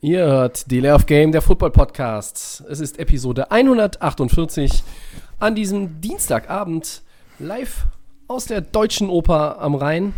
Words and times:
Ihr 0.00 0.24
hört 0.26 0.70
Delay 0.70 0.92
of 0.92 1.06
Game, 1.06 1.32
der 1.32 1.42
Football 1.42 1.70
Podcast. 1.70 2.64
Es 2.68 2.80
ist 2.80 2.98
Episode 2.98 3.50
148 3.50 4.82
an 5.38 5.54
diesem 5.54 6.00
Dienstagabend 6.00 7.02
live 7.38 7.86
aus 8.28 8.46
der 8.46 8.60
Deutschen 8.60 9.08
Oper 9.08 9.60
am 9.60 9.74
Rhein. 9.74 10.12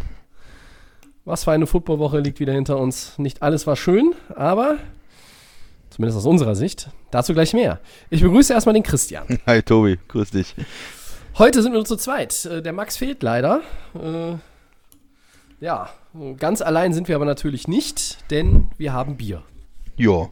Was 1.24 1.44
für 1.44 1.52
eine 1.52 1.66
Footballwoche 1.66 2.20
liegt 2.20 2.40
wieder 2.40 2.54
hinter 2.54 2.78
uns. 2.78 3.18
Nicht 3.18 3.42
alles 3.42 3.66
war 3.66 3.76
schön, 3.76 4.14
aber 4.34 4.78
zumindest 5.90 6.18
aus 6.18 6.26
unserer 6.26 6.54
Sicht. 6.54 6.88
Dazu 7.10 7.34
gleich 7.34 7.52
mehr. 7.52 7.78
Ich 8.10 8.22
begrüße 8.22 8.52
erstmal 8.52 8.72
den 8.74 8.82
Christian. 8.82 9.26
Hi 9.46 9.62
Tobi, 9.62 9.98
grüß 10.08 10.30
dich. 10.30 10.54
Heute 11.36 11.62
sind 11.62 11.72
wir 11.72 11.78
nur 11.78 11.84
zu 11.86 11.96
zweit. 11.96 12.46
Äh, 12.46 12.62
Der 12.62 12.72
Max 12.72 12.96
fehlt 12.96 13.22
leider. 13.22 13.60
Äh, 13.94 14.36
ja, 15.60 15.90
ganz 16.38 16.62
allein 16.62 16.94
sind 16.94 17.08
wir 17.08 17.16
aber 17.16 17.24
natürlich 17.26 17.68
nicht, 17.68 18.30
denn 18.30 18.70
wir 18.78 18.92
haben 18.92 19.16
Bier. 19.16 19.42
Jo, 19.98 20.30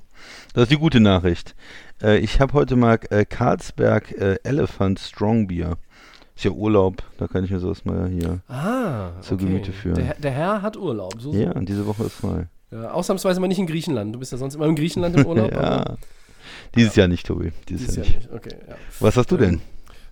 das 0.54 0.64
ist 0.64 0.70
die 0.72 0.78
gute 0.78 1.00
Nachricht. 1.00 1.54
Äh, 2.02 2.18
ich 2.18 2.40
habe 2.40 2.52
heute 2.52 2.76
mal 2.76 2.98
äh, 3.10 3.24
Carlsberg 3.24 4.12
äh, 4.12 4.38
Elephant 4.44 4.98
Strong 5.00 5.48
Bier. 5.48 5.76
Ist 6.36 6.44
ja 6.44 6.50
Urlaub, 6.50 7.02
da 7.18 7.26
kann 7.26 7.44
ich 7.44 7.50
mir 7.50 7.58
sowas 7.58 7.84
mal 7.84 8.08
hier. 8.08 8.40
Ah, 8.48 9.10
Zur 9.22 9.38
Gemüte 9.38 9.72
führen. 9.72 9.94
Der, 9.96 10.14
der 10.14 10.30
Herr 10.30 10.62
hat 10.62 10.76
Urlaub. 10.76 11.14
So, 11.20 11.32
so. 11.32 11.38
Ja, 11.38 11.52
und 11.52 11.68
diese 11.68 11.86
Woche 11.86 12.04
ist 12.04 12.12
frei. 12.12 12.46
Ja, 12.70 12.90
ausnahmsweise 12.90 13.40
mal 13.40 13.48
nicht 13.48 13.58
in 13.58 13.66
Griechenland. 13.66 14.14
Du 14.14 14.18
bist 14.18 14.32
ja 14.32 14.38
sonst 14.38 14.54
immer 14.54 14.66
in 14.66 14.76
Griechenland 14.76 15.16
im 15.16 15.26
Urlaub. 15.26 15.50
ja. 15.52 15.96
Dieses 16.74 16.94
Jahr 16.94 17.08
nicht, 17.08 17.26
Tobi. 17.26 17.52
Dieses, 17.68 17.86
Dieses 17.88 17.96
Jahr 17.96 18.06
Jahr 18.06 18.16
nicht. 18.16 18.32
Okay, 18.32 18.56
ja. 18.68 18.74
Was 19.00 19.16
hast 19.16 19.30
du 19.32 19.36
denn? 19.36 19.60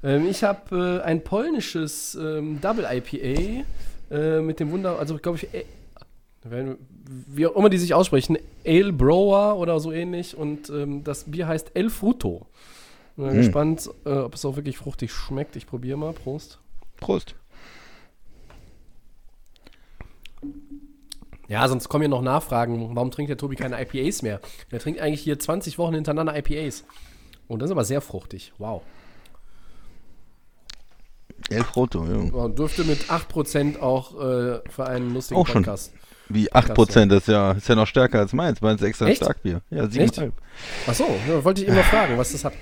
Ähm, 0.02 0.27
ich 0.28 0.42
habe 0.44 1.00
äh, 1.05 1.06
ein 1.06 1.22
polnisches 1.22 2.14
ähm, 2.14 2.61
Double 2.61 2.86
IPA 2.91 3.64
äh, 4.11 4.41
mit 4.41 4.61
dem 4.61 4.70
Wunder, 4.70 4.98
also 4.98 5.16
glaube 5.18 5.39
ich, 5.39 5.52
äh, 5.55 5.64
wenn- 6.42 6.78
wie 7.06 7.47
auch 7.47 7.56
immer 7.56 7.69
die 7.70 7.78
sich 7.78 7.94
aussprechen, 7.94 8.38
Ale 8.66 8.92
Brower 8.92 9.56
oder 9.58 9.78
so 9.80 9.92
ähnlich. 9.92 10.36
Und 10.36 10.70
ähm, 10.70 11.05
das 11.05 11.24
Bier 11.24 11.46
heißt 11.46 11.72
El 11.74 11.91
Fruto. 11.91 12.46
Bin 13.16 13.30
Hm. 13.30 13.36
gespannt, 13.36 13.91
äh, 14.05 14.11
ob 14.11 14.34
es 14.34 14.44
auch 14.44 14.56
wirklich 14.56 14.77
fruchtig 14.78 15.12
schmeckt. 15.12 15.55
Ich 15.56 15.66
probiere 15.66 15.96
mal. 15.96 16.12
Prost. 16.12 16.58
Prost. 16.96 17.34
Ja, 21.48 21.69
sonst 21.69 21.88
kommen 21.88 22.02
ja 22.02 22.08
noch 22.08 22.22
Nachfragen. 22.22 22.94
Warum 22.96 23.11
trinkt 23.11 23.28
der 23.28 23.36
Tobi 23.36 23.56
keine 23.56 23.80
IPAs 23.80 24.22
mehr? 24.22 24.41
Der 24.72 24.80
trinkt 24.80 25.00
eigentlich 25.00 25.20
hier 25.20 25.39
20 25.39 25.78
Wochen 25.78 25.94
hintereinander 25.94 26.36
IPAs. 26.36 26.84
Und 27.48 27.61
das 27.61 27.68
ist 27.68 27.72
aber 27.72 27.84
sehr 27.84 28.00
fruchtig. 28.00 28.52
Wow. 28.58 28.83
Elf 31.50 31.77
Roto, 31.77 32.05
ja. 32.06 32.48
Dürfte 32.48 32.84
mit 32.84 33.11
8% 33.11 33.78
auch 33.78 34.18
äh, 34.18 34.61
für 34.70 34.86
einen 34.86 35.12
lustigen 35.12 35.39
Auch 35.39 35.46
schon. 35.46 35.64
Wie 36.34 36.52
8%, 36.52 37.06
das 37.06 37.20
ist 37.22 37.28
ja, 37.28 37.52
ist 37.52 37.68
ja 37.68 37.74
noch 37.74 37.86
stärker 37.86 38.18
als 38.18 38.32
meins. 38.32 38.60
Meins 38.60 38.80
ist 38.82 38.88
extra 38.88 39.06
Echt? 39.06 39.22
Starkbier. 39.22 39.60
Ja, 39.70 39.84
Echt? 39.84 39.94
7,5. 40.18 40.32
Achso, 40.86 41.06
ja, 41.28 41.42
wollte 41.44 41.62
ich 41.62 41.68
noch 41.68 41.84
fragen, 41.84 42.18
was 42.18 42.32
das 42.32 42.44
hat. 42.44 42.52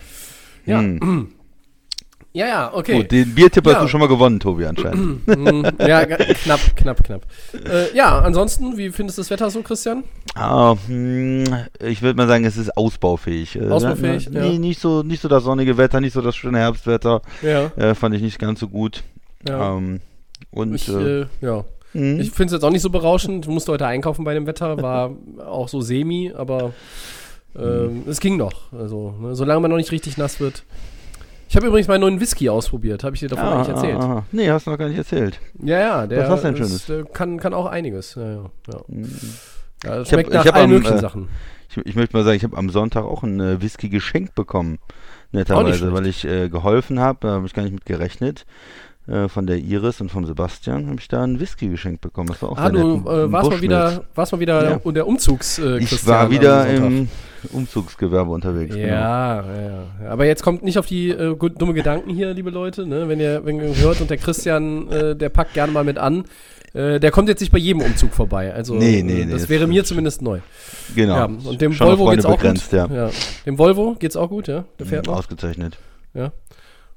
Ja, 0.66 0.78
Hm. 0.80 1.32
ja, 2.34 2.46
ja, 2.46 2.72
okay. 2.74 2.96
Gut, 2.98 3.10
den 3.10 3.34
Biertipp 3.34 3.66
Ja. 3.66 3.74
hast 3.74 3.82
du 3.82 3.88
schon 3.88 4.00
mal 4.00 4.08
gewonnen, 4.08 4.40
Tobi, 4.40 4.64
anscheinend. 4.66 5.26
Mm, 5.36 5.64
ja, 5.80 6.04
ga- 6.04 6.16
knapp, 6.16 6.60
knapp, 6.76 7.02
knapp. 7.04 7.22
Äh, 7.64 7.94
ja, 7.96 8.20
ansonsten, 8.20 8.76
wie 8.76 8.90
findest 8.90 9.18
du 9.18 9.22
das 9.22 9.30
Wetter 9.30 9.50
so, 9.50 9.62
Christian? 9.62 10.04
Ah, 10.34 10.76
hm, 10.86 11.44
ich 11.80 12.00
würde 12.02 12.16
mal 12.16 12.26
sagen, 12.28 12.44
es 12.44 12.56
ist 12.56 12.76
ausbaufähig. 12.76 13.56
Äh, 13.56 13.68
Ausbaufähig, 13.68 14.26
ja, 14.32 14.40
ja. 14.44 14.50
Nee, 14.50 14.58
nicht 14.58 14.80
so, 14.80 15.02
nicht 15.02 15.20
so 15.20 15.28
das 15.28 15.44
sonnige 15.44 15.76
Wetter, 15.76 16.00
nicht 16.00 16.12
so 16.14 16.20
das 16.22 16.36
schöne 16.36 16.58
Herbstwetter. 16.58 17.22
Ja, 17.42 17.66
Äh, 17.76 17.94
fand 17.94 18.14
ich 18.14 18.22
nicht 18.22 18.38
ganz 18.38 18.60
so 18.60 18.68
gut. 18.68 19.02
ja. 19.46 19.76
Ähm, 19.76 20.00
und 20.50 20.74
ich, 20.74 20.88
äh, 20.88 21.20
äh, 21.22 21.26
ja. 21.40 21.64
Hm, 21.92 22.20
Ich 22.20 22.30
finde 22.30 22.46
es 22.46 22.52
jetzt 22.52 22.64
auch 22.64 22.70
nicht 22.70 22.82
so 22.82 22.90
berauschend. 22.90 23.44
Ich 23.46 23.50
musste 23.50 23.72
heute 23.72 23.86
einkaufen 23.86 24.24
bei 24.24 24.34
dem 24.34 24.46
Wetter, 24.46 24.80
war 24.82 25.10
auch 25.46 25.68
so 25.68 25.80
semi, 25.80 26.32
aber 26.36 26.72
ähm, 27.56 28.02
es 28.06 28.20
ging 28.20 28.36
noch. 28.36 28.72
Also, 28.72 29.14
ne, 29.20 29.34
solange 29.34 29.60
man 29.60 29.70
noch 29.70 29.76
nicht 29.76 29.92
richtig 29.92 30.16
nass 30.18 30.40
wird. 30.40 30.64
Ich 31.48 31.56
habe 31.56 31.66
übrigens 31.66 31.86
meinen 31.86 32.00
neuen 32.00 32.18
Whisky 32.18 32.48
ausprobiert, 32.48 33.04
habe 33.04 33.14
ich 33.14 33.20
dir 33.20 33.28
davon 33.28 33.44
ah, 33.44 33.56
eigentlich 33.56 33.68
erzählt. 33.74 33.98
ah, 34.00 34.16
ah. 34.18 34.24
Nee, 34.32 34.50
hast 34.50 34.66
du 34.66 34.70
noch 34.70 34.78
gar 34.78 34.88
nicht 34.88 34.96
erzählt. 34.96 35.38
Ja, 35.62 35.78
ja, 35.78 36.06
der 36.06 36.20
Was 36.22 36.28
hast 36.30 36.44
du 36.44 36.52
denn 36.52 36.62
ist, 36.62 36.88
der 36.88 37.04
kann, 37.04 37.38
kann 37.38 37.52
auch 37.52 37.66
einiges. 37.66 38.14
Ja, 38.14 38.22
ja, 38.26 38.50
ja. 38.72 38.80
Hm. 38.88 39.02
ja 39.02 39.02
das 39.02 39.12
Ich 39.84 39.90
hab- 39.92 40.06
schmeckt 40.08 40.28
ich 40.30 40.34
nach 40.34 40.46
hab 40.46 40.54
allen 40.54 40.64
am, 40.64 40.70
möglichen 40.70 40.96
äh, 40.96 41.00
Sachen. 41.00 41.28
Ich, 41.68 41.76
ich 41.86 41.94
möchte 41.94 42.16
mal 42.16 42.24
sagen, 42.24 42.38
ich 42.38 42.44
habe 42.44 42.56
am 42.56 42.70
Sonntag 42.70 43.04
auch 43.04 43.22
einen 43.22 43.40
äh, 43.40 43.60
Whisky 43.60 43.90
geschenkt 43.90 44.34
bekommen. 44.34 44.78
Nicht 45.32 45.48
Netterweise, 45.50 45.92
weil 45.92 46.06
ich 46.06 46.24
äh, 46.24 46.48
geholfen 46.48 47.00
habe, 47.00 47.18
da 47.20 47.28
habe 47.32 47.46
ich 47.46 47.52
gar 47.52 47.62
nicht 47.64 47.72
mit 47.72 47.84
gerechnet. 47.84 48.46
Äh, 49.08 49.28
von 49.28 49.48
der 49.48 49.58
Iris 49.58 50.00
und 50.00 50.10
vom 50.12 50.24
Sebastian 50.26 50.86
habe 50.86 51.00
ich 51.00 51.08
da 51.08 51.24
einen 51.24 51.40
Whisky 51.40 51.66
geschenkt 51.68 52.02
bekommen. 52.02 52.28
Das 52.28 52.40
war 52.40 52.50
auch 52.52 52.56
Ah, 52.56 52.70
sehr 52.70 52.72
du 52.72 52.96
nett. 52.98 53.06
Äh, 53.06 53.32
warst, 53.32 53.50
mal 53.50 53.60
wieder, 53.60 54.04
warst 54.14 54.30
mal 54.32 54.38
wieder 54.38 54.70
Ja. 54.84 54.92
der 54.92 55.06
Umzugs 55.08 55.58
äh, 55.58 55.78
Ich 55.78 55.88
Christian 55.88 56.14
war 56.16 56.30
wieder 56.30 56.68
im 56.68 57.08
Umzugsgewerbe 57.52 58.30
unterwegs. 58.30 58.74
genau. 58.74 58.86
Ja, 58.86 59.42
ja, 59.44 59.84
ja. 60.04 60.10
Aber 60.10 60.24
jetzt 60.26 60.44
kommt 60.44 60.62
nicht 60.62 60.78
auf 60.78 60.86
die 60.86 61.10
äh, 61.10 61.34
dumme 61.56 61.74
Gedanken 61.74 62.10
hier, 62.10 62.32
liebe 62.32 62.50
Leute. 62.50 62.86
Ne? 62.86 63.08
Wenn, 63.08 63.18
ihr, 63.18 63.44
wenn 63.44 63.56
ihr 63.60 63.76
hört 63.78 64.00
und 64.00 64.08
der 64.08 64.18
Christian, 64.18 64.88
äh, 64.92 65.16
der 65.16 65.30
packt 65.30 65.54
gerne 65.54 65.72
mal 65.72 65.82
mit 65.82 65.98
an. 65.98 66.24
Äh, 66.72 67.00
der 67.00 67.10
kommt 67.10 67.28
jetzt 67.28 67.40
nicht 67.40 67.50
bei 67.52 67.58
jedem 67.58 67.82
Umzug 67.82 68.14
vorbei. 68.14 68.54
Also, 68.54 68.74
Nee, 68.74 69.02
nee, 69.02 69.24
nee, 69.24 69.32
das 69.32 69.48
wäre 69.48 69.66
mir 69.66 69.84
zumindest 69.84 70.22
neu. 70.22 70.38
Genau. 70.94 71.14
Ja, 71.16 71.24
und 71.24 71.60
dem 71.60 71.72
Schon 71.72 71.86
auf 71.88 71.98
Volvo 71.98 72.04
Freunde 72.04 72.22
geht's 72.22 72.72
auch 72.72 72.88
gut. 72.88 73.12
Dem 73.46 73.58
Volvo 73.58 73.96
geht's 73.98 74.16
auch 74.16 74.28
gut, 74.30 74.46
ja? 74.48 74.64
Der 74.78 74.86
fährt 74.86 75.06
noch. 75.06 75.18
Ausgezeichnet. 75.18 75.76
Ja. 76.14 76.30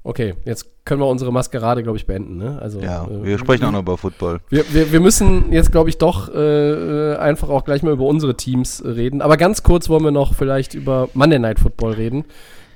Okay, 0.06 0.34
jetzt 0.44 0.84
können 0.84 1.00
wir 1.00 1.08
unsere 1.08 1.32
Maskerade, 1.32 1.82
glaube 1.82 1.98
ich, 1.98 2.06
beenden. 2.06 2.36
Ne? 2.36 2.60
Also, 2.62 2.78
Ja, 2.80 3.06
äh, 3.06 3.24
wir 3.24 3.38
sprechen 3.38 3.64
auch 3.64 3.72
noch 3.72 3.80
über 3.80 3.98
Football. 3.98 4.38
Wir, 4.50 4.64
wir, 4.72 4.92
wir 4.92 5.00
müssen 5.00 5.52
jetzt, 5.52 5.72
glaube 5.72 5.90
ich, 5.90 5.98
doch 5.98 6.32
äh, 6.32 7.12
äh, 7.12 7.16
einfach 7.16 7.48
auch 7.48 7.64
gleich 7.64 7.82
mal 7.82 7.92
über 7.92 8.04
unsere 8.04 8.36
Teams 8.36 8.80
äh, 8.80 8.90
reden. 8.90 9.20
Aber 9.20 9.36
ganz 9.36 9.64
kurz 9.64 9.88
wollen 9.88 10.04
wir 10.04 10.12
noch 10.12 10.34
vielleicht 10.34 10.74
über 10.74 11.08
Monday 11.14 11.40
Night 11.40 11.58
Football 11.58 11.94
reden. 11.94 12.24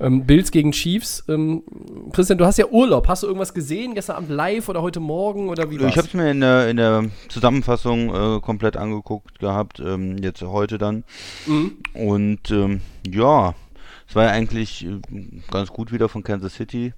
Ähm, 0.00 0.26
Bills 0.26 0.50
gegen 0.50 0.72
Chiefs. 0.72 1.22
Ähm, 1.28 1.62
Christian, 2.12 2.36
du 2.36 2.46
hast 2.46 2.58
ja 2.58 2.66
Urlaub. 2.66 3.06
Hast 3.06 3.22
du 3.22 3.28
irgendwas 3.28 3.54
gesehen 3.54 3.94
gestern 3.94 4.16
Abend 4.16 4.30
live 4.30 4.68
oder 4.68 4.82
heute 4.82 4.98
Morgen 4.98 5.50
oder 5.50 5.70
wie 5.70 5.78
war's? 5.78 5.90
Ich 5.90 5.98
habe 5.98 6.08
es 6.08 6.14
mir 6.14 6.32
in 6.32 6.40
der, 6.40 6.68
in 6.68 6.78
der 6.78 7.04
Zusammenfassung 7.28 8.12
äh, 8.12 8.40
komplett 8.40 8.76
angeguckt 8.76 9.38
gehabt, 9.38 9.78
ähm, 9.78 10.16
jetzt 10.18 10.42
heute 10.42 10.78
dann. 10.78 11.04
Mhm. 11.46 11.76
Und 11.94 12.50
ähm, 12.50 12.80
ja, 13.08 13.54
es 14.10 14.16
war 14.16 14.24
ja 14.24 14.30
eigentlich 14.32 14.84
äh, 14.84 15.00
ganz 15.50 15.70
gut 15.70 15.92
wieder 15.92 16.08
von 16.08 16.22
Kansas 16.22 16.54
City. 16.54 16.92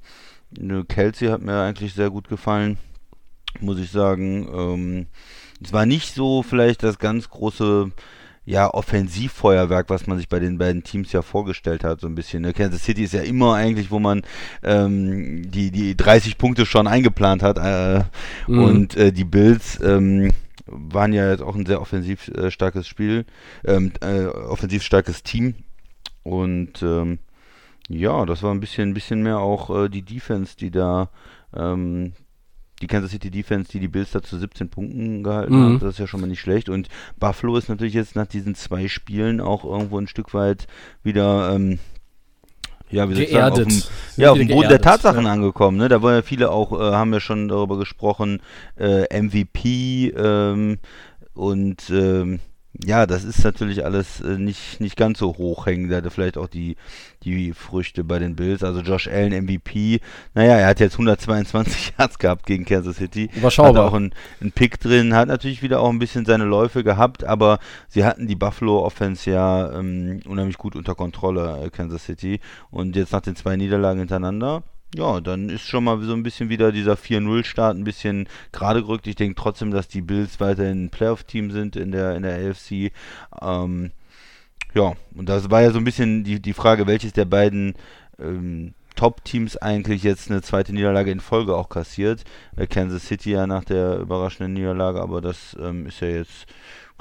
Kelsey 0.89 1.29
hat 1.29 1.43
mir 1.43 1.61
eigentlich 1.63 1.95
sehr 1.95 2.11
gut 2.11 2.29
gefallen, 2.29 2.79
muss 3.61 3.79
ich 3.79 3.91
sagen. 3.91 4.49
Ähm, 4.53 5.07
es 5.63 5.73
war 5.73 5.87
nicht 5.87 6.15
so 6.15 6.43
vielleicht 6.43 6.83
das 6.83 6.99
ganz 6.99 7.29
große 7.29 7.93
ja, 8.45 8.69
Offensivfeuerwerk, 8.69 9.89
was 9.89 10.07
man 10.07 10.19
sich 10.19 10.29
bei 10.29 10.41
den 10.41 10.59
beiden 10.59 10.83
Teams 10.83 11.13
ja 11.13 11.23
vorgestellt 11.23 11.85
hat, 11.85 12.01
so 12.01 12.09
ein 12.09 12.15
bisschen. 12.15 12.43
Ne? 12.43 12.53
Kansas 12.53 12.83
City 12.83 13.05
ist 13.05 13.13
ja 13.15 13.23
immer 13.23 13.55
eigentlich, 13.55 13.91
wo 13.91 14.01
man 14.01 14.23
ähm, 14.65 15.51
die, 15.51 15.71
die 15.71 15.97
30 15.97 16.39
Punkte 16.39 16.67
schon 16.67 16.89
eingeplant 16.89 17.43
hat. 17.43 17.59
Äh, 17.59 18.05
Mhm. 18.47 18.59
Und 18.65 18.97
äh, 18.97 19.13
die 19.13 19.25
Bills 19.25 19.79
ähm, 19.83 20.33
waren 20.67 21.13
ja 21.13 21.31
jetzt 21.31 21.43
auch 21.43 21.55
ein 21.55 21.67
sehr 21.67 21.81
offensiv 21.81 22.29
äh, 22.29 22.51
starkes 22.51 22.87
Spiel, 22.89 23.25
ähm, 23.65 23.93
äh, 24.01 24.25
offensiv 24.27 24.83
starkes 24.83 25.23
Team. 25.23 25.55
Und 26.23 26.83
ähm, 26.83 27.19
ja, 27.89 28.25
das 28.27 28.43
war 28.43 28.53
ein 28.55 28.61
bisschen, 28.61 28.91
ein 28.91 28.95
bisschen 28.95 29.23
mehr 29.23 29.39
auch 29.39 29.85
äh, 29.85 29.89
die 29.89 30.03
Defense, 30.03 30.57
die 30.57 30.71
da 30.71 31.11
ähm, 31.55 32.13
die 32.81 32.87
Kansas 32.89 33.13
City 33.13 33.31
Defense, 33.31 33.71
die 33.71 33.79
die 33.81 33.89
Bills 33.89 34.11
da 34.11 34.23
zu 34.23 34.39
17 34.39 34.69
Punkten 34.69 35.23
gehalten 35.23 35.55
Mhm. 35.57 35.75
hat, 35.75 35.83
das 35.83 35.95
ist 35.95 35.99
ja 35.99 36.07
schon 36.07 36.21
mal 36.21 36.27
nicht 36.27 36.41
schlecht. 36.41 36.69
Und 36.69 36.89
Buffalo 37.19 37.57
ist 37.57 37.69
natürlich 37.69 37.95
jetzt 37.95 38.17
nach 38.17 38.27
diesen 38.27 38.55
zwei 38.55 38.89
Spielen 38.89 39.41
auch 39.41 39.65
irgendwo 39.65 39.99
ein 39.99 40.09
Stück 40.09 40.35
weit 40.35 40.67
wieder, 41.05 41.55
ähm, 41.55 41.79
ja, 42.91 43.09
wie 43.09 43.15
soll 43.15 43.23
ich 43.25 43.31
sagen, 43.31 43.53
auf 43.53 43.55
Geerdet. 43.57 43.73
dem, 43.73 44.23
ja, 44.23 44.31
auf 44.33 44.39
dem 44.39 44.49
Boden 44.49 44.61
der 44.63 44.69
geerdet, 44.79 44.85
Tatsachen 44.85 45.25
ja. 45.25 45.33
angekommen. 45.33 45.79
Ne? 45.79 45.89
Da 45.89 46.03
waren 46.03 46.15
ja 46.17 46.23
viele 46.23 46.51
auch, 46.51 46.73
äh, 46.73 46.93
haben 46.93 47.13
ja 47.13 47.21
schon 47.21 47.49
darüber 47.49 47.79
gesprochen, 47.79 48.43
äh, 48.77 49.07
MVP 49.23 50.11
ähm, 50.17 50.79
und 51.35 51.89
ähm, 51.91 52.41
ja, 52.85 53.07
das 53.07 53.23
ist 53.23 53.45
natürlich 53.45 53.85
alles 53.85 54.21
äh, 54.23 54.39
nicht, 54.39 54.81
nicht 54.81 54.97
ganz 54.97 55.19
so 55.19 55.37
hochhängend. 55.37 55.93
Hatte 55.93 56.11
vielleicht 56.11 56.39
auch 56.39 56.49
die, 56.49 56.77
die 57.23 57.53
Früchte 57.53 58.03
bei 58.03 58.19
den 58.19 58.35
Bills. 58.35 58.65
Also 58.65 58.81
Josh 58.81 59.09
Allen 59.09 59.45
MVP. 59.45 60.01
Naja, 60.35 60.57
er 60.57 60.69
hat 60.69 60.81
jetzt 60.81 60.95
122 60.95 61.95
Yards 61.99 62.19
gehabt 62.19 62.47
gegen 62.47 62.65
Kansas 62.65 62.97
City. 62.97 63.29
Überschaubar. 63.35 63.85
Hat 63.85 63.91
auch 63.91 63.95
einen, 63.95 64.15
einen 64.41 64.53
Pick 64.53 64.81
drin, 64.81 65.15
hat 65.15 65.29
natürlich 65.29 65.63
wieder 65.63 65.81
auch 65.81 65.91
ein 65.91 65.99
bisschen 65.99 66.25
seine 66.25 66.45
Läufe 66.45 66.83
gehabt, 66.83 67.25
aber 67.25 67.59
sie 67.89 68.05
hatten 68.05 68.27
die 68.27 68.37
Buffalo 68.37 68.83
Offense 68.85 69.31
ja 69.31 69.71
ähm, 69.79 70.21
unheimlich 70.27 70.57
gut 70.57 70.75
unter 70.75 70.95
Kontrolle, 70.95 71.65
äh, 71.65 71.71
Kansas 71.71 72.05
City. 72.05 72.41
Und 72.71 72.97
jetzt 72.97 73.13
nach 73.13 73.21
den 73.21 73.37
zwei 73.37 73.57
Niederlagen 73.57 73.99
hintereinander 73.99 74.63
ja, 74.95 75.21
dann 75.21 75.49
ist 75.49 75.63
schon 75.63 75.85
mal 75.85 76.01
so 76.03 76.13
ein 76.13 76.23
bisschen 76.23 76.49
wieder 76.49 76.71
dieser 76.71 76.95
4-0-Start 76.95 77.77
ein 77.77 77.85
bisschen 77.85 78.29
gerade 78.53 78.83
gerückt. 78.83 79.07
Ich 79.07 79.17
denke 79.17 79.41
trotzdem, 79.41 79.71
dass 79.71 79.89
die 79.89 80.03
Bills 80.03 80.39
weiterhin 80.41 80.85
ein 80.85 80.91
Playoff-Team 80.91 81.51
sind 81.51 81.77
in 81.77 81.93
der, 81.93 82.15
in 82.15 82.23
der 82.23 82.51
AFC. 82.51 82.93
Ähm, 83.41 83.91
ja, 84.75 84.93
und 85.15 85.29
das 85.29 85.51
war 85.51 85.63
ja 85.63 85.71
so 85.71 85.79
ein 85.79 85.85
bisschen 85.85 86.25
die, 86.25 86.41
die 86.41 86.53
Frage, 86.53 86.87
welches 86.87 87.13
der 87.13 87.25
beiden 87.25 87.75
ähm, 88.19 88.75
Top-Teams 88.97 89.57
eigentlich 89.57 90.03
jetzt 90.03 90.31
eine 90.31 90.43
zweite 90.43 90.73
Niederlage 90.73 91.11
in 91.11 91.21
Folge 91.21 91.57
auch 91.57 91.69
kassiert. 91.69 92.25
Äh, 92.57 92.67
Kansas 92.67 93.07
City 93.07 93.33
ja 93.33 93.47
nach 93.47 93.65
der 93.65 93.99
überraschenden 93.99 94.53
Niederlage, 94.53 95.01
aber 95.01 95.21
das 95.21 95.57
ähm, 95.61 95.87
ist 95.87 96.01
ja 96.01 96.09
jetzt 96.09 96.47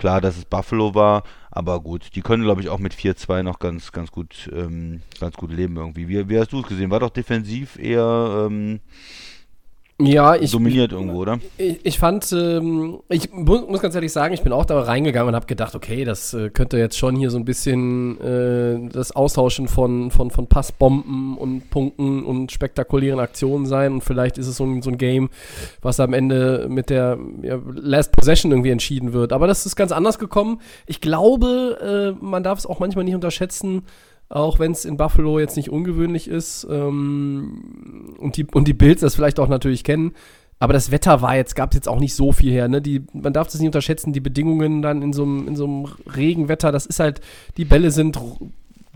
Klar, 0.01 0.19
dass 0.19 0.35
es 0.35 0.45
Buffalo 0.45 0.95
war, 0.95 1.21
aber 1.51 1.79
gut, 1.79 2.15
die 2.15 2.23
können, 2.23 2.41
glaube 2.41 2.59
ich, 2.59 2.69
auch 2.69 2.79
mit 2.79 2.91
4-2 2.91 3.43
noch 3.43 3.59
ganz, 3.59 3.91
ganz 3.91 4.09
gut, 4.09 4.49
ähm, 4.51 5.03
ganz 5.19 5.35
gut 5.37 5.51
leben 5.51 5.77
irgendwie. 5.77 6.07
Wie, 6.07 6.27
wie 6.27 6.39
hast 6.39 6.51
du 6.53 6.61
es 6.61 6.67
gesehen? 6.67 6.89
War 6.89 7.01
doch 7.01 7.11
defensiv 7.11 7.77
eher 7.77 8.47
ähm, 8.49 8.79
ja, 10.05 10.35
ich, 10.35 10.51
dominiert 10.51 10.91
irgendwo, 10.91 11.19
oder? 11.19 11.39
Ich, 11.57 11.79
ich 11.83 11.99
fand, 11.99 12.31
ähm, 12.31 12.99
ich 13.09 13.31
mu 13.31 13.61
muss 13.67 13.81
ganz 13.81 13.95
ehrlich 13.95 14.11
sagen, 14.11 14.33
ich 14.33 14.41
bin 14.41 14.53
auch 14.53 14.65
da 14.65 14.79
reingegangen 14.79 15.29
und 15.29 15.35
habe 15.35 15.45
gedacht, 15.45 15.75
okay, 15.75 16.05
das 16.05 16.33
äh, 16.33 16.49
könnte 16.49 16.77
jetzt 16.77 16.97
schon 16.97 17.15
hier 17.15 17.29
so 17.29 17.37
ein 17.37 17.45
bisschen 17.45 18.19
äh, 18.21 18.89
das 18.91 19.11
Austauschen 19.15 19.67
von, 19.67 20.11
von, 20.11 20.31
von 20.31 20.47
Passbomben 20.47 21.37
und 21.37 21.69
Punkten 21.69 22.23
und 22.23 22.51
spektakulären 22.51 23.19
Aktionen 23.19 23.65
sein 23.65 23.93
und 23.93 24.03
vielleicht 24.03 24.37
ist 24.37 24.47
es 24.47 24.57
so 24.57 24.65
ein, 24.65 24.81
so 24.81 24.89
ein 24.89 24.97
Game, 24.97 25.29
was 25.81 25.99
am 25.99 26.13
Ende 26.13 26.67
mit 26.69 26.89
der 26.89 27.17
ja, 27.41 27.59
Last 27.73 28.11
Possession 28.11 28.51
irgendwie 28.51 28.71
entschieden 28.71 29.13
wird. 29.13 29.33
Aber 29.33 29.47
das 29.47 29.65
ist 29.65 29.75
ganz 29.75 29.91
anders 29.91 30.19
gekommen. 30.19 30.61
Ich 30.85 31.01
glaube, 31.01 32.15
äh, 32.19 32.23
man 32.23 32.43
darf 32.43 32.59
es 32.59 32.65
auch 32.65 32.79
manchmal 32.79 33.05
nicht 33.05 33.15
unterschätzen, 33.15 33.83
auch 34.31 34.59
wenn 34.59 34.71
es 34.71 34.85
in 34.85 34.97
Buffalo 34.97 35.39
jetzt 35.39 35.57
nicht 35.57 35.69
ungewöhnlich 35.69 36.27
ist 36.27 36.65
ähm, 36.69 38.15
und, 38.17 38.37
die, 38.37 38.45
und 38.45 38.67
die 38.67 38.73
Bills 38.73 39.01
das 39.01 39.15
vielleicht 39.15 39.39
auch 39.39 39.49
natürlich 39.49 39.83
kennen. 39.83 40.13
Aber 40.57 40.73
das 40.73 40.91
Wetter 40.91 41.21
war 41.21 41.35
jetzt, 41.35 41.55
gab 41.55 41.71
es 41.71 41.75
jetzt 41.75 41.89
auch 41.89 41.99
nicht 41.99 42.13
so 42.13 42.31
viel 42.31 42.51
her. 42.51 42.67
Ne? 42.67 42.81
Die, 42.81 43.03
man 43.13 43.33
darf 43.33 43.47
das 43.47 43.59
nicht 43.59 43.67
unterschätzen, 43.67 44.13
die 44.13 44.19
Bedingungen 44.19 44.81
dann 44.81 45.01
in 45.01 45.11
so 45.11 45.23
einem 45.23 45.85
Regenwetter, 46.15 46.71
das 46.71 46.85
ist 46.85 46.99
halt, 46.99 47.19
die 47.57 47.65
Bälle 47.65 47.91
sind 47.91 48.19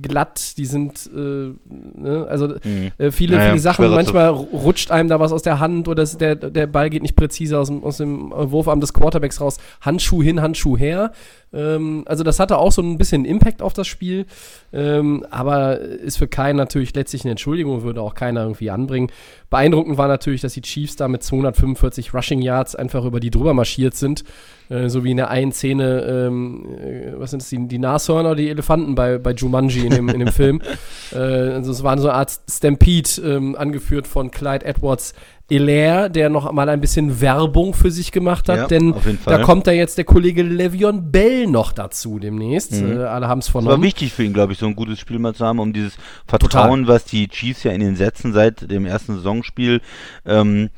glatt, 0.02 0.58
die 0.58 0.66
sind, 0.66 1.10
äh, 1.16 1.54
ne? 1.70 2.28
also 2.30 2.50
mhm. 2.64 2.92
äh, 2.98 3.12
viele, 3.12 3.38
naja, 3.38 3.50
viele 3.52 3.60
Sachen, 3.60 3.90
manchmal 3.90 4.30
rutscht 4.30 4.92
einem 4.92 5.08
da 5.08 5.20
was 5.20 5.32
aus 5.32 5.42
der 5.42 5.60
Hand 5.60 5.88
oder 5.88 6.06
der, 6.06 6.36
der 6.36 6.68
Ball 6.68 6.90
geht 6.90 7.02
nicht 7.02 7.16
präzise 7.16 7.58
aus 7.58 7.68
dem, 7.68 7.84
aus 7.84 7.98
dem 7.98 8.32
Wurfarm 8.32 8.82
des 8.82 8.94
Quarterbacks 8.94 9.40
raus. 9.40 9.58
Handschuh 9.82 10.22
hin, 10.22 10.42
Handschuh 10.42 10.78
her. 10.78 11.14
Ähm, 11.54 12.04
also 12.06 12.24
das 12.24 12.40
hatte 12.40 12.58
auch 12.58 12.72
so 12.72 12.82
ein 12.82 12.98
bisschen 12.98 13.26
Impact 13.26 13.62
auf 13.62 13.74
das 13.74 13.88
Spiel, 13.88 14.26
ähm, 14.74 15.26
aber 15.30 15.80
ist 15.80 16.18
für 16.18 16.28
keinen 16.28 16.58
natürlich 16.58 16.94
letztlich 16.96 17.24
eine 17.24 17.32
Entschuldigung, 17.32 17.84
würde 17.84 18.02
auch 18.02 18.14
keiner 18.14 18.42
irgendwie 18.44 18.70
anbringen. 18.70 19.12
Beeindruckend 19.50 19.98
war 19.98 20.08
natürlich, 20.08 20.42
dass 20.42 20.54
die 20.54 20.62
Chiefs 20.62 20.96
da 20.96 21.08
mit 21.08 21.24
245 21.24 22.14
Rushing 22.14 22.42
Yards 22.42 22.76
einfach 22.76 23.06
über 23.06 23.20
die 23.20 23.32
drüber 23.32 23.54
marschiert 23.54 23.96
sind, 23.96 24.24
äh, 24.70 24.90
so 24.90 25.04
wie 25.04 25.12
in 25.12 25.18
der 25.18 25.30
einen 25.30 25.52
Szene, 25.52 26.02
ähm, 26.02 26.66
äh, 26.78 27.14
was 27.16 27.30
sind 27.30 27.42
das, 27.42 27.50
die, 27.50 27.68
die 27.68 27.80
Nashörner 27.80 28.32
oder 28.32 28.38
die 28.38 28.50
Elefanten 28.50 28.96
bei, 28.96 29.18
bei 29.18 29.32
Jumanji 29.32 29.86
in 29.86 29.92
dem, 29.92 30.10
in 30.10 30.20
dem 30.20 30.32
Film. 30.32 30.62
Äh, 31.14 31.18
also 31.18 31.72
es 31.72 31.84
war 31.84 31.98
so 32.00 32.10
eine 32.10 32.18
Art 32.18 32.40
Stampede, 32.50 33.22
ähm, 33.24 33.56
angeführt 33.56 34.08
von 34.08 34.32
Clyde 34.32 34.66
Edwards 34.66 35.14
Hilaire, 35.48 36.10
der 36.10 36.30
noch 36.30 36.52
mal 36.52 36.68
ein 36.70 36.82
bisschen 36.82 37.22
Werbung 37.22 37.76
für 37.76 37.92
sich 37.92 38.12
gemacht 38.12 38.50
hat, 38.50 38.58
ja, 38.58 38.68
denn 38.68 38.96
da 39.26 39.44
kommt 39.44 39.68
da 39.68 39.72
jetzt 39.72 39.98
der 39.98 40.06
Kollege 40.06 40.42
Le'Veon 40.42 41.12
Bell 41.12 41.46
noch 41.46 41.72
dazu 41.72 42.18
demnächst. 42.18 42.72
Mhm. 42.72 42.98
Äh, 42.98 43.04
alle 43.04 43.28
haben 43.28 43.40
es 43.40 43.50
vernommen. 43.50 43.70
Das 43.70 43.78
war 43.78 43.84
wichtig 43.84 44.12
für 44.12 44.24
ihn, 44.24 44.34
glaube 44.34 44.54
ich, 44.54 44.60
so 44.60 44.66
ein 44.66 44.76
gutes 44.76 45.00
Spiel 45.00 45.20
mal 45.20 45.36
zu 45.36 45.46
haben, 45.46 45.60
um 45.60 45.72
dieses 45.72 45.98
Vertrauen, 46.26 46.82
Total. 46.82 46.96
was 46.96 47.06
die 47.06 47.28
Chiefs 47.28 47.64
ja 47.64 47.72
in 47.74 47.82
den 47.82 47.96
Sätzen 47.96 48.34
seit 48.34 48.72
dem 48.72 48.88
ersten 48.88 49.16
Saisonspiel 49.16 49.82
ähm, 50.26 50.70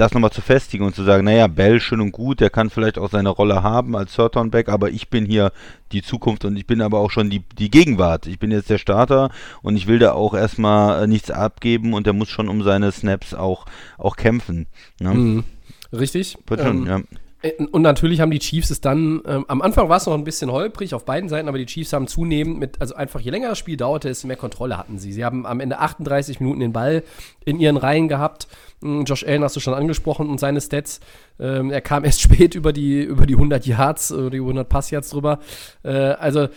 das 0.00 0.12
nochmal 0.12 0.30
zu 0.30 0.40
festigen 0.40 0.84
und 0.84 0.94
zu 0.94 1.04
sagen, 1.04 1.24
naja, 1.24 1.46
Bell 1.46 1.80
schön 1.80 2.00
und 2.00 2.12
gut, 2.12 2.40
der 2.40 2.50
kann 2.50 2.70
vielleicht 2.70 2.98
auch 2.98 3.10
seine 3.10 3.28
Rolle 3.28 3.62
haben 3.62 3.96
als 3.96 4.14
Third 4.14 4.34
Back, 4.50 4.68
aber 4.68 4.90
ich 4.90 5.08
bin 5.08 5.26
hier 5.26 5.52
die 5.92 6.02
Zukunft 6.02 6.44
und 6.44 6.56
ich 6.56 6.66
bin 6.66 6.80
aber 6.80 7.00
auch 7.00 7.10
schon 7.10 7.30
die, 7.30 7.42
die 7.58 7.70
Gegenwart. 7.70 8.26
Ich 8.26 8.38
bin 8.38 8.50
jetzt 8.50 8.70
der 8.70 8.78
Starter 8.78 9.30
und 9.62 9.76
ich 9.76 9.86
will 9.86 9.98
da 9.98 10.12
auch 10.12 10.34
erstmal 10.34 11.04
äh, 11.04 11.06
nichts 11.06 11.30
abgeben 11.30 11.94
und 11.94 12.06
der 12.06 12.12
muss 12.12 12.28
schon 12.28 12.48
um 12.48 12.62
seine 12.62 12.92
Snaps 12.92 13.34
auch, 13.34 13.66
auch 13.96 14.16
kämpfen. 14.16 14.66
Ne? 15.00 15.14
Mhm. 15.14 15.44
Richtig. 15.92 16.38
Wird 16.46 16.60
schon, 16.60 16.86
ähm, 16.86 16.86
ja. 16.86 17.18
Äh, 17.42 17.64
und 17.64 17.82
natürlich 17.82 18.20
haben 18.20 18.30
die 18.30 18.38
Chiefs 18.38 18.70
es 18.70 18.80
dann, 18.80 19.22
ähm, 19.26 19.44
am 19.48 19.62
Anfang 19.62 19.88
war 19.88 19.96
es 19.96 20.06
noch 20.06 20.14
ein 20.14 20.24
bisschen 20.24 20.50
holprig 20.50 20.94
auf 20.94 21.04
beiden 21.04 21.28
Seiten, 21.28 21.48
aber 21.48 21.58
die 21.58 21.66
Chiefs 21.66 21.92
haben 21.92 22.06
zunehmend 22.06 22.58
mit, 22.58 22.80
also 22.80 22.94
einfach 22.94 23.20
je 23.20 23.30
länger 23.30 23.50
das 23.50 23.58
Spiel 23.58 23.76
dauerte, 23.76 24.08
desto 24.08 24.26
mehr 24.26 24.36
Kontrolle 24.36 24.76
hatten 24.76 24.98
sie. 24.98 25.12
Sie 25.12 25.24
haben 25.24 25.46
am 25.46 25.60
Ende 25.60 25.78
38 25.78 26.40
Minuten 26.40 26.60
den 26.60 26.72
Ball 26.72 27.02
in 27.44 27.60
ihren 27.60 27.76
Reihen 27.76 28.08
gehabt. 28.08 28.48
Hm, 28.82 29.04
Josh 29.04 29.24
Allen 29.24 29.42
hast 29.42 29.56
du 29.56 29.60
schon 29.60 29.74
angesprochen 29.74 30.28
und 30.28 30.38
seine 30.38 30.60
Stats. 30.60 31.00
Ähm, 31.40 31.70
er 31.70 31.80
kam 31.80 32.04
erst 32.06 32.20
spät 32.20 32.54
über 32.54 32.72
die, 32.72 33.02
über 33.02 33.26
die 33.26 33.34
100 33.34 33.66
Yards 33.66 34.12
oder 34.12 34.30
die 34.30 34.38
100 34.38 34.68
Passyards 34.68 35.10
drüber. 35.10 35.38
Äh, 35.84 35.90
also, 35.90 36.42
äh, 36.42 36.48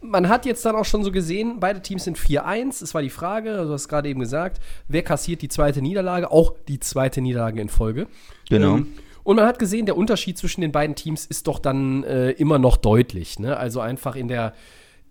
man 0.00 0.28
hat 0.28 0.46
jetzt 0.46 0.64
dann 0.64 0.74
auch 0.74 0.84
schon 0.84 1.04
so 1.04 1.12
gesehen, 1.12 1.60
beide 1.60 1.80
Teams 1.80 2.04
sind 2.04 2.18
4-1. 2.18 2.82
Es 2.82 2.94
war 2.94 3.02
die 3.02 3.10
Frage, 3.10 3.52
also 3.52 3.68
du 3.68 3.72
hast 3.74 3.88
gerade 3.88 4.08
eben 4.08 4.20
gesagt, 4.20 4.60
wer 4.88 5.02
kassiert 5.02 5.42
die 5.42 5.48
zweite 5.48 5.80
Niederlage? 5.80 6.30
Auch 6.30 6.54
die 6.68 6.80
zweite 6.80 7.20
Niederlage 7.20 7.60
in 7.60 7.68
Folge. 7.68 8.08
Genau. 8.48 8.78
Ähm, 8.78 8.88
und 9.24 9.36
man 9.36 9.46
hat 9.46 9.58
gesehen, 9.58 9.86
der 9.86 9.96
Unterschied 9.96 10.38
zwischen 10.38 10.60
den 10.60 10.72
beiden 10.72 10.96
Teams 10.96 11.26
ist 11.26 11.46
doch 11.46 11.58
dann 11.58 12.04
äh, 12.04 12.30
immer 12.30 12.58
noch 12.58 12.76
deutlich. 12.76 13.38
Ne? 13.38 13.56
Also 13.56 13.80
einfach 13.80 14.16
in 14.16 14.28
der, 14.28 14.52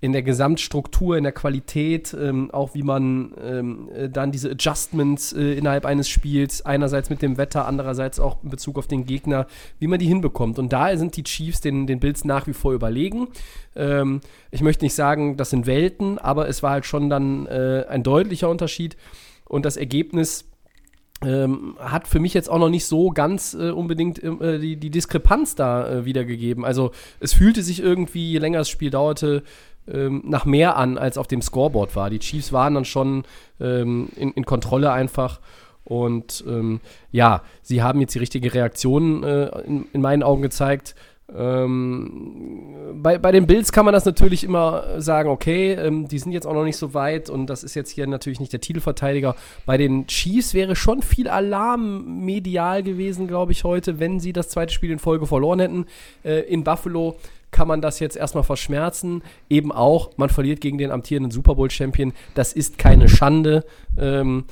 in 0.01 0.13
der 0.13 0.23
Gesamtstruktur, 0.23 1.15
in 1.15 1.23
der 1.23 1.31
Qualität, 1.31 2.13
ähm, 2.19 2.49
auch 2.51 2.73
wie 2.73 2.81
man 2.81 3.33
ähm, 3.41 3.89
äh, 3.95 4.09
dann 4.09 4.31
diese 4.31 4.49
Adjustments 4.49 5.31
äh, 5.31 5.53
innerhalb 5.53 5.85
eines 5.85 6.09
Spiels, 6.09 6.65
einerseits 6.65 7.11
mit 7.11 7.21
dem 7.21 7.37
Wetter, 7.37 7.67
andererseits 7.67 8.19
auch 8.19 8.43
in 8.43 8.49
Bezug 8.49 8.79
auf 8.79 8.87
den 8.87 9.05
Gegner, 9.05 9.45
wie 9.79 9.87
man 9.87 9.99
die 9.99 10.07
hinbekommt. 10.07 10.57
Und 10.57 10.73
da 10.73 10.97
sind 10.97 11.15
die 11.15 11.23
Chiefs 11.23 11.61
den, 11.61 11.85
den 11.85 11.99
Bills 11.99 12.25
nach 12.25 12.47
wie 12.47 12.53
vor 12.53 12.73
überlegen. 12.73 13.27
Ähm, 13.75 14.21
ich 14.49 14.61
möchte 14.61 14.83
nicht 14.83 14.95
sagen, 14.95 15.37
das 15.37 15.51
sind 15.51 15.67
Welten, 15.67 16.17
aber 16.17 16.49
es 16.49 16.63
war 16.63 16.71
halt 16.71 16.85
schon 16.87 17.09
dann 17.09 17.45
äh, 17.45 17.85
ein 17.87 18.01
deutlicher 18.01 18.49
Unterschied. 18.49 18.97
Und 19.45 19.65
das 19.65 19.77
Ergebnis 19.77 20.50
ähm, 21.23 21.75
hat 21.79 22.07
für 22.07 22.19
mich 22.19 22.33
jetzt 22.33 22.49
auch 22.49 22.57
noch 22.57 22.69
nicht 22.69 22.85
so 22.85 23.09
ganz 23.09 23.53
äh, 23.53 23.69
unbedingt 23.69 24.23
äh, 24.23 24.59
die, 24.59 24.75
die 24.75 24.89
Diskrepanz 24.89 25.55
da 25.55 25.87
äh, 25.87 26.05
wiedergegeben. 26.05 26.65
Also 26.65 26.91
es 27.19 27.33
fühlte 27.33 27.61
sich 27.61 27.81
irgendwie, 27.81 28.31
je 28.31 28.39
länger 28.39 28.59
das 28.59 28.69
Spiel 28.69 28.89
dauerte, 28.89 29.43
ähm, 29.87 30.23
nach 30.25 30.45
mehr 30.45 30.77
an, 30.77 30.97
als 30.97 31.17
auf 31.17 31.27
dem 31.27 31.41
Scoreboard 31.41 31.95
war. 31.95 32.09
Die 32.09 32.19
Chiefs 32.19 32.53
waren 32.53 32.75
dann 32.75 32.85
schon 32.85 33.23
ähm, 33.59 34.09
in, 34.15 34.31
in, 34.31 34.45
Kontrolle 34.45 34.91
einfach. 34.91 35.39
Und 35.83 36.43
ähm, 36.47 36.79
ja, 37.11 37.41
sie 37.61 37.81
haben 37.81 37.99
jetzt 37.99 38.15
die 38.15 38.19
richtige 38.19 38.53
Reaktion 38.53 39.23
äh, 39.23 39.47
in, 39.61 39.87
in 39.93 40.01
meinen 40.01 40.23
Augen 40.23 40.41
gezeigt. 40.41 40.95
Ähm, 41.37 42.91
bei, 43.01 43.17
bei 43.17 43.31
den 43.31 43.47
Bills 43.47 43.71
kann 43.71 43.85
man 43.85 43.93
das 43.93 44.05
natürlich 44.05 44.43
immer 44.43 45.01
sagen, 45.01 45.29
okay, 45.29 45.73
ähm, 45.73 46.07
die 46.07 46.19
sind 46.19 46.31
jetzt 46.31 46.45
auch 46.45 46.53
noch 46.53 46.63
nicht 46.63 46.77
so 46.77 46.93
weit 46.93 47.29
und 47.29 47.47
das 47.47 47.63
ist 47.63 47.75
jetzt 47.75 47.91
hier 47.91 48.05
natürlich 48.07 48.39
nicht 48.39 48.53
der 48.53 48.61
Titelverteidiger. 48.61 49.35
Bei 49.65 49.77
den 49.77 50.07
Chiefs 50.07 50.53
wäre 50.53 50.75
schon 50.75 51.01
viel 51.01 51.27
Alarm 51.27 52.25
medial 52.25 52.83
gewesen, 52.83 53.27
glaube 53.27 53.51
ich, 53.53 53.63
heute, 53.63 53.99
wenn 53.99 54.19
sie 54.19 54.33
das 54.33 54.49
zweite 54.49 54.73
Spiel 54.73 54.91
in 54.91 54.99
Folge 54.99 55.25
verloren 55.25 55.59
hätten. 55.59 55.85
Äh, 56.23 56.41
in 56.41 56.63
Buffalo 56.63 57.15
kann 57.51 57.67
man 57.67 57.81
das 57.81 57.99
jetzt 57.99 58.15
erstmal 58.15 58.43
verschmerzen. 58.43 59.23
Eben 59.49 59.71
auch, 59.71 60.11
man 60.17 60.29
verliert 60.29 60.61
gegen 60.61 60.77
den 60.77 60.91
amtierenden 60.91 61.31
Super 61.31 61.55
Bowl-Champion. 61.55 62.13
Das 62.33 62.53
ist 62.53 62.77
keine 62.77 63.09
Schande. 63.09 63.65
Ähm, 63.97 64.45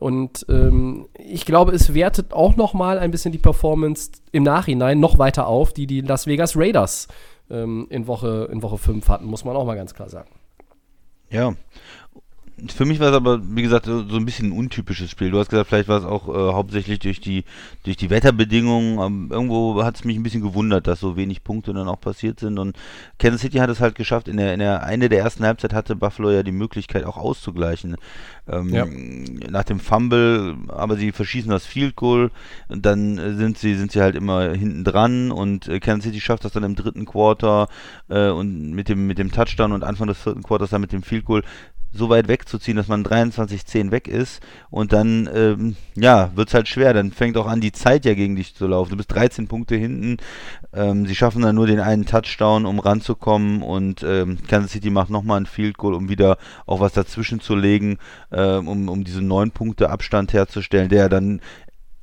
und 0.00 0.44
ähm, 0.48 1.06
ich 1.18 1.44
glaube, 1.44 1.72
es 1.72 1.94
wertet 1.94 2.32
auch 2.32 2.56
noch 2.56 2.74
mal 2.74 2.98
ein 2.98 3.10
bisschen 3.10 3.32
die 3.32 3.38
Performance 3.38 4.10
im 4.32 4.42
Nachhinein 4.42 4.98
noch 5.00 5.18
weiter 5.18 5.46
auf, 5.46 5.72
die 5.72 5.86
die 5.86 6.00
Las 6.00 6.26
Vegas 6.26 6.56
Raiders 6.56 7.08
ähm, 7.50 7.86
in, 7.90 8.06
Woche, 8.06 8.48
in 8.50 8.62
Woche 8.62 8.78
5 8.78 9.08
hatten, 9.08 9.26
muss 9.26 9.44
man 9.44 9.56
auch 9.56 9.64
mal 9.64 9.76
ganz 9.76 9.94
klar 9.94 10.08
sagen. 10.08 10.30
Ja, 11.30 11.54
für 12.68 12.84
mich 12.84 13.00
war 13.00 13.08
es 13.08 13.14
aber, 13.14 13.40
wie 13.56 13.62
gesagt, 13.62 13.86
so, 13.86 13.98
ein 13.98 14.24
bisschen 14.24 14.48
ein 14.48 14.58
untypisches 14.58 15.10
Spiel. 15.10 15.30
Du 15.30 15.38
hast 15.38 15.50
gesagt, 15.50 15.68
vielleicht 15.68 15.88
war 15.88 15.98
es 15.98 16.04
auch 16.04 16.28
äh, 16.28 16.52
hauptsächlich 16.52 17.00
durch 17.00 17.20
die, 17.20 17.44
durch 17.82 17.96
die 17.96 18.10
Wetterbedingungen. 18.10 18.98
Ähm, 19.00 19.28
irgendwo 19.30 19.82
hat 19.82 19.96
es 19.96 20.04
mich 20.04 20.16
ein 20.16 20.22
bisschen 20.22 20.40
gewundert, 20.40 20.86
dass 20.86 21.00
so 21.00 21.16
wenig 21.16 21.42
Punkte 21.42 21.74
dann 21.74 21.88
auch 21.88 22.00
passiert 22.00 22.38
sind. 22.38 22.58
Und 22.58 22.76
Kansas 23.18 23.40
City 23.40 23.58
hat 23.58 23.70
es 23.70 23.80
halt 23.80 23.96
geschafft. 23.96 24.28
In 24.28 24.36
der, 24.36 24.54
in 24.54 24.60
der 24.60 24.82
Ende 24.84 25.08
der 25.08 25.18
ersten 25.18 25.44
Halbzeit 25.44 25.72
hatte 25.72 25.96
Buffalo 25.96 26.30
ja 26.30 26.44
die 26.44 26.52
Möglichkeit 26.52 27.04
auch 27.04 27.16
auszugleichen. 27.16 27.96
Ähm, 28.46 28.68
Ja. 28.68 28.86
Nach 29.50 29.64
dem 29.64 29.80
Fumble, 29.80 30.56
aber 30.68 30.96
sie 30.96 31.10
verschießen 31.10 31.50
das 31.50 31.66
Field 31.66 31.96
Goal. 31.96 32.30
Und 32.68 32.86
dann 32.86 33.36
sind 33.36 33.58
sie, 33.58 33.74
sind 33.74 33.90
sie 33.90 34.00
halt 34.00 34.14
immer 34.14 34.52
hinten 34.52 34.84
dran. 34.84 35.32
Und 35.32 35.66
äh, 35.66 35.80
Kansas 35.80 36.04
City 36.04 36.20
schafft 36.20 36.44
das 36.44 36.52
dann 36.52 36.62
im 36.62 36.76
dritten 36.76 37.04
Quarter 37.04 37.68
äh, 38.08 38.28
und 38.28 38.70
mit 38.70 38.88
dem, 38.88 39.08
mit 39.08 39.18
dem 39.18 39.32
Touchdown 39.32 39.72
und 39.72 39.82
Anfang 39.82 40.06
des 40.06 40.22
vierten 40.22 40.44
Quarters 40.44 40.70
dann 40.70 40.80
mit 40.80 40.92
dem 40.92 41.02
Field 41.02 41.24
Goal 41.24 41.42
so 41.96 42.08
weit 42.08 42.28
wegzuziehen, 42.28 42.76
dass 42.76 42.88
man 42.88 43.04
23-10 43.04 43.90
weg 43.90 44.08
ist 44.08 44.42
und 44.70 44.92
dann, 44.92 45.28
ähm, 45.32 45.76
ja, 45.94 46.30
wird 46.34 46.48
es 46.48 46.54
halt 46.54 46.68
schwer. 46.68 46.92
Dann 46.92 47.12
fängt 47.12 47.36
auch 47.36 47.46
an, 47.46 47.60
die 47.60 47.72
Zeit 47.72 48.04
ja 48.04 48.14
gegen 48.14 48.36
dich 48.36 48.54
zu 48.54 48.66
laufen. 48.66 48.90
Du 48.90 48.96
bist 48.96 49.12
13 49.12 49.48
Punkte 49.48 49.76
hinten. 49.76 50.16
Ähm, 50.72 51.06
sie 51.06 51.14
schaffen 51.14 51.42
dann 51.42 51.54
nur 51.54 51.66
den 51.66 51.80
einen 51.80 52.04
Touchdown, 52.04 52.66
um 52.66 52.78
ranzukommen 52.80 53.62
und 53.62 54.02
ähm, 54.02 54.38
Kansas 54.48 54.72
City 54.72 54.90
macht 54.90 55.10
nochmal 55.10 55.40
ein 55.40 55.46
Field 55.46 55.78
Goal, 55.78 55.94
um 55.94 56.08
wieder 56.08 56.36
auch 56.66 56.80
was 56.80 56.92
dazwischen 56.92 57.40
zu 57.40 57.54
legen, 57.54 57.98
ähm, 58.32 58.68
um, 58.68 58.88
um 58.88 59.04
diesen 59.04 59.28
9 59.28 59.52
Punkte 59.52 59.90
Abstand 59.90 60.32
herzustellen, 60.32 60.88
der 60.88 61.08
dann 61.08 61.40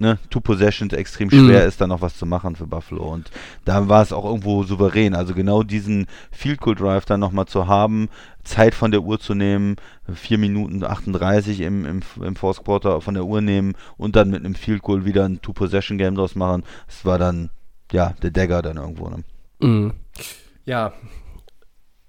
ne, 0.02 0.18
Two 0.30 0.42
Possessions 0.42 0.92
extrem 0.94 1.30
schwer 1.30 1.62
Mhm. 1.62 1.68
ist, 1.70 1.80
dann 1.80 1.90
noch 1.90 2.02
was 2.02 2.18
zu 2.18 2.26
machen 2.26 2.56
für 2.58 2.68
Buffalo. 2.68 3.04
Und 3.04 3.32
da 3.64 3.88
war 3.88 4.02
es 4.02 4.12
auch 4.12 4.26
irgendwo 4.26 4.64
souverän. 4.64 5.16
Also 5.16 5.34
genau 5.34 5.64
diesen 5.64 6.08
Field 6.32 6.60
Goal 6.60 6.76
Drive 6.76 7.06
dann 7.06 7.20
nochmal 7.22 7.46
zu 7.46 7.68
haben, 7.68 8.10
Zeit 8.44 8.76
von 8.76 8.92
der 8.92 9.04
Uhr 9.04 9.20
zu 9.20 9.36
nehmen, 9.36 9.76
4 10.12 10.38
Minuten 10.40 10.84
38 10.84 11.62
im, 11.62 11.86
im, 11.86 12.02
im 12.22 12.36
Fourth 12.36 12.64
Quarter 12.66 13.00
von 13.00 13.14
der 13.14 13.24
Uhr 13.26 13.40
nehmen 13.40 13.74
und 13.98 14.16
dann 14.16 14.30
mit 14.32 14.44
einem 14.44 14.56
Field 14.56 14.82
Goal 14.82 15.06
wieder 15.06 15.24
ein 15.26 15.42
Two 15.42 15.54
Possession 15.54 15.98
Game 15.98 16.16
draus 16.16 16.36
machen. 16.36 16.64
Das 16.88 17.06
war 17.06 17.18
dann, 17.18 17.50
ja, 17.92 18.14
der 18.22 18.32
Dagger 18.32 18.62
dann 18.62 18.78
irgendwo. 18.78 19.08
Ne? 19.10 19.24
Mhm. 19.62 19.94
Ja. 20.66 20.94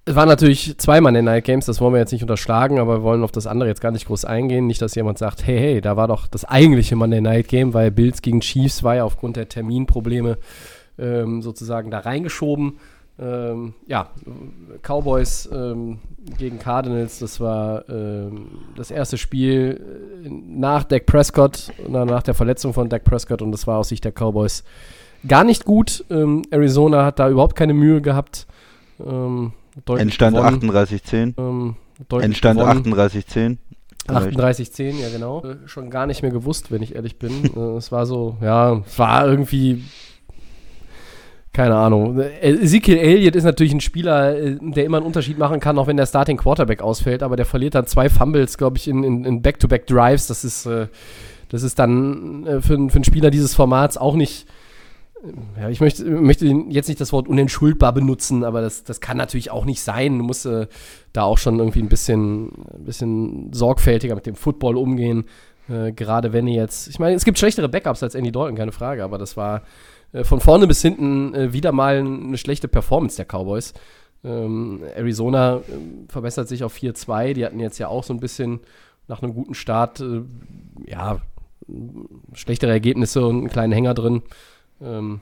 Es 0.05 0.17
waren 0.17 0.29
natürlich 0.29 0.77
zwei 0.79 1.01
Monday 1.01 1.23
Night 1.23 1.45
Games, 1.45 1.67
das 1.67 1.81
wollen 1.81 1.95
wir 1.95 2.01
jetzt 2.01 2.11
nicht 2.11 2.23
unterschlagen, 2.23 2.81
aber 2.81 2.99
wir 2.99 3.03
wollen 3.05 3.23
auf 3.23 3.31
das 3.31 3.47
andere 3.47 3.69
jetzt 3.69 3.81
gar 3.81 3.93
nicht 3.93 4.07
groß 4.07 4.25
eingehen. 4.25 4.67
Nicht, 4.67 4.83
dass 4.83 4.97
jemand 4.97 5.19
sagt, 5.19 5.47
hey, 5.47 5.59
hey, 5.59 5.81
da 5.81 5.97
war 5.97 6.09
doch 6.09 6.27
das 6.27 6.45
eigentliche 6.45 6.97
Monday 6.97 7.21
Night 7.21 7.47
Game, 7.47 7.73
weil 7.73 7.93
Bills 7.93 8.21
gegen 8.21 8.41
Chiefs 8.41 8.83
war 8.83 8.97
ja 8.97 9.05
aufgrund 9.05 9.37
der 9.37 9.49
Terminprobleme 9.49 10.39
ähm, 10.99 11.41
sozusagen 11.41 11.93
da 11.93 12.01
reingeschoben. 12.01 12.81
Ähm, 13.21 13.75
ja, 13.87 14.11
Cowboys 14.83 15.49
ähm, 15.53 16.01
gegen 16.37 16.59
Cardinals, 16.59 17.21
das 17.21 17.39
war 17.39 17.89
ähm, 17.89 18.49
das 18.75 18.91
erste 18.91 19.19
Spiel 19.19 19.81
äh, 20.25 20.29
nach 20.29 20.83
Dak 20.83 21.07
Prescott, 21.07 21.71
na, 21.89 22.05
nach 22.05 22.25
der 22.25 22.35
Verletzung 22.35 22.73
von 22.73 22.89
Dak 22.89 23.05
Prescott 23.05 23.41
und 23.41 23.53
das 23.53 23.69
war 23.69 23.79
aus 23.79 23.91
Sicht 23.91 24.05
der 24.05 24.13
Cowboys 24.13 24.65
gar 25.29 25.45
nicht 25.45 25.65
gut. 25.65 26.05
Ähm, 26.11 26.43
Arizona 26.51 27.05
hat 27.05 27.21
da 27.21 27.29
überhaupt 27.29 27.55
keine 27.55 27.75
Mühe 27.75 28.01
gehabt. 28.01 28.49
Ähm, 28.99 29.53
deutlich 29.85 30.03
Endstand 30.03 30.37
gewonnen. 30.37 30.71
38-10. 30.71 31.35
Ähm, 31.39 31.77
Endstand 32.21 32.61
gewonnen. 32.61 32.95
38-10. 32.95 33.59
38-10, 34.09 35.01
ja 35.01 35.09
genau. 35.11 35.45
Äh, 35.45 35.57
schon 35.67 35.91
gar 35.91 36.07
nicht 36.07 36.23
mehr 36.23 36.33
gewusst, 36.33 36.73
wenn 36.73 36.83
ich 36.83 36.95
ehrlich 36.95 37.19
bin. 37.19 37.45
äh, 37.57 37.77
es 37.77 37.93
war 37.93 38.07
so, 38.07 38.37
ja, 38.41 38.83
es 38.85 38.99
war 38.99 39.27
irgendwie, 39.27 39.85
keine 41.53 41.77
Ahnung. 41.77 42.19
Äh, 42.19 42.53
Ezekiel 42.53 42.99
Elliott 42.99 43.37
ist 43.37 43.45
natürlich 43.45 43.73
ein 43.73 43.81
Spieler, 43.81 44.35
der 44.35 44.85
immer 44.85 44.97
einen 44.97 45.07
Unterschied 45.07 45.39
machen 45.39 45.61
kann, 45.61 45.79
auch 45.79 45.87
wenn 45.87 45.97
der 45.97 46.07
Starting 46.07 46.37
Quarterback 46.37 46.83
ausfällt, 46.83 47.23
aber 47.23 47.37
der 47.37 47.47
verliert 47.47 47.75
dann 47.75 47.87
zwei 47.87 48.09
Fumbles, 48.09 48.59
glaube 48.59 48.77
ich, 48.77 48.89
in 48.89 49.43
Back-to-Back-Drives. 49.43 50.27
Das 50.27 50.45
ist, 50.45 50.67
äh, 50.67 50.89
das 51.49 51.63
ist 51.63 51.79
dann 51.79 52.47
äh, 52.47 52.61
für, 52.61 52.77
für 52.89 52.97
einen 52.97 53.05
Spieler 53.05 53.31
dieses 53.31 53.55
Formats 53.55 53.97
auch 53.97 54.17
nicht. 54.17 54.47
Äh, 55.25 55.61
Ja, 55.61 55.69
ich 55.69 55.81
möchte, 55.81 56.05
möchte 56.05 56.47
jetzt 56.47 56.89
nicht 56.89 57.01
das 57.01 57.13
Wort 57.13 57.29
unentschuldbar 57.29 57.93
benutzen, 57.93 58.45
aber 58.45 58.61
das, 58.61 58.85
das 58.85 59.01
kann 59.01 59.17
natürlich 59.17 59.51
auch 59.51 59.65
nicht 59.65 59.83
sein. 59.83 60.19
Du 60.19 60.25
musst 60.25 60.47
äh, 60.47 60.67
da 61.13 61.23
auch 61.23 61.39
schon 61.39 61.59
irgendwie 61.59 61.81
ein 61.81 61.89
bisschen, 61.89 62.49
ein 62.75 62.85
bisschen 62.85 63.53
sorgfältiger 63.53 64.15
mit 64.15 64.27
dem 64.27 64.35
Football 64.35 64.77
umgehen. 64.77 65.25
Äh, 65.69 65.93
gerade 65.93 66.33
wenn 66.33 66.47
ihr 66.47 66.61
jetzt, 66.61 66.89
ich 66.89 66.99
meine, 66.99 67.15
es 67.15 67.25
gibt 67.25 67.39
schlechtere 67.39 67.69
Backups 67.69 68.03
als 68.03 68.15
Andy 68.15 68.33
Dalton, 68.33 68.57
keine 68.57 68.73
Frage, 68.73 69.05
aber 69.05 69.19
das 69.19 69.37
war 69.37 69.63
äh, 70.13 70.25
von 70.25 70.41
vorne 70.41 70.67
bis 70.67 70.83
hinten 70.83 71.35
äh, 71.35 71.53
wieder 71.53 71.73
mal 71.73 71.99
eine 71.99 72.39
schlechte 72.39 72.69
Performance 72.69 73.17
der 73.17 73.27
Cowboys. 73.27 73.75
Ähm, 74.25 74.83
Arizona 74.95 75.61
ähm, 75.69 76.07
verbessert 76.09 76.49
sich 76.49 76.65
auf 76.65 76.75
4-2. 76.77 77.35
Die 77.35 77.45
hatten 77.45 77.61
jetzt 77.61 77.79
ja 77.79 77.89
auch 77.89 78.05
so 78.05 78.13
ein 78.13 78.21
bisschen 78.21 78.61
nach 79.09 79.23
einem 79.23 79.35
guten 79.35 79.55
Start, 79.55 80.01
äh, 80.01 80.23
ja, 80.87 81.19
schlechtere 82.35 82.71
Ergebnisse 82.71 83.25
und 83.27 83.39
einen 83.39 83.49
kleinen 83.49 83.73
Hänger 83.73 83.95
drin. 83.95 84.23
Ähm, 84.83 85.21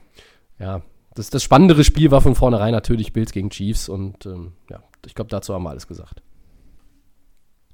ja, 0.59 0.81
das, 1.15 1.29
das 1.29 1.43
spannendere 1.43 1.83
Spiel 1.83 2.11
war 2.11 2.21
von 2.21 2.35
vornherein 2.35 2.71
natürlich 2.71 3.13
Bills 3.13 3.31
gegen 3.31 3.49
Chiefs 3.49 3.89
und 3.89 4.25
ähm, 4.25 4.53
ja, 4.69 4.83
ich 5.05 5.15
glaube, 5.15 5.29
dazu 5.29 5.53
haben 5.53 5.63
wir 5.63 5.69
alles 5.69 5.87
gesagt. 5.87 6.21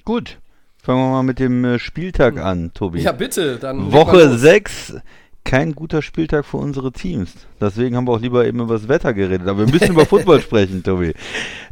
Gut. 0.05 0.39
Fangen 0.81 1.01
wir 1.01 1.11
mal 1.11 1.23
mit 1.23 1.39
dem 1.39 1.65
äh, 1.65 1.79
Spieltag 1.79 2.37
an, 2.37 2.71
Tobi. 2.73 3.01
Ja, 3.01 3.11
bitte, 3.11 3.57
dann. 3.57 3.91
Woche 3.91 4.23
los. 4.23 4.39
6, 4.39 4.93
kein 5.43 5.75
guter 5.75 6.01
Spieltag 6.01 6.45
für 6.45 6.57
unsere 6.57 6.91
Teams. 6.91 7.33
Deswegen 7.59 7.95
haben 7.95 8.07
wir 8.07 8.13
auch 8.13 8.21
lieber 8.21 8.45
eben 8.45 8.59
über 8.59 8.75
das 8.75 8.87
Wetter 8.87 9.13
geredet. 9.13 9.47
Aber 9.47 9.65
wir 9.65 9.73
müssen 9.73 9.91
über 9.91 10.05
Football 10.07 10.41
sprechen, 10.41 10.83
Tobi. 10.83 11.13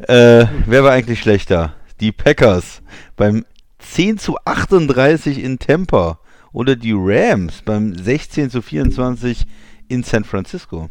Äh, 0.08 0.46
wer 0.66 0.84
war 0.84 0.92
eigentlich 0.92 1.20
schlechter? 1.20 1.76
Die 2.00 2.12
Packers 2.12 2.82
beim 3.16 3.46
10 3.80 4.18
zu 4.18 4.38
38 4.44 5.44
in 5.44 5.60
Tampa 5.60 6.20
oder 6.52 6.76
die 6.76 6.94
Rams 6.96 7.62
beim 7.64 7.96
16 7.96 8.50
zu 8.50 8.62
24 8.62 9.46
in 9.88 10.04
San 10.04 10.24
Francisco. 10.24 10.90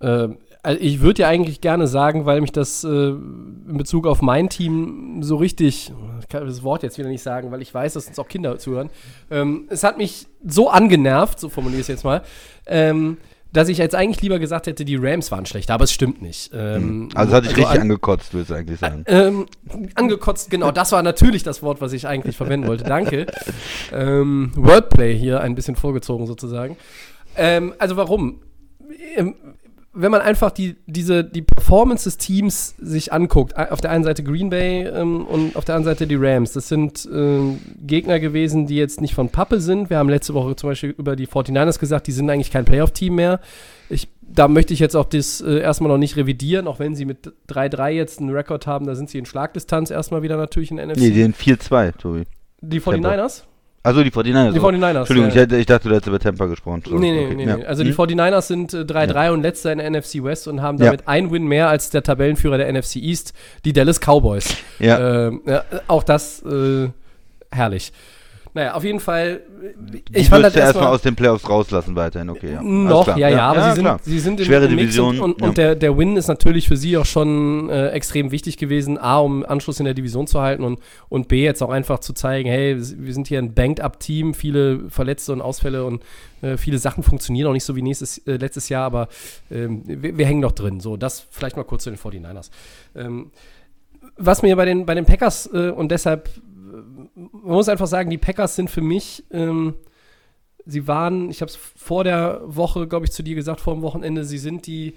Ähm, 0.00 0.38
also 0.64 0.80
ich 0.80 1.00
würde 1.00 1.22
ja 1.22 1.28
eigentlich 1.28 1.60
gerne 1.60 1.88
sagen, 1.88 2.24
weil 2.24 2.40
mich 2.40 2.52
das 2.52 2.84
äh, 2.84 2.88
in 2.88 3.76
Bezug 3.76 4.06
auf 4.06 4.22
mein 4.22 4.48
Team 4.48 5.20
so 5.22 5.34
richtig, 5.36 5.92
ich 6.20 6.28
kann 6.28 6.46
das 6.46 6.62
Wort 6.62 6.84
jetzt 6.84 6.98
wieder 6.98 7.08
nicht 7.08 7.22
sagen, 7.22 7.50
weil 7.50 7.62
ich 7.62 7.74
weiß, 7.74 7.94
dass 7.94 8.06
uns 8.06 8.18
auch 8.20 8.28
Kinder 8.28 8.56
zuhören. 8.58 8.90
Ähm, 9.30 9.66
es 9.70 9.82
hat 9.82 9.98
mich 9.98 10.28
so 10.46 10.70
angenervt, 10.70 11.40
so 11.40 11.48
formuliere 11.48 11.80
ich 11.80 11.84
es 11.84 11.88
jetzt 11.88 12.04
mal, 12.04 12.22
ähm, 12.66 13.16
dass 13.52 13.68
ich 13.68 13.78
jetzt 13.78 13.94
eigentlich 13.96 14.22
lieber 14.22 14.38
gesagt 14.38 14.66
hätte, 14.68 14.84
die 14.84 14.96
Rams 14.96 15.30
waren 15.32 15.44
schlechter, 15.46 15.74
aber 15.74 15.84
es 15.84 15.92
stimmt 15.92 16.22
nicht. 16.22 16.52
Ähm, 16.54 17.08
Also 17.14 17.34
hat 17.34 17.42
dich 17.44 17.50
richtig 17.50 17.66
an- 17.66 17.80
angekotzt, 17.82 18.32
willst 18.32 18.50
du 18.50 18.54
eigentlich 18.54 18.78
sagen. 18.78 19.02
ähm, 19.08 19.46
angekotzt, 19.96 20.48
genau, 20.48 20.70
das 20.70 20.92
war 20.92 21.02
natürlich 21.02 21.42
das 21.42 21.60
Wort, 21.62 21.80
was 21.80 21.92
ich 21.92 22.06
eigentlich 22.06 22.36
verwenden 22.36 22.68
wollte. 22.68 22.84
Danke. 22.84 23.26
Ähm, 23.92 24.52
Wordplay 24.54 25.14
hier 25.18 25.40
ein 25.42 25.54
bisschen 25.54 25.76
vorgezogen 25.76 26.26
sozusagen. 26.26 26.78
Ähm, 27.36 27.74
also 27.78 27.96
warum? 27.96 28.40
Ähm, 29.16 29.34
wenn 29.94 30.10
man 30.10 30.22
einfach 30.22 30.50
die, 30.50 30.76
diese, 30.86 31.22
die 31.22 31.42
Performance 31.42 32.04
des 32.04 32.16
Teams 32.16 32.74
sich 32.78 33.12
anguckt, 33.12 33.56
auf 33.56 33.80
der 33.80 33.90
einen 33.90 34.04
Seite 34.04 34.22
Green 34.22 34.48
Bay 34.48 34.86
ähm, 34.86 35.26
und 35.26 35.54
auf 35.54 35.66
der 35.66 35.74
anderen 35.74 35.94
Seite 35.94 36.06
die 36.06 36.16
Rams, 36.16 36.52
das 36.52 36.68
sind 36.68 37.06
ähm, 37.12 37.60
Gegner 37.76 38.18
gewesen, 38.18 38.66
die 38.66 38.76
jetzt 38.76 39.02
nicht 39.02 39.14
von 39.14 39.28
Pappe 39.28 39.60
sind. 39.60 39.90
Wir 39.90 39.98
haben 39.98 40.08
letzte 40.08 40.32
Woche 40.32 40.56
zum 40.56 40.70
Beispiel 40.70 40.94
über 40.96 41.14
die 41.14 41.26
49ers 41.26 41.78
gesagt, 41.78 42.06
die 42.06 42.12
sind 42.12 42.30
eigentlich 42.30 42.50
kein 42.50 42.64
Playoff-Team 42.64 43.14
mehr. 43.14 43.40
Ich, 43.90 44.08
da 44.22 44.48
möchte 44.48 44.72
ich 44.72 44.80
jetzt 44.80 44.96
auch 44.96 45.04
das 45.04 45.42
äh, 45.42 45.60
erstmal 45.60 45.90
noch 45.90 45.98
nicht 45.98 46.16
revidieren, 46.16 46.68
auch 46.68 46.78
wenn 46.78 46.94
sie 46.94 47.04
mit 47.04 47.30
3-3 47.50 47.90
jetzt 47.90 48.20
einen 48.20 48.30
Rekord 48.30 48.66
haben, 48.66 48.86
da 48.86 48.94
sind 48.94 49.10
sie 49.10 49.18
in 49.18 49.26
Schlagdistanz 49.26 49.90
erstmal 49.90 50.22
wieder 50.22 50.38
natürlich 50.38 50.70
in 50.70 50.78
NFC. 50.78 51.00
Nee, 51.00 51.10
den 51.10 51.34
4-2, 51.34 51.98
Tobi. 51.98 52.22
die 52.62 52.80
49ers? 52.80 53.42
Also 53.84 54.04
die 54.04 54.10
49ers. 54.12 54.52
Die 54.52 54.60
so. 54.60 54.66
49ers, 54.68 54.98
Entschuldigung, 54.98 55.28
ja. 55.30 55.34
ich, 55.34 55.40
hätte, 55.40 55.56
ich 55.56 55.66
dachte, 55.66 55.88
du 55.88 55.94
hättest 55.94 56.06
über 56.08 56.18
Tampa 56.20 56.46
gesprochen. 56.46 56.82
So, 56.86 56.96
Nee, 56.98 57.10
nee, 57.10 57.26
okay, 57.26 57.34
nee, 57.34 57.44
ja. 57.46 57.56
nee. 57.56 57.64
Also 57.64 57.82
die 57.82 57.90
Hm? 57.90 57.96
49ers 57.96 58.42
sind 58.42 58.72
äh, 58.74 58.78
3-3 58.82 59.32
und 59.32 59.42
letzter 59.42 59.72
in 59.72 59.78
der 59.78 59.90
NFC 59.90 60.22
West 60.22 60.46
und 60.46 60.62
haben 60.62 60.78
Ja. 60.78 60.84
damit 60.86 61.08
ein 61.08 61.32
Win 61.32 61.46
mehr 61.46 61.68
als 61.68 61.90
der 61.90 62.02
Tabellenführer 62.04 62.58
der 62.58 62.72
NFC 62.72 62.96
East, 62.96 63.32
die 63.64 63.72
Dallas 63.72 63.98
Cowboys. 64.00 64.56
Ja. 64.78 65.26
Ähm, 65.28 65.40
ja, 65.46 65.64
auch 65.88 66.04
das 66.04 66.42
äh, 66.44 66.90
herrlich. 67.50 67.92
Naja, 68.54 68.74
auf 68.74 68.84
jeden 68.84 69.00
Fall. 69.00 69.40
Die 69.76 70.02
Ich 70.12 70.28
fand 70.28 70.44
das 70.44 70.52
würdest 70.52 70.56
du 70.56 70.60
erstmal 70.60 70.86
aus 70.88 71.02
den 71.02 71.16
Playoffs 71.16 71.48
rauslassen 71.48 71.96
weiterhin, 71.96 72.28
okay. 72.28 72.52
Ja. 72.52 72.62
Noch, 72.62 73.04
klar. 73.04 73.18
ja, 73.18 73.28
ja, 73.30 73.46
aber 73.48 73.74
sie, 73.74 73.80
klar. 73.80 73.98
sind, 74.02 74.12
sie 74.12 74.18
sind 74.18 74.40
Schwere 74.42 74.66
im 74.66 74.74
Mix 74.74 74.94
Division. 74.94 75.20
und, 75.20 75.40
und, 75.40 75.56
ja. 75.56 75.68
der, 75.68 75.74
der 75.76 75.96
Win 75.96 76.16
ist 76.16 76.28
natürlich 76.28 76.68
für 76.68 76.76
sie 76.76 76.98
auch 76.98 77.06
schon 77.06 77.70
äh, 77.70 77.88
extrem 77.88 78.30
wichtig 78.30 78.58
gewesen. 78.58 78.98
A, 78.98 79.18
um 79.18 79.44
Anschluss 79.44 79.78
in 79.78 79.86
der 79.86 79.94
Division 79.94 80.26
zu 80.26 80.40
halten 80.40 80.64
und, 80.64 80.80
und 81.08 81.28
B, 81.28 81.42
jetzt 81.42 81.62
auch 81.62 81.70
einfach 81.70 82.00
zu 82.00 82.12
zeigen, 82.12 82.48
hey, 82.48 82.76
wir 82.76 83.14
sind 83.14 83.28
hier 83.28 83.38
ein 83.38 83.54
Banked-Up-Team, 83.54 84.34
viele 84.34 84.90
Verletzte 84.90 85.32
und 85.32 85.40
Ausfälle 85.40 85.84
und 85.84 86.02
äh, 86.42 86.58
viele 86.58 86.78
Sachen 86.78 87.02
funktionieren 87.02 87.48
auch 87.48 87.54
nicht 87.54 87.64
so 87.64 87.74
wie 87.74 87.82
nächstes, 87.82 88.18
äh, 88.26 88.36
letztes 88.36 88.68
Jahr, 88.68 88.84
aber 88.84 89.08
ähm, 89.50 89.82
wir, 89.86 90.18
wir 90.18 90.26
hängen 90.26 90.40
noch 90.40 90.52
drin. 90.52 90.80
So, 90.80 90.98
das 90.98 91.26
vielleicht 91.30 91.56
mal 91.56 91.64
kurz 91.64 91.84
zu 91.84 91.90
den 91.90 91.98
49ers. 91.98 92.50
Ähm, 92.96 93.30
was 94.16 94.42
mir 94.42 94.56
bei 94.56 94.64
den, 94.64 94.84
bei 94.84 94.94
den 94.94 95.04
Packers 95.06 95.48
äh, 95.52 95.70
und 95.70 95.90
deshalb, 95.90 96.28
man 96.72 97.28
muss 97.42 97.68
einfach 97.68 97.86
sagen, 97.86 98.10
die 98.10 98.18
Packers 98.18 98.56
sind 98.56 98.70
für 98.70 98.80
mich, 98.80 99.24
ähm, 99.30 99.74
sie 100.64 100.86
waren, 100.86 101.30
ich 101.30 101.40
habe 101.40 101.50
es 101.50 101.56
vor 101.56 102.04
der 102.04 102.40
Woche, 102.44 102.86
glaube 102.86 103.06
ich, 103.06 103.12
zu 103.12 103.22
dir 103.22 103.34
gesagt, 103.34 103.60
vor 103.60 103.74
dem 103.74 103.82
Wochenende, 103.82 104.24
sie 104.24 104.38
sind 104.38 104.66
die, 104.66 104.94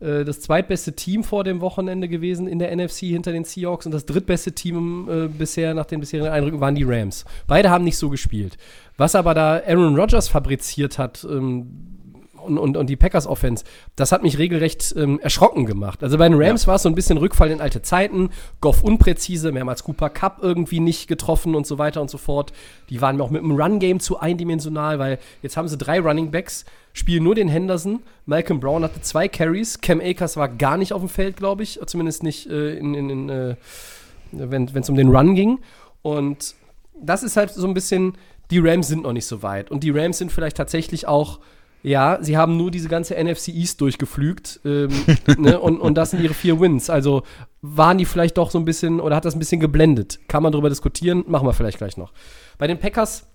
äh, 0.00 0.24
das 0.24 0.40
zweitbeste 0.40 0.94
Team 0.94 1.24
vor 1.24 1.44
dem 1.44 1.60
Wochenende 1.60 2.08
gewesen 2.08 2.46
in 2.46 2.58
der 2.58 2.74
NFC 2.74 3.00
hinter 3.00 3.32
den 3.32 3.44
Seahawks 3.44 3.86
und 3.86 3.92
das 3.92 4.06
drittbeste 4.06 4.52
Team 4.52 5.08
äh, 5.08 5.28
bisher 5.28 5.74
nach 5.74 5.86
den 5.86 6.00
bisherigen 6.00 6.30
Eindrücken 6.30 6.60
waren 6.60 6.74
die 6.74 6.84
Rams. 6.84 7.24
Beide 7.46 7.70
haben 7.70 7.84
nicht 7.84 7.98
so 7.98 8.10
gespielt. 8.10 8.56
Was 8.96 9.14
aber 9.14 9.34
da 9.34 9.60
Aaron 9.66 9.96
Rodgers 9.96 10.28
fabriziert 10.28 10.98
hat, 10.98 11.26
ähm, 11.28 11.94
und, 12.44 12.58
und, 12.58 12.76
und 12.76 12.88
die 12.88 12.96
Packers 12.96 13.26
Offense, 13.26 13.64
das 13.96 14.12
hat 14.12 14.22
mich 14.22 14.38
regelrecht 14.38 14.94
ähm, 14.96 15.18
erschrocken 15.20 15.66
gemacht. 15.66 16.02
Also 16.02 16.18
bei 16.18 16.28
den 16.28 16.40
Rams 16.40 16.62
ja. 16.62 16.68
war 16.68 16.76
es 16.76 16.82
so 16.82 16.88
ein 16.88 16.94
bisschen 16.94 17.18
Rückfall 17.18 17.50
in 17.50 17.60
alte 17.60 17.82
Zeiten, 17.82 18.30
Goff 18.60 18.82
unpräzise, 18.82 19.52
mehrmals 19.52 19.84
Cooper 19.84 20.10
Cup 20.10 20.38
irgendwie 20.42 20.80
nicht 20.80 21.08
getroffen 21.08 21.54
und 21.54 21.66
so 21.66 21.78
weiter 21.78 22.00
und 22.00 22.10
so 22.10 22.18
fort. 22.18 22.52
Die 22.90 23.00
waren 23.00 23.20
auch 23.20 23.30
mit 23.30 23.42
dem 23.42 23.52
Run-Game 23.52 24.00
zu 24.00 24.18
eindimensional, 24.18 24.98
weil 24.98 25.18
jetzt 25.42 25.56
haben 25.56 25.68
sie 25.68 25.78
drei 25.78 26.00
Running 26.00 26.30
Backs, 26.30 26.64
spielen 26.92 27.24
nur 27.24 27.34
den 27.34 27.48
Henderson. 27.48 28.02
Malcolm 28.26 28.60
Brown 28.60 28.84
hatte 28.84 29.00
zwei 29.00 29.28
Carries, 29.28 29.80
Cam 29.80 30.00
Akers 30.00 30.36
war 30.36 30.48
gar 30.48 30.76
nicht 30.76 30.92
auf 30.92 31.00
dem 31.00 31.08
Feld, 31.08 31.36
glaube 31.36 31.62
ich, 31.62 31.80
zumindest 31.86 32.22
nicht 32.22 32.48
äh, 32.48 32.76
in, 32.76 32.94
in, 32.94 33.10
in 33.10 33.28
äh, 33.28 33.56
wenn 34.32 34.64
es 34.66 34.88
um 34.88 34.96
den 34.96 35.14
Run 35.14 35.34
ging. 35.34 35.60
Und 36.02 36.54
das 37.00 37.22
ist 37.22 37.36
halt 37.36 37.50
so 37.50 37.66
ein 37.66 37.74
bisschen, 37.74 38.14
die 38.50 38.58
Rams 38.58 38.88
sind 38.88 39.02
noch 39.02 39.12
nicht 39.12 39.26
so 39.26 39.42
weit. 39.42 39.70
Und 39.70 39.84
die 39.84 39.90
Rams 39.90 40.18
sind 40.18 40.32
vielleicht 40.32 40.56
tatsächlich 40.56 41.06
auch 41.06 41.40
ja, 41.84 42.18
sie 42.22 42.38
haben 42.38 42.56
nur 42.56 42.70
diese 42.70 42.88
ganze 42.88 43.14
NFC 43.22 43.48
East 43.48 43.78
durchgeflügt 43.82 44.60
ähm, 44.64 44.88
ne, 45.38 45.60
und, 45.60 45.78
und 45.78 45.94
das 45.94 46.12
sind 46.12 46.22
ihre 46.22 46.32
vier 46.32 46.58
Wins. 46.58 46.88
Also 46.88 47.24
waren 47.60 47.98
die 47.98 48.06
vielleicht 48.06 48.38
doch 48.38 48.50
so 48.50 48.58
ein 48.58 48.64
bisschen 48.64 49.00
oder 49.00 49.14
hat 49.14 49.26
das 49.26 49.36
ein 49.36 49.38
bisschen 49.38 49.60
geblendet? 49.60 50.18
Kann 50.26 50.42
man 50.42 50.50
darüber 50.50 50.70
diskutieren? 50.70 51.24
Machen 51.26 51.46
wir 51.46 51.52
vielleicht 51.52 51.76
gleich 51.76 51.98
noch. 51.98 52.14
Bei 52.56 52.66
den 52.66 52.78
Packers 52.78 53.26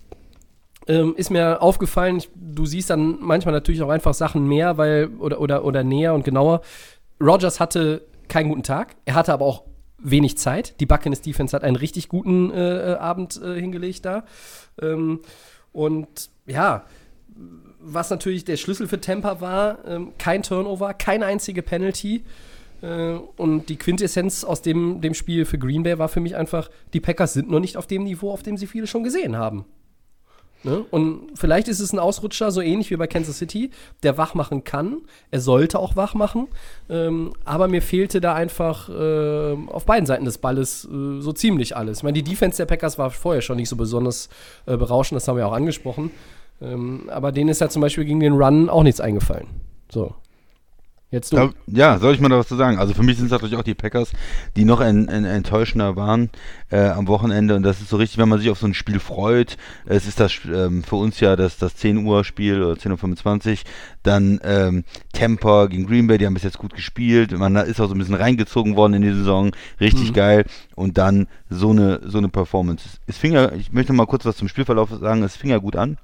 ähm, 0.88 1.14
ist 1.16 1.30
mir 1.30 1.62
aufgefallen, 1.62 2.18
ich, 2.18 2.30
du 2.36 2.66
siehst 2.66 2.90
dann 2.90 3.20
manchmal 3.22 3.54
natürlich 3.54 3.84
auch 3.84 3.90
einfach 3.90 4.16
Sachen 4.16 4.48
mehr, 4.48 4.80
weil 4.80 5.10
oder, 5.20 5.40
oder, 5.40 5.64
oder 5.64 5.84
näher 5.84 6.16
und 6.16 6.26
genauer. 6.26 6.62
Rogers 7.22 7.60
hatte 7.60 8.02
keinen 8.30 8.50
guten 8.50 8.64
Tag, 8.64 8.96
er 9.06 9.14
hatte 9.14 9.32
aber 9.32 9.46
auch 9.46 9.66
wenig 10.00 10.40
Zeit. 10.40 10.80
Die 10.80 10.88
Buccaneers 10.88 11.22
Defense 11.22 11.56
hat 11.56 11.64
einen 11.64 11.76
richtig 11.76 12.10
guten 12.10 12.50
äh, 12.50 12.98
Abend 13.00 13.40
äh, 13.44 13.60
hingelegt 13.60 14.06
da. 14.06 14.24
Ähm, 14.82 15.20
und 15.72 16.32
ja, 16.48 16.86
was 17.94 18.10
natürlich 18.10 18.46
der 18.46 18.58
Schlüssel 18.58 18.88
für 18.88 19.00
Tampa 19.00 19.42
war, 19.42 19.80
ähm, 19.88 20.14
kein 20.18 20.44
Turnover, 20.44 20.94
keine 20.94 21.26
einzige 21.26 21.62
Penalty. 21.62 22.24
Äh, 22.82 23.14
und 23.38 23.70
die 23.70 23.78
Quintessenz 23.78 24.44
aus 24.44 24.62
dem, 24.62 25.02
dem 25.02 25.14
Spiel 25.14 25.46
für 25.46 25.58
Green 25.58 25.84
Bay 25.84 25.98
war 26.00 26.10
für 26.10 26.20
mich 26.20 26.36
einfach, 26.36 26.70
die 26.94 27.00
Packers 27.00 27.34
sind 27.34 27.50
noch 27.50 27.60
nicht 27.60 27.78
auf 27.78 27.88
dem 27.88 28.04
Niveau, 28.04 28.32
auf 28.32 28.44
dem 28.44 28.58
sie 28.58 28.68
viele 28.68 28.88
schon 28.88 29.04
gesehen 29.04 29.38
haben. 29.38 29.66
Ne? 30.64 30.84
Und 30.92 31.32
vielleicht 31.36 31.70
ist 31.70 31.80
es 31.80 31.94
ein 31.94 32.00
Ausrutscher, 32.00 32.52
so 32.52 32.60
ähnlich 32.60 32.92
wie 32.92 32.98
bei 32.98 33.08
Kansas 33.08 33.38
City, 33.38 33.72
der 34.04 34.18
wach 34.18 34.34
machen 34.34 34.66
kann. 34.66 34.98
Er 35.32 35.40
sollte 35.40 35.80
auch 35.80 35.96
wach 35.96 36.16
machen. 36.16 36.48
Ähm, 36.90 37.34
aber 37.46 37.70
mir 37.70 37.82
fehlte 37.82 38.20
da 38.20 38.34
einfach 38.34 38.90
äh, 38.90 39.56
auf 39.68 39.86
beiden 39.86 40.06
Seiten 40.06 40.26
des 40.26 40.38
Balles 40.38 40.86
äh, 40.86 41.22
so 41.22 41.32
ziemlich 41.32 41.78
alles. 41.78 42.00
Ich 42.00 42.04
meine, 42.04 42.22
die 42.22 42.30
Defense 42.30 42.58
der 42.58 42.66
Packers 42.66 42.98
war 42.98 43.10
vorher 43.10 43.42
schon 43.42 43.56
nicht 43.56 43.70
so 43.70 43.78
besonders 43.78 44.28
äh, 44.66 44.76
berauschend, 44.76 45.16
das 45.16 45.28
haben 45.28 45.38
wir 45.38 45.48
auch 45.48 45.54
angesprochen. 45.54 46.12
Ähm, 46.62 47.10
aber 47.10 47.32
denen 47.32 47.50
ist 47.50 47.62
ja 47.62 47.70
zum 47.70 47.82
Beispiel 47.82 48.06
gegen 48.06 48.20
den 48.20 48.34
Run 48.34 48.70
auch 48.70 48.84
nichts 48.84 49.00
eingefallen. 49.02 49.48
So. 49.92 50.16
Jetzt 51.12 51.34
du. 51.34 51.52
Ja, 51.66 51.98
soll 51.98 52.14
ich 52.14 52.20
mal 52.20 52.30
da 52.30 52.38
was 52.38 52.48
zu 52.48 52.56
sagen? 52.56 52.78
Also 52.78 52.94
für 52.94 53.02
mich 53.02 53.18
sind 53.18 53.26
es 53.26 53.32
natürlich 53.32 53.56
auch 53.56 53.64
die 53.64 53.74
Packers, 53.74 54.12
die 54.56 54.64
noch 54.64 54.80
ein, 54.80 55.10
ein, 55.10 55.26
enttäuschender 55.26 55.96
waren 55.96 56.30
äh, 56.70 56.90
am 56.90 57.08
Wochenende. 57.08 57.56
Und 57.56 57.64
das 57.64 57.82
ist 57.82 57.90
so 57.90 57.98
richtig, 57.98 58.20
wenn 58.20 58.30
man 58.30 58.38
sich 58.38 58.52
auf 58.52 58.60
so 58.60 58.68
ein 58.68 58.76
Spiel 58.76 59.00
freut. 59.00 59.58
Es 59.88 60.08
ist 60.08 60.20
das 60.20 60.34
ähm, 60.46 60.84
für 60.84 60.98
uns 60.98 61.20
ja 61.20 61.36
das, 61.36 61.58
das 61.58 61.76
10 61.78 62.06
Uhr 62.06 62.24
Spiel 62.24 62.62
oder 62.62 62.80
10.25 62.80 63.52
Uhr. 63.52 63.58
Dann 64.04 64.40
ähm, 64.44 64.84
Tampa 65.12 65.66
gegen 65.66 65.88
Green 65.88 66.06
Bay, 66.06 66.20
die 66.20 66.28
haben 66.28 66.36
bis 66.36 66.44
jetzt 66.44 66.60
gut 66.60 66.76
gespielt. 66.76 67.36
Man 67.36 67.56
ist 67.56 67.82
auch 67.82 67.88
so 67.88 67.96
ein 67.96 67.98
bisschen 68.00 68.14
reingezogen 68.14 68.76
worden 68.76 68.94
in 68.94 69.02
die 69.02 69.14
Saison. 69.14 69.50
Richtig 69.82 70.10
mhm. 70.10 70.14
geil. 70.14 70.46
Und 70.76 71.00
dann 71.00 71.26
so 71.50 71.72
eine, 71.72 72.02
so 72.06 72.20
eine 72.20 72.30
Performance. 72.30 73.00
Es 73.08 73.18
fing 73.18 73.34
ja, 73.34 73.52
ich 73.54 73.74
möchte 73.74 73.94
noch 73.94 73.98
mal 73.98 74.06
kurz 74.06 74.26
was 74.26 74.38
zum 74.38 74.48
Spielverlauf 74.48 74.92
sagen, 74.92 75.24
es 75.24 75.36
fing 75.36 75.50
ja 75.50 75.58
gut 75.58 75.76
an. 75.76 75.98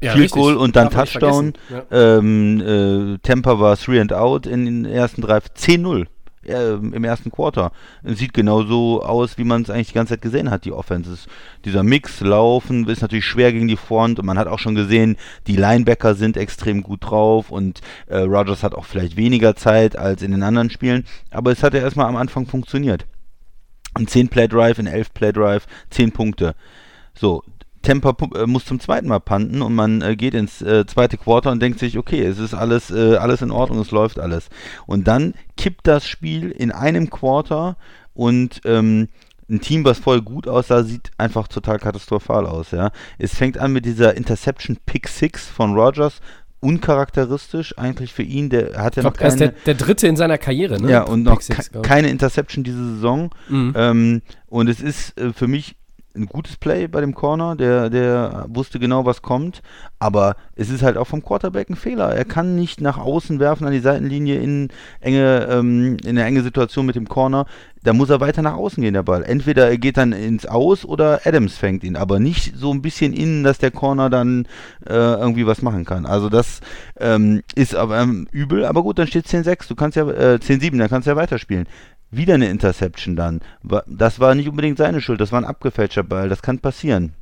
Ja, 0.00 0.12
Field 0.12 0.30
Goal 0.30 0.56
und 0.56 0.76
dann 0.76 0.90
Darf 0.90 1.12
Touchdown. 1.12 1.54
Ja. 1.70 2.18
Ähm, 2.18 2.60
äh, 2.60 3.18
Tampa 3.18 3.58
war 3.58 3.76
3 3.76 4.00
and 4.00 4.12
out 4.12 4.46
in 4.46 4.64
den 4.64 4.84
ersten 4.84 5.22
drei, 5.22 5.38
10-0 5.38 6.06
äh, 6.46 6.74
im 6.74 7.04
ersten 7.04 7.30
Quarter. 7.30 7.72
Sieht 8.04 8.32
genauso 8.32 9.02
aus, 9.02 9.38
wie 9.38 9.44
man 9.44 9.62
es 9.62 9.70
eigentlich 9.70 9.88
die 9.88 9.94
ganze 9.94 10.14
Zeit 10.14 10.22
gesehen 10.22 10.50
hat, 10.50 10.64
die 10.64 10.72
Offenses. 10.72 11.26
Dieser 11.64 11.82
Mix, 11.82 12.20
Laufen, 12.20 12.86
ist 12.88 13.02
natürlich 13.02 13.24
schwer 13.24 13.52
gegen 13.52 13.68
die 13.68 13.76
Front 13.76 14.18
und 14.18 14.26
man 14.26 14.38
hat 14.38 14.48
auch 14.48 14.58
schon 14.58 14.74
gesehen, 14.74 15.16
die 15.46 15.56
Linebacker 15.56 16.14
sind 16.14 16.36
extrem 16.36 16.82
gut 16.82 17.00
drauf 17.02 17.50
und 17.50 17.80
äh, 18.06 18.18
Rogers 18.18 18.62
hat 18.62 18.74
auch 18.74 18.84
vielleicht 18.84 19.16
weniger 19.16 19.56
Zeit 19.56 19.96
als 19.96 20.22
in 20.22 20.30
den 20.30 20.42
anderen 20.42 20.70
Spielen, 20.70 21.04
aber 21.30 21.52
es 21.52 21.62
hat 21.62 21.74
ja 21.74 21.80
erstmal 21.80 22.06
am 22.06 22.16
Anfang 22.16 22.46
funktioniert. 22.46 23.06
Ein 23.94 24.06
10-Play-Drive, 24.06 24.78
ein 24.78 24.88
11-Play-Drive, 24.88 25.66
10 25.90 26.12
Punkte. 26.12 26.54
So, 27.14 27.42
Tampa 27.86 28.16
äh, 28.34 28.46
muss 28.46 28.64
zum 28.64 28.80
zweiten 28.80 29.08
Mal 29.08 29.20
panten 29.20 29.62
und 29.62 29.74
man 29.74 30.02
äh, 30.02 30.16
geht 30.16 30.34
ins 30.34 30.60
äh, 30.62 30.84
zweite 30.86 31.16
Quarter 31.16 31.52
und 31.52 31.60
denkt 31.60 31.78
sich, 31.78 31.96
okay, 31.98 32.22
es 32.22 32.38
ist 32.38 32.54
alles, 32.54 32.90
äh, 32.90 33.16
alles 33.16 33.42
in 33.42 33.50
Ordnung, 33.50 33.80
es 33.80 33.90
läuft 33.90 34.18
alles. 34.18 34.48
Und 34.86 35.06
dann 35.08 35.34
kippt 35.56 35.86
das 35.86 36.06
Spiel 36.06 36.50
in 36.50 36.72
einem 36.72 37.10
Quarter 37.10 37.76
und 38.14 38.60
ähm, 38.64 39.08
ein 39.48 39.60
Team, 39.60 39.84
was 39.84 39.98
voll 39.98 40.22
gut 40.22 40.48
aussah, 40.48 40.82
sieht 40.82 41.10
einfach 41.18 41.46
total 41.46 41.78
katastrophal 41.78 42.46
aus, 42.46 42.72
ja. 42.72 42.90
Es 43.18 43.34
fängt 43.34 43.58
an 43.58 43.72
mit 43.72 43.84
dieser 43.84 44.16
Interception 44.16 44.76
Pick 44.86 45.06
6 45.06 45.46
von 45.46 45.74
Rogers, 45.74 46.20
uncharakteristisch 46.60 47.78
eigentlich 47.78 48.12
für 48.12 48.24
ihn. 48.24 48.50
Der 48.50 48.82
hat 48.82 48.96
ja 48.96 49.04
noch 49.04 49.12
keine, 49.12 49.36
der, 49.36 49.48
der, 49.66 49.74
dritte 49.74 50.08
in 50.08 50.16
seiner 50.16 50.38
Karriere, 50.38 50.80
ne? 50.80 50.90
Ja, 50.90 51.02
und 51.02 51.22
noch 51.22 51.40
Six, 51.40 51.70
keine 51.82 52.08
Interception 52.08 52.64
diese 52.64 52.94
Saison. 52.94 53.30
Mhm. 53.48 53.74
Ähm, 53.76 54.22
und 54.46 54.68
es 54.68 54.80
ist 54.80 55.16
äh, 55.20 55.32
für 55.32 55.46
mich 55.46 55.76
ein 56.16 56.26
gutes 56.26 56.56
Play 56.56 56.86
bei 56.88 57.00
dem 57.00 57.14
Corner, 57.14 57.56
der, 57.56 57.90
der 57.90 58.46
wusste 58.48 58.78
genau, 58.78 59.04
was 59.04 59.22
kommt, 59.22 59.62
aber 59.98 60.36
es 60.54 60.70
ist 60.70 60.82
halt 60.82 60.96
auch 60.96 61.06
vom 61.06 61.22
Quarterback 61.22 61.70
ein 61.70 61.76
Fehler. 61.76 62.14
Er 62.14 62.24
kann 62.24 62.54
nicht 62.54 62.80
nach 62.80 62.98
außen 62.98 63.38
werfen 63.38 63.66
an 63.66 63.72
die 63.72 63.80
Seitenlinie 63.80 64.40
in 64.40 64.68
enge, 65.00 65.46
ähm, 65.50 65.96
in 66.02 66.10
eine 66.10 66.24
enge 66.24 66.42
Situation 66.42 66.86
mit 66.86 66.96
dem 66.96 67.08
Corner. 67.08 67.46
Da 67.82 67.92
muss 67.92 68.10
er 68.10 68.20
weiter 68.20 68.42
nach 68.42 68.54
außen 68.54 68.82
gehen, 68.82 68.94
der 68.94 69.04
Ball. 69.04 69.22
Entweder 69.22 69.68
er 69.68 69.78
geht 69.78 69.96
dann 69.96 70.12
ins 70.12 70.46
Aus 70.46 70.84
oder 70.84 71.20
Adams 71.24 71.56
fängt 71.56 71.84
ihn, 71.84 71.96
aber 71.96 72.18
nicht 72.18 72.56
so 72.56 72.72
ein 72.72 72.82
bisschen 72.82 73.12
innen, 73.12 73.44
dass 73.44 73.58
der 73.58 73.70
Corner 73.70 74.10
dann 74.10 74.46
äh, 74.86 74.94
irgendwie 74.94 75.46
was 75.46 75.62
machen 75.62 75.84
kann. 75.84 76.04
Also 76.04 76.28
das 76.28 76.60
ähm, 76.98 77.42
ist 77.54 77.74
aber 77.76 78.00
ähm, 78.00 78.26
übel, 78.32 78.64
aber 78.64 78.82
gut, 78.82 78.98
dann 78.98 79.06
steht 79.06 79.26
10-6, 79.26 79.68
du 79.68 79.74
kannst 79.76 79.96
ja, 79.96 80.08
äh, 80.08 80.38
10-7, 80.42 80.78
dann 80.78 80.88
kannst 80.88 81.06
du 81.06 81.12
ja 81.12 81.16
weiterspielen. 81.16 81.66
Wieder 82.10 82.34
eine 82.34 82.48
Interception 82.48 83.16
dann. 83.16 83.40
Das 83.86 84.20
war 84.20 84.34
nicht 84.34 84.48
unbedingt 84.48 84.78
seine 84.78 85.00
Schuld, 85.00 85.20
das 85.20 85.32
war 85.32 85.40
ein 85.40 85.44
abgefälschter 85.44 86.02
Ball, 86.02 86.28
das 86.28 86.42
kann 86.42 86.58
passieren. 86.58 87.14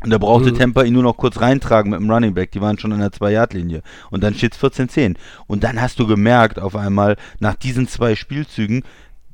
Und 0.00 0.10
da 0.10 0.18
brauchte 0.18 0.52
mhm. 0.52 0.58
Tampa 0.58 0.82
ihn 0.82 0.92
nur 0.92 1.02
noch 1.02 1.16
kurz 1.16 1.40
reintragen 1.40 1.90
mit 1.90 1.98
dem 1.98 2.10
Running 2.10 2.34
Back. 2.34 2.52
Die 2.52 2.60
waren 2.60 2.78
schon 2.78 2.92
an 2.92 3.00
der 3.00 3.10
2-Yard-Linie. 3.10 3.82
Und 4.10 4.22
dann 4.22 4.34
steht 4.34 4.54
es 4.54 4.62
14-10. 4.62 5.16
Und 5.48 5.64
dann 5.64 5.80
hast 5.80 5.98
du 5.98 6.06
gemerkt, 6.06 6.60
auf 6.60 6.76
einmal, 6.76 7.16
nach 7.40 7.56
diesen 7.56 7.88
zwei 7.88 8.14
Spielzügen, 8.14 8.84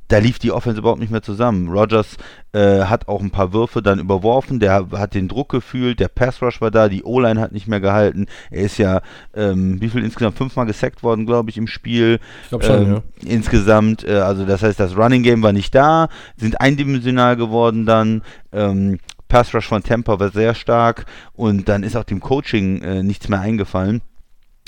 da 0.07 0.19
lief 0.19 0.39
die 0.39 0.51
Offense 0.51 0.79
überhaupt 0.79 0.99
nicht 0.99 1.11
mehr 1.11 1.21
zusammen. 1.21 1.69
Rogers 1.69 2.17
äh, 2.53 2.83
hat 2.83 3.07
auch 3.07 3.21
ein 3.21 3.31
paar 3.31 3.53
Würfe 3.53 3.81
dann 3.81 3.99
überworfen, 3.99 4.59
der 4.59 4.87
hat 4.91 5.13
den 5.13 5.27
Druck 5.27 5.49
gefühlt, 5.49 5.99
der 5.99 6.07
Pass 6.07 6.41
Rush 6.41 6.61
war 6.61 6.71
da, 6.71 6.89
die 6.89 7.03
O-Line 7.03 7.39
hat 7.39 7.51
nicht 7.51 7.67
mehr 7.67 7.79
gehalten. 7.79 8.27
Er 8.51 8.63
ist 8.63 8.77
ja, 8.77 9.01
ähm, 9.33 9.81
wie 9.81 9.89
viel 9.89 10.03
insgesamt? 10.03 10.37
Fünfmal 10.37 10.65
gesackt 10.65 11.03
worden, 11.03 11.25
glaube 11.25 11.49
ich, 11.49 11.57
im 11.57 11.67
Spiel. 11.67 12.19
Ich 12.43 12.49
glaube 12.49 12.65
schon, 12.65 12.83
ähm, 12.83 12.93
ja. 12.93 13.29
Insgesamt, 13.29 14.03
äh, 14.03 14.19
also 14.19 14.45
das 14.45 14.61
heißt, 14.63 14.79
das 14.79 14.97
Running 14.97 15.23
Game 15.23 15.41
war 15.41 15.53
nicht 15.53 15.73
da, 15.73 16.09
sind 16.37 16.61
eindimensional 16.61 17.35
geworden 17.35 17.85
dann. 17.85 18.21
Ähm, 18.51 18.99
Pass 19.27 19.53
Rush 19.55 19.67
von 19.67 19.81
Tampa 19.83 20.19
war 20.19 20.29
sehr 20.29 20.53
stark 20.53 21.05
und 21.33 21.67
dann 21.67 21.83
ist 21.83 21.95
auch 21.95 22.03
dem 22.03 22.19
Coaching 22.19 22.81
äh, 22.83 23.03
nichts 23.03 23.27
mehr 23.27 23.41
eingefallen. 23.41 24.01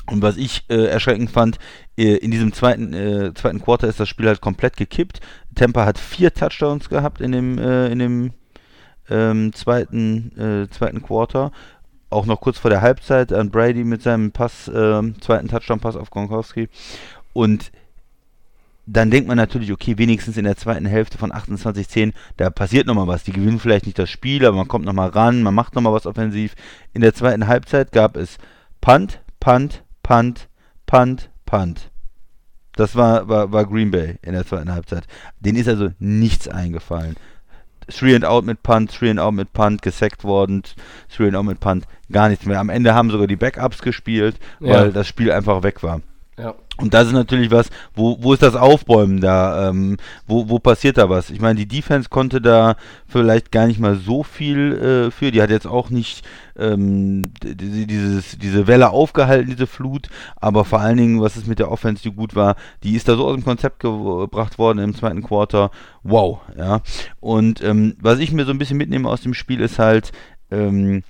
Und 0.10 0.22
was 0.22 0.38
ich 0.38 0.64
äh, 0.70 0.86
erschreckend 0.86 1.30
fand, 1.30 1.60
äh, 1.98 2.16
in 2.16 2.32
diesem 2.32 2.54
zweiten, 2.54 2.94
äh, 2.94 3.34
zweiten 3.34 3.62
Quarter 3.62 3.88
ist 3.88 4.00
das 4.00 4.08
Spiel 4.08 4.28
halt 4.28 4.42
komplett 4.42 4.78
gekippt. 4.78 5.20
Tampa 5.54 5.86
hat 5.86 5.98
vier 5.98 6.34
Touchdowns 6.34 6.90
gehabt 6.90 7.20
in 7.20 7.34
dem, 7.34 7.58
äh, 7.58 7.88
in 7.90 8.00
dem 8.00 8.32
ähm, 9.10 9.54
zweiten, 9.54 10.32
äh, 10.38 10.70
zweiten 10.70 11.02
Quarter. 11.02 11.52
Auch 12.10 12.26
noch 12.26 12.40
kurz 12.40 12.58
vor 12.58 12.70
der 12.70 12.82
Halbzeit 12.82 13.34
an 13.34 13.52
Brady 13.52 13.84
mit 13.84 14.02
seinem 14.02 14.32
Pass, 14.32 14.72
ähm, 14.74 15.20
zweiten 15.20 15.50
Touchdown-Pass 15.50 15.98
auf 15.98 16.10
Gronkowski. 16.10 16.70
Und 17.34 17.72
dann 18.86 19.12
denkt 19.12 19.28
man 19.28 19.36
natürlich, 19.36 19.74
okay, 19.74 19.98
wenigstens 19.98 20.38
in 20.38 20.46
der 20.46 20.56
zweiten 20.56 20.86
Hälfte 20.86 21.18
von 21.18 21.34
28-10, 21.34 22.14
da 22.38 22.50
passiert 22.50 22.88
nochmal 22.88 23.08
was. 23.08 23.26
Die 23.26 23.34
gewinnen 23.34 23.60
vielleicht 23.60 23.86
nicht 23.86 24.00
das 24.00 24.10
Spiel, 24.10 24.46
aber 24.46 24.56
man 24.56 24.70
kommt 24.70 24.86
nochmal 24.86 25.10
ran, 25.10 25.44
man 25.44 25.54
macht 25.54 25.76
nochmal 25.76 25.92
was 25.92 26.06
offensiv. 26.06 26.56
In 26.94 27.02
der 27.02 27.14
zweiten 27.14 27.48
Halbzeit 27.48 27.92
gab 27.92 28.16
es 28.16 28.38
Punt, 28.80 29.20
Punt, 29.42 29.84
Punt, 30.08 30.48
Punt, 30.86 31.30
Punt. 31.46 31.92
Das 32.78 32.96
war, 32.96 33.28
war, 33.28 33.52
war 33.52 33.66
Green 33.66 33.92
Bay 33.92 34.16
in 34.22 34.32
der 34.32 34.46
zweiten 34.46 34.72
Halbzeit. 34.72 35.06
Denen 35.42 35.58
ist 35.58 35.68
also 35.68 35.90
nichts 36.00 36.48
eingefallen. 36.48 37.18
Three 37.90 38.16
and 38.16 38.24
out 38.24 38.46
mit 38.46 38.64
Punt, 38.64 38.90
Three 38.90 39.10
and 39.10 39.20
out 39.20 39.34
mit 39.34 39.52
Punt, 39.52 39.82
gesackt 39.82 40.24
worden, 40.24 40.64
Three 41.14 41.28
and 41.28 41.36
out 41.36 41.44
mit 41.44 41.60
Punt, 41.60 41.88
gar 42.10 42.30
nichts 42.30 42.46
mehr. 42.46 42.62
Am 42.62 42.70
Ende 42.70 42.96
haben 42.96 43.10
sogar 43.12 43.28
die 43.28 43.36
Backups 43.36 43.82
gespielt, 43.82 44.40
weil 44.62 44.86
ja. 44.86 44.92
das 44.92 45.10
Spiel 45.10 45.30
einfach 45.30 45.62
weg 45.64 45.84
war. 45.84 46.00
Ja. 46.38 46.56
Und 46.78 46.94
das 46.94 47.08
ist 47.08 47.14
natürlich 47.14 47.50
was, 47.50 47.70
wo, 47.96 48.18
wo 48.22 48.34
ist 48.34 48.44
das 48.44 48.56
Aufbäumen 48.56 49.20
da? 49.20 49.70
Ähm, 49.70 49.98
wo, 50.28 50.48
wo 50.48 50.60
passiert 50.60 50.98
da 50.98 51.10
was? 51.10 51.32
Ich 51.32 51.42
meine, 51.42 51.60
die 51.60 51.68
Defense 51.68 52.10
konnte 52.10 52.40
da 52.40 52.76
vielleicht 53.08 53.52
gar 53.52 53.66
nicht 53.68 53.80
mal 53.80 53.96
so 53.96 54.24
viel 54.24 54.74
äh, 55.08 55.12
für. 55.12 55.32
Die 55.32 55.42
hat 55.42 55.50
jetzt 55.50 55.66
auch 55.66 55.90
nicht 55.90 56.24
ähm, 56.56 57.32
dieses, 57.44 58.38
diese 58.38 58.68
Welle 58.68 58.92
aufgehalten, 58.92 59.50
diese 59.50 59.68
Flut. 59.68 60.10
Aber 60.36 60.66
vor 60.66 60.80
allen 60.80 60.98
Dingen, 60.98 61.22
was 61.22 61.36
ist 61.36 61.48
mit 61.48 61.60
der 61.60 61.72
Offense, 61.72 62.04
die 62.04 62.12
gut 62.12 62.36
war, 62.36 62.56
die 62.84 62.96
ist 62.96 63.08
da 63.08 63.16
so 63.16 63.26
aus 63.26 63.34
dem 63.34 63.44
Konzept 63.44 63.80
gebracht 63.80 64.60
worden 64.60 64.80
im 64.80 64.96
zweiten 64.96 65.24
Quarter. 65.24 65.72
Wow, 66.04 66.42
ja. 66.56 66.82
Und 67.20 67.62
ähm, 67.64 67.96
was 68.00 68.20
ich 68.20 68.32
mir 68.32 68.46
so 68.46 68.52
ein 68.52 68.60
bisschen 68.60 68.78
mitnehme 68.78 69.10
aus 69.10 69.22
dem 69.22 69.34
Spiel 69.34 69.62
ist 69.62 69.80
halt, 69.80 70.12
ähm, 70.52 71.04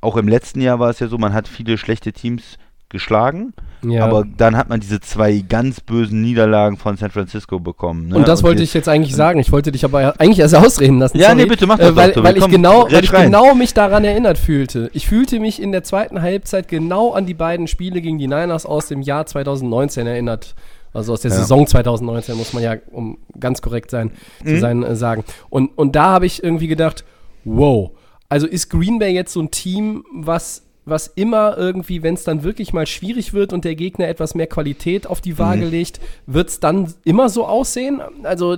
auch 0.00 0.16
im 0.16 0.26
letzten 0.26 0.60
Jahr 0.60 0.80
war 0.80 0.90
es 0.90 0.98
ja 0.98 1.06
so, 1.06 1.16
man 1.18 1.32
hat 1.32 1.48
viele 1.48 1.78
schlechte 1.78 2.12
Teams 2.12 2.58
geschlagen, 2.92 3.52
ja. 3.82 4.04
aber 4.04 4.24
dann 4.36 4.56
hat 4.56 4.68
man 4.68 4.78
diese 4.78 5.00
zwei 5.00 5.40
ganz 5.40 5.80
bösen 5.80 6.22
Niederlagen 6.22 6.76
von 6.76 6.96
San 6.96 7.10
Francisco 7.10 7.58
bekommen. 7.58 8.08
Ne? 8.08 8.16
Und 8.16 8.28
das 8.28 8.40
und 8.40 8.46
wollte 8.46 8.62
ich 8.62 8.72
jetzt 8.74 8.88
eigentlich 8.88 9.16
sagen. 9.16 9.40
Ich 9.40 9.50
wollte 9.50 9.72
dich 9.72 9.84
aber 9.84 10.20
eigentlich 10.20 10.38
erst 10.38 10.54
ausreden 10.54 11.00
lassen. 11.00 11.18
Ja, 11.18 11.30
sorry. 11.30 11.42
nee, 11.42 11.46
bitte 11.46 11.66
mach 11.66 11.78
das 11.78 11.90
äh, 11.90 11.96
weil, 11.96 12.12
doch, 12.12 12.22
weil 12.22 12.36
ich 12.36 12.46
genau, 12.46 12.86
weil 12.88 13.02
ich 13.02 13.10
genau 13.10 13.54
mich 13.54 13.74
daran 13.74 14.04
erinnert 14.04 14.38
fühlte. 14.38 14.90
Ich 14.92 15.08
fühlte 15.08 15.40
mich 15.40 15.60
in 15.60 15.72
der 15.72 15.82
zweiten 15.82 16.22
Halbzeit 16.22 16.68
genau 16.68 17.12
an 17.12 17.26
die 17.26 17.34
beiden 17.34 17.66
Spiele 17.66 18.00
gegen 18.00 18.18
die 18.18 18.28
Niners 18.28 18.64
aus 18.66 18.86
dem 18.86 19.02
Jahr 19.02 19.26
2019 19.26 20.06
erinnert. 20.06 20.54
Also 20.92 21.14
aus 21.14 21.22
der 21.22 21.30
ja. 21.30 21.38
Saison 21.38 21.66
2019 21.66 22.36
muss 22.36 22.52
man 22.52 22.62
ja, 22.62 22.76
um 22.90 23.18
ganz 23.40 23.62
korrekt 23.62 23.90
sein, 23.90 24.12
mhm. 24.44 24.48
zu 24.48 24.60
sein, 24.60 24.82
äh, 24.82 24.94
sagen. 24.94 25.24
Und, 25.48 25.76
und 25.76 25.96
da 25.96 26.10
habe 26.10 26.26
ich 26.26 26.44
irgendwie 26.44 26.68
gedacht, 26.68 27.04
wow, 27.44 27.90
also 28.28 28.46
ist 28.46 28.68
Green 28.68 28.98
Bay 28.98 29.12
jetzt 29.12 29.32
so 29.32 29.40
ein 29.40 29.50
Team, 29.50 30.04
was 30.14 30.62
was 30.84 31.06
immer 31.06 31.56
irgendwie, 31.56 32.02
wenn 32.02 32.14
es 32.14 32.24
dann 32.24 32.42
wirklich 32.42 32.72
mal 32.72 32.86
schwierig 32.86 33.32
wird 33.32 33.52
und 33.52 33.64
der 33.64 33.76
Gegner 33.76 34.08
etwas 34.08 34.34
mehr 34.34 34.48
Qualität 34.48 35.06
auf 35.06 35.20
die 35.20 35.38
Waage 35.38 35.66
mhm. 35.66 35.70
legt, 35.70 36.00
wird 36.26 36.48
es 36.48 36.60
dann 36.60 36.92
immer 37.04 37.28
so 37.28 37.46
aussehen? 37.46 38.00
Also 38.24 38.56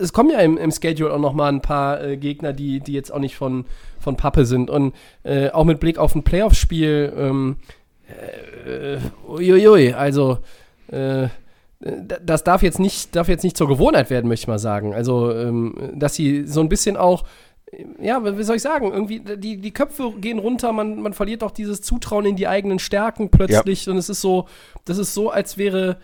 es 0.00 0.12
kommen 0.12 0.30
ja 0.30 0.40
im, 0.40 0.58
im 0.58 0.70
Schedule 0.70 1.12
auch 1.12 1.18
noch 1.18 1.32
mal 1.32 1.48
ein 1.48 1.62
paar 1.62 2.02
äh, 2.02 2.16
Gegner, 2.16 2.52
die, 2.52 2.80
die 2.80 2.92
jetzt 2.92 3.12
auch 3.12 3.18
nicht 3.18 3.36
von, 3.36 3.64
von 3.98 4.16
Pappe 4.16 4.44
sind. 4.44 4.68
Und 4.68 4.94
äh, 5.22 5.50
auch 5.50 5.64
mit 5.64 5.80
Blick 5.80 5.98
auf 5.98 6.14
ein 6.14 6.24
Playoff-Spiel, 6.24 7.12
ähm, 7.16 7.56
äh, 8.66 8.98
uiuiui, 9.26 9.94
also 9.94 10.38
äh, 10.88 11.28
das 12.24 12.44
darf 12.44 12.62
jetzt 12.62 12.78
nicht, 12.78 13.16
darf 13.16 13.28
jetzt 13.28 13.42
nicht 13.42 13.56
zur 13.56 13.66
Gewohnheit 13.66 14.08
werden, 14.10 14.28
möchte 14.28 14.44
ich 14.44 14.48
mal 14.48 14.58
sagen. 14.58 14.94
Also, 14.94 15.34
ähm, 15.34 15.74
dass 15.94 16.14
sie 16.14 16.46
so 16.46 16.60
ein 16.60 16.68
bisschen 16.68 16.96
auch 16.96 17.24
ja, 18.00 18.36
wie 18.36 18.42
soll 18.42 18.56
ich 18.56 18.62
sagen, 18.62 18.92
irgendwie, 18.92 19.20
die, 19.20 19.56
die 19.56 19.70
Köpfe 19.72 20.12
gehen 20.20 20.38
runter, 20.38 20.72
man, 20.72 21.00
man 21.00 21.14
verliert 21.14 21.42
auch 21.42 21.50
dieses 21.50 21.80
Zutrauen 21.80 22.26
in 22.26 22.36
die 22.36 22.48
eigenen 22.48 22.78
Stärken 22.78 23.30
plötzlich 23.30 23.86
ja. 23.86 23.92
und 23.92 23.98
es 23.98 24.08
ist 24.08 24.20
so, 24.20 24.46
das 24.84 24.98
ist 24.98 25.14
so, 25.14 25.30
als 25.30 25.56
wäre, 25.56 25.96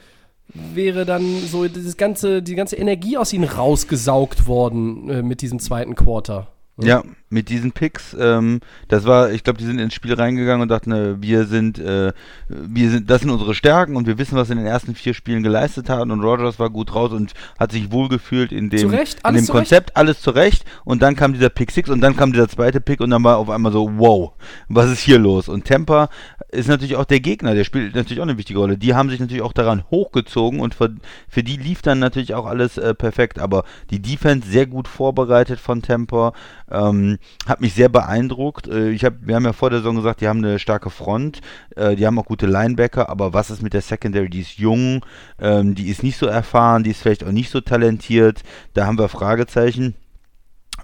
wäre 0.48 1.04
dann 1.04 1.40
so 1.46 1.66
dieses 1.68 1.96
ganze, 1.96 2.42
die 2.42 2.54
ganze 2.54 2.76
Energie 2.76 3.18
aus 3.18 3.33
ihnen 3.33 3.44
rausgesaugt 3.44 4.46
worden 4.46 5.11
äh, 5.11 5.22
mit 5.22 5.42
diesem 5.42 5.59
zweiten 5.59 5.94
Quarter. 5.94 6.48
Ja, 6.80 7.02
mit 7.30 7.50
diesen 7.50 7.72
Picks, 7.72 8.16
ähm, 8.18 8.60
das 8.88 9.04
war, 9.04 9.32
ich 9.32 9.44
glaube, 9.44 9.58
die 9.58 9.66
sind 9.66 9.78
ins 9.78 9.94
Spiel 9.94 10.14
reingegangen 10.14 10.62
und 10.62 10.68
dachten, 10.68 10.92
äh, 10.92 11.20
wir 11.20 11.44
sind, 11.44 11.78
äh, 11.78 12.12
wir 12.48 12.90
sind, 12.90 13.10
das 13.10 13.20
sind 13.20 13.30
unsere 13.30 13.54
Stärken 13.54 13.96
und 13.96 14.06
wir 14.06 14.16
wissen, 14.16 14.36
was 14.36 14.48
wir 14.48 14.52
in 14.52 14.58
den 14.58 14.66
ersten 14.66 14.94
vier 14.94 15.12
Spielen 15.12 15.42
geleistet 15.42 15.90
haben 15.90 16.10
und 16.10 16.22
Rogers 16.22 16.58
war 16.58 16.70
gut 16.70 16.94
raus 16.94 17.12
und 17.12 17.34
hat 17.58 17.72
sich 17.72 17.92
wohlgefühlt 17.92 18.52
in 18.52 18.70
dem, 18.70 18.78
zurecht, 18.78 19.18
in 19.28 19.34
dem 19.34 19.46
Konzept, 19.46 19.96
alles 19.96 20.20
zurecht 20.20 20.64
und 20.84 21.02
dann 21.02 21.16
kam 21.16 21.34
dieser 21.34 21.50
Pick 21.50 21.70
6 21.70 21.90
und 21.90 22.00
dann 22.00 22.16
kam 22.16 22.32
dieser 22.32 22.48
zweite 22.48 22.80
Pick 22.80 23.00
und 23.00 23.10
dann 23.10 23.22
war 23.24 23.36
auf 23.36 23.50
einmal 23.50 23.72
so, 23.72 23.90
wow, 23.98 24.32
was 24.68 24.90
ist 24.90 25.00
hier 25.00 25.18
los? 25.18 25.48
Und 25.48 25.64
Temper 25.64 26.08
ist 26.50 26.68
natürlich 26.68 26.96
auch 26.96 27.04
der 27.04 27.20
Gegner, 27.20 27.54
der 27.54 27.64
spielt 27.64 27.94
natürlich 27.94 28.20
auch 28.20 28.26
eine 28.26 28.38
wichtige 28.38 28.58
Rolle. 28.58 28.78
Die 28.78 28.94
haben 28.94 29.10
sich 29.10 29.20
natürlich 29.20 29.42
auch 29.42 29.52
daran 29.52 29.84
hochgezogen 29.90 30.60
und 30.60 30.74
für, 30.74 30.94
für 31.28 31.42
die 31.42 31.56
lief 31.56 31.82
dann 31.82 31.98
natürlich 31.98 32.34
auch 32.34 32.46
alles 32.46 32.78
äh, 32.78 32.94
perfekt, 32.94 33.38
aber 33.38 33.64
die 33.90 34.00
Defense 34.00 34.48
sehr 34.48 34.66
gut 34.66 34.88
vorbereitet 34.88 35.60
von 35.60 35.82
Temper, 35.82 36.32
ähm, 36.70 37.18
hat 37.46 37.61
mich 37.61 37.74
sehr 37.74 37.88
beeindruckt. 37.88 38.68
Äh, 38.68 38.90
ich 38.90 39.04
hab, 39.04 39.14
wir 39.20 39.35
haben 39.35 39.44
ja 39.44 39.52
vor 39.52 39.70
der 39.70 39.81
Saison 39.81 39.96
gesagt, 39.96 40.20
die 40.20 40.28
haben 40.28 40.44
eine 40.44 40.59
starke 40.59 40.90
Front, 40.90 41.40
äh, 41.76 41.96
die 41.96 42.07
haben 42.07 42.18
auch 42.18 42.26
gute 42.26 42.46
Linebacker, 42.46 43.09
aber 43.09 43.33
was 43.33 43.50
ist 43.50 43.62
mit 43.62 43.74
der 43.74 43.83
Secondary? 43.83 44.28
Die 44.28 44.40
ist 44.40 44.59
jung, 44.59 45.04
ähm, 45.40 45.74
die 45.74 45.88
ist 45.88 46.02
nicht 46.02 46.18
so 46.18 46.26
erfahren, 46.26 46.85
die 46.85 46.90
ist 46.90 47.02
vielleicht 47.02 47.24
auch 47.24 47.33
nicht 47.33 47.50
so 47.50 47.61
talentiert. 47.61 48.42
Da 48.74 48.87
haben 48.87 48.98
wir 48.98 49.09
Fragezeichen, 49.09 49.94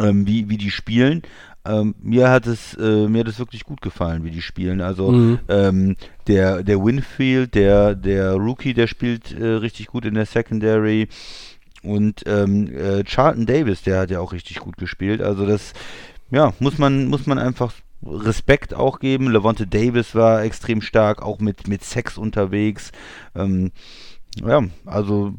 ähm, 0.01 0.27
wie, 0.27 0.49
wie 0.49 0.59
die 0.59 0.70
spielen. 0.70 1.23
Ähm, 1.66 1.94
mir 2.03 2.29
hat 2.29 2.47
es 2.47 2.75
äh, 2.75 3.09
mir 3.09 3.20
hat 3.20 3.29
es 3.29 3.38
wirklich 3.38 3.64
gut 3.64 3.81
gefallen, 3.81 4.23
wie 4.23 4.31
die 4.31 4.42
spielen. 4.42 4.83
Also 4.83 5.11
mhm. 5.11 5.38
ähm, 5.49 5.97
der 6.27 6.62
der 6.62 6.85
Winfield, 6.85 7.55
der 7.55 7.94
der 7.94 8.35
Rookie, 8.35 8.75
der 8.75 8.87
spielt 8.87 9.33
äh, 9.33 9.47
richtig 9.47 9.87
gut 9.87 10.05
in 10.05 10.14
der 10.14 10.27
Secondary. 10.27 11.09
Und 11.85 12.23
ähm, 12.27 12.68
äh, 12.68 13.05
Charlton 13.05 13.47
Davis, 13.47 13.83
der 13.83 14.01
hat 14.01 14.11
ja 14.11 14.20
auch 14.20 14.33
richtig 14.33 14.59
gut 14.61 14.77
gespielt. 14.77 15.20
Also 15.20 15.47
das, 15.47 15.73
ja, 16.31 16.53
muss 16.59 16.79
man, 16.79 17.07
muss 17.07 17.27
man 17.27 17.38
einfach 17.38 17.73
Respekt 18.07 18.75
auch 18.75 18.99
geben. 18.99 19.31
Levante 19.31 19.66
Davis 19.66 20.14
war 20.14 20.42
extrem 20.42 20.81
stark, 20.81 21.23
auch 21.23 21.38
mit, 21.38 21.68
mit 21.68 21.85
Sex 21.85 22.18
unterwegs. 22.18 22.92
Ähm, 23.35 23.73
ja, 24.44 24.62
also 24.85 25.35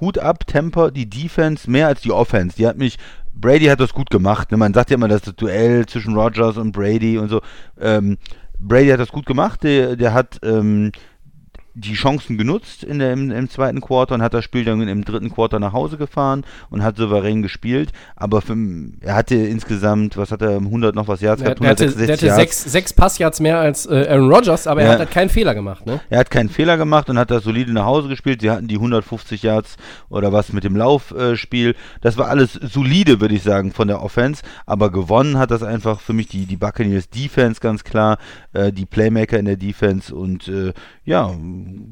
Hut 0.00 0.18
ab, 0.18 0.46
Temper, 0.46 0.90
die 0.90 1.08
Defense 1.08 1.70
mehr 1.70 1.86
als 1.86 2.00
die 2.00 2.12
Offense. 2.12 2.56
Die 2.56 2.66
hat 2.66 2.78
mich, 2.78 2.98
Brady 3.32 3.66
hat 3.66 3.80
das 3.80 3.92
gut 3.92 4.10
gemacht. 4.10 4.50
Ne? 4.50 4.56
Man 4.56 4.74
sagt 4.74 4.90
ja 4.90 4.96
immer, 4.96 5.08
das 5.08 5.22
Duell 5.22 5.86
zwischen 5.86 6.14
Rogers 6.14 6.56
und 6.56 6.72
Brady 6.72 7.18
und 7.18 7.28
so. 7.28 7.40
Ähm, 7.80 8.18
Brady 8.58 8.88
hat 8.88 9.00
das 9.00 9.12
gut 9.12 9.26
gemacht. 9.26 9.62
Der, 9.62 9.96
der 9.96 10.12
hat 10.12 10.40
ähm, 10.42 10.92
die 11.74 11.94
Chancen 11.94 12.36
genutzt 12.36 12.82
in 12.82 12.98
der, 12.98 13.12
im, 13.12 13.30
im, 13.30 13.48
zweiten 13.48 13.80
Quarter 13.80 14.14
und 14.14 14.22
hat 14.22 14.34
das 14.34 14.44
Spiel 14.44 14.64
dann 14.64 14.86
im 14.86 15.04
dritten 15.04 15.32
Quarter 15.32 15.58
nach 15.60 15.72
Hause 15.72 15.96
gefahren 15.96 16.44
und 16.68 16.82
hat 16.82 16.96
souverän 16.96 17.42
gespielt. 17.42 17.92
Aber 18.16 18.42
für, 18.42 18.56
er 19.00 19.14
hatte 19.14 19.36
insgesamt, 19.36 20.16
was 20.16 20.32
hat 20.32 20.42
er, 20.42 20.56
100 20.56 20.94
noch 20.94 21.08
was 21.08 21.20
Yards 21.20 21.42
gehabt? 21.42 21.60
Er 21.60 21.70
hatte, 21.70 21.90
der 21.90 22.12
hatte 22.12 22.34
sechs, 22.34 22.64
sechs 22.64 22.92
Passyards 22.92 23.40
mehr 23.40 23.58
als 23.58 23.86
äh, 23.86 24.06
Aaron 24.08 24.32
Rodgers, 24.32 24.66
aber 24.66 24.80
ja. 24.80 24.88
er 24.88 24.92
hat 24.92 24.98
halt 25.00 25.10
keinen 25.10 25.30
Fehler 25.30 25.54
gemacht. 25.54 25.86
Ne? 25.86 26.00
Er 26.10 26.18
hat 26.18 26.30
keinen 26.30 26.48
Fehler 26.48 26.76
gemacht 26.76 27.08
und 27.08 27.18
hat 27.18 27.30
das 27.30 27.44
solide 27.44 27.72
nach 27.72 27.84
Hause 27.84 28.08
gespielt. 28.08 28.40
Sie 28.40 28.50
hatten 28.50 28.66
die 28.66 28.76
150 28.76 29.42
Yards 29.42 29.76
oder 30.08 30.32
was 30.32 30.52
mit 30.52 30.64
dem 30.64 30.76
Laufspiel. 30.76 31.70
Äh, 31.70 31.74
das 32.00 32.18
war 32.18 32.28
alles 32.28 32.54
solide, 32.54 33.20
würde 33.20 33.34
ich 33.34 33.42
sagen, 33.42 33.72
von 33.72 33.88
der 33.88 34.02
Offense. 34.02 34.42
Aber 34.66 34.90
gewonnen 34.90 35.38
hat 35.38 35.50
das 35.50 35.62
einfach 35.62 36.00
für 36.00 36.12
mich 36.12 36.28
die, 36.28 36.46
die 36.46 36.56
Buccaneers 36.56 37.08
Defense 37.10 37.60
ganz 37.60 37.84
klar, 37.84 38.18
äh, 38.52 38.72
die 38.72 38.86
Playmaker 38.86 39.38
in 39.38 39.44
der 39.44 39.56
Defense 39.56 40.14
und 40.14 40.48
äh, 40.48 40.72
ja, 41.04 41.30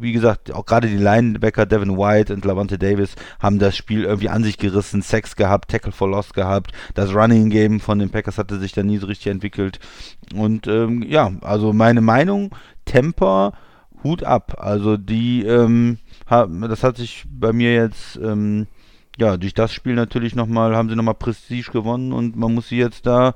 wie 0.01 0.13
gesagt, 0.13 0.53
auch 0.53 0.67
gerade 0.67 0.89
die 0.89 0.97
Linebacker 0.97 1.67
Devin 1.67 1.97
White 1.97 2.33
und 2.33 2.45
Lavante 2.45 2.79
Davis 2.79 3.15
haben 3.41 3.59
das 3.59 3.77
Spiel 3.77 4.05
irgendwie 4.05 4.29
an 4.29 4.45
sich 4.45 4.59
gerissen, 4.59 5.03
Sex 5.03 5.37
gehabt, 5.37 5.71
Tackle 5.71 5.93
for 5.93 6.09
Loss 6.09 6.33
gehabt. 6.33 6.73
Das 6.95 7.15
Running 7.15 7.51
Game 7.51 7.81
von 7.81 7.99
den 7.99 8.11
Packers 8.11 8.39
hatte 8.39 8.59
sich 8.59 8.73
dann 8.73 8.87
nie 8.87 8.99
so 8.99 9.07
richtig 9.07 9.29
entwickelt. 9.29 9.81
Und 10.35 10.67
ähm, 10.67 11.03
ja, 11.03 11.33
also 11.41 11.73
meine 11.73 12.01
Meinung, 12.01 12.55
Temper, 12.85 13.53
Hut 14.05 14.23
ab. 14.23 14.57
Also 14.59 14.97
die, 14.97 15.45
ähm, 15.45 15.99
das 16.29 16.83
hat 16.83 16.97
sich 16.97 17.25
bei 17.29 17.53
mir 17.53 17.75
jetzt, 17.75 18.19
ähm, 18.23 18.67
ja, 19.19 19.37
durch 19.37 19.55
das 19.55 19.73
Spiel 19.73 19.95
natürlich 19.95 20.35
nochmal, 20.35 20.77
haben 20.77 20.89
sie 20.89 20.97
nochmal 20.97 21.15
Prestige 21.15 21.73
gewonnen 21.73 22.13
und 22.13 22.37
man 22.37 22.55
muss 22.55 22.69
sie 22.69 22.79
jetzt 22.79 23.07
da 23.07 23.35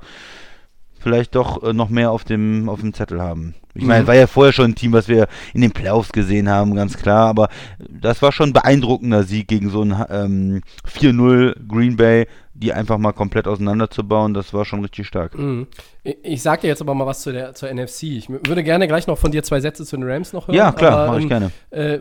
vielleicht 1.03 1.35
doch 1.35 1.61
äh, 1.61 1.73
noch 1.73 1.89
mehr 1.89 2.11
auf 2.11 2.23
dem, 2.23 2.69
auf 2.69 2.79
dem 2.79 2.93
Zettel 2.93 3.21
haben. 3.21 3.53
Ich 3.75 3.83
meine, 3.83 4.03
mhm. 4.03 4.07
war 4.07 4.15
ja 4.15 4.27
vorher 4.27 4.53
schon 4.53 4.71
ein 4.71 4.75
Team, 4.75 4.93
was 4.93 5.07
wir 5.07 5.27
in 5.53 5.61
den 5.61 5.71
Playoffs 5.71 6.11
gesehen 6.11 6.47
haben, 6.47 6.75
ganz 6.75 6.97
klar, 6.97 7.27
aber 7.27 7.49
das 7.79 8.21
war 8.21 8.31
schon 8.31 8.49
ein 8.49 8.53
beeindruckender 8.53 9.23
Sieg 9.23 9.47
gegen 9.47 9.69
so 9.69 9.81
ein 9.83 10.05
ähm, 10.09 10.61
4-0 10.87 11.67
Green 11.67 11.97
Bay, 11.97 12.27
die 12.53 12.71
einfach 12.71 12.99
mal 12.99 13.13
komplett 13.13 13.47
auseinanderzubauen, 13.47 14.35
das 14.35 14.53
war 14.53 14.63
schon 14.63 14.81
richtig 14.81 15.07
stark. 15.07 15.37
Mhm. 15.37 15.67
Ich 16.03 16.43
sag 16.43 16.61
dir 16.61 16.67
jetzt 16.67 16.81
aber 16.81 16.93
mal 16.93 17.07
was 17.07 17.21
zu 17.21 17.31
der, 17.31 17.55
zur 17.55 17.73
NFC. 17.73 18.03
Ich 18.03 18.29
würde 18.29 18.63
gerne 18.63 18.87
gleich 18.87 19.07
noch 19.07 19.17
von 19.17 19.31
dir 19.31 19.41
zwei 19.43 19.59
Sätze 19.59 19.85
zu 19.85 19.97
den 19.97 20.07
Rams 20.07 20.33
noch 20.33 20.47
hören. 20.47 20.55
Ja, 20.55 20.71
klar, 20.71 21.07
mache 21.07 21.17
ich 21.17 21.23
ähm, 21.23 21.29
gerne. 21.29 21.51
Äh, 21.71 21.99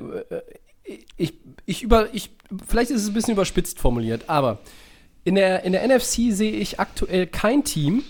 ich, 1.17 1.35
ich 1.65 1.83
über, 1.83 2.09
ich, 2.13 2.31
vielleicht 2.69 2.91
ist 2.91 3.03
es 3.03 3.09
ein 3.09 3.15
bisschen 3.15 3.33
überspitzt 3.33 3.79
formuliert, 3.79 4.25
aber 4.29 4.59
in 5.25 5.37
der, 5.37 5.65
in 5.65 5.73
der 5.73 5.87
NFC 5.87 6.33
sehe 6.33 6.53
ich 6.53 6.81
aktuell 6.81 7.27
kein 7.27 7.65
Team, 7.65 8.03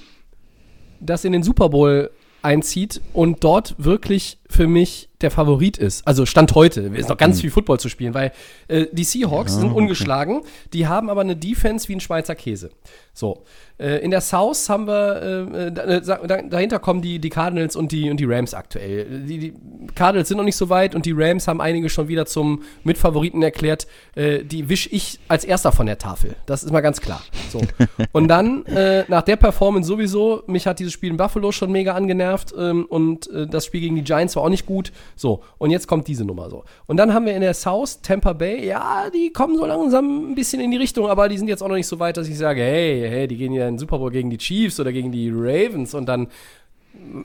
das 1.02 1.24
in 1.24 1.32
den 1.32 1.42
Super 1.42 1.68
Bowl 1.68 2.10
einzieht 2.42 3.00
und 3.12 3.44
dort 3.44 3.76
wirklich 3.78 4.38
für 4.48 4.66
mich 4.66 5.08
der 5.20 5.30
Favorit 5.30 5.78
ist. 5.78 6.06
Also 6.06 6.26
Stand 6.26 6.54
heute. 6.54 6.88
Es 6.88 7.02
ist 7.02 7.08
noch 7.08 7.16
ganz 7.16 7.40
viel 7.40 7.50
Football 7.50 7.78
zu 7.78 7.88
spielen, 7.88 8.14
weil 8.14 8.32
äh, 8.68 8.86
die 8.92 9.04
Seahawks 9.04 9.54
ja, 9.54 9.60
sind 9.60 9.72
ungeschlagen. 9.72 10.38
Okay. 10.38 10.48
Die 10.72 10.86
haben 10.88 11.08
aber 11.08 11.20
eine 11.20 11.36
Defense 11.36 11.88
wie 11.88 11.94
ein 11.94 12.00
Schweizer 12.00 12.34
Käse. 12.34 12.70
So. 13.14 13.44
Äh, 13.82 13.98
in 13.98 14.12
der 14.12 14.20
South 14.20 14.68
haben 14.68 14.86
wir, 14.86 15.50
äh, 15.50 15.96
äh 15.96 16.00
dahinter 16.48 16.78
kommen 16.78 17.02
die, 17.02 17.18
die 17.18 17.30
Cardinals 17.30 17.74
und 17.74 17.90
die, 17.90 18.10
und 18.10 18.20
die 18.20 18.24
Rams 18.24 18.54
aktuell. 18.54 19.06
Die, 19.26 19.38
die 19.38 19.54
Cardinals 19.96 20.28
sind 20.28 20.36
noch 20.36 20.44
nicht 20.44 20.56
so 20.56 20.68
weit 20.68 20.94
und 20.94 21.04
die 21.04 21.12
Rams 21.12 21.48
haben 21.48 21.60
einige 21.60 21.88
schon 21.88 22.06
wieder 22.06 22.24
zum 22.24 22.62
Mitfavoriten 22.84 23.42
erklärt. 23.42 23.88
Äh, 24.14 24.44
die 24.44 24.68
wisch 24.68 24.88
ich 24.92 25.18
als 25.26 25.44
erster 25.44 25.72
von 25.72 25.86
der 25.86 25.98
Tafel. 25.98 26.36
Das 26.46 26.62
ist 26.62 26.70
mal 26.70 26.80
ganz 26.80 27.00
klar. 27.00 27.22
So. 27.50 27.60
und 28.12 28.28
dann, 28.28 28.64
äh, 28.66 29.04
nach 29.08 29.22
der 29.22 29.36
Performance 29.36 29.88
sowieso, 29.88 30.44
mich 30.46 30.66
hat 30.66 30.78
dieses 30.78 30.92
Spiel 30.92 31.10
in 31.10 31.16
Buffalo 31.16 31.50
schon 31.50 31.72
mega 31.72 31.94
angenervt 31.94 32.54
ähm, 32.56 32.86
und 32.88 33.28
das 33.32 33.66
Spiel 33.66 33.80
gegen 33.80 33.96
die 33.96 34.04
Giants 34.04 34.36
war 34.36 34.44
auch 34.44 34.48
nicht 34.48 34.66
gut. 34.66 34.92
So, 35.16 35.42
und 35.58 35.70
jetzt 35.70 35.88
kommt 35.88 36.06
diese 36.06 36.24
Nummer 36.24 36.50
so. 36.50 36.64
Und 36.86 36.98
dann 36.98 37.12
haben 37.12 37.26
wir 37.26 37.34
in 37.34 37.40
der 37.40 37.54
South 37.54 38.00
Tampa 38.02 38.32
Bay, 38.32 38.66
ja, 38.66 39.10
die 39.12 39.32
kommen 39.32 39.56
so 39.56 39.66
langsam 39.66 40.30
ein 40.30 40.34
bisschen 40.34 40.60
in 40.60 40.70
die 40.70 40.76
Richtung, 40.76 41.08
aber 41.08 41.28
die 41.28 41.38
sind 41.38 41.48
jetzt 41.48 41.62
auch 41.62 41.68
noch 41.68 41.76
nicht 41.76 41.86
so 41.86 41.98
weit, 41.98 42.16
dass 42.16 42.28
ich 42.28 42.38
sage, 42.38 42.60
hey, 42.60 43.08
hey, 43.08 43.26
die 43.26 43.36
gehen 43.36 43.52
ja 43.52 43.71
in 43.72 43.76
den 43.76 43.80
Super 43.80 43.98
Bowl 43.98 44.10
gegen 44.10 44.30
die 44.30 44.38
Chiefs 44.38 44.78
oder 44.78 44.92
gegen 44.92 45.12
die 45.12 45.30
Ravens 45.32 45.94
und 45.94 46.06
dann 46.06 46.28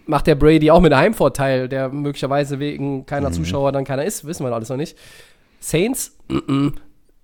macht 0.05 0.27
der 0.27 0.36
Brady 0.36 0.71
auch 0.71 0.79
mit 0.79 0.93
einem 0.93 1.01
Heimvorteil, 1.01 1.67
der 1.67 1.89
möglicherweise 1.89 2.60
wegen 2.60 3.05
keiner 3.05 3.31
Zuschauer 3.31 3.71
dann 3.71 3.83
keiner 3.83 4.05
ist, 4.05 4.25
wissen 4.25 4.45
wir 4.45 4.53
alles 4.53 4.69
noch 4.69 4.77
nicht. 4.77 4.97
Saints, 5.60 6.15
mm 6.29 6.38
-mm, 6.38 6.73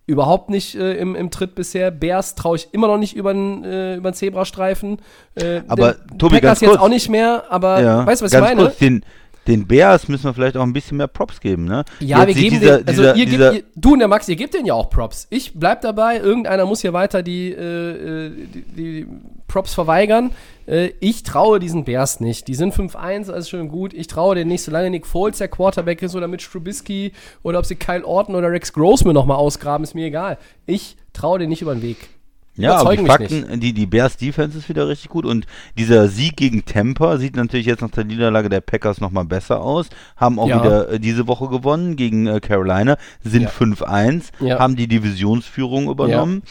überhaupt 0.05 0.49
nicht 0.49 0.75
äh, 0.75 0.95
im, 0.95 1.15
im 1.15 1.31
Tritt 1.31 1.55
bisher. 1.55 1.91
Bears 1.91 2.35
traue 2.35 2.57
ich 2.57 2.67
immer 2.73 2.87
noch 2.87 2.97
nicht 2.97 3.15
über 3.15 3.33
den 3.33 3.63
äh, 3.63 3.95
übern 3.95 4.13
Zebrastreifen. 4.13 4.97
Äh, 5.35 5.61
Aber, 5.67 5.95
Tobi, 6.17 6.35
Packers 6.35 6.41
ganz 6.41 6.61
jetzt 6.61 6.69
kurz. 6.71 6.81
auch 6.81 6.89
nicht 6.89 7.09
mehr, 7.09 7.45
aber 7.49 7.81
Ja, 7.81 8.05
weißt 8.05 8.21
du, 8.21 8.25
was 8.25 8.33
ich 8.33 8.39
meine? 8.39 8.63
Kurz, 8.63 8.77
den, 8.77 9.05
den 9.47 9.67
Bears 9.67 10.07
müssen 10.07 10.25
wir 10.25 10.33
vielleicht 10.33 10.57
auch 10.57 10.63
ein 10.63 10.73
bisschen 10.73 10.97
mehr 10.97 11.07
Props 11.07 11.39
geben, 11.39 11.65
ne? 11.65 11.83
Ja, 11.99 12.19
Jetzt 12.19 12.27
wir 12.27 12.43
geben 12.43 12.59
dieser, 12.59 12.77
den, 12.79 12.87
also 12.87 13.01
dieser, 13.01 13.15
ihr 13.15 13.25
dieser, 13.25 13.51
gebt, 13.51 13.65
ihr, 13.65 13.81
du 13.81 13.93
und 13.93 13.99
der 13.99 14.07
Max, 14.07 14.27
ihr 14.29 14.35
gebt 14.35 14.53
denen 14.53 14.65
ja 14.65 14.73
auch 14.73 14.89
Props. 14.89 15.27
Ich 15.29 15.53
bleib 15.53 15.81
dabei, 15.81 16.19
irgendeiner 16.19 16.65
muss 16.65 16.81
hier 16.81 16.93
weiter 16.93 17.23
die, 17.23 17.51
äh, 17.51 18.27
äh, 18.27 18.31
die, 18.53 18.61
die 18.61 19.07
Props 19.47 19.73
verweigern. 19.73 20.31
Äh, 20.65 20.91
ich 20.99 21.23
traue 21.23 21.59
diesen 21.59 21.83
Bears 21.83 22.19
nicht. 22.19 22.47
Die 22.47 22.55
sind 22.55 22.73
5-1, 22.73 23.31
alles 23.31 23.49
schön 23.49 23.67
gut. 23.67 23.93
Ich 23.93 24.07
traue 24.07 24.35
denen 24.35 24.49
nicht, 24.49 24.63
solange 24.63 24.89
Nick 24.89 25.05
Foles 25.05 25.37
der 25.37 25.49
Quarterback 25.49 26.01
ist 26.01 26.15
oder 26.15 26.27
mit 26.27 26.41
Strubisky 26.41 27.11
oder 27.43 27.59
ob 27.59 27.65
sie 27.65 27.75
Kyle 27.75 28.05
Orton 28.05 28.35
oder 28.35 28.51
Rex 28.51 28.71
Grossman 28.73 29.13
nochmal 29.13 29.37
ausgraben, 29.37 29.83
ist 29.83 29.93
mir 29.93 30.07
egal. 30.07 30.37
Ich 30.65 30.95
traue 31.11 31.39
denen 31.39 31.49
nicht 31.49 31.61
über 31.61 31.75
den 31.75 31.81
Weg. 31.81 32.09
Ja, 32.55 32.75
aber 32.75 32.95
die 32.95 33.05
Fakten, 33.05 33.59
die, 33.59 33.73
die 33.73 33.87
Bears 33.87 34.15
Defense 34.17 34.57
ist 34.57 34.69
wieder 34.69 34.87
richtig 34.87 35.09
gut 35.09 35.25
und 35.25 35.47
dieser 35.77 36.07
Sieg 36.07 36.35
gegen 36.37 36.65
Tampa 36.65 37.17
sieht 37.17 37.35
natürlich 37.35 37.65
jetzt 37.65 37.81
nach 37.81 37.89
der 37.89 38.03
Niederlage 38.03 38.47
der 38.49 38.61
Packers 38.61 39.01
nochmal 39.01 39.25
besser 39.25 39.61
aus. 39.61 39.87
Haben 40.17 40.37
auch 40.37 40.47
Ja. 40.47 40.59
wieder 40.63 40.89
äh, 40.89 40.99
diese 40.99 41.27
Woche 41.27 41.47
gewonnen 41.49 41.95
gegen 41.95 42.27
äh, 42.27 42.39
Carolina, 42.39 42.97
sind 43.23 43.41
Ja. 43.43 43.49
5-1, 43.49 44.25
Ja. 44.39 44.59
haben 44.59 44.75
die 44.75 44.87
Divisionsführung 44.87 45.89
übernommen. 45.89 46.43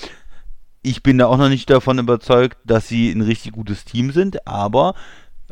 Ich 0.83 1.05
bin 1.05 1.19
da 1.19 1.27
auch 1.27 1.37
noch 1.39 1.49
nicht 1.49 1.71
davon 1.71 2.01
überzeugt, 2.01 2.59
dass 2.65 2.89
sie 2.89 3.13
ein 3.13 3.21
richtig 3.21 3.53
gutes 3.53 3.85
Team 3.85 4.11
sind, 4.11 4.49
aber 4.49 4.95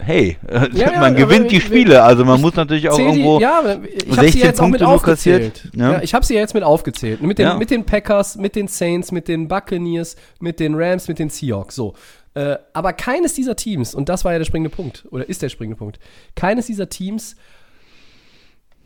hey, 0.05 0.37
Ja, 0.73 0.99
man 1.01 1.15
gewinnt 1.17 1.51
die 1.51 1.57
wir- 1.57 1.61
Spiele, 1.61 2.03
also 2.03 2.25
man 2.25 2.41
muss 2.41 2.55
natürlich 2.55 2.89
auch 2.89 2.99
irgendwo. 2.99 3.39
Die, 3.39 3.43
ja, 3.45 3.61
ich 3.63 4.17
habe 4.17 4.27
sie 4.27 4.39
16 4.39 4.41
ja 4.41 4.47
jetzt 4.47 4.61
auch 4.61 4.65
mit 4.69 4.81
Punkte 4.81 4.89
aufgezählt. 4.89 5.55
kassiert? 5.55 5.75
Ja, 5.77 6.03
ich 6.03 6.15
habe 6.15 6.25
sie 6.27 6.35
ja 6.35 6.41
jetzt 6.41 6.55
mit 6.55 6.63
aufgezählt. 6.63 7.23
Mit 7.23 7.39
den, 7.39 7.59
mit 7.59 7.71
den 7.71 7.85
Packers, 7.85 8.37
mit 8.37 8.57
den 8.57 8.69
Saints, 8.69 9.13
mit 9.13 9.29
den 9.29 9.49
Buccaneers, 9.49 10.17
mit 10.41 10.61
den 10.61 10.75
Rams, 10.75 11.09
mit 11.09 11.19
den 11.19 11.29
Seahawks. 11.31 11.75
So. 11.75 11.95
Äh, 12.35 12.57
aber 12.73 12.93
keines 12.93 13.35
dieser 13.35 13.57
Teams, 13.57 13.95
und 13.95 14.09
das 14.09 14.25
war 14.25 14.33
ja 14.33 14.39
der 14.39 14.45
springende 14.45 14.71
Punkt, 14.71 15.05
oder 15.11 15.29
ist 15.29 15.43
der 15.43 15.49
springende 15.49 15.77
Punkt, 15.79 15.99
keines 16.37 16.67
dieser 16.67 16.89
Teams 16.89 17.35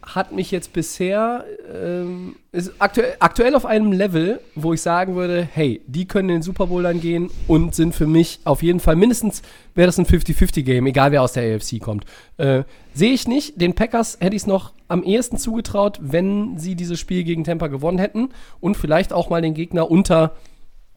hat 0.07 0.33
mich 0.33 0.51
jetzt 0.51 0.73
bisher 0.73 1.45
ähm, 1.73 2.37
ist 2.53 2.73
aktuell, 2.79 3.15
aktuell 3.21 3.55
auf 3.55 3.65
einem 3.65 3.93
Level, 3.93 4.41
wo 4.55 4.73
ich 4.73 4.83
sagen 4.83 5.15
würde, 5.15 5.49
hey, 5.51 5.81
die 5.87 6.07
können 6.07 6.29
in 6.29 6.37
den 6.37 6.43
Super 6.43 6.67
Bowl 6.67 6.83
dann 6.83 7.01
gehen 7.01 7.31
und 7.49 7.75
sind 7.75 7.95
für 7.95 8.07
mich 8.07 8.41
auf 8.45 8.63
jeden 8.63 8.81
Fall 8.81 8.97
mindestens 8.97 9.43
wäre 9.75 9.87
das 9.87 9.99
ein 9.99 10.07
50-50-Game, 10.07 10.87
egal 10.87 11.11
wer 11.13 11.23
aus 11.23 11.33
der 11.33 11.57
AFC 11.57 11.81
kommt. 11.81 12.05
Äh, 12.37 12.65
Sehe 12.95 13.13
ich 13.13 13.27
nicht. 13.27 13.61
Den 13.61 13.75
Packers 13.75 14.19
hätte 14.21 14.37
ich 14.37 14.43
es 14.43 14.47
noch 14.47 14.73
am 14.87 15.03
ehesten 15.03 15.37
zugetraut, 15.37 15.99
wenn 16.01 16.59
sie 16.59 16.77
dieses 16.77 17.01
Spiel 17.01 17.25
gegen 17.25 17.43
Tampa 17.43 17.67
gewonnen 17.67 17.99
hätten 17.99 18.29
und 18.61 18.77
vielleicht 18.77 19.13
auch 19.13 19.31
mal 19.31 19.43
den 19.43 19.55
Gegner 19.55 19.91
unter 19.91 20.37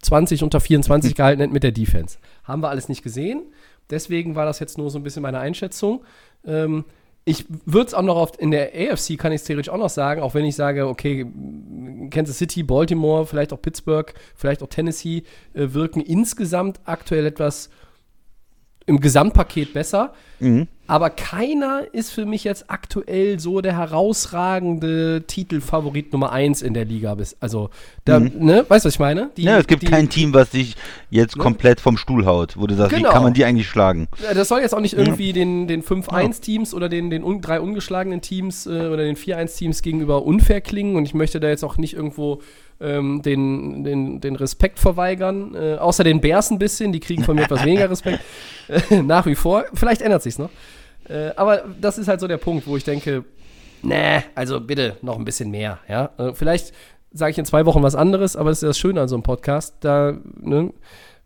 20, 0.04 0.43
unter 0.43 0.60
24 0.60 1.15
gehalten 1.15 1.41
hätten 1.41 1.54
mit 1.54 1.63
der 1.63 1.72
Defense. 1.72 2.20
Haben 2.43 2.62
wir 2.62 2.70
alles 2.70 2.88
nicht 2.88 3.02
gesehen. 3.02 3.41
Deswegen 3.89 4.36
war 4.36 4.46
das 4.46 4.60
jetzt 4.60 4.78
nur 4.78 4.91
so 4.91 5.00
ein 5.00 5.04
bisschen 5.04 5.24
meine 5.24 5.39
Einschätzung. 5.39 6.04
Ähm, 6.46 6.86
ich 7.28 7.46
würde 7.66 7.88
es 7.88 7.94
auch 7.94 8.04
noch 8.04 8.16
auf, 8.16 8.40
in 8.40 8.52
der 8.52 8.72
AFC 8.74 9.18
kann 9.18 9.34
ich 9.34 9.42
es 9.42 9.44
theoretisch 9.44 9.70
auch 9.70 9.78
noch 9.78 9.90
sagen, 9.90 10.22
auch 10.22 10.34
wenn 10.34 10.46
ich 10.46 10.56
sage, 10.56 10.88
okay, 10.88 11.26
Kansas 12.10 12.38
City, 12.38 12.63
Baltimore, 12.63 13.26
vielleicht 13.26 13.52
auch 13.52 13.62
Pittsburgh, 13.62 14.13
vielleicht 14.34 14.63
auch 14.63 14.70
Tennessee 14.70 15.24
äh, 15.54 15.74
wirken 15.74 16.00
insgesamt 16.00 16.80
aktuell 16.86 17.26
etwas 17.26 17.70
im 18.86 19.02
Gesamtpaket 19.02 19.74
besser. 19.74 20.13
Mhm. 20.40 20.70
Aber 20.88 21.10
keiner 21.10 21.82
ist 21.91 22.12
für 22.12 22.26
mich 22.26 22.43
jetzt 22.45 22.65
aktuell 22.69 23.39
so 23.39 23.62
der 23.62 23.78
herausragende 23.78 25.23
Titelfavorit 25.28 26.13
Nummer 26.13 26.32
1 26.32 26.62
in 26.62 26.73
der 26.73 26.86
Liga. 26.86 27.13
Bis, 27.15 27.36
also, 27.39 27.69
da, 28.06 28.19
ne, 28.19 28.65
weißt 28.67 28.86
du, 28.86 28.88
was 28.88 28.93
ich 28.95 29.00
meine? 29.00 29.30
Die- 29.38 29.43
ja, 29.43 29.54
Mhm. 29.56 29.60
es 29.60 29.67
gibt 29.67 29.82
die- 29.84 29.88
kein 29.88 30.10
Team, 30.10 30.34
was 30.34 30.52
sich 30.52 30.76
jetzt 31.10 31.38
komplett 31.38 31.80
vom 31.82 31.97
Stuhl 31.97 32.26
haut, 32.26 32.58
wo 32.58 32.67
du 32.67 32.76
sagst, 32.76 32.95
Genau. 32.95 33.10
wie 33.10 33.13
kann 33.13 33.23
man 33.23 33.34
die 33.34 33.43
eigentlich 33.45 33.67
schlagen? 33.67 34.08
Das 34.34 34.47
soll 34.47 34.62
jetzt 34.62 34.73
auch 34.73 34.80
nicht 34.80 34.93
irgendwie 34.97 35.34
den, 35.34 35.67
den 35.67 35.82
5-1-Teams 35.84 36.73
oder 36.73 36.89
den, 36.89 37.10
den 37.10 37.23
un 37.23 37.41
drei 37.41 37.60
ungeschlagenen 37.60 38.21
Teams 38.21 38.65
äh, 38.65 38.69
oder 38.69 38.97
den 39.04 39.15
4-1-Teams 39.15 39.82
gegenüber 39.82 40.23
unfair 40.23 40.62
klingen 40.62 40.95
und 40.95 41.06
ich 41.06 41.13
möchte 41.13 41.39
da 41.39 41.50
jetzt 41.50 41.63
auch 41.63 41.78
nicht 41.78 41.93
irgendwo 41.95 42.41
ähm, 42.80 43.23
den, 43.23 43.84
den, 43.84 44.21
den 44.21 44.36
Respekt 44.36 44.78
verweigern. 44.78 45.56
Äh, 45.56 45.78
außer 45.78 46.04
den 46.04 46.21
Bears 46.21 46.52
ein 46.52 46.60
bisschen, 46.60 46.91
die 46.91 47.00
kriegen 47.00 47.23
von 47.23 47.36
mir 47.36 47.41
etwas 47.45 47.65
weniger 47.65 47.89
Respekt. 47.89 48.19
Äh, 48.67 49.02
nach 49.02 49.26
wie 49.26 49.34
vor. 49.34 49.65
Vielleicht 49.73 50.04
ändert 50.04 50.21
sich's 50.21 50.38
noch. 50.38 50.52
Äh, 51.10 51.32
aber 51.36 51.63
das 51.80 51.98
ist 51.98 52.08
halt 52.08 52.20
so 52.20 52.28
der 52.28 52.38
Punkt, 52.38 52.67
wo 52.67 52.78
ich 52.78 52.84
denke, 52.84 53.24
nee, 53.82 54.24
also 54.36 54.60
bitte 54.60 54.98
noch 55.02 55.17
ein 55.17 55.26
bisschen 55.26 55.52
mehr. 55.52 55.80
Ja? 55.88 56.12
Äh, 56.17 56.34
vielleicht 56.34 56.74
sage 57.12 57.32
ich 57.32 57.38
in 57.38 57.46
zwei 57.46 57.65
Wochen 57.65 57.84
was 57.84 57.96
anderes, 57.96 58.36
aber 58.36 58.50
das 58.50 58.60
ist 58.60 58.63
ja 58.63 58.67
das 58.70 58.78
Schöne 58.78 59.02
an 59.02 59.08
so 59.08 59.15
einem 59.15 59.24
Podcast. 59.24 59.76
Da, 59.82 60.17
ne, 60.39 60.74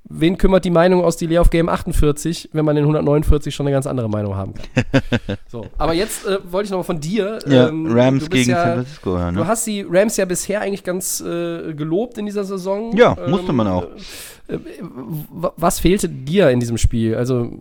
wen 0.04 0.38
kümmert 0.38 0.66
die 0.66 0.70
Meinung 0.70 1.04
aus 1.04 1.18
Delay 1.18 1.40
of 1.40 1.50
Game 1.50 1.70
48, 1.70 2.50
wenn 2.54 2.66
man 2.66 2.78
in 2.78 2.84
149 2.84 3.54
schon 3.54 3.68
eine 3.68 3.74
ganz 3.74 3.88
andere 3.88 4.10
Meinung 4.10 4.36
haben 4.36 4.54
kann? 4.54 5.02
so, 5.48 5.66
aber 5.78 5.94
jetzt 5.94 6.26
äh, 6.26 6.40
wollte 6.52 6.66
ich 6.66 6.72
noch 6.72 6.80
mal 6.80 6.84
von 6.84 7.00
dir. 7.00 7.40
Ja, 7.48 7.70
ähm, 7.70 7.88
Rams 7.92 8.26
du 8.26 8.30
gegen 8.30 8.52
ja, 8.52 8.64
San 8.64 8.74
Francisco, 8.76 9.18
ja, 9.18 9.32
Du 9.32 9.40
ne? 9.40 9.48
hast 9.48 9.68
die 9.68 9.86
Rams 9.90 10.18
ja 10.18 10.26
bisher 10.26 10.62
eigentlich 10.62 10.84
ganz 10.84 11.22
äh, 11.22 11.74
gelobt 11.74 12.18
in 12.18 12.26
dieser 12.26 12.44
Saison. 12.44 12.96
Ja, 12.96 13.18
musste 13.28 13.54
man 13.54 13.68
auch. 13.68 13.88
Äh, 14.48 14.58
was 14.80 15.80
fehlte 15.80 16.10
dir 16.10 16.50
in 16.50 16.60
diesem 16.60 16.78
Spiel? 16.78 17.16
Also, 17.16 17.52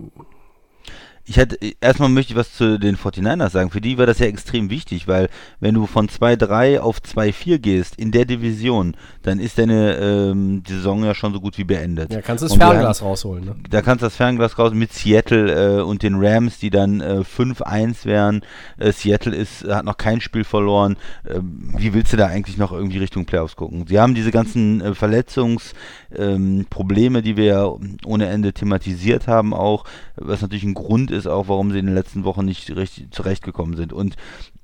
Ich 1.31 1.37
hätte, 1.37 1.59
erstmal 1.81 2.09
möchte 2.09 2.33
ich 2.33 2.37
was 2.37 2.55
zu 2.55 2.77
den 2.77 2.97
49ers 2.97 3.51
sagen. 3.51 3.71
Für 3.71 3.81
die 3.81 3.99
war 3.99 4.07
das 4.07 4.19
ja 4.19 4.27
extrem 4.27 4.69
wichtig, 4.69 5.07
weil 5.07 5.29
wenn 5.61 5.77
du 5.77 5.87
von 5.87 6.09
2-3 6.09 6.81
auf 6.81 6.99
2-4 6.99 7.59
gehst 7.59 7.95
in 7.95 8.11
der 8.11 8.25
Division, 8.25 8.97
dann 9.23 9.39
ist 9.39 9.59
deine 9.59 9.97
ähm, 9.97 10.63
Saison 10.67 11.05
ja 11.05 11.15
schon 11.15 11.35
so 11.35 11.41
gut 11.41 11.59
wie 11.59 11.65
beendet. 11.65 12.11
ja, 12.13 12.23
kannst 12.23 12.43
du 12.43 12.47
das 12.47 12.55
Und 12.55 12.61
Fernglas 12.61 13.03
rausholen. 13.03 13.45
Ne? 13.45 13.55
da 13.69 13.83
kannst 13.83 14.03
du 14.03 14.07
das 14.07 14.17
Fernglas 14.17 14.59
raus 14.59 14.73
mit 14.73 14.93
Seattle 14.93 15.79
äh, 15.79 15.83
und 15.83 16.03
den 16.03 16.15
Rams, 16.17 16.59
die 16.59 16.71
dann 16.71 17.01
äh, 17.01 17.21
5-1 17.21 18.07
wären. 18.07 18.43
Äh, 18.79 18.93
Seattle 18.93 19.37
ist, 19.37 19.65
hat 19.65 19.85
noch 19.85 19.99
kein 19.99 20.21
Spiel 20.21 20.45
verloren. 20.45 20.97
Ähm, 21.29 21.75
wie 21.77 21.93
willst 21.93 22.13
du 22.13 22.17
da 22.17 22.27
eigentlich 22.27 22.57
noch 22.57 22.73
irgendwie 22.73 22.99
Richtung 22.99 23.27
Playoffs 23.27 23.57
gucken? 23.57 23.87
Sie 23.87 24.01
haben 24.01 24.15
diese 24.15 24.31
ganzen 24.31 24.81
äh, 24.81 24.95
Verletzungsprobleme, 24.95 27.21
die 27.23 27.37
wir 27.37 27.45
ja 27.45 27.71
ohne 28.07 28.29
Ende 28.29 28.55
thematisiert 28.55 29.27
haben, 29.27 29.53
auch, 29.53 29.85
was 30.17 30.41
natürlich 30.41 30.65
ein 30.65 30.75
Grund 30.75 31.11
ist, 31.11 31.27
auch 31.27 31.49
warum 31.49 31.73
sie 31.73 31.79
in 31.79 31.87
den 31.87 31.95
letzten 31.95 32.25
Wochen 32.25 32.47
nicht 32.47 32.75
richtig 32.75 33.11
zurechtgekommen 33.11 33.77
sind. 33.77 33.93
Und 33.93 34.17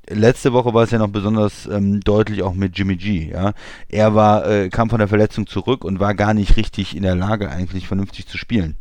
letzte 0.09 0.53
Woche 0.53 0.75
war 0.75 0.85
es 0.85 0.91
ja 0.91 0.99
noch 0.99 1.09
besonders 1.09 1.67
ähm, 1.67 2.01
deutlich 2.01 2.43
auch 2.43 2.55
mit 2.55 2.77
Jimmy 2.77 2.97
G. 2.97 3.31
Ja, 3.31 3.53
er 3.89 4.15
war 4.15 4.47
äh, 4.47 4.69
kam 4.69 4.91
von 4.91 4.99
der 4.99 5.09
Verletzung 5.09 5.47
zurück 5.47 5.85
und 5.85 6.01
war 6.01 6.15
gar 6.15 6.35
nicht 6.35 6.57
richtig 6.57 6.97
in 6.97 7.03
der 7.03 7.15
Lage 7.15 7.51
eigentlich 7.51 7.89
vernünftig 7.89 8.27
zu 8.27 8.39
spielen. 8.39 8.77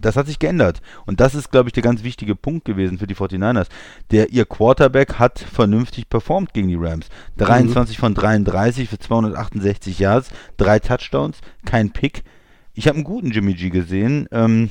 Das 0.00 0.16
hat 0.16 0.26
sich 0.26 0.38
geändert. 0.38 0.82
Und 1.06 1.20
das 1.20 1.34
ist, 1.34 1.50
glaube 1.50 1.68
ich, 1.68 1.72
der 1.72 1.82
ganz 1.82 2.02
wichtige 2.02 2.34
Punkt 2.34 2.64
gewesen 2.64 2.98
für 2.98 3.06
die 3.06 3.14
49ers. 3.14 3.68
Der, 4.10 4.30
ihr 4.30 4.44
Quarterback 4.44 5.14
hat 5.14 5.38
vernünftig 5.38 6.10
performt 6.10 6.52
gegen 6.52 6.68
die 6.68 6.74
Rams. 6.74 7.06
23 7.38 7.96
von 7.96 8.14
33 8.14 8.88
für 8.88 8.98
268 8.98 9.98
Yards, 9.98 10.30
drei 10.56 10.80
Touchdowns, 10.80 11.38
kein 11.64 11.92
Pick. 11.92 12.24
Ich 12.74 12.88
habe 12.88 12.96
einen 12.96 13.04
guten 13.04 13.30
Jimmy 13.30 13.54
G 13.54 13.70
gesehen. 13.70 14.28
Ähm, 14.32 14.70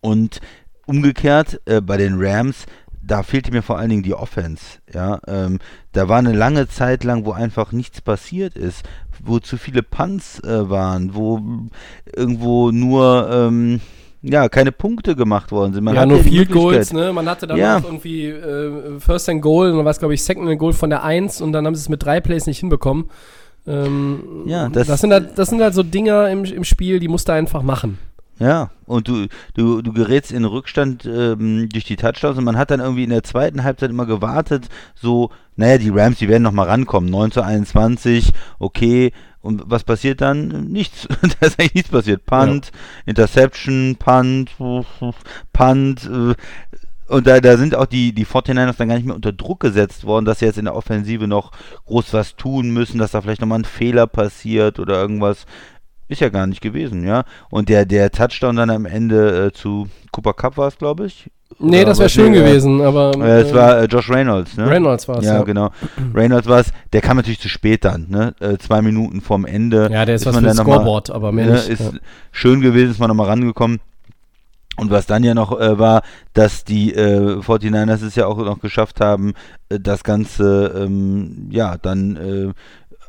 und 0.00 0.40
umgekehrt 0.86 1.60
äh, 1.66 1.80
bei 1.80 1.96
den 1.96 2.14
Rams, 2.18 2.66
da 3.02 3.22
fehlte 3.22 3.50
mir 3.50 3.62
vor 3.62 3.78
allen 3.78 3.90
Dingen 3.90 4.02
die 4.02 4.14
Offense. 4.14 4.78
Ja, 4.92 5.20
ähm, 5.26 5.58
da 5.92 6.08
war 6.08 6.18
eine 6.18 6.32
lange 6.32 6.68
Zeit 6.68 7.04
lang, 7.04 7.24
wo 7.24 7.32
einfach 7.32 7.72
nichts 7.72 8.00
passiert 8.00 8.56
ist, 8.56 8.84
wo 9.22 9.38
zu 9.38 9.56
viele 9.56 9.82
Punts 9.82 10.40
äh, 10.44 10.68
waren, 10.70 11.14
wo 11.14 11.40
irgendwo 12.14 12.70
nur 12.70 13.28
ähm, 13.32 13.80
ja 14.22 14.48
keine 14.48 14.72
Punkte 14.72 15.16
gemacht 15.16 15.50
worden 15.50 15.72
sind. 15.72 15.84
Man 15.84 15.94
ja, 15.94 16.04
nur 16.06 16.18
Field 16.18 16.50
Goals, 16.50 16.92
ne? 16.92 17.12
Man 17.12 17.28
hatte 17.28 17.46
dann 17.46 17.56
Ja. 17.58 17.78
noch 17.80 17.84
irgendwie 17.86 18.26
äh, 18.26 19.00
First 19.00 19.28
and 19.28 19.40
Goal 19.42 19.70
und 19.70 19.76
dann 19.78 19.84
war 19.84 19.92
es, 19.92 19.98
glaube 19.98 20.14
ich, 20.14 20.22
Second 20.22 20.48
and 20.48 20.58
Goal 20.58 20.72
von 20.74 20.90
der 20.90 21.02
1 21.02 21.40
und 21.40 21.52
dann 21.52 21.66
haben 21.66 21.74
sie 21.74 21.80
es 21.80 21.88
mit 21.88 22.02
drei 22.04 22.20
Plays 22.20 22.46
nicht 22.46 22.58
hinbekommen. 22.60 23.06
Ähm, 23.66 24.44
Ja, 24.46 24.68
das, 24.68 24.86
das- 24.86 25.00
sind 25.00 25.12
halt, 25.12 25.38
das 25.38 25.48
sind 25.50 25.60
halt 25.62 25.74
so 25.74 25.82
Dinger 25.82 26.28
im, 26.30 26.44
im 26.44 26.64
Spiel, 26.64 26.98
die 27.00 27.08
musst 27.08 27.28
du 27.28 27.32
einfach 27.32 27.62
machen. 27.62 27.98
Ja, 28.40 28.70
und 28.86 29.06
du, 29.06 29.26
du, 29.52 29.82
du 29.82 29.92
gerätst 29.92 30.32
in 30.32 30.46
Rückstand 30.46 31.04
ähm, 31.04 31.68
durch 31.68 31.84
die 31.84 31.96
Touchdowns 31.96 32.38
und 32.38 32.44
man 32.44 32.56
hat 32.56 32.70
dann 32.70 32.80
irgendwie 32.80 33.04
in 33.04 33.10
der 33.10 33.22
zweiten 33.22 33.62
Halbzeit 33.64 33.90
immer 33.90 34.06
gewartet, 34.06 34.68
so, 34.94 35.30
naja, 35.56 35.76
die 35.76 35.90
Rams, 35.90 36.18
die 36.18 36.28
werden 36.28 36.42
nochmal 36.42 36.66
rankommen, 36.66 37.10
9 37.10 37.32
zu 37.32 37.42
21, 37.42 38.32
okay, 38.58 39.12
und 39.42 39.64
was 39.66 39.84
passiert 39.84 40.22
dann? 40.22 40.48
Nichts. 40.68 41.06
da 41.40 41.46
ist 41.46 41.60
eigentlich 41.60 41.74
nichts 41.74 41.90
passiert. 41.90 42.24
Punt, 42.24 42.72
Interception, 43.04 43.96
Punt, 43.98 44.50
Punt, 45.52 46.10
äh, 46.10 46.34
und 47.08 47.26
da, 47.26 47.40
da 47.40 47.56
sind 47.56 47.74
auch 47.74 47.86
die, 47.86 48.12
die 48.12 48.24
49ers 48.24 48.76
dann 48.78 48.88
gar 48.88 48.94
nicht 48.94 49.04
mehr 49.04 49.16
unter 49.16 49.32
Druck 49.32 49.60
gesetzt 49.60 50.04
worden, 50.04 50.24
dass 50.24 50.38
sie 50.38 50.46
jetzt 50.46 50.58
in 50.58 50.66
der 50.66 50.76
Offensive 50.76 51.26
noch 51.26 51.50
groß 51.86 52.14
was 52.14 52.36
tun 52.36 52.70
müssen, 52.70 52.98
dass 52.98 53.10
da 53.10 53.20
vielleicht 53.20 53.40
nochmal 53.40 53.58
ein 53.58 53.64
Fehler 53.64 54.06
passiert 54.06 54.78
oder 54.78 54.94
irgendwas. 54.94 55.44
Ist 56.10 56.20
ja 56.20 56.28
gar 56.28 56.48
nicht 56.48 56.60
gewesen, 56.60 57.06
ja. 57.06 57.22
Und 57.50 57.68
der, 57.68 57.86
der 57.86 58.10
Touchdown 58.10 58.56
dann 58.56 58.68
am 58.68 58.84
Ende 58.84 59.46
äh, 59.46 59.52
zu 59.52 59.88
Cooper 60.10 60.32
Cup 60.34 60.56
war 60.56 60.66
es, 60.66 60.76
glaube 60.76 61.06
ich. 61.06 61.30
Nee, 61.60 61.84
das 61.84 62.00
wäre 62.00 62.08
schön 62.08 62.34
äh, 62.34 62.38
gewesen, 62.38 62.80
aber. 62.80 63.12
Äh, 63.16 63.42
es 63.42 63.52
äh, 63.52 63.54
war 63.54 63.78
äh, 63.80 63.84
Josh 63.84 64.10
Reynolds, 64.10 64.56
ne? 64.56 64.68
Reynolds 64.68 65.06
war 65.06 65.18
es. 65.18 65.24
Ja, 65.24 65.34
Ja, 65.34 65.42
genau. 65.44 65.70
Reynolds 66.14 66.48
war 66.48 66.58
es. 66.58 66.72
Der 66.92 67.00
kam 67.00 67.16
natürlich 67.16 67.38
zu 67.38 67.48
spät 67.48 67.84
dann, 67.84 68.06
ne? 68.08 68.34
Äh, 68.40 68.58
zwei 68.58 68.82
Minuten 68.82 69.20
vorm 69.20 69.44
Ende. 69.44 69.88
Ja, 69.92 70.04
der 70.04 70.16
ist, 70.16 70.26
was 70.26 70.34
man 70.34 70.42
für 70.42 70.50
noch 70.56 70.66
mal- 70.66 70.74
Scoreboard, 70.74 71.10
aber 71.10 71.30
mehr 71.30 71.46
ne, 71.46 71.52
nicht. 71.52 71.68
ist 71.68 71.80
ja. 71.80 71.98
schön 72.32 72.60
gewesen, 72.60 72.90
ist 72.90 72.98
man 72.98 73.06
nochmal 73.06 73.28
rangekommen. 73.28 73.78
Und 74.76 74.90
was 74.90 75.06
dann 75.06 75.22
ja 75.22 75.34
noch 75.34 75.60
äh, 75.60 75.78
war, 75.78 76.02
dass 76.32 76.64
die 76.64 76.94
äh, 76.94 77.38
49ers 77.40 78.04
es 78.04 78.14
ja 78.14 78.26
auch 78.26 78.38
noch 78.38 78.60
geschafft 78.60 79.00
haben, 79.00 79.34
äh, 79.68 79.78
das 79.78 80.02
Ganze, 80.04 80.72
ähm, 80.76 81.48
ja, 81.50 81.76
dann 81.76 82.16
äh, 82.16 82.52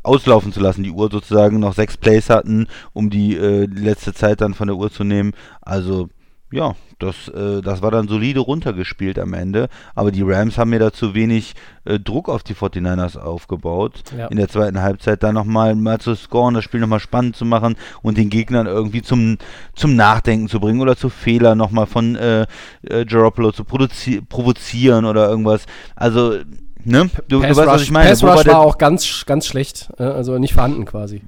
auslaufen 0.03 0.51
zu 0.51 0.59
lassen. 0.59 0.83
Die 0.83 0.91
Uhr 0.91 1.09
sozusagen 1.11 1.59
noch 1.59 1.73
sechs 1.73 1.97
Plays 1.97 2.29
hatten, 2.29 2.67
um 2.93 3.09
die 3.09 3.35
äh, 3.35 3.65
letzte 3.65 4.13
Zeit 4.13 4.41
dann 4.41 4.53
von 4.53 4.67
der 4.67 4.77
Uhr 4.77 4.91
zu 4.91 5.03
nehmen. 5.03 5.33
Also, 5.61 6.09
ja, 6.51 6.75
das, 6.99 7.29
äh, 7.29 7.61
das 7.61 7.81
war 7.81 7.91
dann 7.91 8.07
solide 8.07 8.41
runtergespielt 8.41 9.17
am 9.17 9.33
Ende. 9.33 9.69
Aber 9.95 10.11
die 10.11 10.21
Rams 10.21 10.57
haben 10.57 10.69
mir 10.69 10.79
da 10.79 10.91
zu 10.91 11.13
wenig 11.13 11.53
äh, 11.85 11.99
Druck 11.99 12.29
auf 12.29 12.43
die 12.43 12.53
49ers 12.53 13.17
aufgebaut. 13.17 14.03
Ja. 14.17 14.27
In 14.27 14.37
der 14.37 14.49
zweiten 14.49 14.81
Halbzeit 14.81 15.23
dann 15.23 15.35
nochmal 15.35 15.75
mal 15.75 15.99
zu 15.99 16.15
scoren, 16.15 16.53
das 16.53 16.63
Spiel 16.63 16.79
nochmal 16.79 16.99
spannend 16.99 17.35
zu 17.35 17.45
machen 17.45 17.75
und 18.01 18.17
den 18.17 18.29
Gegnern 18.29 18.67
irgendwie 18.67 19.01
zum, 19.01 19.37
zum 19.75 19.95
Nachdenken 19.95 20.47
zu 20.47 20.59
bringen 20.59 20.81
oder 20.81 20.95
zu 20.95 21.09
Fehlern 21.09 21.57
nochmal 21.57 21.87
von 21.87 22.15
äh, 22.15 22.45
äh, 22.83 23.05
Garoppolo 23.05 23.51
zu 23.51 23.63
provozieren 23.63 25.05
oder 25.05 25.29
irgendwas. 25.29 25.65
Also, 25.95 26.39
ne? 26.85 27.09
Du, 27.27 27.39
du 27.39 27.41
weißt, 27.41 27.57
was 27.57 27.67
Rush, 27.75 27.83
ich 27.83 27.91
meine. 27.91 28.09
Pass 28.09 28.23
war 28.23 28.37
Rush 28.37 28.45
war 28.47 28.59
auch 28.59 28.77
ganz, 28.77 29.25
ganz 29.25 29.45
schlecht. 29.45 29.89
äh, 29.97 30.03
Also 30.03 30.37
nicht 30.37 30.53
vorhanden 30.53 30.85
quasi. 30.85 31.21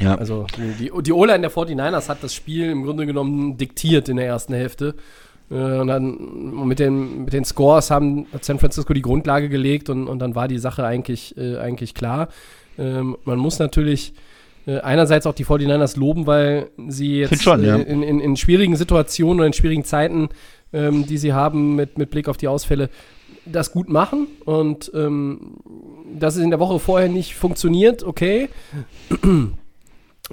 Ja. 0.00 0.14
Also 0.14 0.46
die, 0.56 0.90
die, 0.90 1.02
die 1.02 1.12
O-Line 1.12 1.40
der 1.40 1.50
49ers 1.50 2.08
hat 2.08 2.22
das 2.22 2.34
Spiel 2.34 2.70
im 2.70 2.84
Grunde 2.84 3.04
genommen 3.04 3.56
diktiert 3.56 4.08
in 4.08 4.16
der 4.16 4.26
ersten 4.26 4.54
Hälfte. 4.54 4.94
Äh, 5.50 5.54
Und 5.54 5.88
dann 5.88 6.66
mit 6.66 6.78
den, 6.78 7.24
mit 7.24 7.32
den 7.32 7.44
Scores 7.44 7.90
haben, 7.90 8.26
hat 8.32 8.44
San 8.44 8.58
Francisco 8.60 8.94
die 8.94 9.02
Grundlage 9.02 9.48
gelegt 9.48 9.90
und, 9.90 10.06
und 10.06 10.20
dann 10.20 10.34
war 10.34 10.46
die 10.46 10.58
Sache 10.58 10.84
eigentlich, 10.84 11.36
äh, 11.36 11.56
eigentlich 11.58 11.94
klar. 11.94 12.28
Ähm, 12.78 13.16
man 13.24 13.38
muss 13.38 13.58
natürlich 13.58 14.14
äh, 14.66 14.78
einerseits 14.78 15.26
auch 15.26 15.34
die 15.34 15.44
49ers 15.44 15.98
loben, 15.98 16.26
weil 16.28 16.68
sie 16.88 17.18
jetzt 17.18 17.42
schon, 17.42 17.64
ja. 17.64 17.74
in, 17.76 18.02
in, 18.04 18.20
in 18.20 18.36
schwierigen 18.36 18.76
Situationen 18.76 19.40
oder 19.40 19.46
in 19.48 19.52
schwierigen 19.52 19.84
Zeiten, 19.84 20.28
ähm, 20.72 21.06
die 21.06 21.18
sie 21.18 21.32
haben 21.32 21.74
mit, 21.74 21.98
mit 21.98 22.10
Blick 22.10 22.28
auf 22.28 22.36
die 22.36 22.46
Ausfälle, 22.48 22.88
das 23.44 23.72
gut 23.72 23.88
machen. 23.88 24.28
Und 24.44 24.90
ähm, 24.94 25.56
dass 26.18 26.36
es 26.36 26.42
in 26.42 26.50
der 26.50 26.60
Woche 26.60 26.78
vorher 26.78 27.08
nicht 27.08 27.34
funktioniert, 27.34 28.02
okay. 28.02 28.48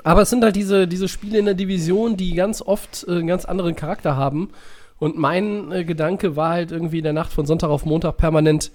Aber 0.04 0.22
es 0.22 0.30
sind 0.30 0.43
halt 0.43 0.56
diese, 0.56 0.88
diese 0.88 1.08
Spiele 1.08 1.39
in 1.39 1.45
der 1.45 1.54
Division, 1.54 2.17
die 2.17 2.34
ganz 2.34 2.62
oft 2.62 3.06
äh, 3.08 3.12
einen 3.12 3.28
ganz 3.28 3.45
anderen 3.45 3.76
Charakter 3.76 4.15
haben. 4.15 4.50
Und 4.98 5.17
mein 5.17 5.72
äh, 5.72 5.84
Gedanke 5.86 6.36
war 6.36 6.50
halt 6.52 6.72
irgendwie 6.72 7.00
in 7.00 7.04
der 7.04 7.13
Nacht 7.13 7.32
von 7.32 7.45
Sonntag 7.45 7.69
auf 7.69 7.86
Montag 7.86 8.17
permanent, 8.17 8.72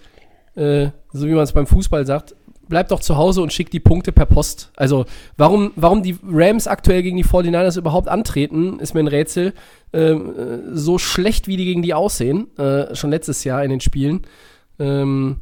äh, 0.55 0.89
so 1.13 1.27
wie 1.27 1.33
man 1.33 1.45
es 1.45 1.53
beim 1.53 1.67
Fußball 1.67 2.07
sagt, 2.07 2.35
bleib 2.69 2.89
doch 2.89 3.01
zu 3.01 3.17
Hause 3.17 3.43
und 3.43 3.53
schick 3.53 3.71
die 3.71 3.81
Punkte 3.81 4.13
per 4.13 4.27
Post. 4.27 4.71
Also, 4.77 5.05
warum, 5.37 5.73
warum 5.77 6.03
die 6.03 6.17
Rams 6.27 6.67
aktuell 6.67 7.03
gegen 7.03 7.17
die 7.17 7.25
49ers 7.25 7.79
überhaupt 7.79 8.09
antreten, 8.09 8.79
ist 8.81 8.95
mir 8.95 9.01
ein 9.01 9.09
Rätsel. 9.09 9.55
Ähm, 9.93 10.35
äh, 10.37 10.77
so 10.77 10.99
schlecht, 10.99 11.47
wie 11.47 11.57
die 11.57 11.65
gegen 11.65 11.83
die 11.83 11.95
aussehen, 11.95 12.49
äh, 12.59 12.95
schon 12.95 13.11
letztes 13.11 13.45
Jahr 13.45 13.63
in 13.65 13.71
den 13.71 13.81
Spielen. 13.81 14.23
Ähm, 14.79 15.37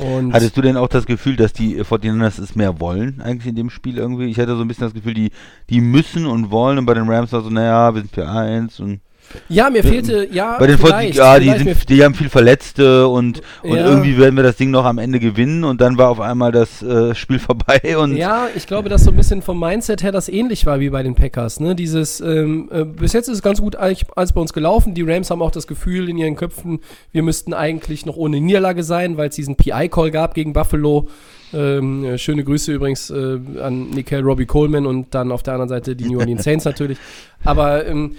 Hattest 0.00 0.56
du 0.56 0.62
denn 0.62 0.78
auch 0.78 0.88
das 0.88 1.04
Gefühl, 1.04 1.36
dass 1.36 1.52
die 1.52 1.82
49ers 1.82 2.40
es 2.40 2.56
mehr 2.56 2.80
wollen, 2.80 3.20
eigentlich 3.20 3.48
in 3.48 3.56
dem 3.56 3.68
Spiel 3.68 3.98
irgendwie? 3.98 4.24
Ich 4.24 4.38
hatte 4.38 4.56
so 4.56 4.62
ein 4.62 4.68
bisschen 4.68 4.86
das 4.86 4.94
Gefühl, 4.94 5.12
die, 5.12 5.30
die 5.68 5.82
müssen 5.82 6.24
und 6.24 6.50
wollen 6.50 6.78
und 6.78 6.86
bei 6.86 6.94
den 6.94 7.08
Rams 7.08 7.32
war 7.32 7.42
so, 7.42 7.50
naja, 7.50 7.94
wir 7.94 8.00
sind 8.00 8.10
für 8.10 8.26
eins 8.26 8.80
und 8.80 9.00
ja, 9.48 9.70
mir 9.70 9.82
fehlte, 9.82 10.28
ja, 10.30 10.58
bei 10.58 10.66
den 10.66 10.78
40, 10.78 10.94
vielleicht, 10.94 11.14
ja, 11.16 11.38
die, 11.38 11.44
vielleicht 11.50 11.64
sind, 11.64 11.88
die 11.88 12.04
haben 12.04 12.14
viel 12.14 12.28
Verletzte 12.28 13.08
und, 13.08 13.40
und 13.62 13.76
Ja. 13.76 13.88
irgendwie 13.88 14.18
werden 14.18 14.36
wir 14.36 14.42
das 14.42 14.56
Ding 14.56 14.70
noch 14.70 14.84
am 14.84 14.98
Ende 14.98 15.20
gewinnen 15.20 15.64
und 15.64 15.80
dann 15.80 15.98
war 15.98 16.10
auf 16.10 16.20
einmal 16.20 16.52
das 16.52 16.82
äh, 16.82 17.14
Spiel 17.14 17.38
vorbei 17.38 17.96
und 17.96 18.16
Ja, 18.16 18.48
ich 18.54 18.66
glaube, 18.66 18.88
dass 18.88 19.04
so 19.04 19.10
ein 19.10 19.16
bisschen 19.16 19.42
vom 19.42 19.58
Mindset 19.58 20.02
her 20.02 20.12
das 20.12 20.28
ähnlich 20.28 20.66
war 20.66 20.80
wie 20.80 20.90
bei 20.90 21.02
den 21.02 21.14
Packers. 21.14 21.60
Ne? 21.60 21.74
Dieses, 21.74 22.20
ähm, 22.20 22.68
äh, 22.72 22.84
bis 22.84 23.12
jetzt 23.12 23.28
ist 23.28 23.36
es 23.36 23.42
ganz 23.42 23.60
gut 23.60 23.76
eigentlich 23.76 24.06
alles 24.16 24.32
bei 24.32 24.40
uns 24.40 24.52
gelaufen. 24.52 24.94
Die 24.94 25.02
Rams 25.02 25.30
haben 25.30 25.42
auch 25.42 25.50
das 25.50 25.66
Gefühl 25.66 26.08
in 26.08 26.18
ihren 26.18 26.36
Köpfen, 26.36 26.80
wir 27.12 27.22
müssten 27.22 27.54
eigentlich 27.54 28.06
noch 28.06 28.16
ohne 28.16 28.40
Niederlage 28.40 28.82
sein, 28.82 29.16
weil 29.16 29.28
es 29.28 29.36
diesen 29.36 29.56
PI-Call 29.56 30.10
gab 30.10 30.34
gegen 30.34 30.52
Buffalo. 30.52 31.08
Ähm, 31.54 32.04
äh, 32.04 32.18
schöne 32.18 32.44
Grüße 32.44 32.72
übrigens 32.72 33.10
äh, 33.10 33.38
an 33.60 33.90
Nickel 33.90 34.22
Robbie 34.22 34.46
Coleman 34.46 34.86
und 34.86 35.14
dann 35.14 35.30
auf 35.30 35.42
der 35.42 35.54
anderen 35.54 35.68
Seite 35.68 35.94
die 35.94 36.08
New 36.08 36.18
Orleans 36.18 36.44
Saints 36.44 36.64
natürlich. 36.64 36.96
Aber 37.44 37.84
ähm, 37.86 38.12
äh, 38.12 38.14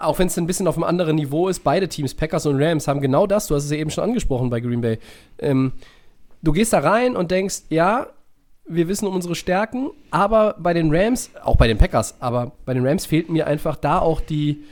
auch 0.00 0.18
wenn 0.18 0.26
es 0.26 0.38
ein 0.38 0.46
bisschen 0.46 0.66
auf 0.66 0.76
einem 0.76 0.84
anderen 0.84 1.16
Niveau 1.16 1.48
ist, 1.48 1.64
beide 1.64 1.88
Teams, 1.88 2.14
Packers 2.14 2.46
und 2.46 2.62
Rams, 2.62 2.88
haben 2.88 3.00
genau 3.00 3.26
das, 3.26 3.46
du 3.46 3.54
hast 3.54 3.64
es 3.64 3.70
ja 3.70 3.76
eben 3.76 3.90
schon 3.90 4.04
angesprochen 4.04 4.50
bei 4.50 4.60
Green 4.60 4.80
Bay. 4.80 4.98
Ähm, 5.38 5.72
du 6.42 6.52
gehst 6.52 6.72
da 6.72 6.78
rein 6.80 7.16
und 7.16 7.30
denkst, 7.30 7.62
ja, 7.68 8.06
wir 8.66 8.88
wissen 8.88 9.06
um 9.06 9.14
unsere 9.14 9.34
Stärken, 9.34 9.90
aber 10.10 10.56
bei 10.58 10.72
den 10.72 10.94
Rams, 10.94 11.30
auch 11.42 11.56
bei 11.56 11.68
den 11.68 11.76
Packers, 11.76 12.14
aber 12.20 12.52
bei 12.64 12.72
den 12.72 12.86
Rams 12.86 13.04
fehlten 13.04 13.34
mir 13.34 13.46
einfach 13.46 13.76
da 13.76 13.98
auch 13.98 14.20
die, 14.20 14.64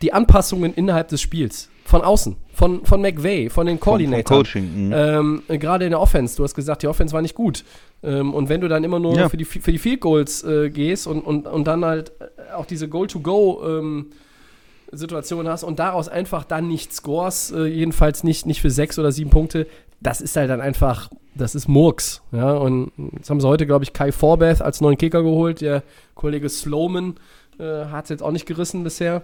die 0.00 0.12
Anpassungen 0.12 0.72
innerhalb 0.74 1.08
des 1.08 1.20
Spiels. 1.20 1.68
Von 1.84 2.00
außen, 2.00 2.36
von, 2.54 2.86
von 2.86 3.02
McVay, 3.02 3.50
von 3.50 3.66
den 3.66 3.76
vom 3.78 3.84
Coordinatoren. 3.84 4.44
Coaching. 4.44 4.86
mhm. 4.86 4.92
Ähm, 4.94 5.42
äh, 5.48 5.58
Gerade 5.58 5.84
in 5.84 5.90
der 5.90 6.00
Offense, 6.00 6.36
du 6.36 6.44
hast 6.44 6.54
gesagt, 6.54 6.82
die 6.82 6.86
Offense 6.86 7.12
war 7.12 7.20
nicht 7.20 7.34
gut. 7.34 7.64
Ähm, 8.02 8.34
und 8.34 8.48
wenn 8.48 8.60
du 8.60 8.68
dann 8.68 8.84
immer 8.84 8.98
nur 8.98 9.16
Ja. 9.16 9.28
für, 9.28 9.36
die, 9.36 9.44
für 9.44 9.72
die 9.72 9.78
Field 9.78 10.00
Goals 10.00 10.42
äh, 10.44 10.70
gehst 10.70 11.06
und, 11.06 11.20
und, 11.20 11.46
und 11.46 11.66
dann 11.66 11.84
halt 11.84 12.12
äh, 12.20 12.52
auch 12.54 12.66
diese 12.66 12.88
Goal-to-Go-Situation 12.88 15.48
hast 15.48 15.64
und 15.64 15.78
daraus 15.78 16.08
einfach 16.08 16.44
dann 16.44 16.68
nicht 16.68 16.92
scores, 16.92 17.52
äh, 17.52 17.64
jedenfalls 17.66 18.24
nicht, 18.24 18.46
nicht 18.46 18.60
für 18.60 18.70
sechs 18.70 18.98
oder 18.98 19.12
sieben 19.12 19.30
Punkte, 19.30 19.66
das 20.00 20.20
ist 20.20 20.36
halt 20.36 20.50
dann 20.50 20.60
einfach, 20.60 21.10
das 21.34 21.54
ist 21.54 21.68
Murks. 21.68 22.22
Ja? 22.32 22.52
Und 22.52 22.92
jetzt 23.12 23.30
haben 23.30 23.40
sie 23.40 23.48
heute, 23.48 23.66
glaube 23.66 23.84
ich, 23.84 23.92
Kai 23.92 24.12
Forbeth 24.12 24.60
als 24.60 24.80
neuen 24.80 24.98
Kicker 24.98 25.22
geholt. 25.22 25.60
Der 25.60 25.82
Kollege 26.14 26.48
Sloman 26.48 27.14
äh, 27.58 27.86
hat 27.86 28.04
es 28.04 28.10
jetzt 28.10 28.22
auch 28.22 28.32
nicht 28.32 28.46
gerissen 28.46 28.82
bisher. 28.82 29.22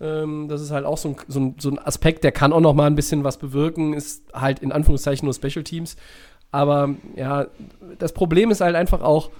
Ähm, 0.00 0.46
das 0.48 0.60
ist 0.60 0.70
halt 0.70 0.84
auch 0.84 0.98
so 0.98 1.08
ein, 1.08 1.16
so, 1.28 1.40
ein, 1.40 1.54
so 1.58 1.70
ein 1.70 1.78
Aspekt, 1.78 2.24
der 2.24 2.32
kann 2.32 2.52
auch 2.52 2.60
noch 2.60 2.74
mal 2.74 2.86
ein 2.86 2.94
bisschen 2.94 3.24
was 3.24 3.38
bewirken, 3.38 3.94
ist 3.94 4.22
halt 4.32 4.60
in 4.60 4.70
Anführungszeichen 4.70 5.26
nur 5.26 5.34
Special 5.34 5.64
Teams. 5.64 5.96
Aber 6.50 6.94
ja, 7.16 7.46
das 7.98 8.12
Problem 8.12 8.50
ist 8.50 8.60
halt 8.60 8.74
einfach 8.74 9.02
auch 9.02 9.30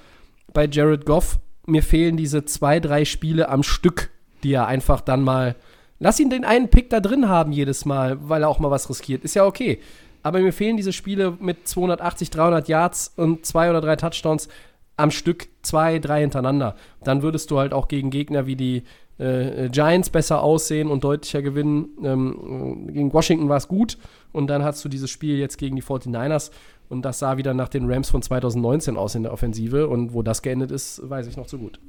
bei 0.53 0.67
Jared 0.67 1.07
Goff, 1.07 1.39
mir 1.67 1.83
fehlen 1.83 2.17
diese 2.17 2.45
zwei, 2.45 2.81
drei 2.81 3.05
Spiele 3.05 3.49
am 3.49 3.63
Stück, 3.63 4.11
die 4.43 4.53
er 4.53 4.67
einfach 4.67 5.01
dann 5.01 5.23
mal. 5.23 5.55
Lass 5.99 6.21
ihn 6.21 6.31
den 6.31 6.45
einen 6.45 6.69
Pick 6.69 6.91
da 6.91 7.01
drin 7.01 7.29
haben 7.29 7.53
jedes 7.53 7.85
Mal, 7.85 8.19
weil 8.29 8.43
er 8.43 8.49
auch 8.49 8.59
mal 8.59 8.71
was 8.71 8.89
riskiert. 8.89 9.25
Ist 9.25 9.35
ja 9.35 9.45
okay. 9.45 9.81
Aber 10.23 10.41
mir 10.41 10.53
fehlen 10.53 10.77
diese 10.77 10.93
Spiele 10.93 11.37
mit 11.41 11.69
280, 11.69 12.31
300 12.31 12.69
Yards 12.69 13.13
und 13.17 13.45
zwei 13.45 13.71
oder 13.71 13.81
drei 13.81 13.97
Touchdowns 13.97 14.49
am 14.97 15.11
Stück, 15.11 15.49
zwei, 15.63 15.99
drei 15.99 16.21
hintereinander. 16.21 16.77
Dann 17.05 17.23
würdest 17.23 17.51
du 17.51 17.59
halt 17.59 17.73
auch 17.73 17.89
gegen 17.89 18.11
Gegner 18.11 18.47
wie 18.47 18.57
die 18.57 18.83
äh, 19.19 19.69
Giants 19.69 20.11
besser 20.11 20.43
aussehen 20.43 20.91
und 20.91 21.05
deutlicher 21.05 21.43
gewinnen. 21.43 21.89
Ähm, 22.03 22.89
gegen 22.93 23.13
Washington 23.13 23.49
war 23.49 23.57
es 23.57 23.69
gut 23.69 23.99
und 24.33 24.49
dann 24.49 24.65
hast 24.65 24.85
du 24.85 24.89
dieses 24.89 25.11
Spiel 25.11 25.39
jetzt 25.39 25.59
gegen 25.59 25.77
die 25.77 25.83
49ers 25.83 26.51
und 26.89 27.03
das 27.03 27.19
sah 27.19 27.37
wieder 27.37 27.55
nach 27.55 27.69
den 27.69 27.91
Rams 27.91 28.11
von 28.11 28.23
2019 28.23 28.97
aus 28.97 29.15
in 29.15 29.23
der 29.23 29.33
Offensive 29.33 29.89
und 29.89 30.13
wo 30.13 30.23
das 30.23 30.43
geendet 30.43 30.71
ist, 30.71 31.01
weiß 31.09 31.27
ich 31.27 31.37
noch 31.37 31.47
zu 31.47 31.59
gut. 31.59 31.81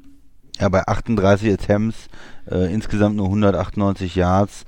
Ja, 0.59 0.67
bei 0.67 0.85
38 0.85 1.53
Attempts, 1.53 2.07
äh, 2.49 2.73
insgesamt 2.73 3.15
nur 3.15 3.27
198 3.27 4.15
Yards. 4.15 4.65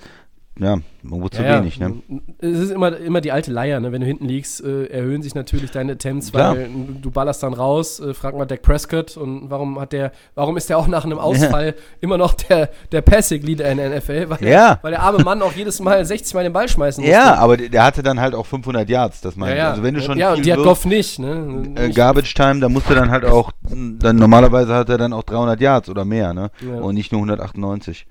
Ja, 0.62 0.78
irgendwo 1.04 1.28
zu 1.28 1.44
wenig, 1.44 1.80
ne? 1.80 1.96
Es 2.38 2.60
ist 2.60 2.70
immer, 2.70 2.96
immer 2.96 3.20
die 3.20 3.32
alte 3.32 3.52
Leier, 3.52 3.80
ne? 3.80 3.92
Wenn 3.92 4.02
du 4.02 4.06
hinten 4.06 4.28
liegst, 4.28 4.64
äh, 4.64 4.86
erhöhen 4.86 5.24
sich 5.24 5.34
natürlich 5.34 5.72
deine 5.72 5.94
Attempts, 5.94 6.32
Klar. 6.32 6.56
weil 6.56 6.70
du 7.02 7.10
ballerst 7.10 7.42
dann 7.42 7.56
raus, 7.56 8.00
äh, 8.00 8.14
frag 8.14 8.38
mal 8.38 8.46
Dak 8.46 8.62
Prescott 8.62 9.18
und 9.18 9.50
warum 9.50 9.80
hat 9.80 9.92
der, 9.92 10.12
warum 10.36 10.58
ist 10.58 10.70
der 10.70 10.78
auch 10.78 10.86
nach 10.88 11.04
einem 11.04 11.18
Ausfall 11.18 11.74
immer 12.00 12.20
noch 12.20 12.36
der, 12.36 12.70
der 12.92 13.02
Passing-Leader 13.02 13.72
in 13.72 13.78
der 13.78 13.90
NFL? 13.90 14.30
Weil, 14.30 14.48
Ja. 14.48 14.78
weil 14.84 14.92
der 14.92 15.02
arme 15.02 15.24
Mann 15.24 15.42
auch 15.42 15.54
jedes 15.54 15.80
Mal 15.80 16.06
60 16.06 16.36
Mal 16.36 16.44
den 16.44 16.54
Ball 16.54 16.70
schmeißen 16.70 17.04
musste. 17.04 17.18
Ja, 17.18 17.34
aber 17.34 17.58
der, 17.58 17.84
hatte 17.84 18.04
dann 18.04 18.20
halt 18.20 18.36
auch 18.36 18.46
500 18.46 18.88
Yards, 18.88 19.22
das 19.22 19.36
meine 19.36 19.54
ja, 19.54 19.56
ich. 19.56 19.62
ja. 19.64 19.70
Also 19.72 19.82
wenn 19.82 19.96
du 19.96 20.02
schon 20.02 20.20
ja, 20.20 20.34
und 20.34 20.46
die 20.46 20.54
hat 20.54 20.60
Goff 20.60 20.86
nicht, 20.86 21.18
ne? 21.18 21.74
äh, 21.76 21.90
Garbage 21.90 22.36
Time, 22.36 22.60
da 22.60 22.70
musst 22.70 22.88
du 22.88 22.94
dann 22.94 23.10
halt 23.10 23.26
auch, 23.26 23.52
dann 23.64 24.16
normalerweise 24.16 24.76
hat 24.76 24.90
er 24.90 25.00
dann 25.00 25.12
auch 25.14 25.24
300 25.24 25.60
Yards 25.60 25.90
oder 25.90 26.06
mehr, 26.06 26.36
ne? 26.36 26.52
Ja. 26.62 26.82
Und 26.82 26.94
nicht 26.94 27.12
nur 27.12 27.22
198. 27.22 28.06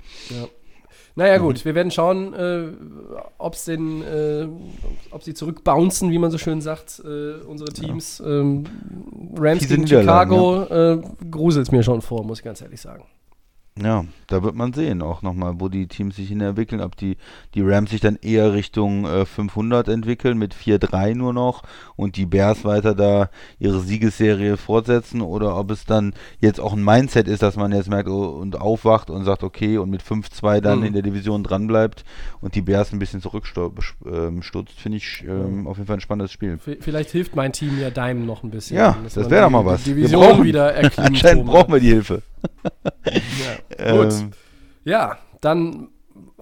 Naja, 1.21 1.39
Mhm. 1.39 1.43
gut, 1.43 1.65
wir 1.67 1.75
werden 1.75 1.91
schauen, 1.91 2.33
äh, 2.33 2.63
ob's 3.37 3.67
den, 3.67 4.01
äh, 4.03 4.47
ob 5.11 5.23
sie 5.23 5.35
zurückbouncen, 5.35 6.11
wie 6.11 6.19
man 6.19 6.31
so 6.31 6.39
schön 6.39 6.63
sagt, 6.63 7.03
äh, 7.05 7.45
unsere 7.47 7.71
Teams. 7.75 8.23
Ähm, 8.25 8.65
Rams 9.37 9.69
gegen 9.69 9.87
Chicago 9.87 10.63
äh, 10.65 11.03
gruselt 11.31 11.71
mir 11.73 11.83
schon 11.83 12.01
vor, 12.01 12.25
muss 12.25 12.39
ich 12.39 12.45
ganz 12.45 12.63
ehrlich 12.63 12.81
sagen. 12.81 13.05
Ja, 13.81 14.05
da 14.27 14.43
wird 14.43 14.57
man 14.57 14.73
sehen 14.75 15.01
auch 15.01 15.23
nochmal, 15.23 15.55
wo 15.59 15.69
die 15.69 15.87
Teams 15.87 16.17
sich 16.17 16.29
hin 16.29 16.41
entwickeln, 16.43 16.83
ob 16.83 16.97
die, 16.97 17.17
die 17.55 17.63
Rams 17.63 17.91
sich 17.91 18.01
dann 18.01 18.17
eher 18.21 18.53
Richtung 18.53 19.07
äh, 19.07 19.25
500 19.25 19.89
entwickeln 19.89 20.37
mit 20.37 20.55
4-3 20.55 21.15
nur 21.15 21.33
noch 21.33 21.63
und 21.97 22.17
die 22.17 22.27
Bears 22.27 22.65
weiter 22.65 22.95
da 22.95 23.31
ihre 23.59 23.81
Siegesserie 23.81 24.57
fortsetzen 24.59 25.23
oder 25.23 25.57
ob 25.57 25.71
es 25.71 25.87
dann 25.87 26.13
jetzt 26.41 26.61
auch 26.61 26.75
ein 26.75 26.85
Mindset 26.85 27.27
ist, 27.29 27.43
dass 27.43 27.57
man 27.57 27.73
jetzt 27.73 27.89
merkt 27.89 28.09
oh, 28.11 28.25
und 28.27 28.61
aufwacht 28.61 29.09
und 29.09 29.25
sagt, 29.25 29.45
okay, 29.45 29.79
und 29.79 29.89
mit 29.89 30.03
5-2 30.03 30.61
dann 30.61 30.81
Mhm. 30.81 30.87
in 30.87 30.93
der 30.93 31.03
Division 31.03 31.43
dranbleibt 31.43 32.05
und 32.43 32.57
die 32.57 32.63
Bears 32.63 32.93
ein 32.93 32.99
bisschen 32.99 33.23
zurückstutzt, 33.23 33.95
ähm, 34.05 34.43
finde 34.77 34.99
ich 34.99 35.25
ähm, 35.27 35.67
auf 35.67 35.77
jeden 35.79 35.87
Fall 35.87 35.97
ein 35.97 36.01
spannendes 36.01 36.33
Spiel. 36.33 36.59
V- 36.59 36.73
Vielleicht 36.81 37.11
hilft 37.11 37.35
mein 37.35 37.53
Team 37.53 37.79
ja 37.81 37.89
deinem 37.91 38.27
noch 38.27 38.43
ein 38.43 38.51
bisschen. 38.51 38.77
Ja, 38.77 38.99
das 39.03 39.17
wäre 39.31 39.45
doch 39.45 39.51
mal 39.51 39.65
was. 39.65 39.85
Die 39.85 39.91
Wir 39.91 40.03
Division 40.09 40.23
brauchen- 40.27 40.45
wieder. 40.45 40.75
Anscheinend 40.99 41.47
brauchen 41.47 41.73
wir 41.73 41.81
die 41.81 41.89
Hilfe. 41.89 42.23
Ja. 43.79 43.93
Gut. 44.03 44.13
Ähm, 44.13 44.31
Ja, 44.85 45.19
dann 45.41 45.89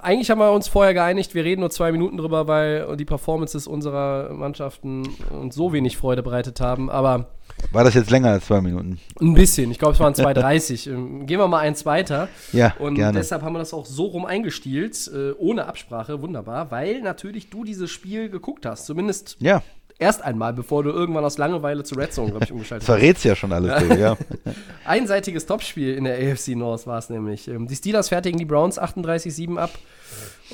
eigentlich 0.01 0.31
haben 0.31 0.39
wir 0.39 0.53
uns 0.53 0.69
vorher 0.69 0.95
geeinigt, 0.95 1.35
wir 1.35 1.45
reden 1.45 1.61
nur 1.61 1.71
zwei 1.71 1.93
Minuten 1.93 2.17
drüber, 2.17 2.47
weil 2.47 2.97
die 2.97 3.05
Performances 3.05 3.67
unserer 3.67 4.33
Mannschaften 4.33 5.09
uns 5.31 5.55
so 5.55 5.73
wenig 5.73 5.97
Freude 5.97 6.23
bereitet 6.23 6.61
haben. 6.61 6.91
Aber 6.91 7.27
war 7.73 7.85
das 7.85 7.95
jetzt 7.95 8.11
länger 8.11 8.31
als 8.31 8.47
zwei 8.47 8.61
Minuten? 8.61 8.99
ein 9.21 9.35
bisschen, 9.35 9.71
ich 9.71 9.79
glaube, 9.79 9.95
es 9.95 10.01
waren 10.01 10.15
2,30. 10.15 10.89
Ähm, 10.89 11.27
Gehen 11.27 11.41
wir 11.41 11.49
mal 11.49 11.59
eins 11.59 11.85
weiter. 11.87 12.29
Ja, 12.53 12.75
Und 12.79 12.95
gerne. 12.95 13.19
deshalb 13.19 13.43
haben 13.43 13.55
wir 13.55 13.59
das 13.59 13.75
auch 13.75 13.85
so 13.87 14.07
rum 14.07 14.25
eingestielt, 14.25 15.11
äh, 15.13 15.33
ohne 15.33 15.67
Absprache, 15.67 16.23
wunderbar, 16.23 16.71
weil 16.71 17.01
natürlich 17.03 17.51
du 17.51 17.65
dieses 17.65 17.91
Spiel 17.91 18.29
geguckt 18.31 18.65
hast. 18.67 18.87
Zumindest 18.87 19.37
Ja, 19.41 19.63
erst 19.99 20.23
einmal, 20.23 20.53
bevor 20.53 20.83
du 20.83 20.91
irgendwann 20.91 21.25
aus 21.25 21.39
Langeweile 21.39 21.83
zu 21.85 21.95
Red 21.95 22.13
Zone, 22.13 22.31
glaube 22.31 22.45
ich, 22.45 22.53
umgeschaltet 22.53 22.89
hast. 22.89 22.95
verrät's 22.95 23.25
ja 23.25 23.35
schon 23.35 23.53
alles, 23.53 23.83
du, 23.83 23.95
ja. 23.99 24.17
Einseitiges 24.85 25.47
Topspiel 25.47 25.95
in 25.95 26.05
der 26.05 26.17
AFC 26.17 26.49
North 26.57 26.87
war 26.87 26.99
es 26.99 27.11
nämlich. 27.11 27.49
Ähm, 27.49 27.67
Die 27.67 27.77
Steelers 27.77 28.09
fertigen 28.09 28.39
die 28.39 28.45
Browns 28.45 28.81
38-7 28.81 29.57
ab. 29.57 29.71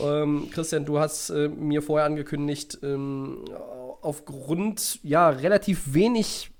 Ähm, 0.02 0.48
Christian, 0.50 0.84
du 0.84 0.98
hast 0.98 1.30
äh, 1.30 1.48
mir 1.48 1.82
vorher 1.82 2.06
angekündigt, 2.06 2.78
ähm, 2.82 3.44
aufgrund 4.02 4.98
ja 5.02 5.28
relativ 5.28 5.94
wenig 5.94 6.50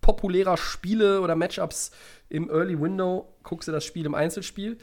populärer 0.00 0.56
Spiele 0.56 1.20
oder 1.20 1.36
Matchups 1.36 1.90
im 2.28 2.48
Early 2.48 2.80
Window 2.80 3.34
guckst 3.42 3.68
du 3.68 3.72
das 3.72 3.84
Spiel 3.84 4.06
im 4.06 4.14
Einzelspiel. 4.14 4.78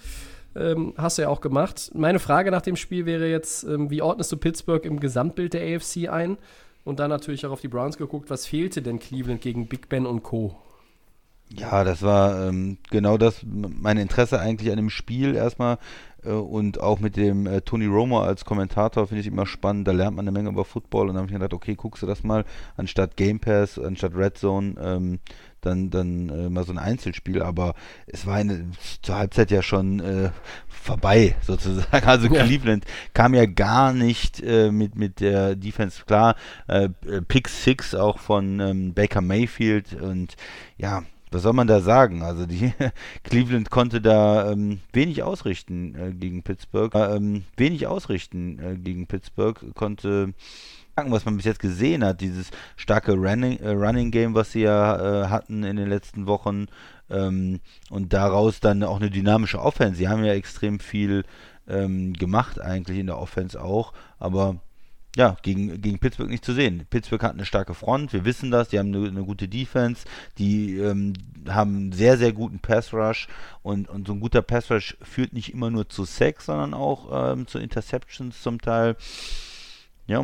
Ähm, 0.55 0.93
hast 0.97 1.17
du 1.17 1.23
ja 1.23 1.29
auch 1.29 1.41
gemacht. 1.41 1.91
Meine 1.93 2.19
Frage 2.19 2.51
nach 2.51 2.61
dem 2.61 2.75
Spiel 2.75 3.05
wäre 3.05 3.27
jetzt, 3.27 3.63
ähm, 3.63 3.89
wie 3.89 4.01
ordnest 4.01 4.31
du 4.31 4.37
Pittsburgh 4.37 4.83
im 4.85 4.99
Gesamtbild 4.99 5.53
der 5.53 5.75
AFC 5.75 6.09
ein? 6.09 6.37
Und 6.87 7.01
dann 7.01 7.09
natürlich 7.09 7.45
auch 7.45 7.51
auf 7.51 7.59
die 7.59 7.67
Browns 7.67 7.97
geguckt, 7.97 8.29
was 8.29 8.45
fehlte 8.45 8.81
denn 8.81 8.99
Cleveland 8.99 9.41
gegen 9.41 9.67
Big 9.67 9.89
Ben 9.89 10.05
und 10.05 10.23
Co. 10.23 10.55
Ja, 11.49 11.83
das 11.83 12.01
war 12.01 12.47
ähm, 12.47 12.77
genau 12.89 13.17
das, 13.17 13.41
mein 13.45 13.97
Interesse 13.97 14.39
eigentlich 14.39 14.71
an 14.71 14.77
dem 14.77 14.89
Spiel 14.89 15.35
erstmal 15.35 15.79
äh, 16.23 16.29
und 16.29 16.79
auch 16.79 17.01
mit 17.01 17.17
dem 17.17 17.45
äh, 17.45 17.59
Tony 17.59 17.87
Romo 17.87 18.21
als 18.21 18.45
Kommentator 18.45 19.05
finde 19.05 19.19
ich 19.19 19.27
immer 19.27 19.45
spannend, 19.45 19.85
da 19.85 19.91
lernt 19.91 20.15
man 20.15 20.23
eine 20.23 20.31
Menge 20.31 20.47
über 20.47 20.63
Football 20.63 21.09
und 21.09 21.15
dann 21.15 21.17
habe 21.17 21.25
ich 21.27 21.33
mir 21.33 21.39
gedacht, 21.39 21.53
okay, 21.53 21.75
guckst 21.75 22.03
du 22.03 22.07
das 22.07 22.23
mal, 22.23 22.45
anstatt 22.77 23.17
Game 23.17 23.41
Pass, 23.41 23.77
anstatt 23.77 24.15
Red 24.15 24.37
Zone, 24.37 24.75
ähm, 24.81 25.19
dann, 25.67 25.89
dann 25.89 26.29
äh, 26.29 26.49
mal 26.49 26.63
so 26.63 26.71
ein 26.71 26.77
Einzelspiel, 26.77 27.41
aber 27.41 27.73
es 28.07 28.25
war 28.25 28.35
eine, 28.35 28.65
zur 29.01 29.15
Halbzeit 29.15 29.51
ja 29.51 29.61
schon 29.61 29.99
äh, 29.99 30.31
vorbei 30.67 31.35
sozusagen, 31.41 32.07
also 32.07 32.27
Ja. 32.27 32.43
Cleveland 32.43 32.85
kam 33.13 33.33
ja 33.33 33.45
gar 33.45 33.93
nicht 33.93 34.41
äh, 34.41 34.71
mit, 34.71 34.95
mit 34.95 35.19
der 35.19 35.55
Defense 35.55 36.03
klar, 36.05 36.35
äh, 36.67 36.89
äh, 37.05 37.21
Pick 37.21 37.49
Six 37.49 37.93
auch 37.93 38.19
von 38.19 38.59
ähm, 38.59 38.93
Baker 38.93 39.21
Mayfield 39.21 39.93
und 39.93 40.35
ja, 40.77 41.03
was 41.31 41.41
soll 41.41 41.53
man 41.53 41.67
da 41.67 41.81
sagen? 41.81 42.21
Also 42.21 42.45
die 42.45 42.73
Cleveland 43.23 43.69
konnte 43.69 44.01
da 44.01 44.51
ähm, 44.51 44.79
wenig 44.93 45.23
ausrichten 45.23 45.95
äh, 45.95 46.13
gegen 46.13 46.43
Pittsburgh. 46.43 46.93
Äh, 46.95 47.15
ähm, 47.15 47.43
wenig 47.57 47.87
ausrichten 47.87 48.59
äh, 48.59 48.77
gegen 48.77 49.07
Pittsburgh. 49.07 49.59
Konnte 49.75 50.33
was 51.05 51.25
man 51.25 51.37
bis 51.37 51.45
jetzt 51.45 51.59
gesehen 51.59 52.03
hat, 52.03 52.21
dieses 52.21 52.49
starke 52.75 53.13
Running, 53.13 53.59
äh, 53.59 53.69
Running 53.69 54.11
Game, 54.11 54.33
was 54.33 54.51
sie 54.51 54.61
ja 54.61 55.25
äh, 55.25 55.27
hatten 55.27 55.63
in 55.63 55.75
den 55.75 55.87
letzten 55.87 56.25
Wochen 56.25 56.65
ähm, 57.09 57.59
und 57.89 58.13
daraus 58.13 58.59
dann 58.59 58.83
auch 58.83 58.97
eine 58.97 59.11
dynamische 59.11 59.61
Offense. 59.61 59.95
Sie 59.95 60.07
haben 60.07 60.25
ja 60.25 60.33
extrem 60.33 60.79
viel 60.79 61.23
ähm, 61.67 62.13
gemacht 62.13 62.59
eigentlich 62.59 62.97
in 62.97 63.07
der 63.07 63.19
Offense 63.19 63.61
auch, 63.61 63.93
aber 64.17 64.57
ja, 65.15 65.35
gegen, 65.41 65.81
gegen 65.81 65.99
Pittsburgh 65.99 66.29
nicht 66.29 66.45
zu 66.45 66.53
sehen. 66.53 66.85
Pittsburgh 66.89 67.23
hat 67.23 67.33
eine 67.33 67.45
starke 67.45 67.73
Front, 67.73 68.13
wir 68.13 68.25
wissen 68.25 68.51
das, 68.51 68.69
die 68.69 68.77
haben 68.77 68.93
eine, 68.93 69.07
eine 69.07 69.23
gute 69.23 69.47
Defense, 69.47 70.05
die 70.37 70.77
ähm, 70.77 71.13
haben 71.47 71.75
einen 71.75 71.91
sehr, 71.91 72.17
sehr 72.17 72.33
guten 72.33 72.59
Pass 72.59 72.93
Rush 72.93 73.27
und, 73.63 73.89
und 73.89 74.07
so 74.07 74.13
ein 74.13 74.19
guter 74.19 74.41
Pass 74.41 74.69
Rush 74.71 74.97
führt 75.01 75.33
nicht 75.33 75.53
immer 75.53 75.71
nur 75.71 75.89
zu 75.89 76.05
Sacks, 76.05 76.45
sondern 76.45 76.73
auch 76.73 77.33
ähm, 77.33 77.47
zu 77.47 77.57
Interceptions 77.59 78.41
zum 78.41 78.61
Teil. 78.61 78.95
Ja, 80.05 80.23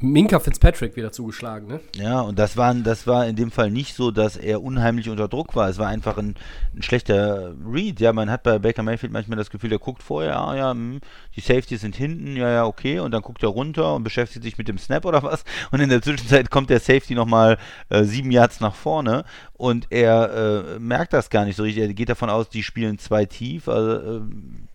Minka 0.00 0.38
Fitzpatrick 0.38 0.96
wieder 0.96 1.12
zugeschlagen, 1.12 1.66
ne? 1.66 1.80
ja, 1.96 2.20
und 2.20 2.38
das 2.38 2.56
war, 2.56 2.74
das 2.74 3.06
war 3.06 3.26
in 3.26 3.36
dem 3.36 3.50
Fall 3.50 3.70
nicht 3.70 3.94
so, 3.94 4.10
dass 4.10 4.36
er 4.36 4.62
unheimlich 4.62 5.08
unter 5.08 5.28
Druck 5.28 5.56
war. 5.56 5.68
Es 5.68 5.78
war 5.78 5.88
einfach 5.88 6.18
ein, 6.18 6.34
ein 6.74 6.82
schlechter 6.82 7.54
Read. 7.64 8.00
Ja, 8.00 8.12
man 8.12 8.30
hat 8.30 8.42
bei 8.42 8.58
Baker 8.58 8.82
Mayfield 8.82 9.12
manchmal 9.12 9.38
das 9.38 9.50
Gefühl, 9.50 9.70
der 9.70 9.78
guckt 9.78 10.02
vorher, 10.02 10.38
ah 10.38 10.54
ja, 10.54 10.70
hm, 10.72 11.00
die 11.36 11.40
Safeties 11.40 11.80
sind 11.80 11.96
hinten, 11.96 12.36
ja, 12.36 12.50
ja, 12.50 12.66
okay, 12.66 12.98
und 12.98 13.12
dann 13.12 13.22
guckt 13.22 13.42
er 13.42 13.48
runter 13.48 13.94
und 13.94 14.04
beschäftigt 14.04 14.44
sich 14.44 14.58
mit 14.58 14.68
dem 14.68 14.78
Snap 14.78 15.06
oder 15.06 15.22
was. 15.22 15.44
Und 15.70 15.80
in 15.80 15.88
der 15.88 16.02
Zwischenzeit 16.02 16.50
kommt 16.50 16.70
der 16.70 16.80
Safety 16.80 17.14
nochmal 17.14 17.56
äh, 17.88 18.04
sieben 18.04 18.30
Yards 18.30 18.60
nach 18.60 18.74
vorne 18.74 19.24
und 19.54 19.86
er 19.90 20.76
äh, 20.76 20.78
merkt 20.78 21.12
das 21.14 21.30
gar 21.30 21.46
nicht 21.46 21.56
so 21.56 21.62
richtig. 21.62 21.82
Er 21.82 21.94
geht 21.94 22.10
davon 22.10 22.28
aus, 22.28 22.50
die 22.50 22.62
spielen 22.62 22.98
zwei 22.98 23.24
tief, 23.24 23.68
also, 23.68 24.18
ähm, 24.18 24.68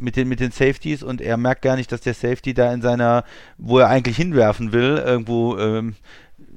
mit 0.00 0.16
den, 0.16 0.28
mit 0.28 0.40
den 0.40 0.50
Safeties 0.50 1.02
und 1.02 1.20
er 1.20 1.36
merkt 1.36 1.62
gar 1.62 1.76
nicht, 1.76 1.92
dass 1.92 2.00
der 2.00 2.14
Safety 2.14 2.54
da 2.54 2.72
in 2.72 2.82
seiner, 2.82 3.24
wo 3.58 3.78
er 3.78 3.88
eigentlich 3.88 4.16
hinwerfen 4.16 4.72
will, 4.72 5.02
irgendwo 5.04 5.58
ähm, 5.58 5.94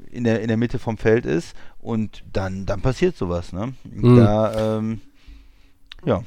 in, 0.09 0.23
der, 0.23 0.41
in 0.41 0.47
der 0.47 0.57
Mitte 0.57 0.79
vom 0.79 0.97
Feld 0.97 1.25
ist 1.25 1.55
und 1.79 2.23
dann, 2.31 2.65
dann 2.65 2.81
passiert 2.81 3.17
sowas, 3.17 3.51
ne? 3.51 3.73
Mhm. 3.83 4.15
Da, 4.17 4.77
ähm, 4.77 5.01
ja. 6.05 6.23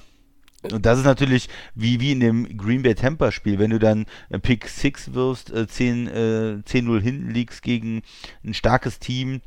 Und 0.73 0.85
das 0.85 0.99
ist 0.99 1.05
natürlich 1.05 1.49
wie, 1.75 2.01
wie 2.01 2.13
in 2.13 2.21
dem 2.21 2.57
Green 2.57 2.83
Bay 2.83 2.95
Tampa 2.95 3.31
Spiel, 3.31 3.59
wenn 3.59 3.71
du 3.71 3.79
dann 3.79 4.07
äh, 4.31 4.39
Pick 4.39 4.69
6 4.69 5.15
wirfst, 5.15 5.53
äh, 5.53 5.67
10, 5.67 6.09
äh, 6.09 6.63
10-0 6.67 7.01
hinten 7.01 7.31
liegst 7.31 7.63
gegen 7.63 8.03
ein 8.45 8.55
starkes 8.55 8.99
Team, 8.99 9.43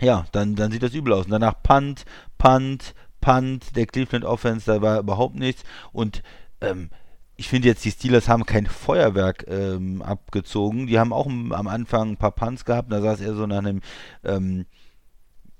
ja, 0.00 0.26
dann, 0.32 0.54
dann 0.54 0.70
sieht 0.70 0.82
das 0.82 0.94
übel 0.94 1.12
aus. 1.12 1.24
Und 1.26 1.32
danach 1.32 1.62
Punt, 1.62 2.04
Punt, 2.38 2.94
Punt, 3.20 3.76
der 3.76 3.86
Cleveland 3.86 4.24
Offense, 4.24 4.66
da 4.66 4.82
war 4.82 5.00
überhaupt 5.00 5.34
nichts. 5.34 5.64
Und 5.92 6.22
ähm, 6.70 6.90
ich 7.36 7.48
finde 7.48 7.68
jetzt, 7.68 7.84
die 7.84 7.90
Steelers 7.90 8.28
haben 8.28 8.46
kein 8.46 8.66
Feuerwerk 8.66 9.46
ähm, 9.48 10.02
abgezogen. 10.02 10.86
Die 10.86 10.98
haben 10.98 11.12
auch 11.12 11.26
am 11.26 11.66
Anfang 11.66 12.12
ein 12.12 12.16
paar 12.16 12.32
Punts 12.32 12.64
gehabt. 12.64 12.92
Da 12.92 13.00
sah 13.00 13.14
es 13.14 13.20
eher 13.20 13.34
so 13.34 13.46
nach 13.46 13.58
einem 13.58 13.80
ähm, 14.24 14.66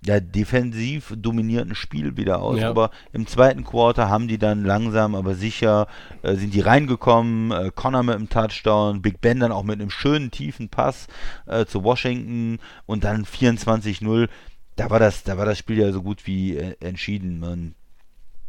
ja, 0.06 0.20
defensiv 0.20 1.14
dominierten 1.16 1.74
Spiel 1.74 2.16
wieder 2.16 2.42
aus. 2.42 2.60
Ja. 2.60 2.68
Aber 2.68 2.90
im 3.12 3.26
zweiten 3.26 3.64
Quarter 3.64 4.08
haben 4.08 4.28
die 4.28 4.38
dann 4.38 4.64
langsam, 4.64 5.14
aber 5.14 5.34
sicher, 5.34 5.88
äh, 6.22 6.34
sind 6.34 6.54
die 6.54 6.60
reingekommen. 6.60 7.50
Äh, 7.50 7.70
Connor 7.74 8.02
mit 8.02 8.14
einem 8.14 8.28
Touchdown, 8.28 9.02
Big 9.02 9.20
Ben 9.20 9.40
dann 9.40 9.52
auch 9.52 9.64
mit 9.64 9.80
einem 9.80 9.90
schönen 9.90 10.30
tiefen 10.30 10.68
Pass 10.68 11.08
äh, 11.46 11.64
zu 11.64 11.82
Washington 11.82 12.58
und 12.86 13.04
dann 13.04 13.24
24-0. 13.24 14.28
Da 14.76 14.90
war 14.90 14.98
das, 14.98 15.24
da 15.24 15.38
war 15.38 15.46
das 15.46 15.58
Spiel 15.58 15.78
ja 15.78 15.90
so 15.90 16.02
gut 16.02 16.26
wie 16.26 16.56
äh, 16.56 16.76
entschieden. 16.80 17.40
Man, 17.40 17.74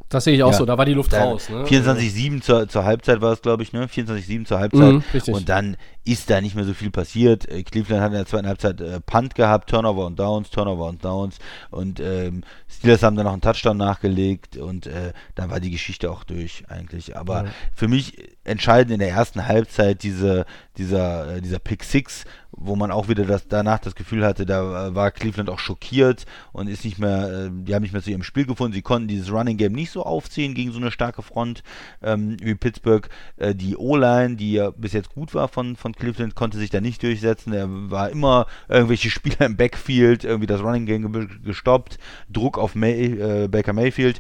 Das 0.10 0.24
sehe 0.24 0.36
ich 0.36 0.44
auch 0.44 0.52
Ja. 0.52 0.58
so, 0.58 0.66
da 0.66 0.78
war 0.78 0.86
die 0.86 0.94
Luft 0.94 1.12
da- 1.14 1.24
raus. 1.24 1.50
Ne? 1.50 1.64
24-7 1.66 2.42
zur, 2.42 2.68
zur 2.70 2.86
Halbzeit 2.86 3.22
war 3.22 3.34
es, 3.34 3.42
glaube 3.42 3.64
ich, 3.64 3.74
ne? 3.74 3.88
24-7 3.88 4.46
zur 4.46 4.60
Halbzeit. 4.60 4.94
Mhm. 4.94 5.34
Und 5.34 5.50
dann 5.50 5.78
ist 6.04 6.30
da 6.30 6.40
nicht 6.42 6.56
mehr 6.56 6.64
so 6.64 6.76
viel 6.76 6.92
passiert. 6.92 7.50
Äh, 7.50 7.64
Cleveland 7.64 8.02
hat 8.04 8.12
in 8.12 8.18
der 8.18 8.26
zweiten 8.28 8.48
Halbzeit 8.48 8.80
äh, 8.82 9.00
Punt 9.02 9.34
gehabt, 9.34 9.70
Turnover 9.72 10.06
und 10.06 10.20
Downs, 10.20 10.52
Turnover 10.52 10.88
und 10.88 11.04
Downs. 11.04 11.40
Und 11.72 12.00
ähm, 12.00 12.44
Steelers 12.68 13.02
haben 13.02 13.16
dann 13.16 13.26
noch 13.26 13.34
einen 13.34 13.42
Touchdown 13.42 13.78
nachgelegt 13.78 14.58
und 14.58 14.86
äh, 14.86 15.14
dann 15.34 15.50
war 15.50 15.60
die 15.60 15.72
Geschichte 15.72 16.12
auch 16.12 16.24
durch 16.24 16.64
eigentlich. 16.70 17.18
Aber 17.18 17.46
Ja. 17.46 17.50
für 17.74 17.88
mich 17.88 18.14
entscheidend 18.44 18.92
in 18.94 19.00
der 19.00 19.10
ersten 19.10 19.48
Halbzeit 19.48 20.04
diese, 20.04 20.46
dieser, 20.78 21.38
äh, 21.38 21.42
dieser 21.42 21.58
Pick 21.58 21.84
Six, 21.84 22.26
wo 22.58 22.76
man 22.76 22.92
auch 22.92 23.10
wieder 23.10 23.26
das, 23.26 23.48
danach 23.48 23.80
das 23.80 23.96
Gefühl 23.96 24.26
hatte, 24.26 24.46
da 24.46 24.88
äh, 24.88 24.96
war 24.96 25.12
Cleveland 25.12 25.50
auch 25.50 25.60
schockiert 25.60 26.26
und 26.54 26.68
ist 26.68 26.86
nicht 26.86 27.00
mehr, 27.00 27.48
äh, 27.48 27.50
die 27.52 27.76
haben 27.76 27.84
nicht 27.84 27.92
mehr 27.92 28.02
zu 28.02 28.12
ihrem 28.12 28.24
Spiel 28.24 28.46
gefunden. 28.46 28.74
Sie 28.74 28.82
konnten 28.82 29.08
dieses 29.08 29.32
Running 29.32 29.58
Game 29.58 29.74
nicht 29.74 29.92
so 29.92 30.04
aufziehen 30.04 30.54
gegen 30.54 30.72
so 30.72 30.80
eine 30.80 30.92
starke 30.92 31.22
Front 31.22 31.64
ähm, 32.02 32.38
wie 32.42 32.56
Pittsburgh. 32.56 33.10
Äh, 33.38 33.56
die 33.56 33.76
O-Line, 33.76 34.38
die 34.38 34.54
ja 34.54 34.72
bis 34.72 34.94
jetzt 34.94 35.10
gut 35.10 35.34
war 35.34 35.48
von, 35.48 35.76
von 35.76 35.94
Cleveland, 35.94 36.36
konnte 36.36 36.58
sich 36.58 36.70
da 36.70 36.82
nicht 36.82 37.04
durchsetzen. 37.04 37.54
Er 37.54 37.68
war 37.70 38.10
immer 38.10 38.48
irgendwelche 38.70 39.10
Spieler 39.16 39.46
im 39.46 39.58
Backfield, 39.58 40.24
irgendwie 40.24 40.48
das 40.48 40.62
Running 40.62 40.86
Game 40.86 41.12
ge 41.12 41.28
gestoppt, 41.44 42.00
Druck 42.30 42.58
auf 42.58 42.76
May, 42.76 43.44
äh, 43.44 43.48
Baker 43.48 43.74
Mayfield. 43.74 44.20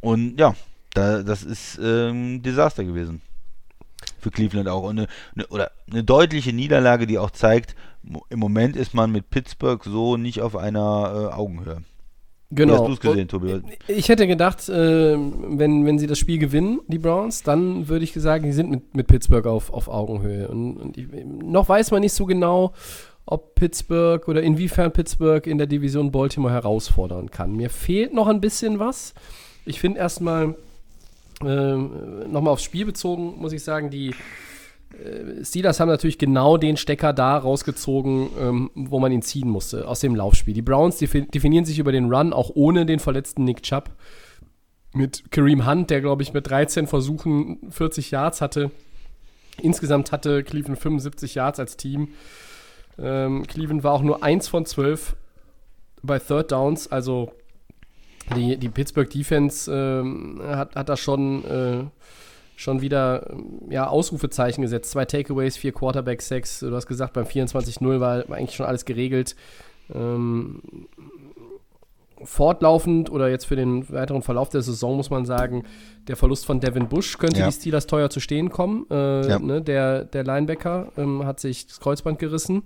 Und 0.00 0.38
ja, 0.38 0.54
da, 0.94 1.22
das 1.22 1.42
ist 1.42 1.78
ähm, 1.82 2.36
ein 2.36 2.42
Desaster 2.42 2.84
gewesen 2.84 3.22
für 4.26 4.30
Cleveland 4.32 4.68
auch. 4.68 4.82
Und 4.82 4.98
eine, 4.98 5.08
eine, 5.34 5.46
oder 5.48 5.70
eine 5.90 6.02
deutliche 6.02 6.52
Niederlage, 6.52 7.06
die 7.06 7.18
auch 7.18 7.30
zeigt, 7.30 7.76
im 8.28 8.38
Moment 8.38 8.76
ist 8.76 8.92
man 8.92 9.12
mit 9.12 9.30
Pittsburgh 9.30 9.82
so 9.84 10.16
nicht 10.16 10.40
auf 10.40 10.56
einer 10.56 11.30
äh, 11.30 11.34
Augenhöhe. 11.34 11.82
Genau. 12.50 12.74
Wie 12.74 12.78
hast 12.78 12.86
du 12.86 12.92
es 12.92 13.00
gesehen, 13.00 13.28
Tobi? 13.28 13.60
Ich 13.88 14.08
hätte 14.08 14.26
gedacht, 14.26 14.68
äh, 14.68 15.16
wenn, 15.16 15.84
wenn 15.84 15.98
sie 15.98 16.06
das 16.06 16.18
Spiel 16.18 16.38
gewinnen, 16.38 16.80
die 16.88 16.98
Browns, 16.98 17.42
dann 17.42 17.88
würde 17.88 18.04
ich 18.04 18.12
sagen, 18.14 18.44
die 18.44 18.52
sind 18.52 18.70
mit, 18.70 18.94
mit 18.94 19.06
Pittsburgh 19.06 19.46
auf, 19.46 19.72
auf 19.72 19.88
Augenhöhe. 19.88 20.48
Und, 20.48 20.76
und 20.76 20.98
ich, 20.98 21.06
noch 21.24 21.68
weiß 21.68 21.90
man 21.92 22.00
nicht 22.00 22.12
so 22.12 22.26
genau, 22.26 22.72
ob 23.26 23.56
Pittsburgh 23.56 24.26
oder 24.28 24.42
inwiefern 24.42 24.92
Pittsburgh 24.92 25.44
in 25.46 25.58
der 25.58 25.66
Division 25.66 26.12
Baltimore 26.12 26.52
herausfordern 26.52 27.30
kann. 27.30 27.56
Mir 27.56 27.70
fehlt 27.70 28.14
noch 28.14 28.28
ein 28.28 28.40
bisschen 28.40 28.78
was. 28.78 29.14
Ich 29.64 29.80
finde 29.80 29.98
erstmal, 29.98 30.54
äh, 31.42 31.76
nochmal 31.76 32.52
aufs 32.52 32.62
Spiel 32.62 32.86
bezogen, 32.86 33.34
muss 33.38 33.52
ich 33.52 33.62
sagen, 33.62 33.90
die 33.90 34.14
äh, 34.92 35.44
Steelers 35.44 35.80
haben 35.80 35.88
natürlich 35.88 36.18
genau 36.18 36.56
den 36.56 36.76
Stecker 36.76 37.12
da 37.12 37.36
rausgezogen, 37.36 38.30
ähm, 38.40 38.70
wo 38.74 38.98
man 38.98 39.12
ihn 39.12 39.22
ziehen 39.22 39.48
musste, 39.48 39.86
aus 39.86 40.00
dem 40.00 40.14
Laufspiel. 40.14 40.54
Die 40.54 40.62
Browns 40.62 40.98
definieren 40.98 41.64
sich 41.64 41.78
über 41.78 41.92
den 41.92 42.12
Run, 42.12 42.32
auch 42.32 42.50
ohne 42.54 42.86
den 42.86 42.98
verletzten 42.98 43.44
Nick 43.44 43.62
Chubb. 43.62 43.90
Mit 44.92 45.30
Kareem 45.30 45.66
Hunt, 45.66 45.90
der, 45.90 46.00
glaube 46.00 46.22
ich, 46.22 46.32
mit 46.32 46.48
13 46.48 46.86
Versuchen 46.86 47.70
40 47.70 48.10
Yards 48.12 48.40
hatte. 48.40 48.70
Insgesamt 49.60 50.10
hatte 50.10 50.42
Cleveland 50.42 50.78
75 50.78 51.34
Yards 51.34 51.60
als 51.60 51.76
Team. 51.76 52.08
Ähm, 52.98 53.46
Cleveland 53.46 53.84
war 53.84 53.92
auch 53.92 54.02
nur 54.02 54.22
1 54.22 54.48
von 54.48 54.64
12 54.64 55.16
bei 56.02 56.18
Third 56.18 56.52
Downs, 56.52 56.90
also 56.90 57.32
die, 58.34 58.56
die 58.56 58.68
Pittsburgh 58.68 59.08
Defense 59.08 59.70
ähm, 59.72 60.40
hat, 60.44 60.74
hat 60.74 60.88
da 60.88 60.96
schon 60.96 61.44
äh, 61.44 61.84
schon 62.56 62.80
wieder 62.80 63.36
ja, 63.68 63.86
Ausrufezeichen 63.86 64.62
gesetzt. 64.62 64.90
Zwei 64.90 65.04
Takeaways, 65.04 65.56
vier 65.56 65.72
Quarterback 65.72 66.22
Sacks. 66.22 66.60
Du 66.60 66.74
hast 66.74 66.86
gesagt, 66.86 67.12
beim 67.12 67.26
24-0 67.26 68.00
war, 68.00 68.28
war, 68.28 68.36
eigentlich 68.36 68.56
schon 68.56 68.66
alles 68.66 68.86
geregelt. 68.86 69.36
Ähm, 69.94 70.62
fortlaufend 72.24 73.10
oder 73.10 73.28
jetzt 73.28 73.44
für 73.44 73.56
den 73.56 73.88
weiteren 73.92 74.22
Verlauf 74.22 74.48
der 74.48 74.62
Saison 74.62 74.96
muss 74.96 75.10
man 75.10 75.26
sagen, 75.26 75.64
der 76.08 76.16
Verlust 76.16 76.46
von 76.46 76.60
Devin 76.60 76.88
Bush 76.88 77.18
könnte 77.18 77.40
ja. 77.40 77.46
die 77.46 77.52
Steelers 77.52 77.86
teuer 77.86 78.08
zu 78.08 78.20
stehen 78.20 78.48
kommen. 78.48 78.86
Äh, 78.90 79.28
ja. 79.28 79.38
ne, 79.38 79.60
der, 79.60 80.04
der 80.04 80.24
Linebacker 80.24 80.92
ähm, 80.96 81.26
hat 81.26 81.40
sich 81.40 81.66
das 81.66 81.78
Kreuzband 81.78 82.18
gerissen. 82.18 82.62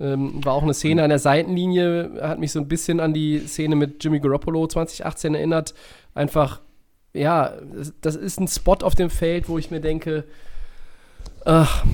Ähm, 0.00 0.44
war 0.44 0.54
auch 0.54 0.62
eine 0.62 0.74
Szene 0.74 1.02
an 1.02 1.10
der 1.10 1.18
Seitenlinie, 1.18 2.12
hat 2.20 2.38
mich 2.38 2.52
so 2.52 2.58
ein 2.58 2.68
bisschen 2.68 2.98
an 3.00 3.14
die 3.14 3.40
Szene 3.40 3.76
mit 3.76 4.02
Jimmy 4.02 4.20
Garoppolo 4.20 4.66
2018 4.66 5.34
erinnert. 5.34 5.74
Einfach 6.14 6.60
ja, 7.14 7.52
das 8.00 8.16
ist 8.16 8.40
ein 8.40 8.48
Spot 8.48 8.78
auf 8.82 8.94
dem 8.94 9.10
Feld, 9.10 9.48
wo 9.48 9.58
ich 9.58 9.70
mir 9.70 9.80
denke, 9.80 10.24
ach. 11.44 11.84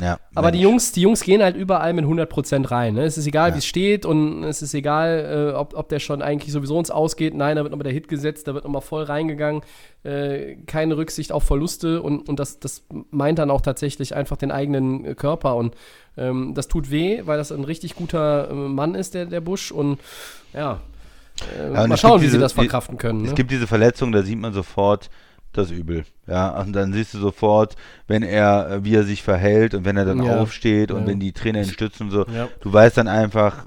Ja, 0.00 0.18
aber 0.34 0.50
die 0.50 0.60
Jungs, 0.60 0.92
die 0.92 1.00
Jungs 1.00 1.22
gehen 1.22 1.42
halt 1.42 1.56
überall 1.56 1.92
mit 1.92 2.04
100% 2.04 2.70
rein. 2.70 2.94
Ne? 2.94 3.04
Es 3.04 3.18
ist 3.18 3.26
egal, 3.26 3.50
ja. 3.50 3.54
wie 3.54 3.58
es 3.58 3.66
steht 3.66 4.06
und 4.06 4.44
es 4.44 4.62
ist 4.62 4.74
egal, 4.74 5.50
äh, 5.52 5.56
ob, 5.56 5.74
ob 5.74 5.88
der 5.88 5.98
schon 5.98 6.22
eigentlich 6.22 6.52
sowieso 6.52 6.78
ins 6.78 6.90
Ausgeht. 6.90 7.34
Nein, 7.34 7.56
da 7.56 7.62
wird 7.62 7.72
nochmal 7.72 7.84
der 7.84 7.92
Hit 7.92 8.08
gesetzt, 8.08 8.46
da 8.46 8.54
wird 8.54 8.64
nochmal 8.64 8.82
voll 8.82 9.02
reingegangen. 9.02 9.62
Äh, 10.04 10.56
keine 10.66 10.96
Rücksicht 10.96 11.32
auf 11.32 11.44
Verluste 11.44 12.00
und, 12.02 12.28
und 12.28 12.38
das, 12.38 12.60
das 12.60 12.84
meint 13.10 13.38
dann 13.38 13.50
auch 13.50 13.60
tatsächlich 13.60 14.14
einfach 14.14 14.36
den 14.36 14.50
eigenen 14.50 15.16
Körper. 15.16 15.56
Und 15.56 15.74
ähm, 16.16 16.54
das 16.54 16.68
tut 16.68 16.90
weh, 16.90 17.22
weil 17.24 17.38
das 17.38 17.50
ein 17.50 17.64
richtig 17.64 17.96
guter 17.96 18.50
äh, 18.50 18.54
Mann 18.54 18.94
ist, 18.94 19.14
der, 19.14 19.26
der 19.26 19.40
Busch. 19.40 19.72
Und 19.72 19.98
ja, 20.54 20.80
äh, 21.58 21.72
ja, 21.72 21.86
mal 21.86 21.96
schauen, 21.96 22.20
wie 22.20 22.24
diese, 22.24 22.36
sie 22.36 22.40
das 22.40 22.52
verkraften 22.52 22.98
können. 22.98 23.22
Ne? 23.22 23.28
Es 23.28 23.34
gibt 23.34 23.50
diese 23.50 23.66
Verletzung, 23.66 24.12
da 24.12 24.22
sieht 24.22 24.38
man 24.38 24.52
sofort 24.52 25.10
das 25.52 25.70
Übel. 25.70 26.04
Ja, 26.26 26.60
und 26.60 26.72
dann 26.72 26.92
siehst 26.92 27.14
du 27.14 27.18
sofort, 27.18 27.76
wenn 28.06 28.22
er, 28.22 28.84
wie 28.84 28.94
er 28.94 29.04
sich 29.04 29.22
verhält 29.22 29.74
und 29.74 29.84
wenn 29.84 29.96
er 29.96 30.04
dann 30.04 30.22
ja. 30.22 30.40
aufsteht 30.40 30.90
und 30.90 31.02
ja. 31.02 31.06
wenn 31.06 31.20
die 31.20 31.32
Trainer 31.32 31.60
ihn 31.60 31.68
stützen 31.68 32.04
und 32.04 32.10
so, 32.10 32.26
ja. 32.26 32.48
du 32.60 32.72
weißt 32.72 32.96
dann 32.96 33.08
einfach, 33.08 33.66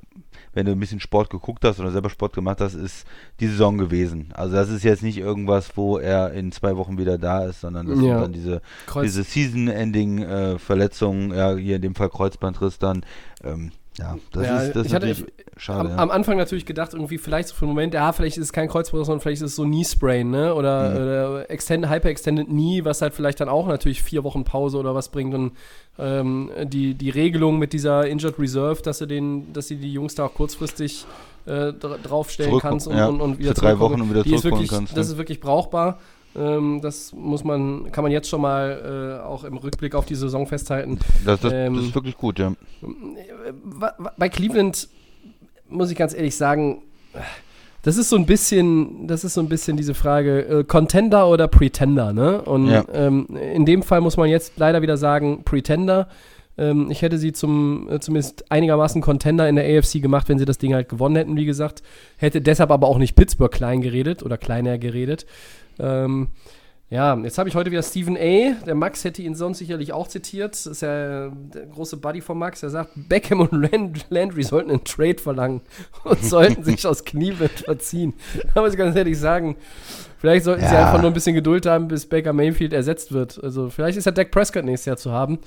wenn 0.54 0.66
du 0.66 0.74
ein 0.74 0.80
bisschen 0.80 1.00
Sport 1.00 1.30
geguckt 1.30 1.64
hast 1.64 1.80
oder 1.80 1.92
selber 1.92 2.10
Sport 2.10 2.34
gemacht 2.34 2.60
hast, 2.60 2.74
ist 2.74 3.08
die 3.40 3.48
Saison 3.48 3.78
gewesen. 3.78 4.34
Also 4.34 4.56
das 4.56 4.70
ist 4.70 4.84
jetzt 4.84 5.02
nicht 5.02 5.18
irgendwas, 5.18 5.78
wo 5.78 5.98
er 5.98 6.34
in 6.34 6.52
zwei 6.52 6.76
Wochen 6.76 6.98
wieder 6.98 7.18
da 7.18 7.46
ist, 7.46 7.62
sondern 7.62 7.88
das 7.88 7.98
sind 7.98 8.10
dann 8.10 8.34
diese, 8.34 8.62
diese 9.02 9.24
Season-Ending-Verletzungen, 9.24 11.32
äh, 11.32 11.38
ja, 11.38 11.56
hier 11.56 11.78
in 11.78 11.82
dem 11.82 11.96
Fall 11.96 12.10
Kreuzbandriss 12.10 12.80
dann. 12.80 13.06
Ähm, 13.44 13.72
ja, 14.02 14.18
das 14.32 14.46
ja, 14.46 14.62
ist, 14.62 14.76
das 14.76 14.88
ich 14.88 14.94
hatte 14.94 15.16
schade. 15.58 15.90
Am, 15.90 15.96
ja. 15.96 15.98
am, 15.98 16.12
Anfang 16.12 16.38
natürlich 16.38 16.66
gedacht, 16.66 16.94
irgendwie 16.94 17.18
vielleicht 17.18 17.50
so 17.50 17.56
für 17.56 17.66
einen 17.66 17.74
Moment, 17.74 17.94
ja, 17.94 18.12
vielleicht 18.12 18.38
ist 18.38 18.46
es 18.46 18.54
kein 18.54 18.68
Kreuzbruch, 18.68 19.06
sondern 19.06 19.22
vielleicht 19.22 19.42
ist 19.42 19.52
es 19.52 19.56
so 19.56 19.64
Knee-Sprain, 19.64 20.30
ne? 20.30 20.56
Oder, 20.56 20.90
mhm. 20.90 20.96
oder 20.96 21.52
Extended, 21.52 21.90
Hyper-Extended 21.90 22.48
Knee, 22.48 22.84
was 22.84 23.02
halt 23.02 23.14
vielleicht 23.14 23.40
dann 23.40 23.50
auch 23.50 23.68
natürlich 23.68 24.02
vier 24.02 24.24
Wochen 24.24 24.44
Pause 24.44 24.78
oder 24.78 24.96
was 24.96 25.10
bringt. 25.10 25.36
Und 25.36 25.52
ähm, 26.00 26.50
die, 26.64 26.96
die 26.96 27.10
Regelung 27.10 27.60
mit 27.60 27.74
dieser 27.74 28.08
Injured 28.08 28.40
Reserve, 28.40 28.82
dass 28.82 28.98
sie 28.98 29.08
den, 29.08 29.54
dass 29.54 29.68
sie 29.68 29.76
die 29.76 29.94
Jungs 29.94 30.16
da 30.16 30.26
auch 30.26 30.34
kurzfristig 30.34 31.06
äh, 31.46 31.74
draufstellen 31.74 32.52
Zurück, 32.52 32.62
kannst 32.62 32.88
und, 32.88 32.98
ja, 32.98 33.08
und, 33.08 33.22
und 33.22 33.40
wieder 33.40 33.54
für 33.56 33.62
drei 33.62 33.80
Wochen 33.80 34.02
und 34.02 34.10
wieder 34.10 34.24
zurückkommen 34.24 34.68
kannst. 34.68 34.98
Das 34.98 35.10
ist 35.10 35.18
wirklich 35.18 35.40
brauchbar. 35.40 36.00
Ähm, 36.36 36.80
das 36.82 37.14
muss 37.14 37.44
man, 37.44 37.92
kann 37.92 38.04
man 38.04 38.12
jetzt 38.12 38.30
schon 38.30 38.42
mal 38.42 39.20
äh, 39.22 39.24
auch 39.24 39.44
im 39.44 39.58
Rückblick 39.58 39.96
auf 39.96 40.06
die 40.06 40.16
Saison 40.16 40.48
festhalten. 40.48 41.00
Das, 41.26 41.42
das, 41.42 41.52
ähm, 41.54 41.76
das 41.76 41.86
ist 41.86 41.96
wirklich 41.96 42.18
gut, 42.18 42.40
ja. 42.40 42.54
Bei 44.18 44.30
Cleveland 44.30 44.88
muss 45.70 45.92
ich 45.92 45.98
ganz 45.98 46.14
ehrlich 46.14 46.36
sagen, 46.36 46.82
das 47.84 47.98
ist 47.98 48.10
so 48.10 48.16
ein 48.16 48.26
bisschen, 48.26 49.08
das 49.08 49.24
ist 49.24 49.34
so 49.34 49.42
ein 49.42 49.50
bisschen 49.50 49.76
diese 49.76 49.94
Frage, 49.94 50.60
äh, 50.60 50.64
Contender 50.64 51.28
oder 51.28 51.48
Pretender, 51.48 52.14
ne? 52.14 52.42
Und 52.42 52.70
ja. 52.70 52.86
ähm, 52.94 53.28
in 53.54 53.66
dem 53.66 53.82
Fall 53.82 54.02
muss 54.02 54.18
man 54.18 54.30
jetzt 54.30 54.54
leider 54.58 54.82
wieder 54.82 54.98
sagen, 54.98 55.44
Pretender. 55.44 56.08
Ähm, 56.58 56.92
ich 56.92 57.02
hätte 57.02 57.18
sie 57.18 57.34
zum 57.34 57.90
äh, 57.90 58.00
zumindest 58.00 58.52
einigermaßen 58.52 59.02
Contender 59.02 59.50
in 59.50 59.56
der 59.56 59.66
AFC 59.66 60.02
gemacht, 60.02 60.30
wenn 60.30 60.38
sie 60.38 60.46
das 60.46 60.60
Ding 60.60 60.76
halt 60.76 60.90
gewonnen 60.90 61.16
hätten, 61.16 61.36
wie 61.38 61.46
gesagt. 61.46 61.82
Hätte 62.18 62.42
deshalb 62.42 62.70
aber 62.70 62.88
auch 62.88 63.00
nicht 63.00 63.16
Pittsburgh 63.16 63.52
klein 63.52 63.82
geredet 63.82 64.22
oder 64.22 64.38
kleiner 64.38 64.78
geredet. 64.78 65.26
Ähm, 65.82 66.30
ja, 66.92 67.16
jetzt 67.16 67.38
habe 67.38 67.48
ich 67.48 67.56
heute 67.56 67.72
wieder 67.72 67.84
Stephen 67.84 68.18
A. 68.18 68.54
Der 68.66 68.76
Max 68.76 69.06
hätte 69.06 69.22
ihn 69.22 69.34
sonst 69.34 69.60
sicherlich 69.60 69.94
auch 69.94 70.10
zitiert. 70.10 70.52
Das 70.52 70.66
ist 70.66 70.82
ja 70.82 71.30
der 71.30 71.68
große 71.68 71.96
Buddy 71.96 72.20
von 72.20 72.38
Max. 72.38 72.64
Er 72.64 72.70
sagt, 72.70 72.92
Beckham 73.08 73.40
und 73.40 73.54
Landry 74.10 74.44
sollten 74.44 74.72
einen 74.72 74.84
Trade 74.84 75.18
verlangen 75.18 75.62
und 76.04 76.22
sollten 76.22 76.66
sich 76.66 76.86
aus 76.88 77.06
Kniewind 77.06 77.52
verziehen. 77.52 78.14
Da 78.54 78.62
muss 78.62 78.74
ich 78.74 78.78
ganz 78.78 78.98
ehrlich 78.98 79.18
sagen, 79.18 79.56
vielleicht 80.22 80.46
sollten 80.46 80.64
ja. 80.64 80.70
sie 80.70 80.76
einfach 80.78 81.02
nur 81.02 81.10
ein 81.10 81.14
bisschen 81.14 81.36
Geduld 81.36 81.66
haben, 81.66 81.88
bis 81.88 82.06
Baker 82.06 82.32
Mayfield 82.32 82.72
ersetzt 82.72 83.12
wird. 83.12 83.44
Also 83.44 83.70
vielleicht 83.70 83.98
ist 83.98 84.06
ja 84.06 84.12
Dak 84.12 84.32
Prescott 84.32 84.64
nächstes 84.64 84.86
Jahr 84.86 84.98
zu 84.98 85.12
haben. 85.12 85.40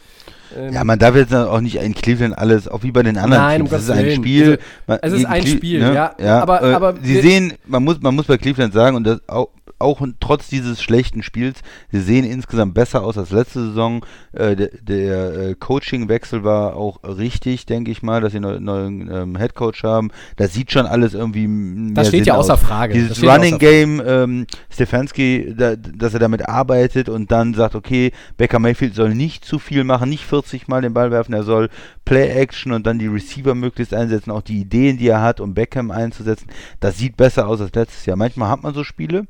Ähm, 0.55 0.73
ja, 0.73 0.85
man 0.85 0.99
darf 0.99 1.17
jetzt 1.17 1.35
auch 1.35 1.61
nicht 1.61 1.77
in 1.77 1.95
Cleveland 1.95 2.37
alles, 2.37 2.69
auch 2.69 2.83
wie 2.83 2.93
bei 2.93 3.03
den 3.03 3.17
anderen 3.17 3.43
Nein, 3.43 3.61
Teams. 3.61 3.71
Um 3.71 3.77
es 3.79 3.85
ist 3.85 3.91
ein 3.91 4.11
Spiel. 4.11 4.59
Also, 4.87 5.01
es 5.03 5.23
ist 5.23 5.27
ein 5.27 5.43
Cle 5.43 5.51
Spiel, 5.51 5.81
ne? 5.81 5.95
ja. 5.95 6.15
ja. 6.21 6.43
Aber, 6.43 6.63
äh, 6.63 6.75
aber 6.75 6.95
sie 7.03 7.21
sehen, 7.21 7.55
man 7.67 7.83
muss, 7.83 8.01
man 8.03 8.15
muss 8.15 8.27
bei 8.27 8.37
Cleveland 8.37 8.75
sagen, 8.75 8.97
und 8.97 9.05
das 9.05 9.21
auch 9.29 9.49
auch 9.79 10.01
trotz 10.21 10.49
dieses 10.49 10.83
schlechten 10.83 11.23
Spiels, 11.23 11.61
sie 11.91 12.01
sehen 12.01 12.25
insgesamt 12.25 12.75
besser 12.75 13.03
aus 13.03 13.19
als 13.19 13.31
letzte 13.31 13.67
Saison. 13.67 14.05
Äh, 14.33 14.57
der, 14.57 14.71
der 14.81 15.35
äh, 15.35 15.55
Coaching-Wechsel 15.55 16.45
war 16.45 16.77
auch 16.77 17.01
richtig, 17.05 17.67
denke 17.67 17.91
ich 17.91 18.03
mal, 18.03 18.21
dass 18.21 18.33
sie 18.33 18.39
einen 18.39 18.65
neuen 18.65 19.11
ähm, 19.13 19.37
Headcoach 19.37 19.83
haben. 19.83 20.11
Das 20.37 20.55
sieht 20.55 20.73
schon 20.73 20.87
alles 20.87 21.15
irgendwie 21.15 21.47
mehr 21.47 21.95
Das 21.95 22.09
steht 22.09 22.25
Sinn 22.25 22.35
ja 22.35 22.35
außer 22.35 22.55
aus. 22.55 22.61
Frage. 22.61 22.95
Dieses 22.95 23.23
Running 23.23 23.59
Game, 23.59 24.03
ähm, 24.05 24.47
Stefanski, 24.71 25.55
da, 25.57 25.77
dass 25.77 26.15
er 26.15 26.21
damit 26.21 26.49
arbeitet 26.49 27.09
und 27.09 27.31
dann 27.31 27.55
sagt, 27.55 27.75
okay, 27.75 28.13
Becker 28.37 28.59
Mayfield 28.59 28.95
soll 28.95 29.15
nicht 29.15 29.45
zu 29.45 29.59
viel 29.59 29.85
machen, 29.85 30.09
nicht 30.09 30.25
40 30.25 30.69
Mal 30.69 30.83
den 30.83 30.95
Ball 30.95 31.11
werfen, 31.11 31.35
er 31.35 31.45
soll 31.45 31.69
Play-Action 32.05 32.73
und 32.73 32.87
dann 32.87 32.99
die 32.99 33.07
Receiver 33.07 33.55
möglichst 33.55 33.95
einsetzen, 33.95 34.31
auch 34.31 34.43
die 34.43 34.61
Ideen, 34.61 34.99
die 34.99 35.09
er 35.09 35.23
hat, 35.23 35.41
um 35.41 35.55
Beckham 35.55 35.91
einzusetzen. 35.91 36.49
Das 36.81 36.99
sieht 36.99 37.17
besser 37.17 37.49
aus 37.49 37.61
als 37.61 37.75
letztes 37.75 38.07
Jahr. 38.07 38.17
Manchmal 38.17 38.51
hat 38.51 38.63
man 38.63 38.75
so 38.75 38.85
Spiele, 38.85 39.27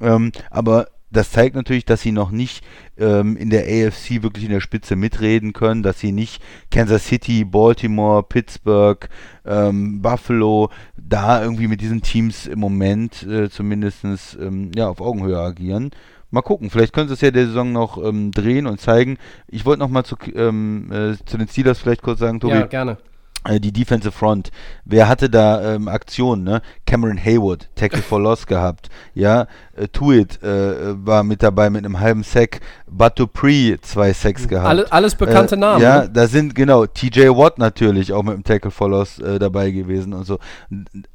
ähm, 0.00 0.32
aber 0.50 0.86
das 1.10 1.30
zeigt 1.30 1.56
natürlich, 1.56 1.84
dass 1.84 2.02
sie 2.02 2.12
noch 2.12 2.30
nicht 2.30 2.64
ähm, 2.96 3.36
in 3.36 3.50
der 3.50 3.64
AFC 3.64 4.22
wirklich 4.22 4.44
in 4.44 4.50
der 4.50 4.60
Spitze 4.60 4.96
mitreden 4.96 5.52
können, 5.52 5.82
dass 5.82 5.98
sie 5.98 6.12
nicht 6.12 6.42
Kansas 6.70 7.06
City, 7.06 7.44
Baltimore, 7.44 8.22
Pittsburgh, 8.22 9.08
ähm, 9.44 10.02
Buffalo 10.02 10.70
da 10.96 11.42
irgendwie 11.42 11.68
mit 11.68 11.80
diesen 11.80 12.02
Teams 12.02 12.46
im 12.46 12.60
Moment 12.60 13.24
äh, 13.24 13.50
zumindest 13.50 14.04
ähm, 14.40 14.70
ja, 14.74 14.88
auf 14.88 15.00
Augenhöhe 15.00 15.38
agieren. 15.38 15.90
Mal 16.30 16.42
gucken, 16.42 16.70
vielleicht 16.70 16.92
können 16.92 17.08
sie 17.08 17.14
es 17.14 17.20
ja 17.22 17.32
der 17.32 17.46
Saison 17.46 17.72
noch 17.72 17.98
ähm, 18.02 18.30
drehen 18.30 18.68
und 18.68 18.80
zeigen. 18.80 19.18
Ich 19.48 19.66
wollte 19.66 19.80
noch 19.80 19.88
mal 19.88 20.04
zu, 20.04 20.16
ähm, 20.34 20.90
äh, 20.92 21.16
zu 21.24 21.38
den 21.38 21.48
Steelers 21.48 21.80
vielleicht 21.80 22.02
kurz 22.02 22.20
sagen, 22.20 22.38
Tobi. 22.38 22.54
Ja, 22.54 22.66
gerne. 22.66 22.98
Äh, 23.44 23.58
die 23.58 23.72
Defensive 23.72 24.12
Front. 24.12 24.50
Wer 24.84 25.08
hatte 25.08 25.30
da 25.30 25.74
ähm, 25.74 25.88
Aktionen? 25.88 26.44
Ne? 26.44 26.60
Cameron 26.84 27.16
Haywood, 27.16 27.70
Tackle 27.74 28.02
for 28.02 28.20
Loss 28.20 28.46
gehabt. 28.46 28.90
Ja, 29.14 29.46
äh, 29.74 29.88
Tuit 29.88 30.42
äh, 30.42 31.06
war 31.06 31.22
mit 31.22 31.42
dabei 31.42 31.70
mit 31.70 31.84
einem 31.84 32.00
halben 32.00 32.22
Sack. 32.22 32.60
Batupri 32.86 33.78
zwei 33.80 34.12
Sacks 34.12 34.46
gehabt. 34.46 34.68
Alle, 34.68 34.92
alles 34.92 35.14
bekannte 35.14 35.54
äh, 35.54 35.58
Namen. 35.58 35.82
Ja, 35.82 36.02
ne? 36.02 36.10
da 36.12 36.26
sind 36.26 36.54
genau 36.54 36.84
TJ 36.84 37.28
Watt 37.28 37.58
natürlich 37.58 38.12
auch 38.12 38.22
mit 38.22 38.34
dem 38.34 38.44
Tackle 38.44 38.70
for 38.70 38.90
Loss 38.90 39.18
äh, 39.20 39.38
dabei 39.38 39.70
gewesen 39.70 40.12
und 40.12 40.26
so. 40.26 40.38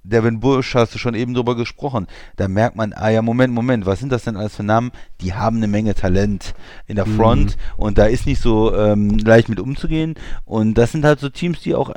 Devin 0.03 0.39
Bush 0.39 0.73
hast 0.73 0.95
du 0.95 0.97
schon 0.97 1.13
eben 1.13 1.35
drüber 1.35 1.55
gesprochen. 1.55 2.07
Da 2.37 2.47
merkt 2.47 2.75
man, 2.75 2.93
ah 2.93 3.09
ja, 3.09 3.21
Moment, 3.21 3.53
Moment, 3.53 3.85
was 3.85 3.99
sind 3.99 4.11
das 4.11 4.23
denn 4.23 4.35
alles 4.35 4.55
für 4.55 4.63
Namen? 4.63 4.91
Die 5.21 5.33
haben 5.33 5.57
eine 5.57 5.67
Menge 5.67 5.93
Talent 5.93 6.55
in 6.87 6.95
der 6.95 7.05
Front 7.05 7.55
mhm. 7.57 7.83
und 7.83 7.97
da 7.99 8.05
ist 8.05 8.25
nicht 8.25 8.41
so 8.41 8.75
ähm, 8.75 9.19
leicht 9.19 9.47
mit 9.47 9.59
umzugehen. 9.59 10.15
Und 10.45 10.75
das 10.75 10.91
sind 10.91 11.05
halt 11.05 11.19
so 11.19 11.29
Teams, 11.29 11.61
die 11.61 11.75
auch 11.75 11.91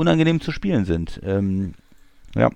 unangenehm 0.00 0.40
zu 0.40 0.50
spielen 0.50 0.84
sind. 0.84 1.20
Ähm, 1.24 1.74
ja. 2.34 2.50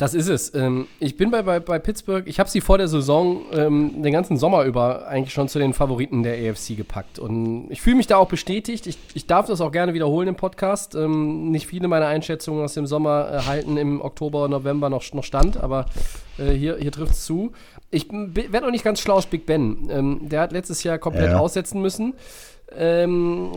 Das 0.00 0.14
ist 0.14 0.28
es. 0.28 0.54
Ähm, 0.54 0.86
ich 0.98 1.18
bin 1.18 1.30
bei, 1.30 1.42
bei, 1.42 1.60
bei 1.60 1.78
Pittsburgh, 1.78 2.26
ich 2.26 2.40
habe 2.40 2.48
sie 2.48 2.62
vor 2.62 2.78
der 2.78 2.88
Saison 2.88 3.42
ähm, 3.52 4.02
den 4.02 4.14
ganzen 4.14 4.38
Sommer 4.38 4.64
über 4.64 5.06
eigentlich 5.06 5.34
schon 5.34 5.46
zu 5.46 5.58
den 5.58 5.74
Favoriten 5.74 6.22
der 6.22 6.36
AFC 6.50 6.74
gepackt. 6.74 7.18
Und 7.18 7.66
ich 7.70 7.82
fühle 7.82 7.96
mich 7.96 8.06
da 8.06 8.16
auch 8.16 8.28
bestätigt. 8.28 8.86
Ich, 8.86 8.96
ich 9.12 9.26
darf 9.26 9.46
das 9.46 9.60
auch 9.60 9.70
gerne 9.70 9.92
wiederholen 9.92 10.28
im 10.28 10.36
Podcast. 10.36 10.94
Ähm, 10.94 11.50
nicht 11.50 11.66
viele 11.66 11.86
meiner 11.86 12.06
Einschätzungen 12.06 12.64
aus 12.64 12.72
dem 12.72 12.86
Sommer 12.86 13.26
erhalten 13.26 13.76
im 13.76 14.00
Oktober, 14.00 14.48
November 14.48 14.88
noch, 14.88 15.04
noch 15.12 15.24
stand, 15.24 15.58
aber 15.58 15.84
äh, 16.38 16.50
hier, 16.52 16.78
hier 16.78 16.92
trifft 16.92 17.12
es 17.12 17.26
zu. 17.26 17.52
Ich 17.90 18.08
werde 18.10 18.62
noch 18.62 18.72
nicht 18.72 18.84
ganz 18.84 19.00
schlau 19.00 19.16
aus 19.16 19.26
Big 19.26 19.44
Ben. 19.44 19.90
Ähm, 19.90 20.20
der 20.30 20.40
hat 20.40 20.52
letztes 20.52 20.82
Jahr 20.82 20.96
komplett 20.96 21.32
ja. 21.32 21.38
aussetzen 21.38 21.82
müssen. 21.82 22.14
Ähm, 22.76 23.52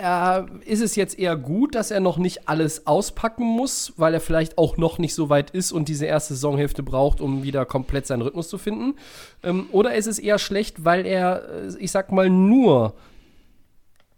er, 0.00 0.46
ist 0.64 0.80
es 0.80 0.96
jetzt 0.96 1.18
eher 1.18 1.36
gut, 1.36 1.74
dass 1.74 1.90
er 1.90 2.00
noch 2.00 2.16
nicht 2.16 2.48
alles 2.48 2.86
auspacken 2.86 3.44
muss, 3.44 3.92
weil 3.96 4.14
er 4.14 4.20
vielleicht 4.20 4.56
auch 4.56 4.76
noch 4.76 4.98
nicht 4.98 5.14
so 5.14 5.28
weit 5.28 5.50
ist 5.50 5.70
und 5.70 5.88
diese 5.88 6.06
erste 6.06 6.34
Saisonhälfte 6.34 6.82
braucht, 6.82 7.20
um 7.20 7.42
wieder 7.42 7.66
komplett 7.66 8.06
seinen 8.06 8.22
Rhythmus 8.22 8.48
zu 8.48 8.56
finden? 8.56 8.94
Ähm, 9.42 9.66
oder 9.70 9.94
ist 9.94 10.06
es 10.06 10.18
eher 10.18 10.38
schlecht, 10.38 10.84
weil 10.84 11.06
er, 11.06 11.48
äh, 11.48 11.76
ich 11.78 11.90
sag 11.90 12.10
mal, 12.10 12.30
nur 12.30 12.94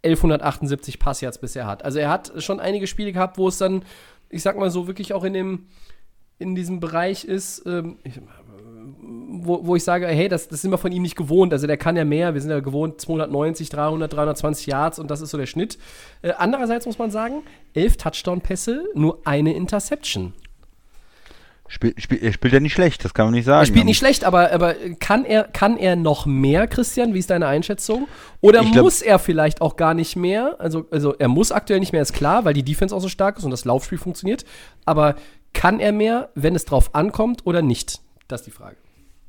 1178 0.03 0.99
Passyards 0.99 1.39
bisher 1.39 1.67
hat? 1.67 1.83
Also 1.83 1.99
er 1.99 2.09
hat 2.09 2.31
schon 2.41 2.59
einige 2.59 2.87
Spiele 2.87 3.11
gehabt, 3.11 3.37
wo 3.37 3.49
es 3.49 3.57
dann, 3.57 3.83
ich 4.29 4.43
sag 4.43 4.57
mal 4.57 4.71
so, 4.71 4.87
wirklich 4.87 5.13
auch 5.13 5.25
in 5.25 5.33
dem 5.33 5.67
in 6.39 6.55
diesem 6.55 6.79
Bereich 6.79 7.25
ist, 7.25 7.65
ähm, 7.65 7.97
ich, 8.03 8.21
wo, 9.07 9.65
wo 9.65 9.75
ich 9.75 9.83
sage, 9.83 10.07
hey, 10.07 10.27
das, 10.27 10.47
das 10.49 10.61
sind 10.61 10.71
wir 10.71 10.77
von 10.77 10.91
ihm 10.91 11.01
nicht 11.01 11.15
gewohnt. 11.15 11.53
Also 11.53 11.67
der 11.67 11.77
kann 11.77 11.95
ja 11.95 12.05
mehr. 12.05 12.33
Wir 12.33 12.41
sind 12.41 12.51
ja 12.51 12.59
gewohnt 12.59 12.99
290, 12.99 13.69
300, 13.69 14.11
320 14.11 14.67
Yards 14.67 14.99
und 14.99 15.09
das 15.09 15.21
ist 15.21 15.29
so 15.29 15.37
der 15.37 15.45
Schnitt. 15.45 15.77
Äh, 16.21 16.33
andererseits 16.37 16.85
muss 16.85 16.99
man 16.99 17.11
sagen, 17.11 17.43
elf 17.73 17.97
Touchdown-Pässe, 17.97 18.83
nur 18.95 19.19
eine 19.25 19.53
Interception. 19.53 20.33
Spiel, 21.69 21.93
spiel, 21.97 22.23
er 22.23 22.31
spielt 22.31 22.53
ja 22.53 22.61
nicht 22.61 22.73
schlecht, 22.73 23.03
das 23.03 23.13
kann 23.13 23.25
man 23.25 23.33
nicht 23.33 23.43
sagen. 23.43 23.61
Er 23.61 23.65
spielt 23.65 23.85
nicht 23.85 23.97
schlecht, 23.97 24.23
aber, 24.23 24.53
aber 24.53 24.73
kann, 24.99 25.25
er, 25.25 25.43
kann 25.43 25.75
er 25.77 25.97
noch 25.97 26.25
mehr, 26.25 26.65
Christian? 26.65 27.13
Wie 27.13 27.19
ist 27.19 27.29
deine 27.29 27.47
Einschätzung? 27.47 28.07
Oder 28.39 28.61
glaub, 28.61 28.85
muss 28.85 29.01
er 29.01 29.19
vielleicht 29.19 29.61
auch 29.61 29.75
gar 29.75 29.93
nicht 29.93 30.15
mehr? 30.15 30.55
Also, 30.59 30.85
also 30.91 31.13
er 31.15 31.27
muss 31.27 31.51
aktuell 31.51 31.81
nicht 31.81 31.91
mehr, 31.91 32.01
ist 32.01 32.13
klar, 32.13 32.45
weil 32.45 32.53
die 32.53 32.63
Defense 32.63 32.95
auch 32.95 33.01
so 33.01 33.09
stark 33.09 33.37
ist 33.37 33.43
und 33.43 33.51
das 33.51 33.65
Laufspiel 33.65 33.97
funktioniert. 33.97 34.45
Aber 34.85 35.15
kann 35.53 35.81
er 35.81 35.91
mehr, 35.91 36.29
wenn 36.35 36.55
es 36.55 36.63
drauf 36.63 36.95
ankommt 36.95 37.45
oder 37.45 37.61
nicht? 37.61 37.99
Das 38.29 38.41
ist 38.41 38.47
die 38.47 38.51
Frage. 38.51 38.77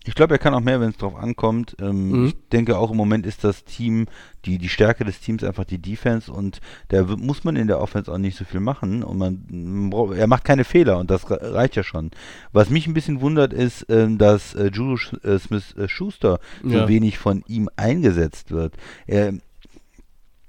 Ich 0.08 0.14
glaube, 0.14 0.36
er 0.36 0.38
kann 0.38 0.54
auch 0.54 0.62
mehr, 0.62 0.80
wenn 0.80 0.88
es 0.88 0.96
drauf 0.96 1.16
ankommt. 1.16 1.76
Ähm, 1.82 2.08
mhm. 2.08 2.26
Ich 2.28 2.36
denke 2.50 2.78
auch 2.78 2.90
im 2.90 2.96
Moment 2.96 3.26
ist 3.26 3.44
das 3.44 3.66
Team, 3.66 4.06
die, 4.46 4.56
die 4.56 4.70
Stärke 4.70 5.04
des 5.04 5.20
Teams 5.20 5.44
einfach 5.44 5.64
die 5.64 5.76
Defense 5.76 6.32
und 6.32 6.62
da 6.88 7.02
muss 7.02 7.44
man 7.44 7.56
in 7.56 7.66
der 7.66 7.78
Offense 7.78 8.10
auch 8.10 8.16
nicht 8.16 8.38
so 8.38 8.46
viel 8.46 8.60
machen 8.60 9.02
und 9.02 9.18
man, 9.18 9.92
er 10.16 10.26
macht 10.26 10.44
keine 10.44 10.64
Fehler 10.64 10.96
und 10.96 11.10
das 11.10 11.26
reicht 11.28 11.76
ja 11.76 11.82
schon. 11.82 12.10
Was 12.52 12.70
mich 12.70 12.86
ein 12.86 12.94
bisschen 12.94 13.20
wundert 13.20 13.52
ist, 13.52 13.84
ähm, 13.90 14.16
dass 14.16 14.54
äh, 14.54 14.70
Juju 14.72 14.96
äh, 15.24 15.38
Smith 15.38 15.76
äh, 15.76 15.88
Schuster 15.88 16.40
so 16.62 16.70
ja. 16.70 16.88
wenig 16.88 17.18
von 17.18 17.44
ihm 17.46 17.68
eingesetzt 17.76 18.50
wird. 18.50 18.76
Er 19.06 19.34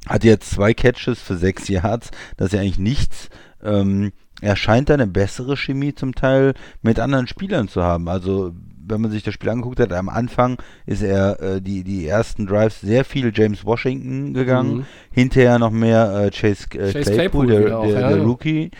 hat 0.07 0.23
jetzt 0.23 0.51
zwei 0.51 0.73
Catches 0.73 1.19
für 1.19 1.35
sechs 1.35 1.67
Yards, 1.67 2.11
das 2.37 2.47
ist 2.47 2.53
ja 2.53 2.61
eigentlich 2.61 2.79
nichts. 2.79 3.29
Ähm, 3.61 4.13
er 4.41 4.55
scheint 4.55 4.89
eine 4.89 5.05
bessere 5.05 5.57
Chemie 5.57 5.93
zum 5.93 6.15
Teil 6.15 6.53
mit 6.81 6.97
anderen 6.97 7.27
Spielern 7.27 7.67
zu 7.67 7.83
haben. 7.83 8.07
Also 8.07 8.53
wenn 8.89 9.01
man 9.01 9.11
sich 9.11 9.23
das 9.23 9.33
Spiel 9.33 9.49
angeguckt 9.49 9.79
hat, 9.79 9.93
am 9.93 10.09
Anfang 10.09 10.57
ist 10.85 11.01
er 11.01 11.41
äh, 11.41 11.61
die, 11.61 11.83
die 11.83 12.07
ersten 12.07 12.47
Drives 12.47 12.81
sehr 12.81 13.05
viel 13.05 13.31
James 13.33 13.65
Washington 13.65 14.33
gegangen, 14.33 14.77
mhm. 14.77 14.85
hinterher 15.11 15.59
noch 15.59 15.71
mehr 15.71 16.25
äh, 16.25 16.31
Chase, 16.31 16.65
äh, 16.73 16.91
Chase, 16.91 17.11
Claypool, 17.11 17.47
Claypool 17.47 17.47
der, 17.47 17.79
auch, 17.79 17.85
der, 17.85 17.99
ja, 17.99 18.09
der, 18.09 18.21
Rookie. 18.21 18.71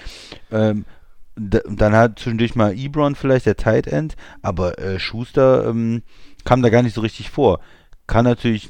Ähm, 0.51 0.85
dann 1.35 1.93
hat 1.93 2.19
zwischendurch 2.19 2.55
mal 2.55 2.77
Ebron 2.77 3.15
vielleicht 3.15 3.45
der 3.45 3.55
Tight 3.55 3.87
End, 3.87 4.15
aber 4.41 4.77
äh, 4.77 4.99
Schuster 4.99 5.67
ähm, 5.69 6.03
kam 6.43 6.61
da 6.61 6.69
gar 6.69 6.83
nicht 6.83 6.95
so 6.95 7.01
richtig 7.01 7.29
vor. 7.29 7.59
Kann 8.09 8.25
natürlich 8.25 8.67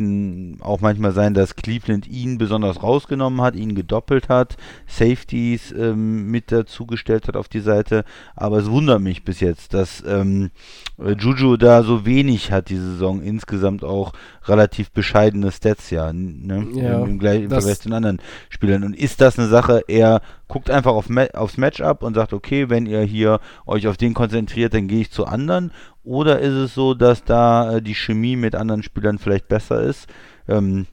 auch 0.60 0.82
manchmal 0.82 1.14
sein, 1.14 1.34
dass 1.34 1.56
Cleveland 1.56 2.10
ihn 2.10 2.38
besonders 2.38 2.84
rausgenommen 2.84 3.40
hat, 3.40 3.56
ihn 3.56 3.74
gedoppelt 3.74 4.28
hat, 4.28 4.58
Safeties 4.86 5.72
ähm, 5.72 6.30
mit 6.30 6.52
dazugestellt 6.52 7.30
hat 7.30 7.38
auf 7.38 7.48
die 7.48 7.62
Seite. 7.62 8.04
Aber 8.36 8.58
es 8.58 8.70
wundert 8.70 9.00
mich 9.00 9.24
bis 9.24 9.40
jetzt, 9.40 9.74
dass 9.74 10.04
ähm, 10.06 10.52
Juju 10.98 11.56
da 11.56 11.84
so 11.84 12.06
wenig 12.06 12.52
hat 12.52 12.68
diese 12.68 12.92
Saison. 12.92 13.22
Insgesamt 13.22 13.86
auch 13.86 14.12
relativ 14.44 14.92
bescheidene 14.92 15.54
Stats 15.54 15.90
ja, 15.90 16.12
ne? 16.12 16.68
ja 16.74 17.02
Im, 17.02 17.22
im, 17.22 17.22
im 17.22 17.50
Vergleich 17.50 17.80
zu 17.80 17.88
den 17.88 17.94
anderen 17.94 18.22
Spielern. 18.50 18.84
Und 18.84 18.94
ist 18.94 19.22
das 19.22 19.40
eine 19.40 19.48
Sache, 19.48 19.86
er 19.88 20.20
guckt 20.50 20.70
einfach 20.70 20.92
auf 20.92 21.08
Ma 21.08 21.28
aufs 21.34 21.58
Matchup 21.58 22.04
und 22.04 22.16
sagt, 22.16 22.34
okay, 22.34 22.70
wenn 22.70 22.86
ihr 22.86 23.02
hier 23.02 23.40
euch 23.66 23.88
auf 23.88 23.96
den 23.96 24.14
konzentriert, 24.14 24.74
dann 24.74 24.90
gehe 24.90 25.02
ich 25.02 25.12
zu 25.12 25.26
anderen. 25.26 25.72
Oder 26.04 26.40
ist 26.40 26.54
es 26.54 26.74
so, 26.74 26.94
dass 26.94 27.24
da 27.24 27.78
äh, 27.78 27.82
die 27.82 27.96
Chemie 27.96 28.36
mit 28.36 28.56
anderen 28.56 28.84
Spielern 28.84 29.20
vielleicht 29.20 29.48
besser 29.48 29.82
ist? 29.82 30.08
Ähm, 30.50 30.88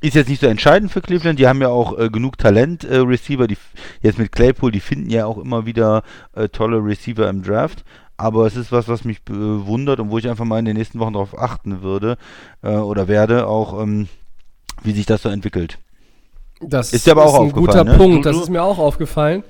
ist 0.00 0.14
jetzt 0.14 0.28
nicht 0.28 0.40
so 0.40 0.46
entscheidend 0.46 0.90
für 0.90 1.00
Cleveland. 1.00 1.38
Die 1.38 1.46
haben 1.46 1.60
ja 1.60 1.68
auch 1.68 1.98
äh, 1.98 2.10
genug 2.10 2.38
Talent, 2.38 2.84
äh, 2.84 3.04
jetzt 4.02 4.18
mit 4.18 4.32
Claypool, 4.32 4.72
die 4.72 4.80
finden 4.80 5.10
ja 5.10 5.26
auch 5.26 5.38
immer 5.38 5.66
wieder 5.66 6.02
äh, 6.34 6.48
tolle 6.48 6.84
Receiver 6.84 7.28
im 7.28 7.42
Draft. 7.42 7.84
Aber 8.16 8.46
es 8.46 8.56
ist 8.56 8.72
was, 8.72 8.88
was 8.88 9.04
mich 9.04 9.22
bewundert 9.22 9.98
und 9.98 10.10
wo 10.10 10.18
ich 10.18 10.28
einfach 10.28 10.44
mal 10.44 10.58
in 10.58 10.64
den 10.64 10.76
nächsten 10.76 11.00
Wochen 11.00 11.14
darauf 11.14 11.38
achten 11.38 11.82
würde 11.82 12.18
äh, 12.62 12.74
oder 12.74 13.08
werde, 13.08 13.46
auch 13.46 13.80
ähm, 13.82 14.08
wie 14.82 14.92
sich 14.92 15.06
das 15.06 15.22
so 15.22 15.28
entwickelt. 15.28 15.78
Das 16.68 16.92
ist, 16.92 17.06
ja 17.06 17.12
aber 17.12 17.26
auch 17.26 17.34
ist 17.34 17.40
ein 17.40 17.52
guter 17.52 17.84
ne? 17.84 17.96
Punkt. 17.96 18.26
Das 18.26 18.36
ist 18.36 18.48
mir 18.48 18.62
auch 18.62 18.78
aufgefallen. 18.78 19.44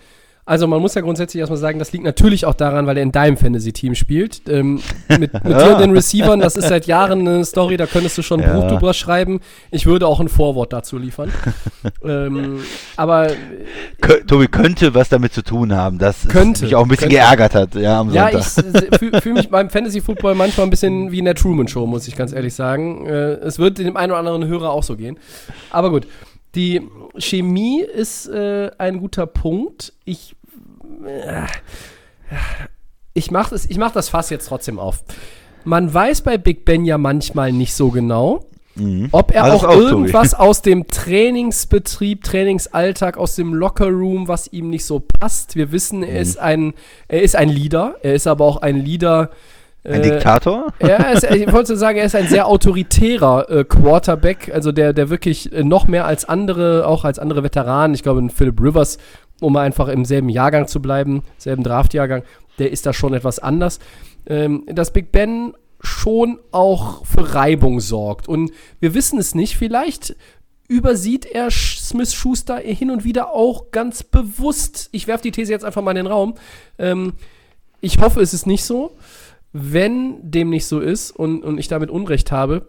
Also 0.44 0.66
man 0.66 0.80
muss 0.80 0.94
ja 0.94 1.02
grundsätzlich 1.02 1.38
erstmal 1.38 1.58
sagen, 1.58 1.78
das 1.78 1.92
liegt 1.92 2.04
natürlich 2.04 2.46
auch 2.46 2.54
daran, 2.54 2.88
weil 2.88 2.96
er 2.96 3.04
in 3.04 3.12
deinem 3.12 3.36
Fantasy-Team 3.36 3.94
spielt. 3.94 4.42
Ähm, 4.48 4.80
mit, 5.08 5.32
mit 5.44 5.44
dir 5.44 5.74
und 5.74 5.80
den 5.80 5.92
Receivern, 5.92 6.40
das 6.40 6.56
ist 6.56 6.66
seit 6.66 6.86
Jahren 6.86 7.20
eine 7.20 7.44
Story, 7.44 7.76
da 7.76 7.86
könntest 7.86 8.18
du 8.18 8.22
schon 8.22 8.40
ein 8.40 8.48
ja. 8.48 8.58
Buch 8.58 8.68
drüber 8.68 8.92
schreiben. 8.92 9.40
Ich 9.70 9.86
würde 9.86 10.08
auch 10.08 10.18
ein 10.18 10.28
Vorwort 10.28 10.72
dazu 10.72 10.98
liefern. 10.98 11.30
ähm, 12.04 12.58
aber 12.96 13.28
Kö 14.00 14.24
Tobi 14.26 14.48
könnte 14.48 14.94
was 14.94 15.08
damit 15.08 15.32
zu 15.32 15.42
tun 15.44 15.72
haben, 15.76 15.98
dass 15.98 16.26
könnte, 16.26 16.64
mich 16.64 16.74
auch 16.74 16.82
ein 16.82 16.88
bisschen 16.88 17.10
könnte. 17.10 17.22
geärgert 17.22 17.54
hat. 17.54 17.76
Ja, 17.76 18.00
am 18.00 18.12
ja 18.12 18.30
ich 18.30 18.44
fühle 18.98 19.20
fühl 19.20 19.34
mich 19.34 19.48
beim 19.48 19.70
Fantasy-Football 19.70 20.34
manchmal 20.34 20.66
ein 20.66 20.70
bisschen 20.70 21.12
wie 21.12 21.20
in 21.20 21.24
der 21.24 21.36
Truman-Show, 21.36 21.86
muss 21.86 22.08
ich 22.08 22.16
ganz 22.16 22.32
ehrlich 22.32 22.54
sagen. 22.54 23.06
Äh, 23.06 23.34
es 23.34 23.60
wird 23.60 23.78
dem 23.78 23.96
einen 23.96 24.10
oder 24.10 24.18
anderen 24.18 24.44
Hörer 24.48 24.70
auch 24.70 24.82
so 24.82 24.96
gehen. 24.96 25.18
Aber 25.70 25.90
gut. 25.90 26.08
Die 26.54 26.82
Chemie 27.16 27.82
ist 27.82 28.28
äh, 28.28 28.70
ein 28.76 29.00
guter 29.00 29.26
Punkt. 29.26 29.92
Ich, 30.04 30.36
äh, 31.06 31.46
ich 33.14 33.30
mache 33.30 33.50
das, 33.50 33.68
mach 33.76 33.92
das 33.92 34.10
Fass 34.10 34.30
jetzt 34.30 34.48
trotzdem 34.48 34.78
auf. 34.78 35.02
Man 35.64 35.92
weiß 35.92 36.22
bei 36.22 36.38
Big 36.38 36.64
Ben 36.64 36.84
ja 36.84 36.98
manchmal 36.98 37.52
nicht 37.52 37.72
so 37.74 37.90
genau, 37.90 38.44
mhm. 38.74 39.08
ob 39.12 39.32
er 39.32 39.54
auch, 39.54 39.64
auch 39.64 39.76
irgendwas 39.76 40.34
aus 40.38 40.60
dem 40.60 40.88
Trainingsbetrieb, 40.88 42.24
Trainingsalltag, 42.24 43.16
aus 43.16 43.36
dem 43.36 43.54
Lockerroom, 43.54 44.28
was 44.28 44.52
ihm 44.52 44.68
nicht 44.68 44.84
so 44.84 45.00
passt. 45.00 45.56
Wir 45.56 45.72
wissen, 45.72 46.02
er, 46.02 46.16
mhm. 46.16 46.22
ist 46.22 46.38
ein, 46.38 46.74
er 47.08 47.22
ist 47.22 47.36
ein 47.36 47.48
Leader. 47.48 47.96
Er 48.02 48.14
ist 48.14 48.26
aber 48.26 48.44
auch 48.44 48.58
ein 48.58 48.76
Leader, 48.76 49.30
ein 49.84 50.00
äh, 50.00 50.02
Diktator? 50.02 50.72
Ja, 50.80 50.96
ist, 51.10 51.24
ich 51.24 51.52
wollte 51.52 51.76
sagen, 51.76 51.98
er 51.98 52.06
ist 52.06 52.14
ein 52.14 52.28
sehr 52.28 52.46
autoritärer 52.46 53.50
äh, 53.50 53.64
Quarterback, 53.64 54.50
also 54.52 54.72
der, 54.72 54.92
der 54.92 55.10
wirklich 55.10 55.52
äh, 55.52 55.64
noch 55.64 55.86
mehr 55.86 56.06
als 56.06 56.24
andere, 56.24 56.86
auch 56.86 57.04
als 57.04 57.18
andere 57.18 57.42
Veteranen, 57.42 57.94
ich 57.94 58.02
glaube, 58.02 58.20
in 58.20 58.30
Philip 58.30 58.60
Rivers, 58.60 58.98
um 59.40 59.56
einfach 59.56 59.88
im 59.88 60.04
selben 60.04 60.28
Jahrgang 60.28 60.68
zu 60.68 60.80
bleiben, 60.80 61.22
selben 61.36 61.64
Draftjahrgang, 61.64 62.22
der 62.58 62.70
ist 62.70 62.86
da 62.86 62.92
schon 62.92 63.14
etwas 63.14 63.38
anders. 63.38 63.80
Ähm, 64.26 64.64
dass 64.66 64.92
Big 64.92 65.10
Ben 65.10 65.54
schon 65.80 66.38
auch 66.52 67.04
für 67.04 67.34
Reibung 67.34 67.80
sorgt. 67.80 68.28
Und 68.28 68.52
wir 68.78 68.94
wissen 68.94 69.18
es 69.18 69.34
nicht, 69.34 69.56
vielleicht 69.56 70.14
übersieht 70.68 71.26
er 71.26 71.50
Smith 71.50 72.14
Schuster 72.14 72.56
hin 72.58 72.90
und 72.90 73.04
wieder 73.04 73.32
auch 73.32 73.72
ganz 73.72 74.04
bewusst. 74.04 74.88
Ich 74.92 75.06
werfe 75.06 75.24
die 75.24 75.32
These 75.32 75.52
jetzt 75.52 75.64
einfach 75.64 75.82
mal 75.82 75.90
in 75.90 75.96
den 75.96 76.06
Raum. 76.06 76.34
Ähm, 76.78 77.14
ich 77.80 77.98
hoffe, 77.98 78.20
es 78.20 78.32
ist 78.32 78.46
nicht 78.46 78.64
so. 78.64 78.92
Wenn 79.52 80.18
dem 80.22 80.50
nicht 80.50 80.66
so 80.66 80.80
ist 80.80 81.10
und, 81.10 81.42
und 81.42 81.58
ich 81.58 81.68
damit 81.68 81.90
Unrecht 81.90 82.32
habe, 82.32 82.68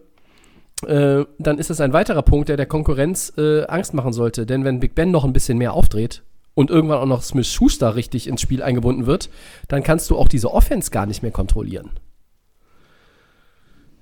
äh, 0.86 1.26
dann 1.40 1.58
ist 1.58 1.70
das 1.70 1.82
ein 1.82 1.94
weiterer 1.94 2.24
Punkt, 2.24 2.50
der 2.50 2.58
der 2.58 2.66
Konkurrenz 2.66 3.34
äh, 3.38 3.64
Angst 3.66 3.94
machen 3.94 4.14
sollte. 4.14 4.46
Denn 4.46 4.66
wenn 4.66 4.80
Big 4.80 4.96
Ben 4.96 5.12
noch 5.12 5.24
ein 5.24 5.34
bisschen 5.34 5.58
mehr 5.58 5.74
aufdreht 5.74 6.24
und 6.54 6.70
irgendwann 6.70 7.00
auch 7.00 7.06
noch 7.06 7.24
Smith 7.24 7.48
Schuster 7.48 7.96
richtig 7.96 8.28
ins 8.28 8.42
Spiel 8.42 8.62
eingebunden 8.62 9.06
wird, 9.06 9.30
dann 9.68 9.84
kannst 9.84 10.10
du 10.10 10.18
auch 10.18 10.28
diese 10.28 10.52
Offense 10.52 10.92
gar 10.92 11.06
nicht 11.06 11.24
mehr 11.24 11.32
kontrollieren. 11.32 11.92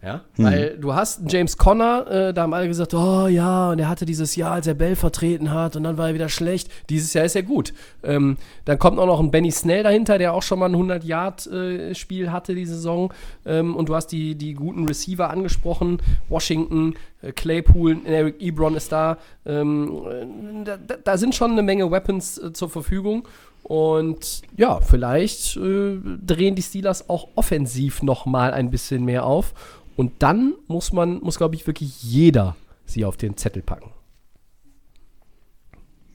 Ja, 0.04 0.22
mhm. 0.36 0.43
weil 0.43 0.78
du 0.80 0.95
hast 0.95 1.32
James 1.32 1.58
Conner, 1.58 2.08
äh, 2.10 2.34
da 2.34 2.41
haben 2.41 2.54
alle 2.56 2.68
gesagt, 2.68 2.95
oh 2.95 3.28
ja, 3.28 3.70
und 3.70 3.78
er 3.78 3.88
hatte 3.88 4.06
dieses 4.06 4.36
Jahr, 4.36 4.54
als 4.54 4.66
er 4.66 4.74
Bell 4.74 4.95
vertreten 4.95 5.52
hat, 5.52 5.76
und 5.76 5.84
dann 5.84 5.97
war 5.97 6.08
er 6.08 6.14
wieder 6.16 6.30
schlecht. 6.30 6.72
Dieses 6.89 7.14
Jahr 7.14 7.26
ist 7.26 7.36
er 7.36 7.43
gut. 7.43 7.72
Ähm, 8.04 8.38
dann 8.66 8.80
kommt 8.80 8.97
auch 8.97 9.06
noch 9.06 9.20
ein 9.20 9.30
Benny 9.30 9.52
Snell 9.52 9.84
dahinter, 9.84 10.18
der 10.18 10.34
auch 10.34 10.41
schon 10.41 10.58
mal 10.58 10.74
ein 10.74 10.76
100-Yard-Spiel 10.76 12.26
äh, 12.26 12.30
hatte 12.30 12.56
diese 12.56 12.76
Saison. 12.76 13.14
Ähm, 13.45 13.76
und 13.76 13.89
du 13.89 13.95
hast 13.95 14.08
die, 14.08 14.34
die 14.34 14.54
guten 14.54 14.88
Receiver 14.88 15.30
angesprochen. 15.30 16.02
Washington, 16.30 16.95
äh, 17.22 17.32
Claypool, 17.32 17.99
Eric 18.06 18.41
Ebron 18.41 18.76
ist 18.76 18.91
da. 18.91 19.20
Ähm, 19.45 20.66
da. 20.66 20.78
da. 20.78 21.18
sind 21.18 21.36
schon 21.36 21.52
eine 21.52 21.62
Menge 21.62 21.91
Weapons 21.91 22.39
äh, 22.39 22.54
zur 22.54 22.70
Verfügung. 22.70 23.28
Und 23.64 24.41
ja, 24.58 24.82
vielleicht 24.82 25.56
äh, 25.58 25.97
drehen 26.26 26.56
die 26.56 26.62
Steelers 26.62 27.10
auch 27.10 27.28
offensiv 27.36 28.02
noch 28.02 28.26
mal 28.26 28.54
ein 28.54 28.72
bisschen 28.72 29.06
mehr 29.06 29.26
auf. 29.26 29.54
Und 30.02 30.24
dann 30.24 30.56
muss 30.66 30.93
man, 30.93 31.20
muss 31.20 31.38
glaube 31.38 31.54
ich 31.54 31.68
wirklich 31.68 32.02
jeder 32.02 32.56
sie 32.86 33.06
auf 33.06 33.18
den 33.18 33.38
Zettel 33.38 33.62
packen. 33.62 33.91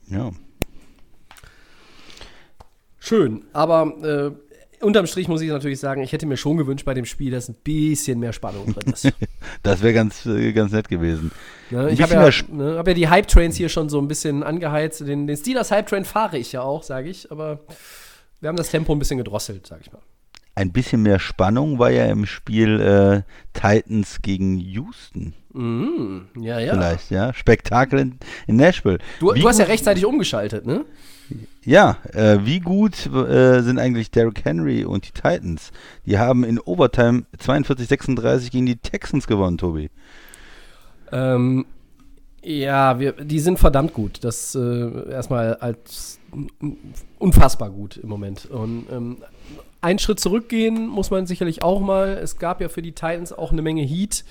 Ja. 0.07 0.31
Schön, 2.99 3.45
aber 3.53 4.35
äh, 4.81 4.83
unterm 4.83 5.07
Strich 5.07 5.29
muss 5.29 5.39
ich 5.39 5.47
natürlich 5.47 5.79
sagen, 5.79 6.03
ich 6.03 6.11
hätte 6.11 6.25
mir 6.25 6.35
schon 6.35 6.57
gewünscht 6.57 6.83
bei 6.83 6.95
dem 6.95 7.05
Spiel, 7.05 7.31
dass 7.31 7.47
ein 7.47 7.55
bisschen 7.63 8.19
mehr 8.19 8.33
Spannung 8.33 8.73
drin 8.73 8.91
ist. 8.91 9.07
Das 9.63 9.81
wäre 9.81 9.93
ganz, 9.93 10.25
äh, 10.25 10.51
ganz 10.51 10.73
nett 10.73 10.89
gewesen. 10.89 11.31
Ne, 11.71 11.89
ich 11.89 12.01
habe 12.01 12.13
ja, 12.13 12.29
ne, 12.51 12.77
hab 12.77 12.89
ja 12.89 12.93
die 12.93 13.07
Hype-Trains 13.07 13.55
hier 13.55 13.69
schon 13.69 13.87
so 13.87 14.01
ein 14.01 14.09
bisschen 14.09 14.43
angeheizt. 14.43 14.99
Den, 14.99 15.27
den 15.27 15.37
Steelers 15.37 15.71
Hype-Train 15.71 16.03
fahre 16.03 16.37
ich 16.37 16.51
ja 16.51 16.61
auch, 16.61 16.83
sage 16.83 17.09
ich, 17.09 17.31
aber 17.31 17.61
wir 18.41 18.49
haben 18.49 18.57
das 18.57 18.69
Tempo 18.69 18.91
ein 18.91 18.99
bisschen 18.99 19.17
gedrosselt, 19.17 19.65
sage 19.65 19.83
ich 19.85 19.93
mal. 19.93 20.01
Ein 20.57 20.71
bisschen 20.71 21.03
mehr 21.03 21.19
Spannung 21.19 21.77
war 21.77 21.91
ja 21.91 22.05
im 22.05 22.25
Spiel 22.25 22.81
äh, 22.81 23.21
Titans 23.53 24.23
gegen 24.23 24.57
Houston. 24.57 25.35
Mhm, 25.53 26.29
ja, 26.39 26.57
ja. 26.57 26.73
Vielleicht, 26.73 27.11
ja. 27.11 27.31
Spektakel 27.31 27.99
in, 27.99 28.19
in 28.47 28.55
Nashville. 28.55 28.97
Du, 29.19 29.33
du 29.33 29.47
hast 29.47 29.59
ja 29.59 29.65
rechtzeitig 29.65 30.03
umgeschaltet, 30.03 30.65
ne? 30.65 30.83
Ja, 31.63 31.97
äh, 32.11 32.39
wie 32.41 32.59
gut 32.59 33.05
äh, 33.05 33.61
sind 33.61 33.77
eigentlich 33.77 34.09
Derrick 34.09 34.45
Henry 34.45 34.83
und 34.83 35.07
die 35.07 35.11
Titans? 35.11 35.71
Die 36.07 36.17
haben 36.17 36.43
in 36.43 36.59
Overtime 36.59 37.25
42-36 37.37 38.49
gegen 38.49 38.65
die 38.65 38.77
Texans 38.77 39.27
gewonnen, 39.27 39.59
Tobi. 39.59 39.91
Ähm, 41.11 41.67
ja, 42.41 42.99
wir, 42.99 43.11
die 43.11 43.39
sind 43.39 43.59
verdammt 43.59 43.93
gut. 43.93 44.23
Das 44.23 44.55
äh, 44.55 45.11
erstmal 45.11 45.53
als 45.57 46.19
unfassbar 47.19 47.69
gut 47.69 47.97
im 47.97 48.09
Moment. 48.09 48.47
Und 48.47 48.87
ähm, 48.91 49.17
einen 49.81 49.99
Schritt 49.99 50.19
zurückgehen 50.19 50.87
muss 50.87 51.11
man 51.11 51.27
sicherlich 51.27 51.63
auch 51.63 51.79
mal. 51.79 52.09
Es 52.21 52.37
gab 52.37 52.61
ja 52.61 52.69
für 52.69 52.81
die 52.81 52.93
Titans 52.93 53.33
auch 53.33 53.51
eine 53.51 53.61
Menge 53.61 53.83
Heat. 53.83 54.23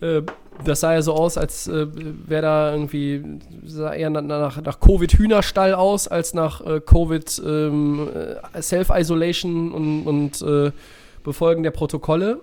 Äh, 0.00 0.22
das 0.64 0.80
sah 0.80 0.94
ja 0.94 1.02
so 1.02 1.14
aus, 1.14 1.36
als 1.36 1.68
äh, 1.68 1.86
wäre 2.28 2.42
da 2.42 2.72
irgendwie, 2.72 3.22
sah 3.64 3.92
eher 3.92 4.10
nach, 4.10 4.60
nach, 4.62 4.80
Covid-Hühnerstall 4.80 5.74
aus, 5.74 6.08
als 6.08 6.34
nach 6.34 6.64
äh, 6.64 6.80
Covid 6.80 7.42
ähm, 7.44 8.08
äh, 8.14 8.36
und, 9.72 10.06
und 10.06 10.42
äh, 10.42 10.72
Befolgen 11.24 11.62
der 11.62 11.72
Protokolle. 11.72 12.40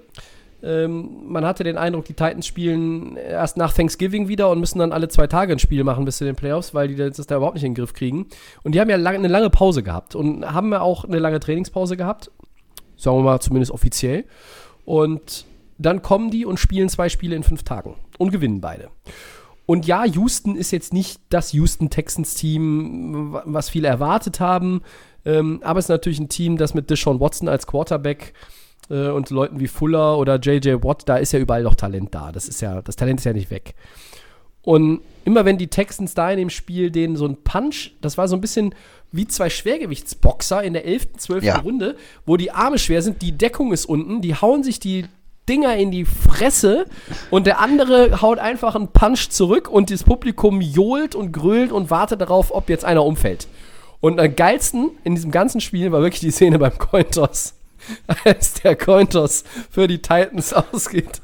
Ähm, 0.63 1.25
man 1.27 1.45
hatte 1.45 1.65
den 1.65 1.77
Eindruck, 1.77 2.05
die 2.05 2.13
Titans 2.13 2.47
spielen 2.47 3.17
erst 3.17 3.57
nach 3.57 3.73
Thanksgiving 3.73 4.29
wieder 4.29 4.49
und 4.49 4.61
müssen 4.61 4.79
dann 4.79 4.93
alle 4.93 5.09
zwei 5.09 5.27
Tage 5.27 5.51
ein 5.51 5.59
Spiel 5.59 5.83
machen 5.83 6.05
bis 6.05 6.17
zu 6.17 6.25
den 6.25 6.35
Playoffs, 6.35 6.73
weil 6.73 6.87
die 6.87 6.95
das 6.95 7.17
da 7.17 7.35
überhaupt 7.35 7.55
nicht 7.55 7.65
in 7.65 7.71
den 7.73 7.75
Griff 7.75 7.93
kriegen. 7.93 8.27
Und 8.63 8.73
die 8.73 8.79
haben 8.79 8.89
ja 8.89 8.95
lang, 8.95 9.15
eine 9.15 9.27
lange 9.27 9.49
Pause 9.49 9.83
gehabt 9.83 10.15
und 10.15 10.53
haben 10.53 10.71
ja 10.71 10.79
auch 10.79 11.03
eine 11.03 11.19
lange 11.19 11.41
Trainingspause 11.41 11.97
gehabt. 11.97 12.31
Sagen 12.95 13.17
wir 13.17 13.23
mal 13.23 13.41
zumindest 13.41 13.71
offiziell. 13.73 14.23
Und 14.85 15.45
dann 15.77 16.01
kommen 16.01 16.31
die 16.31 16.45
und 16.45 16.59
spielen 16.59 16.87
zwei 16.87 17.09
Spiele 17.09 17.35
in 17.35 17.43
fünf 17.43 17.63
Tagen 17.63 17.95
und 18.17 18.31
gewinnen 18.31 18.61
beide. 18.61 18.89
Und 19.65 19.85
ja, 19.85 20.05
Houston 20.05 20.55
ist 20.55 20.71
jetzt 20.71 20.93
nicht 20.93 21.19
das 21.29 21.51
Houston 21.51 21.89
Texans 21.89 22.35
Team, 22.35 23.37
was 23.45 23.69
viele 23.69 23.89
erwartet 23.89 24.39
haben. 24.39 24.81
Ähm, 25.25 25.59
aber 25.63 25.79
es 25.79 25.85
ist 25.85 25.89
natürlich 25.89 26.19
ein 26.19 26.29
Team, 26.29 26.57
das 26.57 26.73
mit 26.73 26.89
Deshaun 26.89 27.19
Watson 27.19 27.49
als 27.49 27.67
Quarterback 27.67 28.33
äh, 28.89 29.09
und 29.09 29.29
Leuten 29.29 29.59
wie 29.59 29.67
Fuller 29.67 30.17
oder 30.17 30.39
JJ 30.39 30.83
Watt, 30.83 31.03
da 31.05 31.17
ist 31.17 31.33
ja 31.33 31.39
überall 31.39 31.63
noch 31.63 31.75
Talent 31.75 32.13
da. 32.13 32.31
Das 32.31 32.47
ist 32.47 32.61
ja, 32.61 32.81
das 32.81 32.95
Talent 32.95 33.19
ist 33.19 33.25
ja 33.25 33.33
nicht 33.33 33.51
weg. 33.51 33.75
Und 34.61 35.01
immer 35.25 35.45
wenn 35.45 35.57
die 35.57 35.67
Texans 35.67 36.13
da 36.13 36.31
in 36.31 36.37
dem 36.37 36.49
Spiel 36.49 36.89
denen 36.89 37.15
so 37.15 37.25
ein 37.25 37.37
Punch, 37.43 37.91
das 38.01 38.17
war 38.17 38.27
so 38.27 38.35
ein 38.35 38.41
bisschen 38.41 38.73
wie 39.11 39.27
zwei 39.27 39.49
Schwergewichtsboxer 39.49 40.63
in 40.63 40.73
der 40.73 40.85
11., 40.85 41.13
12. 41.17 41.43
Ja. 41.43 41.57
Runde, 41.59 41.95
wo 42.25 42.37
die 42.37 42.51
Arme 42.51 42.79
schwer 42.79 43.01
sind, 43.01 43.21
die 43.21 43.33
Deckung 43.33 43.73
ist 43.73 43.85
unten, 43.85 44.21
die 44.21 44.35
hauen 44.35 44.63
sich 44.63 44.79
die 44.79 45.05
Dinger 45.49 45.75
in 45.75 45.91
die 45.91 46.05
Fresse 46.05 46.85
und 47.29 47.45
der 47.45 47.59
andere 47.59 48.21
haut 48.21 48.39
einfach 48.39 48.75
einen 48.75 48.87
Punch 48.87 49.29
zurück 49.29 49.69
und 49.69 49.91
das 49.91 50.03
Publikum 50.03 50.61
johlt 50.61 51.15
und 51.15 51.33
grölt 51.33 51.71
und 51.71 51.89
wartet 51.89 52.21
darauf, 52.21 52.53
ob 52.53 52.69
jetzt 52.69 52.85
einer 52.85 53.03
umfällt. 53.03 53.47
Und 53.99 54.19
am 54.19 54.35
geilsten 54.35 54.91
in 55.03 55.15
diesem 55.15 55.31
ganzen 55.31 55.61
Spiel 55.61 55.91
war 55.91 56.01
wirklich 56.01 56.21
die 56.21 56.31
Szene 56.31 56.59
beim 56.59 56.77
Cointoss, 56.77 57.55
als 58.25 58.53
der 58.61 58.75
Cointoss 58.75 59.43
für 59.69 59.87
die 59.87 59.99
Titans 60.01 60.53
ausgeht. 60.53 61.21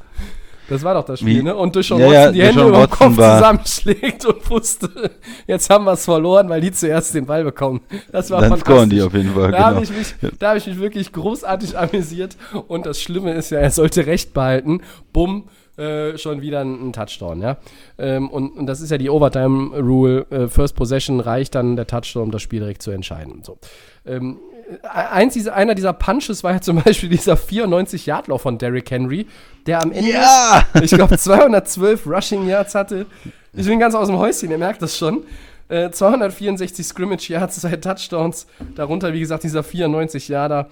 Das 0.68 0.84
war 0.84 0.93
doch 0.93 1.03
das 1.05 1.20
Spiel, 1.22 1.39
Wie? 1.39 1.43
ne? 1.43 1.55
Und 1.55 1.76
Deshaun 1.76 1.99
Ja, 1.99 2.05
Watson 2.07 2.22
ja, 2.24 2.32
die 2.32 2.43
Hände 2.43 2.68
über 2.68 2.86
den 2.86 2.89
Kopf 2.91 3.18
war- 3.18 3.38
zusammenschlägt 3.39 4.24
und 4.28 4.49
wusste, 4.51 5.10
jetzt 5.47 5.68
haben 5.72 5.86
wir 5.86 5.93
es 5.93 6.05
verloren, 6.05 6.47
weil 6.47 6.62
die 6.62 6.72
zuerst 6.72 7.16
den 7.16 7.26
Ball 7.26 7.43
bekommen. 7.43 7.82
Das 8.12 8.30
war 8.30 8.41
Dann 8.41 8.51
fantastisch. 8.51 8.89
die 8.89 9.01
auf 9.01 9.14
jeden 9.16 9.34
Fall, 9.34 9.49
Da 9.51 9.57
genau. 9.57 9.64
habe 9.64 9.84
ich, 9.84 9.89
mich- 9.89 10.16
da 10.38 10.49
hab 10.51 10.57
ich 10.57 10.68
mich 10.68 10.80
wirklich 10.80 11.12
großartig 11.12 11.76
amüsiert. 11.76 12.38
Und 12.68 12.86
das 12.86 13.01
Schlimme 13.01 13.34
ist 13.34 13.49
ja, 13.49 13.57
er 13.57 13.72
sollte 13.72 14.05
Recht 14.05 14.36
behalten. 14.36 14.82
Bumm, 15.12 15.45
äh, 15.76 16.20
schon 16.20 16.41
wieder 16.41 16.60
ein, 16.60 16.89
ein 16.89 16.93
Touchdown, 16.93 17.41
ja. 17.41 17.57
Ähm, 17.97 18.30
und, 18.30 18.51
und 18.51 18.68
das 18.68 18.80
ist 18.82 18.91
ja 18.91 18.99
die 18.99 19.10
Overtime-Rule. 19.10 20.28
Äh, 20.30 20.47
First 20.49 20.76
Possession 20.76 21.20
reicht 21.20 21.55
dann 21.55 21.78
der 21.78 21.88
Touchdown, 21.88 22.24
um 22.26 22.32
das 22.32 22.43
Spiel 22.43 22.60
direkt 22.60 22.84
zu 22.84 22.91
entscheiden. 22.91 23.41
So. 23.43 23.57
Ähm, 24.05 24.38
eins 24.84 25.34
dieser, 25.34 25.55
einer 25.55 25.76
dieser 25.76 25.93
Punches 25.93 26.43
war 26.43 26.53
ja 26.53 26.61
zum 26.61 26.82
Beispiel 26.82 27.09
dieser 27.09 27.34
94-Yard-Lauf 27.34 28.41
von 28.41 28.57
Derrick 28.57 28.89
Henry, 28.91 29.28
der 29.65 29.82
am 29.82 29.91
Ende, 29.91 30.11
Ja! 30.11 30.65
ich 30.82 30.91
glaube, 30.91 31.17
212 31.17 32.05
Rushing 32.07 32.47
Yards 32.47 32.76
hatte. 32.76 33.05
Ich 33.53 33.65
bin 33.65 33.80
ganz 33.80 33.95
aus 33.95 34.07
dem 34.07 34.17
Häuschen, 34.17 34.51
ihr 34.51 34.57
merkt 34.57 34.82
das 34.82 34.97
schon. 34.97 35.24
Äh, 35.70 35.91
264 35.91 36.86
Scrimmage 36.86 37.30
Yards, 37.30 37.61
zwei 37.61 37.76
Touchdowns, 37.76 38.47
darunter, 38.76 39.13
wie 39.13 39.20
gesagt, 39.20 39.43
dieser 39.43 39.63
94 39.63 40.28
Yarder. 40.28 40.70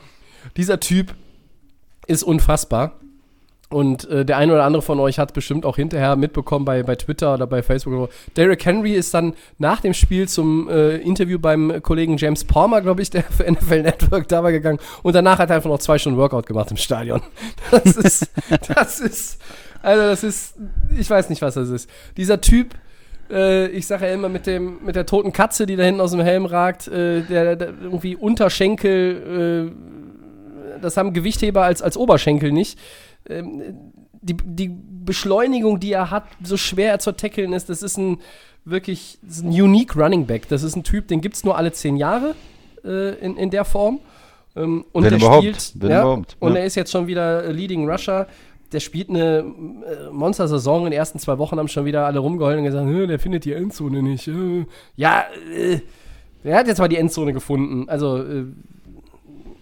Dieser 0.55 0.79
Typ 0.79 1.13
ist 2.07 2.23
unfassbar. 2.23 2.93
Und 3.69 4.09
äh, 4.09 4.23
der 4.23 4.37
eine 4.37 4.53
oder 4.53 4.63
andere 4.63 4.81
von 4.81 4.97
euch 4.99 5.19
hat 5.19 5.33
bestimmt 5.33 5.65
auch 5.65 5.75
hinterher 5.75 6.15
mitbekommen 6.15 6.63
bei, 6.63 6.83
bei 6.83 6.95
Twitter 6.95 7.33
oder 7.33 7.47
bei 7.47 7.61
Facebook. 7.61 7.93
oder. 7.93 8.09
Derrick 8.37 8.65
Henry 8.65 8.93
ist 8.93 9.13
dann 9.13 9.33
nach 9.57 9.81
dem 9.81 9.93
Spiel 9.93 10.29
zum 10.29 10.69
äh, 10.69 10.97
Interview 10.97 11.37
beim 11.37 11.81
Kollegen 11.81 12.15
James 12.15 12.45
Palmer, 12.45 12.81
glaube 12.81 13.01
ich, 13.01 13.09
der 13.09 13.23
für 13.23 13.49
NFL 13.49 13.81
Network 13.81 14.29
da 14.29 14.41
war 14.41 14.53
gegangen. 14.53 14.79
Und 15.03 15.15
danach 15.15 15.39
hat 15.39 15.49
er 15.49 15.57
einfach 15.57 15.69
noch 15.69 15.79
zwei 15.79 15.97
Stunden 15.97 16.17
Workout 16.17 16.45
gemacht 16.45 16.71
im 16.71 16.77
Stadion. 16.77 17.21
Das 17.71 17.97
ist, 17.97 18.31
das 18.75 18.99
ist, 18.99 19.41
also 19.81 20.01
das 20.01 20.23
ist, 20.23 20.55
ich 20.97 21.09
weiß 21.09 21.29
nicht, 21.29 21.41
was 21.41 21.55
das 21.55 21.69
ist. 21.69 21.89
Dieser 22.15 22.39
Typ, 22.39 22.73
äh, 23.29 23.67
ich 23.67 23.85
sage 23.87 24.07
ja 24.07 24.13
immer 24.13 24.29
mit 24.29 24.47
dem, 24.47 24.77
mit 24.85 24.95
der 24.95 25.05
toten 25.05 25.33
Katze, 25.33 25.65
die 25.65 25.75
da 25.75 25.83
hinten 25.83 26.01
aus 26.01 26.11
dem 26.11 26.21
Helm 26.21 26.45
ragt, 26.45 26.87
äh, 26.87 27.21
der, 27.21 27.55
der 27.55 27.73
irgendwie 27.81 28.15
Unterschenkel, 28.15 29.71
äh, 30.77 30.81
das 30.81 30.97
haben 30.97 31.13
Gewichtheber 31.13 31.63
als, 31.63 31.81
als 31.81 31.97
Oberschenkel 31.97 32.51
nicht. 32.51 32.79
Ähm, 33.29 33.93
die, 34.21 34.35
die 34.35 34.71
Beschleunigung, 35.05 35.79
die 35.79 35.93
er 35.93 36.11
hat, 36.11 36.25
so 36.43 36.57
schwer 36.57 36.91
er 36.91 36.99
zu 36.99 37.15
tackeln 37.15 37.53
ist, 37.53 37.69
das 37.69 37.81
ist 37.81 37.97
ein 37.97 38.19
wirklich 38.65 39.17
ist 39.27 39.43
ein 39.43 39.49
unique 39.49 39.95
Running 39.95 40.25
Back. 40.25 40.49
Das 40.49 40.63
ist 40.63 40.75
ein 40.75 40.83
Typ, 40.83 41.07
den 41.07 41.21
gibt 41.21 41.35
es 41.35 41.43
nur 41.43 41.57
alle 41.57 41.71
zehn 41.71 41.95
Jahre 41.97 42.35
äh, 42.83 43.15
in, 43.19 43.37
in 43.37 43.49
der 43.49 43.65
Form. 43.65 43.99
Ähm, 44.55 44.85
und 44.91 45.03
Wenn 45.03 45.11
der 45.11 45.19
überhaupt, 45.19 45.61
spielt, 45.61 45.83
ja, 45.83 46.01
überhaupt, 46.01 46.35
Und 46.39 46.53
ja. 46.53 46.59
er 46.59 46.65
ist 46.65 46.75
jetzt 46.75 46.91
schon 46.91 47.07
wieder 47.07 47.51
Leading 47.51 47.89
Rusher. 47.89 48.27
Der 48.73 48.81
spielt 48.81 49.09
eine 49.09 49.37
äh, 49.37 50.11
Monster-Saison. 50.11 50.85
In 50.85 50.91
den 50.91 50.97
ersten 50.97 51.19
zwei 51.19 51.37
Wochen 51.37 51.57
haben 51.57 51.69
schon 51.69 51.85
wieder 51.85 52.05
alle 52.05 52.19
rumgeheult 52.19 52.57
und 52.57 52.65
gesagt, 52.65 52.87
"Hä, 52.87 53.07
der 53.07 53.19
findet 53.19 53.45
die 53.45 53.53
Endzone 53.53 54.03
nicht. 54.03 54.27
äh." 54.27 54.65
Ja, 54.97 55.23
äh, 55.55 55.79
er 56.43 56.57
hat 56.57 56.67
jetzt 56.67 56.79
mal 56.79 56.89
die 56.89 56.97
Endzone 56.97 57.31
gefunden. 57.31 57.87
Also, 57.87 58.17
äh, 58.17 58.45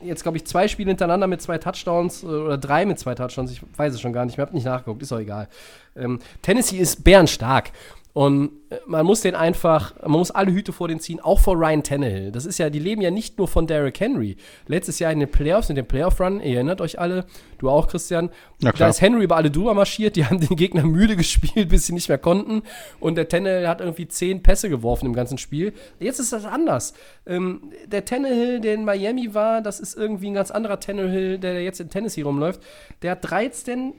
jetzt, 0.07 0.23
glaube 0.23 0.37
ich, 0.37 0.45
zwei 0.45 0.67
Spiele 0.67 0.89
hintereinander 0.89 1.27
mit 1.27 1.41
zwei 1.41 1.57
Touchdowns 1.57 2.23
äh, 2.23 2.27
oder 2.27 2.57
drei 2.57 2.85
mit 2.85 2.99
zwei 2.99 3.15
Touchdowns. 3.15 3.51
Ich 3.51 3.61
weiß 3.75 3.93
es 3.93 4.01
schon 4.01 4.13
gar 4.13 4.25
nicht. 4.25 4.35
Ich 4.35 4.39
habe 4.39 4.53
nicht 4.53 4.65
nachgeguckt. 4.65 5.01
Ist 5.01 5.11
auch 5.11 5.19
egal. 5.19 5.47
Ähm, 5.95 6.19
Tennessee 6.41 6.77
ist 6.77 7.03
bärenstark. 7.03 7.71
Und 8.15 8.51
äh, 8.69 8.77
man 8.85 9.05
muss 9.05 9.19
den 9.19 9.35
einfach, 9.35 9.93
man 10.01 10.13
muss 10.13 10.31
alle 10.31 10.53
Hüte 10.53 10.71
vor 10.71 10.87
den 10.87 11.01
ziehen, 11.01 11.19
auch 11.19 11.41
vor 11.41 11.57
Ryan 11.57 11.83
Tannehill. 11.83 12.31
Das 12.31 12.45
ist 12.45 12.57
ja, 12.57 12.69
die 12.69 12.79
leben 12.79 13.01
ja 13.01 13.11
nicht 13.11 13.37
nur 13.37 13.49
von 13.49 13.67
Derrick 13.67 13.99
Henry. 13.99 14.37
Letztes 14.67 14.99
Jahr 14.99 15.11
in 15.11 15.19
den 15.19 15.29
Playoffs, 15.29 15.69
in 15.69 15.75
dem 15.75 15.85
Playoff-Run, 15.85 16.39
ihr 16.39 16.55
erinnert 16.55 16.79
euch 16.79 16.97
alle, 16.97 17.25
du 17.57 17.69
auch, 17.69 17.87
Christian, 17.87 18.29
Na 18.61 18.69
da 18.69 18.71
klar. 18.71 18.89
ist 18.89 19.01
Henry 19.01 19.25
über 19.25 19.35
alle 19.35 19.51
drüber 19.51 19.73
marschiert, 19.73 20.15
die 20.15 20.25
haben 20.25 20.39
den 20.39 20.55
Gegner 20.55 20.85
müde 20.85 21.17
gespielt, 21.17 21.67
bis 21.67 21.87
sie 21.87 21.93
nicht 21.93 22.07
mehr 22.07 22.17
konnten. 22.17 22.63
Und 23.01 23.15
der 23.15 23.27
Tannehill 23.27 23.67
hat 23.67 23.81
irgendwie 23.81 24.07
zehn 24.07 24.41
Pässe 24.41 24.69
geworfen 24.69 25.07
im 25.07 25.13
ganzen 25.13 25.37
Spiel. 25.37 25.73
Jetzt 25.99 26.21
ist 26.21 26.31
das 26.31 26.45
anders. 26.45 26.93
Ähm, 27.25 27.69
der 27.85 28.05
Tannehill, 28.05 28.61
der 28.61 28.75
in 28.75 28.85
Miami 28.85 29.33
war, 29.33 29.61
das 29.61 29.81
ist 29.81 29.93
irgendwie 29.97 30.27
ein 30.27 30.35
ganz 30.35 30.51
anderer 30.51 30.79
Tannehill, 30.79 31.37
der 31.37 31.61
jetzt 31.61 31.81
in 31.81 31.89
Tennessee 31.89 32.21
rumläuft. 32.21 32.61
Der 33.01 33.11
hat 33.11 33.29
13 33.29 33.93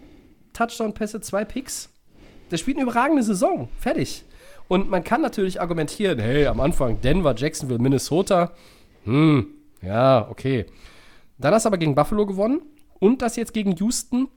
Touchdown-Pässe, 0.55 1.21
zwei 1.21 1.45
Picks. 1.45 1.91
Der 2.51 2.57
spielt 2.57 2.77
eine 2.77 2.85
überragende 2.85 3.23
Saison. 3.23 3.69
Fertig. 3.79 4.25
Und 4.69 4.91
man 4.91 5.05
kann 5.05 5.21
natürlich 5.21 5.61
argumentieren, 5.61 6.19
hey, 6.19 6.47
am 6.47 6.61
Anfang 6.61 7.01
Denver, 7.01 7.35
Jacksonville, 7.37 7.79
Minnesota. 7.79 8.53
Hm, 9.05 9.47
ja, 9.83 10.29
okay. 10.29 10.67
Dann 11.39 11.55
hast 11.55 11.65
du 11.65 11.69
aber 11.69 11.79
gegen 11.79 11.95
Buffalo 11.95 12.27
gewonnen 12.27 12.63
und 12.99 13.23
das 13.23 13.37
jetzt 13.37 13.55
gegen 13.55 13.77
Houston. 13.77 14.29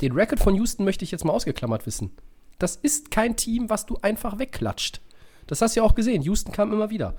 Den 0.00 0.12
Record 0.12 0.40
von 0.40 0.54
Houston 0.54 0.84
möchte 0.84 1.04
ich 1.04 1.10
jetzt 1.10 1.24
mal 1.24 1.32
ausgeklammert 1.32 1.86
wissen. 1.86 2.12
Das 2.58 2.76
ist 2.76 3.10
kein 3.10 3.36
Team, 3.36 3.68
was 3.68 3.86
du 3.86 3.98
einfach 4.00 4.38
wegklatscht. 4.38 5.00
Das 5.46 5.60
hast 5.60 5.76
du 5.76 5.80
ja 5.80 5.86
auch 5.86 5.94
gesehen. 5.94 6.22
Houston 6.22 6.52
kam 6.52 6.72
immer 6.72 6.90
wieder. 6.90 7.14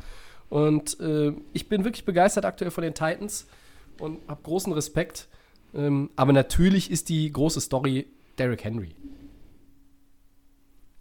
Und 0.49 0.99
äh, 0.99 1.33
ich 1.53 1.69
bin 1.69 1.83
wirklich 1.83 2.05
begeistert 2.05 2.45
aktuell 2.45 2.71
von 2.71 2.83
den 2.83 2.93
Titans 2.93 3.47
und 3.99 4.19
habe 4.27 4.41
großen 4.43 4.73
Respekt. 4.73 5.27
Ähm, 5.75 6.09
aber 6.15 6.33
natürlich 6.33 6.89
ist 6.89 7.09
die 7.09 7.31
große 7.31 7.61
Story 7.61 8.07
Derrick 8.37 8.63
Henry. 8.63 8.95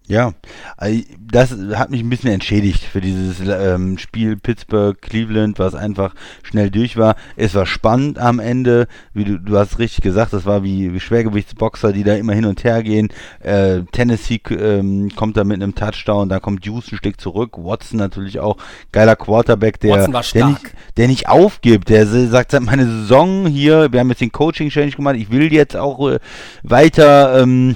Ja, 0.09 0.34
also 0.76 1.02
das 1.20 1.50
hat 1.74 1.90
mich 1.90 2.00
ein 2.00 2.09
bisschen 2.09 2.30
entschädigt 2.30 2.84
für 2.84 3.00
dieses 3.00 3.40
ähm, 3.40 3.98
Spiel 3.98 4.36
Pittsburgh-Cleveland, 4.36 5.59
was 5.59 5.74
einfach 5.74 6.14
schnell 6.44 6.70
durch 6.70 6.96
war. 6.96 7.16
Es 7.34 7.57
war 7.57 7.66
spannend 7.66 8.16
am 8.18 8.38
Ende, 8.38 8.86
wie 9.14 9.24
du, 9.24 9.40
du 9.40 9.59
hast 9.59 9.80
richtig 9.80 10.02
gesagt, 10.02 10.32
das 10.32 10.46
war 10.46 10.62
wie, 10.62 10.94
wie 10.94 11.00
Schwergewichtsboxer, 11.00 11.92
die 11.92 12.04
da 12.04 12.14
immer 12.14 12.34
hin 12.34 12.44
und 12.44 12.62
her 12.62 12.84
gehen. 12.84 13.09
Äh, 13.40 13.82
Tennessee 13.90 14.40
ähm, 14.50 15.11
kommt 15.16 15.36
da 15.36 15.42
mit 15.42 15.61
einem 15.61 15.74
Touchdown, 15.74 16.28
da 16.28 16.38
kommt 16.38 16.64
Houston 16.66 16.94
ein 16.94 16.98
Stück 16.98 17.20
zurück. 17.20 17.57
Watson 17.57 17.98
natürlich 17.98 18.38
auch, 18.38 18.59
geiler 18.92 19.16
Quarterback, 19.16 19.80
der, 19.80 20.07
der, 20.07 20.46
nicht, 20.46 20.72
der 20.96 21.09
nicht 21.09 21.28
aufgibt, 21.28 21.88
der 21.88 22.07
sagt, 22.07 22.59
meine 22.61 22.86
Saison 22.86 23.46
hier, 23.46 23.90
wir 23.90 23.98
haben 23.98 24.11
jetzt 24.11 24.20
den 24.20 24.30
Coaching-Change 24.30 24.94
gemacht, 24.94 25.16
ich 25.16 25.32
will 25.32 25.52
jetzt 25.52 25.76
auch 25.76 26.11
äh, 26.11 26.20
weiter 26.62 27.42
ähm, 27.42 27.74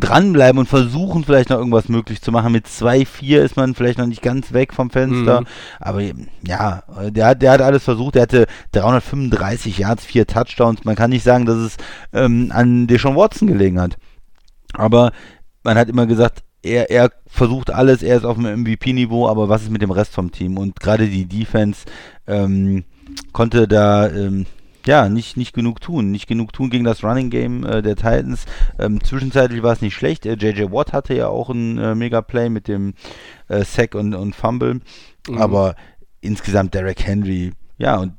dranbleiben 0.00 0.58
und 0.58 0.68
versuchen 0.68 1.24
vielleicht 1.24 1.50
noch 1.50 1.58
irgendwas 1.58 1.67
möglich 1.88 2.20
zu 2.22 2.32
machen. 2.32 2.52
Mit 2.52 2.66
2-4 2.66 3.38
ist 3.38 3.56
man 3.56 3.74
vielleicht 3.74 3.98
noch 3.98 4.06
nicht 4.06 4.22
ganz 4.22 4.52
weg 4.52 4.74
vom 4.74 4.90
Fenster. 4.90 5.42
Mhm. 5.42 5.46
Aber 5.80 6.02
ja, 6.46 6.82
der 7.10 7.26
hat, 7.26 7.42
der 7.42 7.52
hat 7.52 7.62
alles 7.62 7.84
versucht. 7.84 8.16
Er 8.16 8.22
hatte 8.22 8.46
335 8.72 9.78
Yards, 9.78 10.04
vier 10.04 10.26
Touchdowns. 10.26 10.84
Man 10.84 10.96
kann 10.96 11.10
nicht 11.10 11.24
sagen, 11.24 11.46
dass 11.46 11.56
es 11.56 11.76
ähm, 12.12 12.50
an 12.52 12.86
Deshaun 12.86 13.16
Watson 13.16 13.48
gelegen 13.48 13.80
hat. 13.80 13.96
Aber 14.74 15.12
man 15.62 15.76
hat 15.76 15.88
immer 15.88 16.06
gesagt, 16.06 16.42
er, 16.62 16.90
er 16.90 17.12
versucht 17.26 17.70
alles, 17.70 18.02
er 18.02 18.16
ist 18.16 18.24
auf 18.24 18.36
dem 18.36 18.62
MVP-Niveau, 18.62 19.28
aber 19.28 19.48
was 19.48 19.62
ist 19.62 19.70
mit 19.70 19.82
dem 19.82 19.90
Rest 19.90 20.12
vom 20.12 20.32
Team? 20.32 20.58
Und 20.58 20.80
gerade 20.80 21.08
die 21.08 21.26
Defense 21.26 21.84
ähm, 22.26 22.84
konnte 23.32 23.68
da 23.68 24.08
ähm, 24.08 24.46
ja, 24.88 25.10
nicht, 25.10 25.36
nicht 25.36 25.52
genug 25.52 25.82
tun. 25.82 26.10
Nicht 26.10 26.26
genug 26.26 26.54
tun 26.54 26.70
gegen 26.70 26.84
das 26.84 27.04
Running 27.04 27.28
Game 27.28 27.62
äh, 27.62 27.82
der 27.82 27.94
Titans. 27.94 28.46
Ähm, 28.78 29.04
zwischenzeitlich 29.04 29.62
war 29.62 29.74
es 29.74 29.82
nicht 29.82 29.94
schlecht. 29.94 30.24
Äh, 30.24 30.32
JJ 30.32 30.72
Watt 30.72 30.94
hatte 30.94 31.12
ja 31.12 31.28
auch 31.28 31.50
ein 31.50 31.76
äh, 31.76 31.94
Mega-Play 31.94 32.48
mit 32.48 32.68
dem 32.68 32.94
äh, 33.48 33.64
Sack 33.64 33.94
und, 33.94 34.14
und 34.14 34.34
Fumble. 34.34 34.80
Mhm. 35.28 35.36
Aber 35.36 35.76
insgesamt 36.22 36.72
Derek 36.72 37.06
Henry, 37.06 37.52
ja, 37.76 37.98
und 37.98 38.14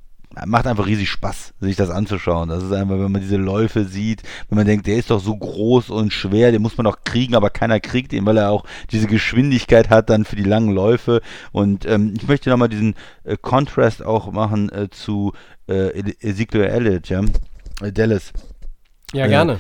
macht 0.46 0.68
einfach 0.68 0.88
riesig 0.88 1.10
Spaß, 1.10 1.54
sich 1.60 1.76
das 1.76 1.90
anzuschauen. 1.90 2.50
Das 2.50 2.64
ist 2.64 2.72
einfach, 2.72 2.96
wenn 2.96 3.12
man 3.12 3.22
diese 3.22 3.38
Läufe 3.38 3.86
sieht, 3.86 4.24
wenn 4.50 4.58
man 4.58 4.68
denkt, 4.68 4.88
der 4.88 4.98
ist 4.98 5.10
doch 5.10 5.20
so 5.20 5.36
groß 5.36 5.90
und 5.90 6.14
schwer, 6.14 6.52
den 6.52 6.62
muss 6.62 6.78
man 6.78 6.86
doch 6.86 7.04
kriegen, 7.04 7.36
aber 7.36 7.50
keiner 7.50 7.80
kriegt 7.80 8.14
ihn, 8.14 8.26
weil 8.26 8.38
er 8.38 8.52
auch 8.52 8.66
diese 8.92 9.08
Geschwindigkeit 9.08 9.90
hat 9.90 10.10
dann 10.10 10.26
für 10.26 10.36
die 10.36 10.44
langen 10.44 10.74
Läufe. 10.74 11.22
Und 11.52 11.86
ähm, 11.86 12.14
ich 12.18 12.28
möchte 12.28 12.50
nochmal 12.50 12.70
diesen 12.70 12.96
äh, 13.24 13.38
Contrast 13.42 14.04
auch 14.04 14.32
machen 14.32 14.72
äh, 14.72 14.90
zu 14.90 15.34
äh, 15.68 16.00
Ezekiel 16.22 16.62
Elliott, 16.62 17.10
ja, 17.10 17.22
äh, 17.82 17.92
Dallas. 17.92 18.34
Ja, 19.14 19.28
gerne. 19.28 19.60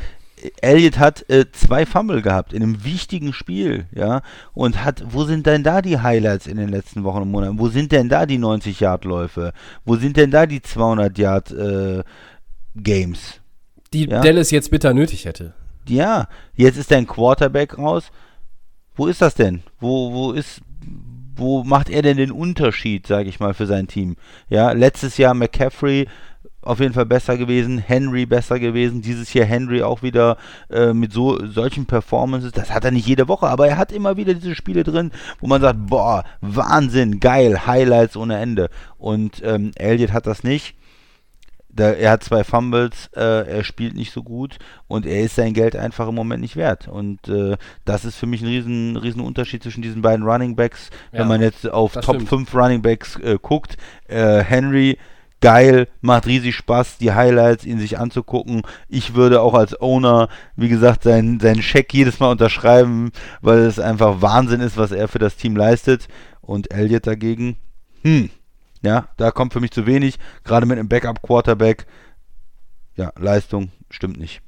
Elliott 0.61 0.97
hat 0.99 1.29
äh, 1.29 1.45
zwei 1.51 1.85
Fumble 1.85 2.21
gehabt 2.21 2.53
in 2.53 2.63
einem 2.63 2.83
wichtigen 2.83 3.33
Spiel, 3.33 3.85
ja, 3.93 4.21
und 4.53 4.83
hat, 4.83 5.03
wo 5.09 5.23
sind 5.23 5.45
denn 5.45 5.63
da 5.63 5.81
die 5.81 5.99
Highlights 5.99 6.47
in 6.47 6.57
den 6.57 6.69
letzten 6.69 7.03
Wochen 7.03 7.23
und 7.23 7.31
Monaten? 7.31 7.59
Wo 7.59 7.69
sind 7.69 7.91
denn 7.91 8.09
da 8.09 8.25
die 8.25 8.37
90 8.37 8.79
Yard 8.79 9.05
Läufe? 9.05 9.53
Wo 9.85 9.95
sind 9.95 10.17
denn 10.17 10.31
da 10.31 10.45
die 10.45 10.61
200 10.61 11.17
Yard 11.17 11.51
äh, 11.51 12.03
Games? 12.75 13.41
Die 13.93 14.07
ja? 14.07 14.21
Dallas 14.21 14.51
jetzt 14.51 14.71
bitter 14.71 14.93
nötig 14.93 15.25
hätte. 15.25 15.53
Ja, 15.87 16.27
jetzt 16.53 16.77
ist 16.77 16.91
dein 16.91 17.07
Quarterback 17.07 17.77
raus. 17.77 18.11
Wo 18.95 19.07
ist 19.07 19.21
das 19.21 19.33
denn? 19.33 19.63
Wo, 19.79 20.13
wo 20.13 20.31
ist, 20.31 20.61
wo 21.35 21.63
macht 21.63 21.89
er 21.89 22.01
denn 22.01 22.17
den 22.17 22.31
Unterschied, 22.31 23.07
sage 23.07 23.29
ich 23.29 23.39
mal, 23.39 23.53
für 23.53 23.65
sein 23.65 23.87
Team? 23.87 24.15
Ja, 24.49 24.71
letztes 24.71 25.17
Jahr 25.17 25.33
McCaffrey 25.33 26.07
auf 26.69 26.79
jeden 26.79 26.93
Fall 26.93 27.07
besser 27.07 27.35
gewesen, 27.35 27.79
Henry 27.79 28.27
besser 28.27 28.59
gewesen, 28.59 29.01
dieses 29.01 29.33
Jahr 29.33 29.47
Henry 29.47 29.81
auch 29.81 30.03
wieder 30.03 30.37
äh, 30.69 30.93
mit 30.93 31.11
so 31.11 31.43
solchen 31.47 31.87
Performances, 31.87 32.51
das 32.51 32.71
hat 32.71 32.85
er 32.85 32.91
nicht 32.91 33.07
jede 33.07 33.27
Woche, 33.27 33.47
aber 33.47 33.67
er 33.67 33.77
hat 33.77 33.91
immer 33.91 34.17
wieder 34.17 34.35
diese 34.35 34.53
Spiele 34.53 34.83
drin, 34.83 35.11
wo 35.39 35.47
man 35.47 35.61
sagt, 35.61 35.87
boah, 35.87 36.23
Wahnsinn, 36.41 37.19
geil, 37.19 37.65
Highlights 37.65 38.15
ohne 38.15 38.37
Ende 38.37 38.69
und 38.99 39.41
ähm, 39.43 39.71
Elliott 39.75 40.13
hat 40.13 40.27
das 40.27 40.43
nicht, 40.43 40.75
da, 41.71 41.91
er 41.91 42.11
hat 42.11 42.23
zwei 42.23 42.43
Fumbles, 42.43 43.09
äh, 43.15 43.47
er 43.47 43.63
spielt 43.63 43.95
nicht 43.95 44.13
so 44.13 44.21
gut 44.21 44.57
und 44.87 45.07
er 45.07 45.21
ist 45.21 45.35
sein 45.35 45.53
Geld 45.53 45.75
einfach 45.75 46.07
im 46.07 46.15
Moment 46.15 46.41
nicht 46.41 46.55
wert. 46.55 46.87
Und 46.87 47.27
äh, 47.27 47.57
das 47.85 48.05
ist 48.05 48.15
für 48.15 48.25
mich 48.25 48.41
ein 48.41 48.47
riesen, 48.47 48.97
riesen 48.97 49.21
Unterschied 49.21 49.61
zwischen 49.61 49.83
diesen 49.83 50.01
beiden 50.01 50.25
Running 50.25 50.55
Backs. 50.55 50.89
Ja, 51.11 51.19
Wenn 51.19 51.27
man 51.27 51.41
jetzt 51.41 51.69
auf 51.69 51.93
Top 51.93 52.15
stimmt. 52.15 52.29
5 52.29 52.55
Running 52.55 52.81
Backs 52.81 53.17
äh, 53.17 53.37
guckt, 53.39 53.77
äh, 54.07 54.39
Henry, 54.43 54.97
geil, 55.41 55.87
macht 56.01 56.27
riesig 56.27 56.55
Spaß, 56.55 56.97
die 56.97 57.13
Highlights 57.13 57.65
ihn 57.65 57.79
sich 57.79 57.97
anzugucken. 57.97 58.63
Ich 58.87 59.15
würde 59.15 59.41
auch 59.41 59.53
als 59.53 59.79
Owner, 59.79 60.29
wie 60.55 60.69
gesagt, 60.69 61.03
seinen, 61.03 61.39
seinen 61.39 61.61
Scheck 61.61 61.93
jedes 61.93 62.19
Mal 62.19 62.31
unterschreiben, 62.31 63.11
weil 63.41 63.59
es 63.59 63.79
einfach 63.79 64.21
Wahnsinn 64.21 64.61
ist, 64.61 64.77
was 64.77 64.91
er 64.91 65.07
für 65.07 65.19
das 65.19 65.37
Team 65.37 65.55
leistet. 65.55 66.07
Und 66.41 66.73
Elliott 66.73 67.07
dagegen, 67.07 67.57
hm, 68.03 68.29
ja, 68.81 69.07
da 69.17 69.31
kommt 69.31 69.53
für 69.53 69.59
mich 69.59 69.71
zu 69.71 69.85
wenig, 69.85 70.17
gerade 70.43 70.65
mit 70.65 70.77
einem 70.77 70.89
Backup-Quarterback. 70.89 71.85
Ja, 72.95 73.11
Leistung 73.17 73.71
stimmt 73.89 74.19
nicht. 74.19 74.41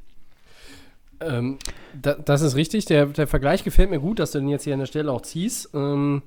Ähm, 1.21 1.59
da, 1.93 2.13
das 2.13 2.41
ist 2.41 2.55
richtig. 2.55 2.85
Der, 2.85 3.05
der, 3.07 3.27
Vergleich 3.27 3.63
gefällt 3.63 3.89
mir 3.89 3.99
gut, 3.99 4.19
dass 4.19 4.31
du 4.31 4.39
den 4.39 4.49
jetzt 4.49 4.63
hier 4.63 4.73
an 4.73 4.79
der 4.79 4.87
Stelle 4.87 5.11
auch 5.11 5.21
ziehst. 5.21 5.69
Ähm, 5.73 6.23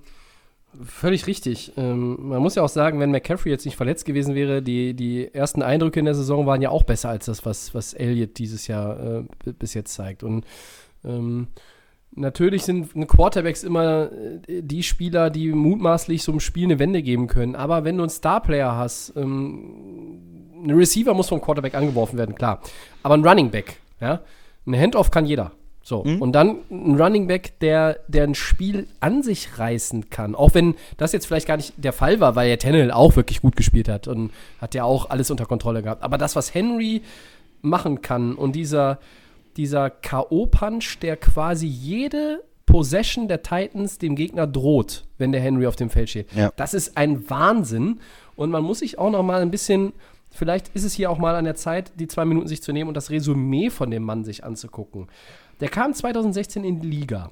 völlig 0.82 1.26
richtig. 1.26 1.72
Ähm, 1.76 2.28
man 2.28 2.42
muss 2.42 2.54
ja 2.54 2.62
auch 2.62 2.68
sagen, 2.68 3.00
wenn 3.00 3.10
McCaffrey 3.10 3.50
jetzt 3.50 3.64
nicht 3.64 3.76
verletzt 3.76 4.04
gewesen 4.04 4.34
wäre, 4.34 4.62
die, 4.62 4.94
die 4.94 5.32
ersten 5.32 5.62
Eindrücke 5.62 6.00
in 6.00 6.06
der 6.06 6.14
Saison 6.14 6.46
waren 6.46 6.62
ja 6.62 6.70
auch 6.70 6.82
besser 6.82 7.10
als 7.10 7.26
das, 7.26 7.44
was, 7.44 7.74
was 7.74 7.94
Elliott 7.94 8.38
dieses 8.38 8.66
Jahr 8.66 9.20
äh, 9.20 9.52
bis 9.58 9.74
jetzt 9.74 9.94
zeigt. 9.94 10.22
Und 10.22 10.44
ähm, 11.04 11.48
Natürlich 12.16 12.62
sind 12.62 12.92
Quarterbacks 13.08 13.64
immer 13.64 14.10
äh, 14.46 14.62
die 14.62 14.82
Spieler, 14.82 15.30
die 15.30 15.48
mutmaßlich 15.48 16.22
so 16.22 16.30
einem 16.30 16.40
Spiel 16.40 16.64
eine 16.64 16.78
Wende 16.78 17.02
geben 17.02 17.26
können. 17.26 17.56
Aber 17.56 17.84
wenn 17.84 17.96
du 17.96 18.04
einen 18.04 18.10
Star-Player 18.10 18.76
hast, 18.76 19.14
ähm, 19.16 20.20
ein 20.64 20.70
Receiver 20.70 21.12
muss 21.12 21.28
vom 21.28 21.40
Quarterback 21.40 21.74
angeworfen 21.74 22.16
werden, 22.16 22.34
klar. 22.34 22.60
Aber 23.02 23.14
ein 23.14 23.26
Running 23.26 23.50
Back, 23.50 23.80
ja, 24.00 24.20
ein 24.66 24.78
Handoff 24.78 25.10
kann 25.10 25.26
jeder. 25.26 25.52
So, 25.86 26.02
mhm. 26.02 26.22
und 26.22 26.32
dann 26.32 26.60
ein 26.70 26.98
Running 26.98 27.26
Back, 27.26 27.60
der, 27.60 27.98
der 28.08 28.24
ein 28.24 28.34
Spiel 28.34 28.88
an 29.00 29.22
sich 29.22 29.58
reißen 29.58 30.08
kann. 30.08 30.34
Auch 30.34 30.54
wenn 30.54 30.76
das 30.96 31.12
jetzt 31.12 31.26
vielleicht 31.26 31.46
gar 31.46 31.58
nicht 31.58 31.74
der 31.76 31.92
Fall 31.92 32.20
war, 32.20 32.36
weil 32.36 32.48
ja 32.48 32.56
Tannehill 32.56 32.90
auch 32.90 33.16
wirklich 33.16 33.42
gut 33.42 33.54
gespielt 33.54 33.90
hat 33.90 34.08
und 34.08 34.32
hat 34.62 34.74
ja 34.74 34.84
auch 34.84 35.10
alles 35.10 35.30
unter 35.30 35.44
Kontrolle 35.44 35.82
gehabt. 35.82 36.02
Aber 36.02 36.16
das, 36.16 36.36
was 36.36 36.54
Henry 36.54 37.02
machen 37.60 38.00
kann 38.00 38.34
und 38.34 38.56
dieser, 38.56 38.98
dieser 39.58 39.90
K.O.-Punch, 39.90 41.00
der 41.00 41.18
quasi 41.18 41.66
jede 41.66 42.42
Possession 42.64 43.28
der 43.28 43.42
Titans 43.42 43.98
dem 43.98 44.16
Gegner 44.16 44.46
droht, 44.46 45.04
wenn 45.18 45.32
der 45.32 45.42
Henry 45.42 45.66
auf 45.66 45.76
dem 45.76 45.90
Feld 45.90 46.08
steht. 46.08 46.32
Ja. 46.32 46.50
Das 46.56 46.72
ist 46.72 46.96
ein 46.96 47.28
Wahnsinn. 47.28 48.00
Und 48.36 48.50
man 48.50 48.64
muss 48.64 48.78
sich 48.78 48.98
auch 48.98 49.10
noch 49.10 49.22
mal 49.22 49.42
ein 49.42 49.50
bisschen, 49.50 49.92
vielleicht 50.30 50.68
ist 50.74 50.84
es 50.84 50.94
hier 50.94 51.10
auch 51.10 51.18
mal 51.18 51.34
an 51.34 51.44
der 51.44 51.56
Zeit, 51.56 51.92
die 51.96 52.08
zwei 52.08 52.24
Minuten 52.24 52.48
sich 52.48 52.62
zu 52.62 52.72
nehmen 52.72 52.88
und 52.88 52.96
das 52.96 53.10
Resümee 53.10 53.68
von 53.68 53.90
dem 53.90 54.02
Mann 54.02 54.24
sich 54.24 54.44
anzugucken. 54.44 55.08
Der 55.64 55.70
kam 55.70 55.94
2016 55.94 56.62
in 56.62 56.80
die 56.80 56.90
Liga 56.90 57.30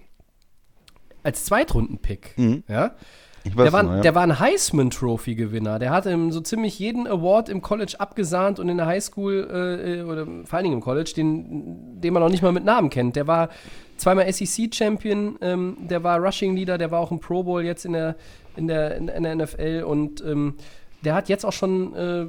als 1.23 1.45
Zweitrunden-Pick. 1.45 2.33
Mhm. 2.39 2.65
Ja? 2.67 2.93
Der 3.45 3.73
war, 3.75 3.83
noch, 3.83 3.97
ja. 3.97 4.01
der 4.01 4.15
war 4.15 4.23
ein 4.23 4.39
Heisman-Trophy-Gewinner. 4.39 5.79
Der 5.79 5.91
hatte 5.91 6.17
so 6.31 6.41
ziemlich 6.41 6.79
jeden 6.79 7.07
Award 7.07 7.51
im 7.51 7.61
College 7.61 7.97
abgesahnt 7.99 8.59
und 8.59 8.71
in 8.71 8.79
der 8.79 8.87
Highschool, 8.87 9.49
äh, 9.51 10.03
oder 10.03 10.25
vor 10.45 10.57
allen 10.57 10.63
Dingen 10.63 10.77
im 10.77 10.81
College, 10.81 11.13
den, 11.15 12.01
den 12.01 12.15
man 12.15 12.23
noch 12.23 12.31
nicht 12.31 12.43
mal 12.43 12.53
mit 12.53 12.65
Namen 12.65 12.89
kennt. 12.89 13.17
Der 13.17 13.27
war 13.27 13.51
zweimal 13.99 14.33
SEC-Champion, 14.33 15.37
ähm, 15.43 15.77
der 15.81 16.03
war 16.03 16.19
Rushing-Leader, 16.19 16.79
der 16.79 16.91
war 16.91 17.01
auch 17.01 17.11
im 17.11 17.21
Pro 17.21 17.43
Bowl 17.43 17.63
jetzt 17.63 17.85
in 17.85 17.93
der, 17.93 18.17
in 18.57 18.67
der, 18.67 18.97
in 18.97 19.23
der 19.25 19.35
NFL 19.35 19.85
und 19.87 20.25
ähm, 20.25 20.55
der 21.05 21.15
hat 21.15 21.29
jetzt 21.29 21.45
auch 21.45 21.53
schon, 21.53 21.95
äh, 21.95 22.27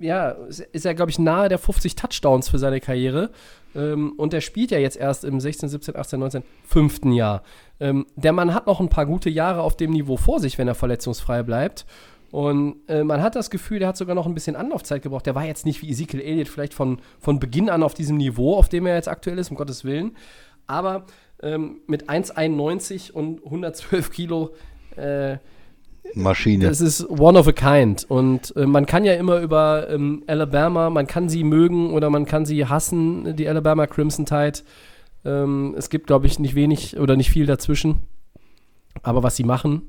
ja, 0.00 0.30
ist 0.30 0.86
er, 0.86 0.94
glaube 0.94 1.10
ich, 1.10 1.18
nahe 1.18 1.48
der 1.48 1.58
50 1.58 1.94
Touchdowns 1.96 2.48
für 2.48 2.58
seine 2.58 2.80
Karriere. 2.80 3.30
Ähm, 3.74 4.12
und 4.16 4.32
der 4.32 4.40
spielt 4.40 4.70
ja 4.70 4.78
jetzt 4.78 4.96
erst 4.96 5.24
im 5.24 5.40
16, 5.40 5.68
17, 5.68 5.96
18, 5.96 6.20
19, 6.20 6.42
fünften 6.64 7.12
Jahr. 7.12 7.42
Ähm, 7.80 8.06
der 8.16 8.32
Mann 8.32 8.54
hat 8.54 8.66
noch 8.66 8.80
ein 8.80 8.88
paar 8.88 9.06
gute 9.06 9.30
Jahre 9.30 9.62
auf 9.62 9.76
dem 9.76 9.90
Niveau 9.92 10.16
vor 10.16 10.40
sich, 10.40 10.58
wenn 10.58 10.68
er 10.68 10.74
verletzungsfrei 10.74 11.42
bleibt. 11.42 11.86
Und 12.30 12.80
äh, 12.88 13.04
man 13.04 13.22
hat 13.22 13.36
das 13.36 13.50
Gefühl, 13.50 13.78
der 13.78 13.88
hat 13.88 13.96
sogar 13.96 14.14
noch 14.14 14.26
ein 14.26 14.34
bisschen 14.34 14.56
Anlaufzeit 14.56 15.02
gebraucht. 15.02 15.26
Der 15.26 15.34
war 15.34 15.44
jetzt 15.44 15.64
nicht 15.64 15.82
wie 15.82 15.90
Ezekiel 15.90 16.20
Elliott 16.20 16.48
vielleicht 16.48 16.74
von, 16.74 17.00
von 17.20 17.38
Beginn 17.38 17.70
an 17.70 17.82
auf 17.82 17.94
diesem 17.94 18.16
Niveau, 18.16 18.56
auf 18.56 18.68
dem 18.68 18.86
er 18.86 18.96
jetzt 18.96 19.08
aktuell 19.08 19.38
ist, 19.38 19.50
um 19.50 19.56
Gottes 19.56 19.84
Willen. 19.84 20.16
Aber 20.66 21.06
ähm, 21.42 21.80
mit 21.86 22.08
1,91 22.08 23.12
und 23.12 23.44
112 23.44 24.10
Kilo 24.10 24.54
äh, 24.96 25.38
Maschine. 26.14 26.66
Das 26.66 26.80
ist 26.80 27.08
one 27.08 27.38
of 27.38 27.48
a 27.48 27.52
kind. 27.52 28.04
Und 28.08 28.54
äh, 28.56 28.66
man 28.66 28.86
kann 28.86 29.04
ja 29.04 29.14
immer 29.14 29.40
über 29.40 29.88
ähm, 29.90 30.22
Alabama, 30.26 30.90
man 30.90 31.06
kann 31.06 31.28
sie 31.28 31.44
mögen 31.44 31.90
oder 31.92 32.10
man 32.10 32.24
kann 32.24 32.46
sie 32.46 32.66
hassen, 32.66 33.36
die 33.36 33.48
Alabama 33.48 33.86
Crimson 33.86 34.26
Tide. 34.26 34.60
Ähm, 35.24 35.74
es 35.76 35.90
gibt, 35.90 36.06
glaube 36.06 36.26
ich, 36.26 36.38
nicht 36.38 36.54
wenig 36.54 36.98
oder 36.98 37.16
nicht 37.16 37.30
viel 37.30 37.46
dazwischen. 37.46 38.00
Aber 39.02 39.22
was 39.22 39.36
sie 39.36 39.44
machen, 39.44 39.82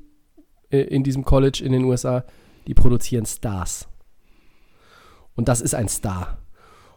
äh, 0.70 0.80
in 0.80 1.02
diesem 1.02 1.24
College 1.24 1.62
in 1.64 1.72
den 1.72 1.84
USA, 1.84 2.24
die 2.66 2.74
produzieren 2.74 3.26
Stars. 3.26 3.88
Und 5.34 5.48
das 5.48 5.60
ist 5.60 5.74
ein 5.74 5.88
Star. 5.88 6.38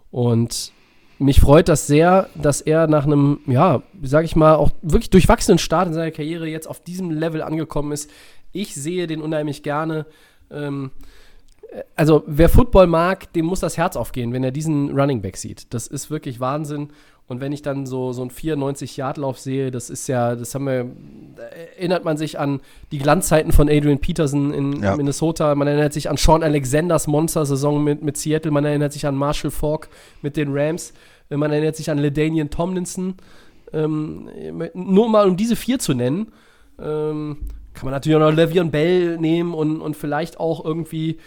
Und 0.10 0.74
mich 1.20 1.40
freut 1.40 1.70
das 1.70 1.86
sehr, 1.86 2.30
dass 2.36 2.62
er 2.62 2.88
nach 2.88 3.06
einem, 3.06 3.40
ja, 3.46 3.84
sag 4.02 4.26
ich 4.26 4.36
mal, 4.36 4.56
auch 4.56 4.72
wirklich 4.82 5.12
durchwachsenen 5.12 5.60
Start 5.60 5.88
in 5.88 5.94
seiner 5.94 6.12
Karriere 6.12 6.48
jetzt 6.48 6.68
auf 6.68 6.84
diesem 6.84 7.12
Level 7.12 7.44
angekommen 7.44 7.92
ist. 7.92 8.10
Ich 8.52 8.76
sehe 8.76 9.08
den 9.08 9.22
unheimlich 9.22 9.64
gerne. 9.64 10.06
Ähm, 10.52 10.92
also, 11.96 12.24
wer 12.28 12.50
Football 12.50 12.88
mag, 12.88 13.32
dem 13.34 13.46
muss 13.46 13.62
das 13.62 13.78
Herz 13.78 13.96
aufgehen, 13.96 14.34
wenn 14.34 14.44
er 14.44 14.52
diesen 14.52 14.98
Running 14.98 15.22
Back 15.22 15.38
sieht. 15.38 15.74
Das 15.74 15.88
ist 15.88 16.12
wirklich 16.12 16.40
Wahnsinn. 16.40 16.90
Und 17.28 17.40
wenn 17.40 17.54
ich 17.54 17.62
dann 17.62 17.86
so, 17.86 18.12
so 18.12 18.24
einen 18.24 18.32
94-Yard-Lauf 18.32 19.40
sehe, 19.40 19.72
das 19.72 19.90
ist 19.90 20.08
ja, 20.08 20.36
das 20.36 20.54
haben 20.54 20.66
wir, 20.66 20.92
erinnert 21.78 22.04
man 22.04 22.18
sich 22.18 22.38
an 22.38 22.60
die 22.92 22.98
Glanzzeiten 22.98 23.54
von 23.54 23.70
Adrian 23.70 24.00
Peterson 24.00 24.54
in 24.54 24.84
Ja. 24.84 24.98
Minnesota, 24.98 25.56
man 25.56 25.66
erinnert 25.66 25.94
sich 25.94 26.10
an 26.10 26.18
Sean 26.18 26.44
Alexanders 26.44 27.08
Monster-Saison 27.08 27.82
mit, 27.82 28.04
mit 28.04 28.18
Seattle, 28.18 28.52
man 28.52 28.66
erinnert 28.66 28.92
sich 28.92 29.06
an 29.06 29.16
Marshall 29.16 29.52
Falk 29.52 29.88
mit 30.22 30.36
den 30.36 30.50
Rams, 30.52 30.92
äh, 31.30 31.38
man 31.38 31.54
erinnert 31.54 31.78
sich 31.78 31.90
an 31.90 32.00
LaDainian 32.00 32.50
Tomlinson. 32.50 33.16
Ähm, 33.72 34.30
nur 34.74 35.08
mal 35.08 35.30
um 35.30 35.38
diese 35.38 35.56
vier 35.56 35.80
zu 35.80 35.94
nennen, 35.94 36.34
ähm, 36.82 37.38
kann 37.74 37.86
man 37.86 37.94
natürlich 37.94 38.16
auch 38.16 38.32
noch 38.32 38.38
Le'Veon 38.38 38.70
Bell 38.70 39.18
nehmen 39.18 39.54
und, 39.54 39.82
und 39.82 39.96
vielleicht 39.96 40.40
auch 40.40 40.64
irgendwie 40.64 41.18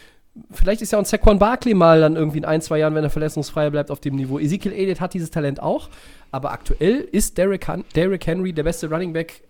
Vielleicht 0.51 0.83
ist 0.83 0.91
ja 0.91 0.99
auch 0.99 1.05
Saquon 1.05 1.39
Barkley 1.39 1.75
mal 1.75 2.01
dann 2.01 2.17
irgendwie 2.17 2.39
in 2.39 2.45
ein, 2.45 2.61
zwei 2.61 2.79
Jahren, 2.79 2.97
wenn 2.97 3.05
er 3.05 3.11
verletzungsfrei 3.11 3.71
bleibt, 3.71 3.93
auf 3.93 4.01
dem 4.01 4.17
Niveau. 4.17 4.41
Ezekiel 4.41 4.73
Elliott 4.73 5.01
hat 5.01 5.15
dieses 5.15 5.31
Talent 5.31 5.63
auch, 5.63 5.89
aber 6.33 6.51
aktuell 6.51 6.97
ist 7.13 7.39
Derrick, 7.39 7.69
Derrick 7.95 8.27
Henry 8.27 8.53
der 8.53 8.65
beste 8.65 8.91
Running 8.91 9.13
Back 9.13 9.45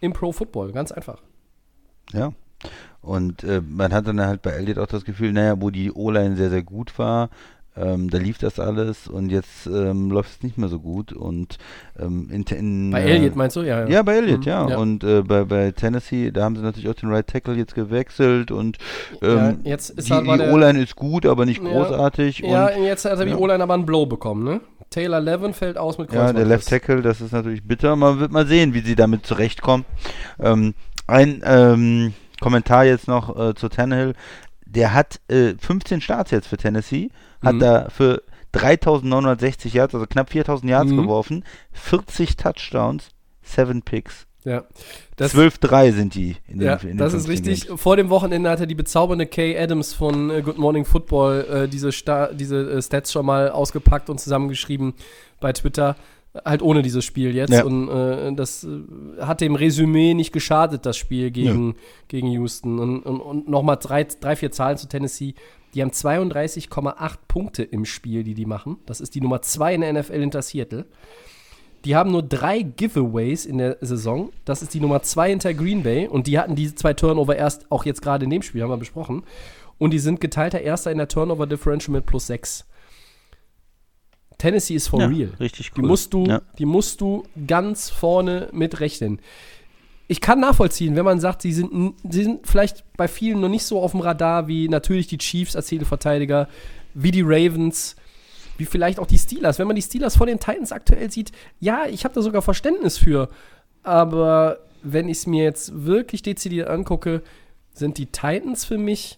im 0.00 0.12
Pro 0.12 0.30
Football. 0.30 0.70
Ganz 0.70 0.92
einfach. 0.92 1.20
Ja. 2.12 2.32
Und 3.00 3.42
äh, 3.42 3.60
man 3.60 3.92
hat 3.92 4.06
dann 4.06 4.20
halt 4.20 4.42
bei 4.42 4.50
Elliott 4.50 4.78
auch 4.78 4.86
das 4.86 5.04
Gefühl, 5.04 5.32
naja, 5.32 5.60
wo 5.60 5.70
die 5.70 5.90
O-Line 5.90 6.36
sehr, 6.36 6.50
sehr 6.50 6.62
gut 6.62 6.96
war, 7.00 7.28
ähm, 7.76 8.10
da 8.10 8.18
lief 8.18 8.38
das 8.38 8.58
alles 8.60 9.08
und 9.08 9.30
jetzt 9.30 9.66
ähm, 9.66 10.10
läuft 10.10 10.30
es 10.30 10.42
nicht 10.42 10.58
mehr 10.58 10.68
so 10.68 10.78
gut. 10.78 11.12
Und 11.12 11.56
ähm, 11.98 12.28
in, 12.30 12.42
in 12.56 12.90
Bei 12.90 13.02
äh, 13.02 13.16
Elliott 13.16 13.34
meinst 13.36 13.56
du? 13.56 13.62
Ja, 13.62 13.86
Ja, 13.88 14.02
bei 14.02 14.16
Elliott, 14.16 14.40
Mhm, 14.40 14.44
ja. 14.48 14.68
ja. 14.68 14.76
Und 14.76 15.04
äh, 15.04 15.22
bei, 15.22 15.44
bei 15.44 15.70
Tennessee, 15.72 16.30
da 16.30 16.44
haben 16.44 16.56
sie 16.56 16.62
natürlich 16.62 16.88
auch 16.88 16.94
den 16.94 17.10
Right 17.10 17.26
Tackle 17.26 17.54
jetzt 17.54 17.74
gewechselt 17.74 18.50
und 18.50 18.78
Ja, 19.22 19.48
ähm, 19.50 19.60
jetzt 19.64 19.90
ist 19.90 20.08
die, 20.08 20.12
halt 20.12 20.26
die 20.40 20.44
O-Line 20.46 20.82
ist 20.82 20.96
gut, 20.96 21.24
aber 21.26 21.46
nicht 21.46 21.62
Ja. 21.62 21.70
großartig. 21.70 22.40
Ja, 22.40 22.66
und 22.66 22.84
jetzt 22.84 23.04
hat 23.04 23.18
er 23.18 23.24
die 23.24 23.30
ja. 23.32 23.36
O-Line 23.38 23.62
aber 23.62 23.74
einen 23.74 23.86
Blow 23.86 24.04
bekommen, 24.06 24.44
ne? 24.44 24.60
Taylor 24.90 25.20
Levin 25.20 25.54
fällt 25.54 25.78
aus 25.78 25.96
mit 25.96 26.12
Ja, 26.12 26.30
der 26.34 26.44
Left. 26.44 26.68
Tackle, 26.68 27.00
das 27.00 27.22
ist 27.22 27.32
natürlich 27.32 27.62
bitter. 27.62 27.96
Man 27.96 28.20
wird 28.20 28.30
mal 28.30 28.46
sehen, 28.46 28.74
wie 28.74 28.80
sie 28.80 28.94
damit 28.94 29.24
zurechtkommen. 29.24 29.86
Ähm, 30.38 30.74
ein 31.06 31.40
ähm, 31.46 32.12
Kommentar 32.40 32.84
jetzt 32.84 33.08
noch 33.08 33.34
äh, 33.38 33.54
zu 33.54 33.70
Tannehill. 33.70 34.12
Der 34.66 34.92
hat 34.92 35.20
äh, 35.28 35.54
15 35.58 36.02
Starts 36.02 36.30
jetzt 36.30 36.46
für 36.46 36.58
Tennessee, 36.58 37.10
hat 37.42 37.54
Mhm. 37.56 37.60
da 37.60 37.88
für 37.90 38.22
3960 38.52 39.72
Yards, 39.74 39.94
also 39.94 40.06
knapp 40.06 40.30
4000 40.30 40.70
Yards 40.70 40.90
Mhm. 40.90 41.02
geworfen, 41.02 41.44
40 41.72 42.36
Touchdowns, 42.36 43.10
7 43.42 43.82
Picks. 43.82 44.26
Ja. 44.44 44.64
Das, 45.16 45.32
12-3 45.34 45.92
sind 45.92 46.14
die 46.16 46.36
in 46.48 46.58
den, 46.58 46.66
Ja, 46.66 46.74
in 46.74 46.88
den 46.88 46.96
das 46.98 47.14
ist 47.14 47.26
15 47.26 47.46
richtig. 47.52 47.68
Games. 47.68 47.80
Vor 47.80 47.96
dem 47.96 48.10
Wochenende 48.10 48.50
hatte 48.50 48.66
die 48.66 48.74
bezaubernde 48.74 49.26
Kay 49.26 49.56
Adams 49.56 49.94
von 49.94 50.30
äh, 50.30 50.42
Good 50.42 50.58
Morning 50.58 50.84
Football 50.84 51.46
äh, 51.48 51.68
diese, 51.68 51.92
Sta 51.92 52.26
diese 52.32 52.56
äh, 52.72 52.82
Stats 52.82 53.12
schon 53.12 53.24
mal 53.24 53.50
ausgepackt 53.50 54.10
und 54.10 54.18
zusammengeschrieben 54.18 54.94
bei 55.40 55.52
Twitter. 55.52 55.94
Halt 56.46 56.62
ohne 56.62 56.80
dieses 56.82 57.04
Spiel 57.04 57.36
jetzt. 57.36 57.52
Ja. 57.52 57.62
Und 57.64 57.88
äh, 57.90 58.32
das 58.34 58.66
hat 59.20 59.42
dem 59.42 59.54
Resümee 59.54 60.14
nicht 60.14 60.32
geschadet, 60.32 60.86
das 60.86 60.96
Spiel 60.96 61.30
gegen, 61.30 61.74
gegen 62.08 62.26
Houston. 62.28 62.78
Und, 62.80 63.00
und, 63.02 63.20
und 63.20 63.48
nochmal 63.50 63.76
drei, 63.76 64.04
drei, 64.04 64.34
vier 64.34 64.50
Zahlen 64.50 64.78
zu 64.78 64.88
Tennessee. 64.88 65.34
Die 65.74 65.82
haben 65.82 65.90
32,8 65.90 67.14
Punkte 67.28 67.62
im 67.62 67.84
Spiel, 67.84 68.24
die 68.24 68.34
die 68.34 68.46
machen. 68.46 68.78
Das 68.86 69.00
ist 69.00 69.14
die 69.14 69.20
Nummer 69.20 69.40
2 69.42 69.74
in 69.74 69.80
der 69.80 69.92
NFL 69.94 70.20
hinter 70.20 70.42
Seattle. 70.42 70.86
Die 71.84 71.96
haben 71.96 72.12
nur 72.12 72.22
drei 72.22 72.62
Giveaways 72.62 73.44
in 73.44 73.58
der 73.58 73.76
Saison. 73.80 74.30
Das 74.44 74.62
ist 74.62 74.72
die 74.72 74.78
Nummer 74.78 75.02
zwei 75.02 75.30
hinter 75.30 75.52
Green 75.52 75.82
Bay. 75.82 76.06
Und 76.06 76.28
die 76.28 76.38
hatten 76.38 76.54
diese 76.54 76.76
zwei 76.76 76.94
Turnover 76.94 77.34
erst 77.34 77.72
auch 77.72 77.84
jetzt 77.84 78.02
gerade 78.02 78.22
in 78.24 78.30
dem 78.30 78.42
Spiel, 78.42 78.62
haben 78.62 78.70
wir 78.70 78.76
besprochen. 78.76 79.24
Und 79.78 79.90
die 79.90 79.98
sind 79.98 80.20
geteilter 80.20 80.60
Erster 80.60 80.92
in 80.92 80.98
der 80.98 81.08
Turnover 81.08 81.44
Differential 81.48 81.92
mit 81.92 82.06
plus 82.06 82.28
sechs. 82.28 82.66
Tennessee 84.38 84.74
ist 84.74 84.88
for 84.88 85.00
Ja, 85.00 85.06
real. 85.06 85.30
richtig 85.40 85.72
Die 85.72 85.80
cool. 85.80 85.88
musst 85.88 86.12
du, 86.14 86.24
Ja. 86.26 86.42
die 86.58 86.66
musst 86.66 87.00
du 87.00 87.24
ganz 87.48 87.90
vorne 87.90 88.48
mit 88.52 88.78
rechnen. 88.80 89.20
Ich 90.12 90.20
kann 90.20 90.40
nachvollziehen, 90.40 90.94
wenn 90.94 91.06
man 91.06 91.20
sagt, 91.20 91.40
sie 91.40 91.54
sind, 91.54 91.94
sie 92.06 92.22
sind 92.22 92.46
vielleicht 92.46 92.84
bei 92.98 93.08
vielen 93.08 93.40
noch 93.40 93.48
nicht 93.48 93.64
so 93.64 93.80
auf 93.80 93.92
dem 93.92 94.00
Radar 94.00 94.46
wie 94.46 94.68
natürlich 94.68 95.06
die 95.06 95.16
Chiefs 95.16 95.56
als 95.56 95.68
Titelverteidiger, 95.68 96.50
wie 96.92 97.10
die 97.10 97.22
Ravens, 97.22 97.96
wie 98.58 98.66
vielleicht 98.66 98.98
auch 98.98 99.06
die 99.06 99.16
Steelers. 99.16 99.58
Wenn 99.58 99.68
man 99.68 99.74
die 99.74 99.80
Steelers 99.80 100.18
vor 100.18 100.26
den 100.26 100.38
Titans 100.38 100.70
aktuell 100.70 101.10
sieht, 101.10 101.32
ja, 101.60 101.86
ich 101.86 102.04
habe 102.04 102.14
da 102.14 102.20
sogar 102.20 102.42
Verständnis 102.42 102.98
für. 102.98 103.30
Aber 103.84 104.58
wenn 104.82 105.08
ich 105.08 105.16
es 105.16 105.26
mir 105.26 105.44
jetzt 105.44 105.86
wirklich 105.86 106.20
dezidiert 106.20 106.68
angucke, 106.68 107.22
sind 107.72 107.96
die 107.96 108.04
Titans 108.04 108.66
für 108.66 108.76
mich 108.76 109.16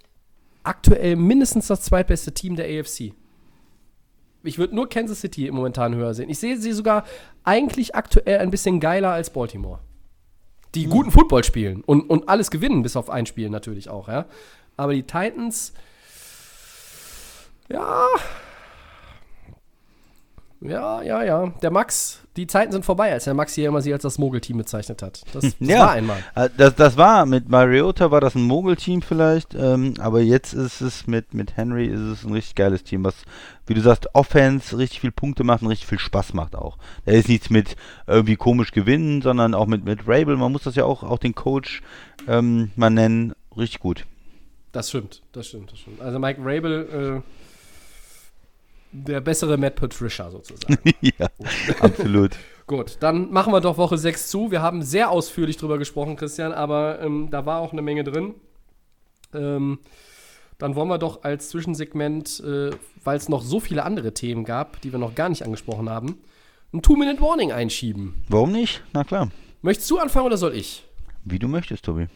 aktuell 0.63 1.17
mindestens 1.17 1.67
das 1.67 1.83
zweitbeste 1.83 2.31
Team 2.31 2.55
der 2.55 2.67
AFC. 2.67 3.15
Ich 4.45 4.59
würde 4.59 4.77
nur 4.77 4.89
Kansas 4.89 5.23
City 5.23 5.51
momentan 5.51 5.97
höher 5.97 6.15
sehen. 6.15 6.31
Ich 6.31 6.39
sehe 6.39 6.57
sie 6.57 6.71
sogar 6.71 7.03
eigentlich 7.43 7.97
aktuell 7.97 8.39
ein 8.39 8.53
bisschen 8.53 8.79
geiler 8.79 9.11
als 9.11 9.31
Baltimore. 9.31 9.81
Die 10.75 10.87
guten 10.87 11.11
Football 11.11 11.45
spielen 11.45 11.83
und, 11.85 12.11
und 12.11 12.29
alles 12.29 12.51
gewinnen, 12.51 12.83
bis 12.83 12.97
auf 12.97 13.11
ein 13.11 13.27
Spiel 13.27 13.51
natürlich 13.51 13.89
auch, 13.89 14.09
ja. 14.09 14.27
Aber 14.77 14.93
die 14.93 15.03
Titans, 15.05 15.73
ja. 17.69 18.07
Ja, 20.67 21.03
ja, 21.03 21.23
ja. 21.23 21.49
Der 21.63 21.71
Max, 21.71 22.21
die 22.37 22.47
Zeiten 22.47 22.73
sind 22.73 22.87
vorbei, 22.87 23.13
als 23.13 23.25
der 23.25 23.35
Max 23.35 23.53
hier 23.55 23.69
immer 23.69 23.83
sie 23.83 23.93
als 23.93 24.03
das 24.03 24.17
Mogelteam 24.17 24.57
bezeichnet 24.57 25.03
hat. 25.03 25.23
Das, 25.35 25.43
das 25.43 25.55
Ja. 25.61 25.81
war 25.81 25.91
einmal. 25.93 26.17
Äh, 26.35 26.49
Das, 26.57 26.75
das 26.75 26.97
war, 26.97 27.27
mit 27.27 27.51
Mariota 27.51 28.11
war 28.11 28.23
das 28.23 28.35
ein 28.35 28.45
Mogelteam 28.45 29.03
vielleicht, 29.03 29.55
ähm, 29.55 29.93
aber 29.99 30.23
jetzt 30.23 30.55
ist 30.55 30.81
es 30.81 31.07
mit, 31.07 31.35
mit 31.35 31.59
Henry 31.59 31.85
ist 31.87 32.01
es 32.01 32.25
ein 32.25 32.33
richtig 32.33 32.55
geiles 32.55 32.83
Team, 32.83 33.05
was, 33.05 33.15
wie 33.67 33.75
du 33.75 33.83
sagst, 33.83 34.09
Offense 34.15 34.79
richtig 34.79 35.01
viel 35.01 35.13
Punkte 35.13 35.45
macht 35.45 35.61
und 35.61 35.69
richtig 35.69 35.87
viel 35.87 35.99
Spaß 35.99 36.33
macht 36.33 36.57
auch. 36.57 36.79
Da 37.05 37.13
ist 37.13 37.29
nichts 37.29 37.51
mit 37.51 37.77
irgendwie 38.07 38.37
komisch 38.37 38.73
gewinnen, 38.73 39.21
sondern 39.21 39.53
auch 39.55 39.67
mit, 39.67 39.85
mit 39.85 40.09
Rabel, 40.09 40.39
man 40.39 40.51
muss 40.51 40.63
das 40.63 40.77
ja 40.77 40.87
auch, 40.87 41.03
auch 41.03 41.19
den 41.19 41.35
Coach 41.35 41.83
ähm, 42.27 42.71
mal 42.75 42.89
nennen, 42.89 43.35
richtig 43.55 43.81
gut. 43.81 44.07
Das 44.73 44.89
stimmt, 44.89 45.21
das 45.33 45.47
stimmt, 45.47 45.73
das 45.73 45.79
stimmt. 45.79 46.01
Also 46.01 46.19
Mike 46.19 46.41
Rabel, 46.43 47.23
äh, 47.23 47.44
der 48.95 49.21
bessere 49.21 49.57
Matt 49.57 49.77
Patricia 49.77 50.31
sozusagen. 50.31 50.79
ja, 51.01 51.29
absolut. 51.81 52.33
Gut, 52.67 52.97
dann 53.01 53.31
machen 53.31 53.53
wir 53.53 53.61
doch 53.61 53.77
Woche 53.77 53.99
6 53.99 54.29
zu. 54.29 54.51
Wir 54.51 54.63
haben 54.63 54.83
sehr 54.83 55.11
ausführlich 55.11 55.57
drüber 55.57 55.77
gesprochen, 55.79 56.17
Christian, 56.17 56.53
aber 56.53 57.01
ähm, 57.01 57.29
da 57.31 57.45
war 57.45 57.61
auch 57.61 57.73
eine 57.73 57.83
Menge 57.83 58.05
drin. 58.05 58.35
Ähm, 59.35 59.81
dann 60.59 60.77
wollen 60.77 60.89
wir 60.89 60.99
doch 60.99 61.25
als 61.25 61.49
Zwischensegment, 61.51 62.41
äh, 62.41 62.71
weil 63.03 63.17
es 63.17 63.29
noch 63.29 63.43
so 63.43 63.61
viele 63.61 63.85
andere 63.85 64.15
Themen 64.15 64.45
gab, 64.45 64.81
die 64.81 64.93
wir 64.93 64.99
noch 64.99 65.15
gar 65.15 65.29
nicht 65.29 65.45
angesprochen 65.45 65.91
haben, 65.91 66.19
ein 66.73 66.81
Two-Minute-Warning 66.81 67.53
einschieben. 67.53 68.25
Warum 68.29 68.53
nicht? 68.53 68.83
Na 68.93 69.05
klar. 69.05 69.31
Möchtest 69.61 69.91
du 69.91 69.99
anfangen 69.99 70.27
oder 70.27 70.37
soll 70.37 70.55
ich? 70.55 70.85
Wie 71.25 71.39
du 71.39 71.49
möchtest, 71.49 71.85
Tobi. 71.85 72.07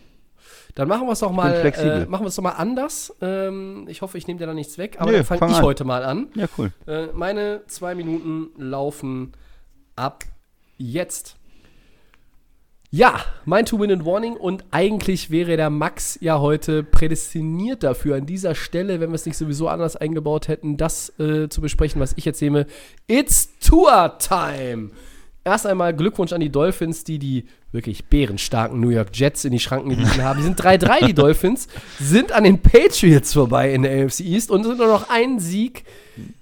Dann 0.78 0.86
machen 0.86 1.08
wir 1.08 1.12
es 1.12 1.18
doch 1.18 1.32
mal, 1.32 1.52
äh, 1.52 2.06
machen 2.06 2.22
wir 2.22 2.28
es 2.28 2.36
doch 2.36 2.42
mal 2.44 2.52
anders. 2.52 3.12
Ähm, 3.20 3.86
ich 3.88 4.00
hoffe, 4.00 4.16
ich 4.16 4.28
nehme 4.28 4.38
dir 4.38 4.46
da 4.46 4.54
nichts 4.54 4.78
weg, 4.78 4.94
aber 5.00 5.10
Nö, 5.10 5.16
dann 5.16 5.26
fange 5.26 5.40
fang 5.40 5.50
ich 5.50 5.56
an. 5.56 5.62
heute 5.64 5.84
mal 5.84 6.04
an. 6.04 6.28
Ja, 6.36 6.46
cool. 6.56 6.70
Äh, 6.86 7.08
meine 7.14 7.62
zwei 7.66 7.96
Minuten 7.96 8.50
laufen 8.56 9.32
ab 9.96 10.22
jetzt. 10.76 11.34
Ja, 12.92 13.16
mein 13.44 13.66
Two-Minute-Warning 13.66 14.36
und 14.36 14.66
eigentlich 14.70 15.32
wäre 15.32 15.56
der 15.56 15.68
Max 15.68 16.16
ja 16.20 16.38
heute 16.38 16.84
prädestiniert 16.84 17.82
dafür, 17.82 18.14
an 18.14 18.26
dieser 18.26 18.54
Stelle, 18.54 19.00
wenn 19.00 19.10
wir 19.10 19.16
es 19.16 19.26
nicht 19.26 19.36
sowieso 19.36 19.66
anders 19.66 19.96
eingebaut 19.96 20.46
hätten, 20.46 20.76
das 20.76 21.12
äh, 21.18 21.48
zu 21.48 21.60
besprechen, 21.60 22.00
was 22.00 22.12
ich 22.16 22.24
jetzt 22.24 22.40
nehme. 22.40 22.66
It's 23.08 23.58
Tour-Time! 23.58 24.90
Erst 25.48 25.66
einmal 25.66 25.96
Glückwunsch 25.96 26.34
an 26.34 26.42
die 26.42 26.50
Dolphins, 26.50 27.04
die 27.04 27.18
die 27.18 27.46
wirklich 27.72 28.04
bärenstarken 28.04 28.78
New 28.78 28.90
York 28.90 29.08
Jets 29.14 29.46
in 29.46 29.52
die 29.52 29.58
Schranken 29.58 29.88
gewiesen 29.88 30.22
haben. 30.22 30.40
Die 30.40 30.44
sind 30.44 30.60
3-3, 30.60 31.06
die 31.06 31.14
Dolphins, 31.14 31.68
sind 31.98 32.32
an 32.32 32.44
den 32.44 32.58
Patriots 32.60 33.32
vorbei 33.32 33.72
in 33.72 33.80
der 33.80 34.04
AFC 34.04 34.20
East 34.20 34.50
und 34.50 34.64
sind 34.64 34.76
nur 34.76 34.88
noch 34.88 35.08
einen 35.08 35.40
Sieg 35.40 35.84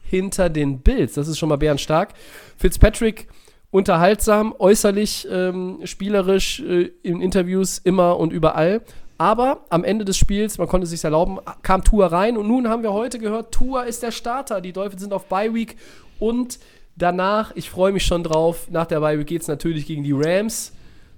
hinter 0.03 0.51
den 0.51 0.81
Bills. 0.81 1.15
Das 1.15 1.29
ist 1.29 1.39
schon 1.39 1.49
mal 1.49 1.57
bärenstark. 1.57 2.15
Fitzpatrick 2.57 3.29
unterhaltsam, 3.71 4.53
äußerlich, 4.59 5.29
ähm, 5.31 5.79
spielerisch, 5.85 6.59
äh, 6.59 6.91
in 7.05 7.21
Interviews 7.21 7.79
immer 7.79 8.19
und 8.19 8.33
überall. 8.33 8.83
Aber 9.19 9.67
am 9.71 9.85
Ende 9.85 10.05
des 10.05 10.17
Spiels, 10.17 10.59
man 10.59 10.67
konnte 10.67 10.85
es 10.85 10.91
sich 10.91 11.05
erlauben, 11.05 11.39
kam 11.63 11.85
Tua 11.85 12.09
rein 12.09 12.37
und 12.37 12.49
nun 12.49 12.69
haben 12.69 12.83
wir 12.83 12.93
heute 12.93 13.21
gehört, 13.21 13.55
Tua 13.55 13.83
ist 13.83 14.03
der 14.03 14.11
Starter. 14.11 14.61
Die 14.61 14.73
Dolphins 14.73 15.03
sind 15.03 15.13
auf 15.13 15.27
Bye 15.27 15.55
Week 15.55 15.77
und 16.19 16.59
danach, 16.97 17.53
ich 17.55 17.71
freue 17.71 17.93
mich 17.93 18.05
schon 18.05 18.23
drauf, 18.23 18.69
nach 18.71 18.87
der 18.87 19.01
Bye 19.01 19.25
geht 19.25 19.43
es 19.43 19.49
natürlich 19.49 19.87
gegen 19.87 20.03
die 20.03 20.13
Rams. 20.13 20.73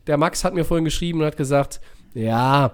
Der 0.07 0.17
Max 0.17 0.45
hat 0.45 0.55
mir 0.55 0.65
vorhin 0.65 0.85
geschrieben 0.85 1.21
und 1.21 1.27
hat 1.27 1.37
gesagt, 1.37 1.81
ja, 2.15 2.73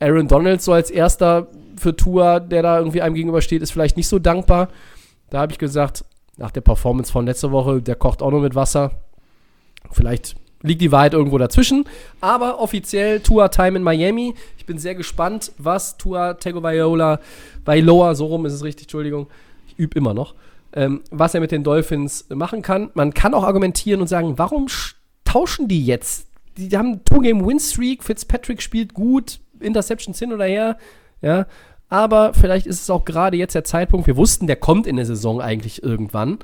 Aaron 0.00 0.28
Donald 0.28 0.60
so 0.60 0.72
als 0.72 0.90
erster 0.90 1.48
für 1.76 1.96
Tour, 1.96 2.40
der 2.40 2.62
da 2.62 2.78
irgendwie 2.78 3.02
einem 3.02 3.14
gegenübersteht, 3.14 3.62
ist 3.62 3.70
vielleicht 3.70 3.96
nicht 3.96 4.08
so 4.08 4.18
dankbar. 4.18 4.68
Da 5.30 5.40
habe 5.40 5.52
ich 5.52 5.58
gesagt, 5.58 6.04
nach 6.36 6.50
der 6.50 6.60
Performance 6.60 7.12
von 7.12 7.26
letzter 7.26 7.52
Woche, 7.52 7.80
der 7.80 7.94
kocht 7.94 8.22
auch 8.22 8.30
nur 8.30 8.40
mit 8.40 8.54
Wasser. 8.54 8.90
Vielleicht 9.90 10.36
liegt 10.62 10.80
die 10.80 10.90
Wahrheit 10.90 11.12
irgendwo 11.12 11.38
dazwischen. 11.38 11.84
Aber 12.20 12.60
offiziell 12.60 13.20
Tua 13.20 13.48
Time 13.48 13.76
in 13.76 13.82
Miami. 13.82 14.34
Ich 14.56 14.66
bin 14.66 14.78
sehr 14.78 14.94
gespannt, 14.94 15.52
was 15.58 15.98
Tua 15.98 16.34
Tagovailoa, 16.34 17.20
Vailoa, 17.64 18.14
so 18.14 18.26
rum 18.26 18.46
ist 18.46 18.54
es 18.54 18.64
richtig, 18.64 18.86
Entschuldigung, 18.86 19.28
ich 19.66 19.78
übe 19.78 19.98
immer 19.98 20.14
noch, 20.14 20.34
ähm, 20.74 21.02
was 21.10 21.34
er 21.34 21.40
mit 21.40 21.52
den 21.52 21.64
Dolphins 21.64 22.26
machen 22.30 22.62
kann. 22.62 22.90
Man 22.94 23.14
kann 23.14 23.34
auch 23.34 23.44
argumentieren 23.44 24.00
und 24.00 24.08
sagen, 24.08 24.38
warum 24.38 24.66
tauschen 25.24 25.68
die 25.68 25.86
jetzt? 25.86 26.28
Die, 26.56 26.76
haben 26.76 27.04
Two-Game-Win-Streak, 27.04 28.04
Fitzpatrick 28.04 28.60
spielt 28.60 28.94
gut, 28.94 29.40
Interceptions 29.60 30.18
hin 30.18 30.32
oder 30.32 30.44
her, 30.44 30.78
ja. 31.22 31.46
Aber 31.88 32.34
vielleicht 32.34 32.66
ist 32.66 32.82
es 32.82 32.90
auch 32.90 33.04
gerade 33.04 33.36
jetzt 33.36 33.54
der 33.54 33.64
Zeitpunkt, 33.64 34.06
wir 34.06 34.16
wussten, 34.16 34.46
der 34.46 34.56
kommt 34.56 34.86
in 34.86 34.96
der 34.96 35.06
Saison 35.06 35.40
eigentlich 35.40 35.82
irgendwann. 35.82 36.38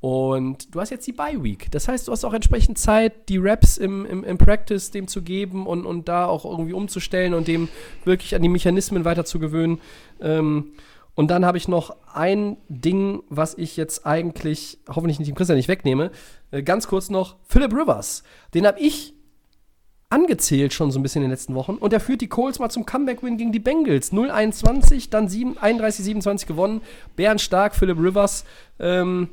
Und 0.00 0.74
du 0.74 0.80
hast 0.80 0.90
jetzt 0.90 1.06
die 1.06 1.12
Bye 1.12 1.42
Week. 1.42 1.70
Das 1.70 1.88
heißt, 1.88 2.08
du 2.08 2.12
hast 2.12 2.24
auch 2.24 2.34
entsprechend 2.34 2.78
Zeit, 2.78 3.28
die 3.28 3.38
Raps 3.38 3.78
im, 3.78 4.04
im, 4.04 4.22
im 4.22 4.36
Practice 4.36 4.90
dem 4.90 5.08
zu 5.08 5.22
geben 5.22 5.66
und, 5.66 5.86
und 5.86 6.08
da 6.08 6.26
auch 6.26 6.44
irgendwie 6.44 6.74
umzustellen 6.74 7.32
und 7.32 7.48
dem 7.48 7.68
wirklich 8.04 8.34
an 8.34 8.42
die 8.42 8.50
Mechanismen 8.50 9.06
weiter 9.06 9.24
zu. 9.24 9.40
Ähm, 10.20 10.72
und 11.14 11.28
dann 11.30 11.44
habe 11.44 11.58
ich 11.58 11.68
noch 11.68 11.96
ein 12.12 12.56
Ding, 12.68 13.22
was 13.28 13.56
ich 13.56 13.76
jetzt 13.76 14.06
eigentlich 14.06 14.78
hoffentlich 14.88 15.18
nicht 15.18 15.28
dem 15.28 15.34
Christian 15.34 15.56
nicht 15.56 15.68
wegnehme. 15.68 16.10
Äh, 16.50 16.62
ganz 16.62 16.86
kurz 16.88 17.10
noch: 17.10 17.36
Philip 17.46 17.72
Rivers. 17.72 18.22
Den 18.54 18.66
habe 18.66 18.80
ich 18.80 19.14
angezählt 20.10 20.72
schon 20.72 20.92
so 20.92 20.98
ein 20.98 21.02
bisschen 21.02 21.22
in 21.22 21.28
den 21.28 21.32
letzten 21.32 21.54
Wochen. 21.54 21.74
Und 21.74 21.92
er 21.92 21.98
führt 21.98 22.20
die 22.20 22.28
Colts 22.28 22.60
mal 22.60 22.70
zum 22.70 22.86
Comeback-Win 22.86 23.36
gegen 23.36 23.50
die 23.50 23.58
Bengals. 23.58 24.12
0-21, 24.12 25.10
dann 25.10 25.28
31-27 25.28 26.46
gewonnen. 26.46 26.82
Bären 27.16 27.40
stark, 27.40 27.74
Philip 27.74 27.98
Rivers. 27.98 28.44
Ähm, 28.78 29.30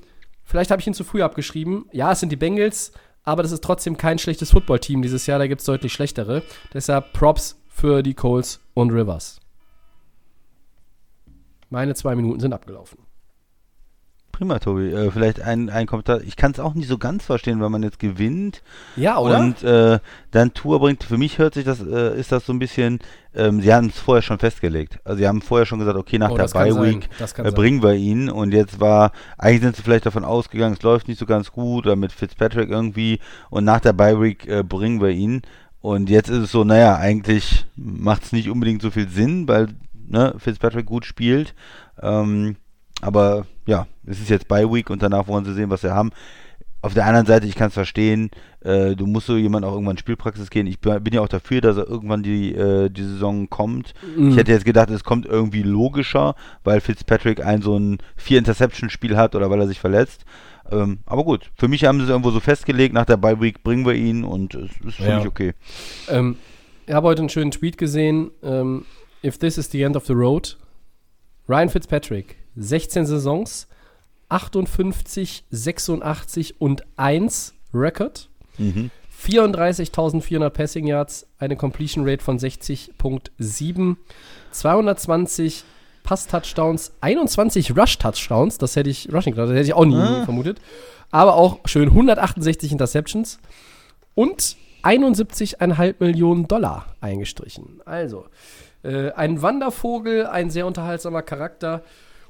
Vielleicht 0.51 0.69
habe 0.69 0.81
ich 0.81 0.87
ihn 0.87 0.93
zu 0.93 1.05
früh 1.05 1.21
abgeschrieben. 1.21 1.85
Ja, 1.93 2.11
es 2.11 2.19
sind 2.19 2.29
die 2.29 2.35
Bengals, 2.35 2.91
aber 3.23 3.41
das 3.41 3.53
ist 3.53 3.63
trotzdem 3.63 3.95
kein 3.95 4.19
schlechtes 4.19 4.51
Footballteam 4.51 5.01
dieses 5.01 5.25
Jahr. 5.25 5.39
Da 5.39 5.47
gibt 5.47 5.61
es 5.61 5.65
deutlich 5.65 5.93
schlechtere. 5.93 6.43
Deshalb 6.73 7.13
Props 7.13 7.57
für 7.69 8.03
die 8.03 8.13
Colts 8.13 8.59
und 8.73 8.91
Rivers. 8.91 9.40
Meine 11.71 11.95
zwei 11.95 12.15
Minuten 12.15 12.41
sind 12.41 12.53
abgelaufen. 12.53 12.99
Prima, 14.33 14.59
Tobi. 14.59 14.91
Äh, 14.91 15.09
vielleicht 15.11 15.41
ein, 15.41 15.69
ein 15.69 15.87
Kommentar. 15.87 16.21
Ich 16.21 16.35
kann 16.35 16.51
es 16.51 16.59
auch 16.59 16.73
nicht 16.73 16.87
so 16.87 16.97
ganz 16.97 17.23
verstehen, 17.23 17.61
wenn 17.61 17.71
man 17.71 17.81
jetzt 17.81 17.99
gewinnt. 17.99 18.61
Ja, 18.97 19.19
oder? 19.19 19.39
Und 19.39 19.63
äh, 19.63 19.99
dann 20.31 20.53
Tour 20.53 20.79
bringt. 20.81 21.03
Für 21.03 21.17
mich 21.17 21.37
hört 21.37 21.53
sich 21.53 21.63
das, 21.63 21.79
äh, 21.79 22.19
ist 22.19 22.31
das 22.33 22.45
so 22.45 22.51
ein 22.51 22.59
bisschen. 22.59 22.99
Ähm, 23.33 23.61
sie 23.61 23.73
haben 23.73 23.87
es 23.87 23.99
vorher 23.99 24.21
schon 24.21 24.37
festgelegt. 24.39 24.99
Also 25.05 25.19
sie 25.19 25.27
haben 25.27 25.41
vorher 25.41 25.65
schon 25.65 25.79
gesagt, 25.79 25.97
okay, 25.97 26.17
nach 26.17 26.31
Oh, 26.31 26.37
der 26.37 26.47
Bye 26.47 26.75
Week 26.81 27.09
äh, 27.37 27.51
bringen 27.51 27.81
wir 27.81 27.93
ihn. 27.93 28.29
Und 28.29 28.51
jetzt 28.51 28.81
war, 28.81 29.13
eigentlich 29.37 29.61
sind 29.61 29.77
sie 29.77 29.83
vielleicht 29.83 30.05
davon 30.05 30.25
ausgegangen, 30.25 30.75
es 30.77 30.83
läuft 30.83 31.07
nicht 31.07 31.19
so 31.19 31.25
ganz 31.25 31.53
gut, 31.53 31.85
oder 31.85 31.95
mit 31.95 32.11
Fitzpatrick 32.11 32.69
irgendwie. 32.69 33.19
Und 33.49 33.63
nach 33.63 33.79
der 33.79 33.93
Bye 33.93 34.19
Week 34.19 34.45
äh, 34.45 34.63
bringen 34.63 34.99
wir 35.01 35.11
ihn. 35.11 35.43
Und 35.79 36.09
jetzt 36.09 36.29
ist 36.29 36.37
es 36.37 36.51
so, 36.51 36.63
naja, 36.63 36.97
eigentlich 36.97 37.65
macht 37.75 38.23
es 38.23 38.31
nicht 38.33 38.49
unbedingt 38.49 38.81
so 38.81 38.91
viel 38.91 39.07
Sinn, 39.07 39.47
weil 39.47 39.69
ne, 40.11 40.35
Fitzpatrick 40.37 40.85
gut 40.85 41.05
spielt. 41.05 41.53
Ähm, 42.01 42.55
aber 43.01 43.45
ja, 43.65 43.87
es 44.05 44.19
ist 44.19 44.29
jetzt 44.29 44.47
Bye 44.47 44.71
Week 44.71 44.89
und 44.89 45.01
danach 45.01 45.27
wollen 45.27 45.45
sie 45.45 45.53
sehen, 45.53 45.69
was 45.69 45.81
sie 45.81 45.93
haben. 45.93 46.11
Auf 46.83 46.95
der 46.95 47.05
anderen 47.05 47.27
Seite, 47.27 47.45
ich 47.45 47.53
kann 47.53 47.67
es 47.67 47.75
verstehen, 47.75 48.31
äh, 48.61 48.95
du 48.95 49.05
musst 49.05 49.27
so 49.27 49.37
jemand 49.37 49.65
auch 49.65 49.73
irgendwann 49.73 49.99
Spielpraxis 49.99 50.49
gehen. 50.49 50.65
Ich 50.65 50.79
bin 50.79 51.13
ja 51.13 51.21
auch 51.21 51.27
dafür, 51.27 51.61
dass 51.61 51.77
er 51.77 51.87
irgendwann 51.87 52.23
die, 52.23 52.55
äh, 52.55 52.89
die 52.89 53.03
Saison 53.03 53.49
kommt. 53.51 53.93
Ich 54.17 54.35
hätte 54.35 54.51
jetzt 54.51 54.65
gedacht, 54.65 54.89
es 54.89 55.03
kommt 55.03 55.27
irgendwie 55.27 55.61
logischer, 55.61 56.33
weil 56.63 56.81
Fitzpatrick 56.81 57.45
ein 57.45 57.61
so 57.61 57.77
ein 57.77 57.99
Vier-Interception-Spiel 58.15 59.15
hat 59.15 59.35
oder 59.35 59.51
weil 59.51 59.59
er 59.61 59.67
sich 59.67 59.79
verletzt. 59.79 60.25
Ähm, 60.71 60.99
aber 61.05 61.23
gut, 61.23 61.51
für 61.55 61.67
mich 61.67 61.85
haben 61.85 61.99
sie 61.99 62.05
es 62.05 62.09
irgendwo 62.09 62.31
so 62.31 62.39
festgelegt, 62.39 62.95
nach 62.95 63.05
der 63.05 63.17
Bye 63.17 63.39
Week 63.41 63.61
bringen 63.63 63.85
wir 63.85 63.93
ihn 63.93 64.23
und 64.23 64.55
es 64.55 64.71
ist 64.83 64.95
für 64.95 65.03
Ja. 65.03 65.17
mich 65.19 65.27
okay. 65.27 65.53
Ähm, 66.09 66.37
ich 66.87 66.93
habe 66.95 67.07
heute 67.07 67.21
einen 67.21 67.29
schönen 67.29 67.51
Tweet 67.51 67.77
gesehen. 67.77 68.31
Ähm, 68.41 68.85
If 69.23 69.37
this 69.37 69.57
is 69.57 69.69
the 69.71 69.83
end 69.83 69.95
of 69.95 70.05
the 70.07 70.13
road, 70.13 70.55
Ryan 71.47 71.69
Fitzpatrick, 71.69 72.37
16 72.55 73.05
Saisons, 73.05 73.67
58, 74.29 75.43
86 75.51 76.55
und 76.59 76.83
1 76.97 77.53
Record. 77.73 78.29
Mhm. 78.57 78.89
34.400 79.23 80.49
Passing 80.49 80.87
Yards, 80.87 81.27
eine 81.37 81.55
Completion 81.55 82.07
Rate 82.09 82.23
von 82.23 82.39
60.7, 82.39 83.95
220 84.51 85.63
Pass-Touchdowns, 86.03 86.93
21 87.01 87.77
Rush-Touchdowns, 87.77 88.57
das 88.57 88.75
hätte 88.75 88.89
ich, 88.89 89.13
Rushing, 89.13 89.35
das 89.35 89.49
hätte 89.51 89.61
ich 89.61 89.73
auch 89.75 89.85
nie 89.85 89.95
Ah. 89.95 90.25
vermutet, 90.25 90.59
aber 91.11 91.35
auch 91.35 91.59
schön 91.65 91.89
168 91.91 92.71
Interceptions 92.71 93.37
und 94.15 94.55
71,5 94.81 95.95
Millionen 95.99 96.47
Dollar 96.47 96.95
eingestrichen. 97.01 97.79
Also, 97.85 98.25
äh, 98.83 99.11
ein 99.11 99.41
Wandervogel, 99.41 100.25
ein 100.27 100.49
sehr 100.49 100.65
unterhaltsamer 100.67 101.21
Charakter. 101.21 101.83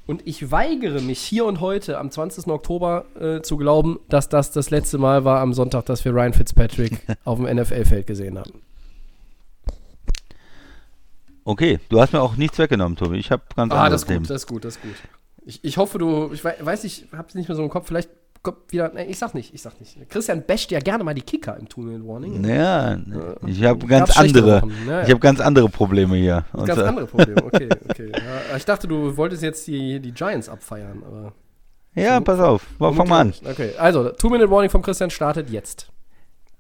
Und 0.07 0.25
ich 0.27 0.51
weigere 0.51 0.99
mich 1.01 1.19
hier 1.19 1.45
und 1.45 1.59
heute 1.61 1.97
am 1.99 2.09
20. 2.09 2.47
Oktober 2.47 3.05
äh, 3.19 3.41
zu 3.41 3.55
glauben, 3.57 3.99
dass 4.09 4.29
das 4.29 4.51
das 4.51 4.69
letzte 4.71 4.97
Mal 4.97 5.23
war 5.25 5.39
am 5.41 5.53
Sonntag, 5.53 5.85
dass 5.85 6.03
wir 6.03 6.13
Ryan 6.13 6.33
Fitzpatrick 6.33 6.99
auf 7.23 7.37
dem 7.39 7.55
NFL-Feld 7.55 8.07
gesehen 8.07 8.37
haben. 8.39 8.61
Okay, 11.43 11.79
du 11.89 11.99
hast 11.99 12.13
mir 12.13 12.21
auch 12.21 12.35
nichts 12.35 12.57
weggenommen, 12.59 12.97
Tobi. 12.97 13.17
Ich 13.17 13.31
habe 13.31 13.43
ganz 13.55 13.73
Ah, 13.73 13.83
anderes 13.85 14.05
das 14.05 14.09
ist 14.11 14.17
gut, 14.17 14.29
das 14.29 14.35
ist 14.41 14.47
gut, 14.47 14.65
das 14.65 14.75
ist 14.75 14.81
gut. 14.81 14.95
Ich, 15.45 15.63
ich 15.63 15.77
hoffe, 15.77 15.97
du, 15.97 16.31
ich 16.33 16.43
wei- 16.43 16.57
weiß 16.59 16.83
nicht, 16.83 17.05
ich 17.11 17.17
hab's 17.17 17.33
nicht 17.33 17.47
mehr 17.49 17.55
so 17.55 17.63
im 17.63 17.69
Kopf, 17.69 17.87
vielleicht 17.87 18.09
kommt 18.43 18.71
wieder, 18.71 18.91
nee, 18.93 19.05
ich 19.05 19.17
sag 19.17 19.33
nicht, 19.33 19.53
ich 19.53 19.61
sag 19.61 19.79
nicht. 19.79 20.09
Christian 20.09 20.43
basht 20.45 20.71
ja 20.71 20.79
gerne 20.79 21.03
mal 21.03 21.13
die 21.13 21.21
Kicker 21.21 21.57
im 21.57 21.69
Two-Minute-Warning. 21.69 22.43
Ja, 22.43 22.97
ich 23.45 23.63
habe 23.63 23.85
ganz 23.85 24.17
andere, 24.17 24.61
Wochen, 24.61 24.73
ja, 24.87 24.91
ja. 24.91 25.03
ich 25.03 25.09
habe 25.09 25.19
ganz 25.19 25.39
andere 25.39 25.69
Probleme 25.69 26.15
hier. 26.15 26.45
Und, 26.53 26.65
Ganz 26.65 26.79
äh, 26.79 26.83
andere 26.83 27.05
Probleme, 27.05 27.43
okay, 27.45 27.69
okay. 27.89 28.11
Ja, 28.11 28.57
ich 28.57 28.65
dachte, 28.65 28.87
du 28.87 29.15
wolltest 29.15 29.43
jetzt 29.43 29.67
die, 29.67 29.99
die 29.99 30.11
Giants 30.11 30.49
abfeiern, 30.49 31.03
aber. 31.05 31.33
Ja, 31.93 32.21
pass 32.21 32.39
auf, 32.39 32.65
fang 32.79 33.07
mal 33.07 33.19
an. 33.19 33.33
Okay, 33.43 33.73
also, 33.77 34.09
Two-Minute-Warning 34.09 34.69
vom 34.69 34.81
Christian 34.81 35.09
startet 35.09 35.49
jetzt. 35.49 35.90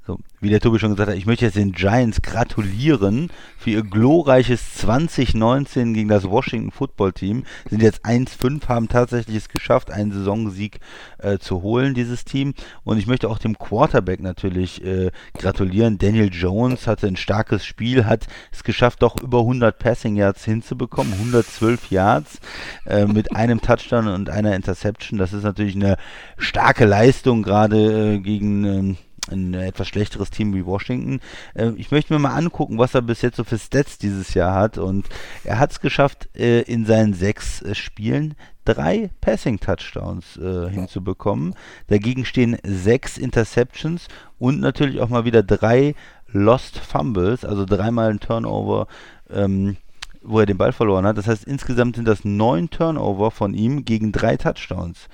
So, 0.07 0.17
wie 0.39 0.49
der 0.49 0.59
Tobi 0.59 0.79
schon 0.79 0.89
gesagt 0.89 1.11
hat, 1.11 1.17
ich 1.17 1.27
möchte 1.27 1.45
jetzt 1.45 1.57
den 1.57 1.73
Giants 1.73 2.23
gratulieren 2.23 3.29
für 3.55 3.69
ihr 3.69 3.83
glorreiches 3.83 4.73
2019 4.73 5.93
gegen 5.93 6.09
das 6.09 6.27
Washington 6.27 6.71
Football 6.71 7.13
Team. 7.13 7.43
Sind 7.69 7.83
jetzt 7.83 8.03
1-5, 8.03 8.67
haben 8.67 8.87
tatsächlich 8.87 9.35
es 9.35 9.49
geschafft, 9.49 9.91
einen 9.91 10.11
Saisonsieg 10.11 10.79
äh, 11.19 11.37
zu 11.37 11.61
holen, 11.61 11.93
dieses 11.93 12.25
Team. 12.25 12.55
Und 12.83 12.97
ich 12.97 13.05
möchte 13.05 13.29
auch 13.29 13.37
dem 13.37 13.59
Quarterback 13.59 14.21
natürlich 14.21 14.83
äh, 14.83 15.11
gratulieren. 15.37 15.99
Daniel 15.99 16.31
Jones 16.33 16.87
hatte 16.87 17.05
ein 17.05 17.15
starkes 17.15 17.63
Spiel, 17.63 18.05
hat 18.05 18.25
es 18.51 18.63
geschafft, 18.63 19.03
doch 19.03 19.21
über 19.21 19.41
100 19.41 19.77
Passing 19.77 20.15
Yards 20.15 20.43
hinzubekommen, 20.43 21.13
112 21.13 21.91
Yards 21.91 22.39
äh, 22.87 23.05
mit 23.05 23.35
einem 23.35 23.61
Touchdown 23.61 24.07
und 24.07 24.31
einer 24.31 24.55
Interception. 24.55 25.19
Das 25.19 25.31
ist 25.31 25.43
natürlich 25.43 25.75
eine 25.75 25.97
starke 26.39 26.85
Leistung, 26.85 27.43
gerade 27.43 28.15
äh, 28.15 28.19
gegen 28.19 28.65
ähm, 28.65 28.97
ein 29.29 29.53
etwas 29.53 29.87
schlechteres 29.87 30.29
Team 30.29 30.53
wie 30.53 30.65
Washington. 30.65 31.19
Äh, 31.53 31.71
ich 31.77 31.91
möchte 31.91 32.13
mir 32.13 32.19
mal 32.19 32.35
angucken, 32.35 32.77
was 32.77 32.95
er 32.95 33.01
bis 33.01 33.21
jetzt 33.21 33.37
so 33.37 33.43
für 33.43 33.59
Stats 33.59 33.97
dieses 33.97 34.33
Jahr 34.33 34.55
hat. 34.55 34.77
Und 34.77 35.07
er 35.43 35.59
hat 35.59 35.71
es 35.71 35.79
geschafft, 35.79 36.29
äh, 36.35 36.61
in 36.61 36.85
seinen 36.85 37.13
sechs 37.13 37.61
äh, 37.61 37.75
Spielen 37.75 38.35
drei 38.65 39.09
Passing-Touchdowns 39.21 40.37
äh, 40.37 40.69
hinzubekommen. 40.69 41.55
Dagegen 41.87 42.25
stehen 42.25 42.57
sechs 42.63 43.17
Interceptions 43.17 44.07
und 44.39 44.59
natürlich 44.59 45.01
auch 45.01 45.09
mal 45.09 45.25
wieder 45.25 45.43
drei 45.43 45.95
Lost 46.27 46.77
Fumbles, 46.79 47.43
also 47.43 47.65
dreimal 47.65 48.11
ein 48.11 48.19
Turnover. 48.19 48.87
Ähm, 49.29 49.77
wo 50.23 50.39
er 50.39 50.45
den 50.45 50.57
Ball 50.57 50.71
verloren 50.71 51.05
hat. 51.05 51.17
Das 51.17 51.27
heißt, 51.27 51.45
insgesamt 51.45 51.95
sind 51.95 52.07
das 52.07 52.23
neun 52.23 52.69
Turnover 52.69 53.31
von 53.31 53.53
ihm 53.53 53.85
gegen 53.85 54.11
drei 54.11 54.37
Touchdowns. 54.37 55.07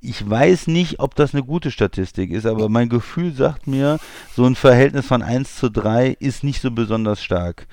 Ich 0.00 0.28
weiß 0.28 0.66
nicht, 0.68 1.00
ob 1.00 1.14
das 1.14 1.34
eine 1.34 1.42
gute 1.42 1.70
Statistik 1.70 2.30
ist, 2.30 2.46
aber 2.46 2.68
mein 2.68 2.88
Gefühl 2.88 3.32
sagt 3.32 3.66
mir, 3.66 3.98
so 4.34 4.44
ein 4.44 4.54
Verhältnis 4.54 5.06
von 5.06 5.22
1 5.22 5.56
zu 5.56 5.70
3 5.70 6.16
ist 6.20 6.44
nicht 6.44 6.60
so 6.60 6.70
besonders 6.70 7.22
stark. 7.22 7.66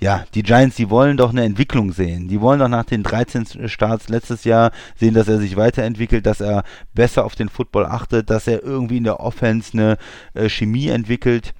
Ja, 0.00 0.24
die 0.34 0.42
Giants, 0.42 0.76
die 0.76 0.90
wollen 0.90 1.16
doch 1.16 1.30
eine 1.30 1.44
Entwicklung 1.44 1.92
sehen. 1.92 2.28
Die 2.28 2.40
wollen 2.40 2.58
doch 2.58 2.68
nach 2.68 2.84
den 2.84 3.02
13 3.02 3.68
Starts 3.68 4.08
letztes 4.08 4.44
Jahr 4.44 4.72
sehen, 4.96 5.14
dass 5.14 5.28
er 5.28 5.38
sich 5.38 5.56
weiterentwickelt, 5.56 6.26
dass 6.26 6.40
er 6.40 6.64
besser 6.94 7.24
auf 7.24 7.36
den 7.36 7.48
Football 7.48 7.86
achtet, 7.86 8.28
dass 8.28 8.46
er 8.46 8.62
irgendwie 8.62 8.98
in 8.98 9.04
der 9.04 9.20
Offense 9.20 9.72
eine 9.72 9.96
äh, 10.34 10.48
Chemie 10.48 10.88
entwickelt. 10.88 11.54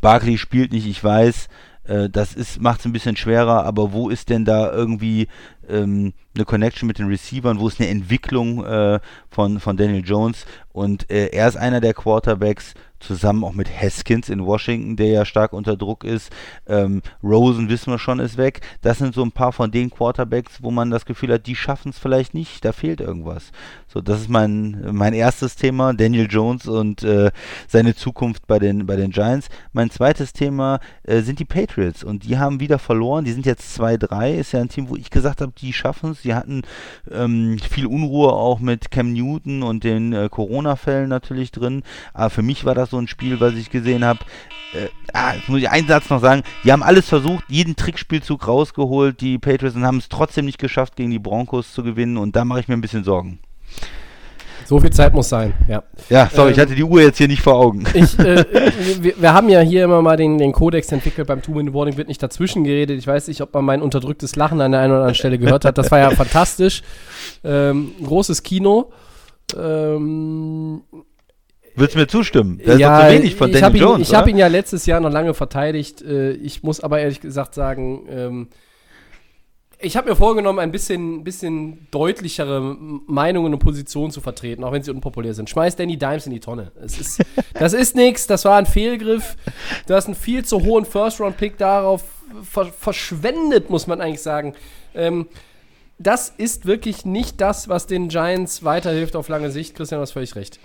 Barkley 0.00 0.38
spielt 0.38 0.72
nicht, 0.72 0.86
ich 0.86 1.02
weiß, 1.02 1.48
äh, 1.84 2.08
das 2.08 2.36
macht 2.60 2.80
es 2.80 2.86
ein 2.86 2.92
bisschen 2.92 3.16
schwerer, 3.16 3.64
aber 3.64 3.92
wo 3.92 4.08
ist 4.08 4.28
denn 4.28 4.44
da 4.44 4.72
irgendwie 4.72 5.26
ähm, 5.68 6.12
eine 6.34 6.44
Connection 6.44 6.86
mit 6.86 6.98
den 6.98 7.08
Receivern? 7.08 7.58
Wo 7.58 7.68
ist 7.68 7.80
eine 7.80 7.88
Entwicklung 7.88 8.64
äh, 8.64 9.00
von, 9.30 9.60
von 9.60 9.76
Daniel 9.76 10.04
Jones? 10.04 10.46
Und 10.72 11.10
äh, 11.10 11.28
er 11.28 11.48
ist 11.48 11.56
einer 11.56 11.80
der 11.80 11.94
Quarterbacks, 11.94 12.74
zusammen 13.00 13.44
auch 13.44 13.52
mit 13.52 13.68
Haskins 13.70 14.28
in 14.28 14.44
Washington, 14.44 14.96
der 14.96 15.08
ja 15.08 15.24
stark 15.24 15.52
unter 15.52 15.76
Druck 15.76 16.04
ist. 16.04 16.30
Ähm, 16.66 17.02
Rosen 17.22 17.68
wissen 17.68 17.92
wir 17.92 17.98
schon, 17.98 18.18
ist 18.18 18.36
weg. 18.36 18.60
Das 18.82 18.98
sind 18.98 19.14
so 19.14 19.22
ein 19.22 19.32
paar 19.32 19.52
von 19.52 19.70
den 19.70 19.90
Quarterbacks, 19.90 20.62
wo 20.62 20.70
man 20.70 20.90
das 20.90 21.04
Gefühl 21.04 21.32
hat, 21.32 21.46
die 21.46 21.56
schaffen 21.56 21.90
es 21.90 21.98
vielleicht 21.98 22.34
nicht, 22.34 22.64
da 22.64 22.72
fehlt 22.72 23.00
irgendwas. 23.00 23.52
So, 23.86 24.00
das 24.00 24.20
ist 24.20 24.28
mein, 24.28 24.86
mein 24.92 25.14
erstes 25.14 25.56
Thema, 25.56 25.94
Daniel 25.94 26.26
Jones 26.30 26.66
und 26.66 27.02
äh, 27.02 27.30
seine 27.66 27.94
Zukunft 27.94 28.46
bei 28.46 28.58
den, 28.58 28.86
bei 28.86 28.96
den 28.96 29.10
Giants. 29.10 29.48
Mein 29.72 29.90
zweites 29.90 30.32
Thema 30.32 30.80
äh, 31.04 31.22
sind 31.22 31.38
die 31.38 31.44
Patriots 31.44 32.04
und 32.04 32.24
die 32.24 32.38
haben 32.38 32.60
wieder 32.60 32.78
verloren. 32.78 33.24
Die 33.24 33.32
sind 33.32 33.46
jetzt 33.46 33.78
2-3, 33.80 34.34
ist 34.34 34.52
ja 34.52 34.60
ein 34.60 34.68
Team, 34.68 34.88
wo 34.88 34.96
ich 34.96 35.10
gesagt 35.10 35.40
habe, 35.40 35.52
die 35.56 35.72
schaffen 35.72 36.10
es. 36.10 36.22
Die 36.22 36.34
hatten 36.34 36.62
ähm, 37.10 37.58
viel 37.58 37.86
Unruhe 37.86 38.32
auch 38.32 38.60
mit 38.60 38.90
Cam 38.90 39.12
Newton 39.12 39.62
und 39.62 39.84
den 39.84 40.12
äh, 40.12 40.28
Corona-Fällen 40.30 41.08
natürlich 41.08 41.50
drin. 41.50 41.82
Aber 42.12 42.30
für 42.30 42.42
mich 42.42 42.64
war 42.64 42.74
das 42.74 42.87
so 42.90 42.98
ein 42.98 43.08
Spiel, 43.08 43.40
was 43.40 43.54
ich 43.54 43.70
gesehen 43.70 44.04
habe. 44.04 44.20
Äh, 44.74 44.88
ah, 45.12 45.34
jetzt 45.34 45.48
muss 45.48 45.60
ich 45.60 45.70
einen 45.70 45.88
Satz 45.88 46.10
noch 46.10 46.20
sagen. 46.20 46.42
Die 46.64 46.72
haben 46.72 46.82
alles 46.82 47.08
versucht, 47.08 47.44
jeden 47.48 47.76
Trickspielzug 47.76 48.46
rausgeholt, 48.46 49.20
die 49.20 49.38
Patriots, 49.38 49.76
und 49.76 49.84
haben 49.84 49.98
es 49.98 50.08
trotzdem 50.08 50.44
nicht 50.44 50.58
geschafft, 50.58 50.96
gegen 50.96 51.10
die 51.10 51.18
Broncos 51.18 51.72
zu 51.72 51.82
gewinnen. 51.82 52.16
Und 52.16 52.36
da 52.36 52.44
mache 52.44 52.60
ich 52.60 52.68
mir 52.68 52.74
ein 52.74 52.80
bisschen 52.80 53.04
Sorgen. 53.04 53.38
So 54.68 54.78
viel 54.78 54.90
Zeit 54.90 55.14
muss 55.14 55.30
sein, 55.30 55.54
ja. 55.66 55.82
Ja, 56.10 56.28
sorry, 56.30 56.48
ähm, 56.48 56.52
ich 56.52 56.60
hatte 56.60 56.74
die 56.74 56.84
Uhr 56.84 57.00
jetzt 57.00 57.16
hier 57.16 57.26
nicht 57.26 57.40
vor 57.40 57.54
Augen. 57.54 57.84
Ich, 57.94 58.18
äh, 58.18 58.44
wir, 59.00 59.14
wir, 59.18 59.32
haben 59.32 59.48
ja 59.48 59.60
hier 59.60 59.84
immer 59.84 60.02
mal 60.02 60.18
den, 60.18 60.36
den 60.36 60.52
Kodex 60.52 60.92
entwickelt, 60.92 61.26
beim 61.26 61.40
Two-Minute-Warning 61.40 61.96
wird 61.96 62.08
nicht 62.08 62.22
dazwischen 62.22 62.64
geredet. 62.64 62.98
Ich 62.98 63.06
weiß 63.06 63.28
nicht, 63.28 63.40
ob 63.40 63.54
man 63.54 63.64
mein 63.64 63.80
unterdrücktes 63.80 64.36
Lachen 64.36 64.60
an 64.60 64.72
der 64.72 64.82
einen 64.82 64.90
oder 64.90 65.00
anderen 65.00 65.14
Stelle 65.14 65.38
gehört 65.38 65.64
hat. 65.64 65.78
Das 65.78 65.90
war 65.90 66.00
ja 66.00 66.10
fantastisch. 66.14 66.82
Ähm, 67.44 67.92
großes 68.04 68.42
Kino. 68.42 68.92
Ähm, 69.56 70.82
Würdest 71.78 71.94
du 71.94 71.98
mir 72.00 72.06
zustimmen? 72.06 72.60
Da 72.64 72.76
ja, 72.76 73.00
ist 73.00 73.06
zu 73.06 73.18
wenig 73.18 73.34
von 73.36 73.52
Daniel 73.52 73.82
Jones, 73.82 73.98
ihn, 73.98 74.02
Ich 74.02 74.14
habe 74.14 74.30
ihn 74.30 74.36
ja 74.36 74.46
letztes 74.46 74.86
Jahr 74.86 75.00
noch 75.00 75.10
lange 75.10 75.34
verteidigt. 75.34 76.02
Äh, 76.02 76.32
ich 76.32 76.62
muss 76.62 76.80
aber 76.80 77.00
ehrlich 77.00 77.20
gesagt 77.20 77.54
sagen, 77.54 78.06
ähm, 78.10 78.48
ich 79.80 79.96
habe 79.96 80.10
mir 80.10 80.16
vorgenommen, 80.16 80.58
ein 80.58 80.72
bisschen, 80.72 81.22
bisschen 81.22 81.86
deutlichere 81.92 82.60
Meinungen 83.06 83.52
und 83.54 83.60
Positionen 83.60 84.10
zu 84.10 84.20
vertreten, 84.20 84.64
auch 84.64 84.72
wenn 84.72 84.82
sie 84.82 84.90
unpopulär 84.90 85.34
sind. 85.34 85.48
Schmeiß 85.48 85.76
Danny 85.76 85.96
Dimes 85.96 86.26
in 86.26 86.32
die 86.32 86.40
Tonne. 86.40 86.72
Es 86.82 86.98
ist, 86.98 87.24
das 87.54 87.74
ist 87.74 87.94
nichts, 87.94 88.26
das 88.26 88.44
war 88.44 88.58
ein 88.58 88.66
Fehlgriff. 88.66 89.36
Du 89.86 89.94
hast 89.94 90.06
einen 90.06 90.16
viel 90.16 90.44
zu 90.44 90.64
hohen 90.64 90.84
First-Round-Pick 90.84 91.58
darauf 91.58 92.02
ver 92.42 92.66
verschwendet, 92.66 93.70
muss 93.70 93.86
man 93.86 94.00
eigentlich 94.00 94.22
sagen. 94.22 94.54
Ähm, 94.94 95.28
das 95.98 96.32
ist 96.36 96.66
wirklich 96.66 97.04
nicht 97.04 97.40
das, 97.40 97.68
was 97.68 97.86
den 97.86 98.08
Giants 98.08 98.64
weiterhilft 98.64 99.16
auf 99.16 99.28
lange 99.28 99.50
Sicht. 99.50 99.74
Christian, 99.74 99.98
du 99.98 100.02
hast 100.02 100.12
völlig 100.12 100.34
recht. 100.36 100.58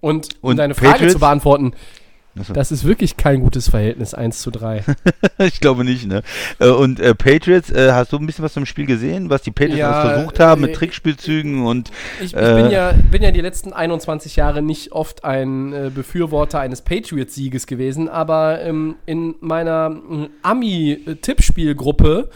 Und 0.00 0.28
um 0.40 0.50
und 0.50 0.56
deine 0.56 0.74
Frage 0.74 0.92
Patriots? 0.92 1.14
zu 1.14 1.20
beantworten. 1.20 1.74
Das 2.52 2.70
ist 2.70 2.84
wirklich 2.84 3.16
kein 3.16 3.40
gutes 3.40 3.68
Verhältnis, 3.68 4.14
1 4.14 4.40
zu 4.40 4.52
3. 4.52 4.84
ich 5.38 5.60
glaube 5.60 5.84
nicht, 5.84 6.06
ne? 6.06 6.22
Äh, 6.60 6.68
und 6.68 7.00
äh, 7.00 7.14
Patriots, 7.14 7.70
äh, 7.70 7.90
hast 7.92 8.12
du 8.12 8.18
ein 8.18 8.26
bisschen 8.26 8.44
was 8.44 8.52
zum 8.52 8.66
Spiel 8.66 8.86
gesehen, 8.86 9.30
was 9.30 9.42
die 9.42 9.50
Patriots 9.50 9.78
ja, 9.78 10.00
versucht 10.00 10.38
haben 10.38 10.60
mit 10.60 10.70
äh, 10.70 10.74
Trickspielzügen 10.74 11.66
und. 11.66 11.90
Ich, 12.20 12.26
ich 12.26 12.32
bin, 12.32 12.42
äh, 12.42 12.72
ja, 12.72 12.92
bin 13.10 13.22
ja 13.22 13.32
die 13.32 13.40
letzten 13.40 13.72
21 13.72 14.36
Jahre 14.36 14.62
nicht 14.62 14.92
oft 14.92 15.24
ein 15.24 15.72
äh, 15.72 15.90
Befürworter 15.92 16.60
eines 16.60 16.82
Patriots-Sieges 16.82 17.66
gewesen, 17.66 18.08
aber 18.08 18.62
ähm, 18.62 18.94
in 19.06 19.34
meiner 19.40 20.00
Ami-Tippspielgruppe 20.42 22.28
äh, 22.30 22.34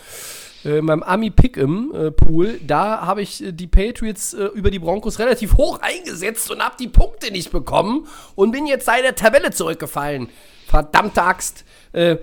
in 0.65 0.85
meinem 0.85 1.03
Ami 1.03 1.31
Pick'em 1.31 1.95
äh, 1.95 2.11
Pool, 2.11 2.59
da 2.67 3.03
habe 3.03 3.23
ich 3.23 3.45
äh, 3.45 3.53
die 3.53 3.67
Patriots 3.67 4.35
äh, 4.35 4.47
über 4.55 4.71
die 4.71 4.79
Broncos 4.79 5.19
relativ 5.19 5.57
hoch 5.57 5.81
eingesetzt 5.81 6.51
und 6.51 6.61
habe 6.65 6.77
die 6.79 6.89
Punkte 6.89 7.31
nicht 7.31 7.51
bekommen 7.51 8.07
und 8.35 8.53
bin 8.53 8.67
jetzt 8.67 8.87
seit 8.87 9.05
der 9.05 9.15
Tabelle 9.15 9.51
zurückgefallen. 9.51 10.29
Verdammte 10.67 11.23
Axt. 11.23 11.65
Äh, 11.93 12.17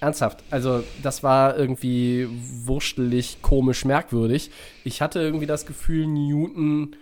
ernsthaft, 0.00 0.42
also 0.50 0.82
das 1.02 1.22
war 1.22 1.56
irgendwie 1.56 2.26
wurstelig, 2.64 3.40
komisch, 3.40 3.84
merkwürdig. 3.84 4.50
Ich 4.82 5.00
hatte 5.00 5.20
irgendwie 5.20 5.46
das 5.46 5.64
Gefühl, 5.64 6.06
Newton 6.06 6.96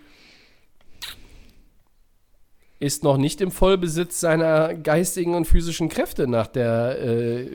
ist 2.79 3.03
noch 3.03 3.17
nicht 3.17 3.41
im 3.41 3.51
Vollbesitz 3.51 4.19
seiner 4.19 4.73
geistigen 4.73 5.35
und 5.35 5.45
physischen 5.45 5.87
Kräfte 5.87 6.27
nach 6.27 6.47
der 6.47 6.99
äh, 6.99 7.47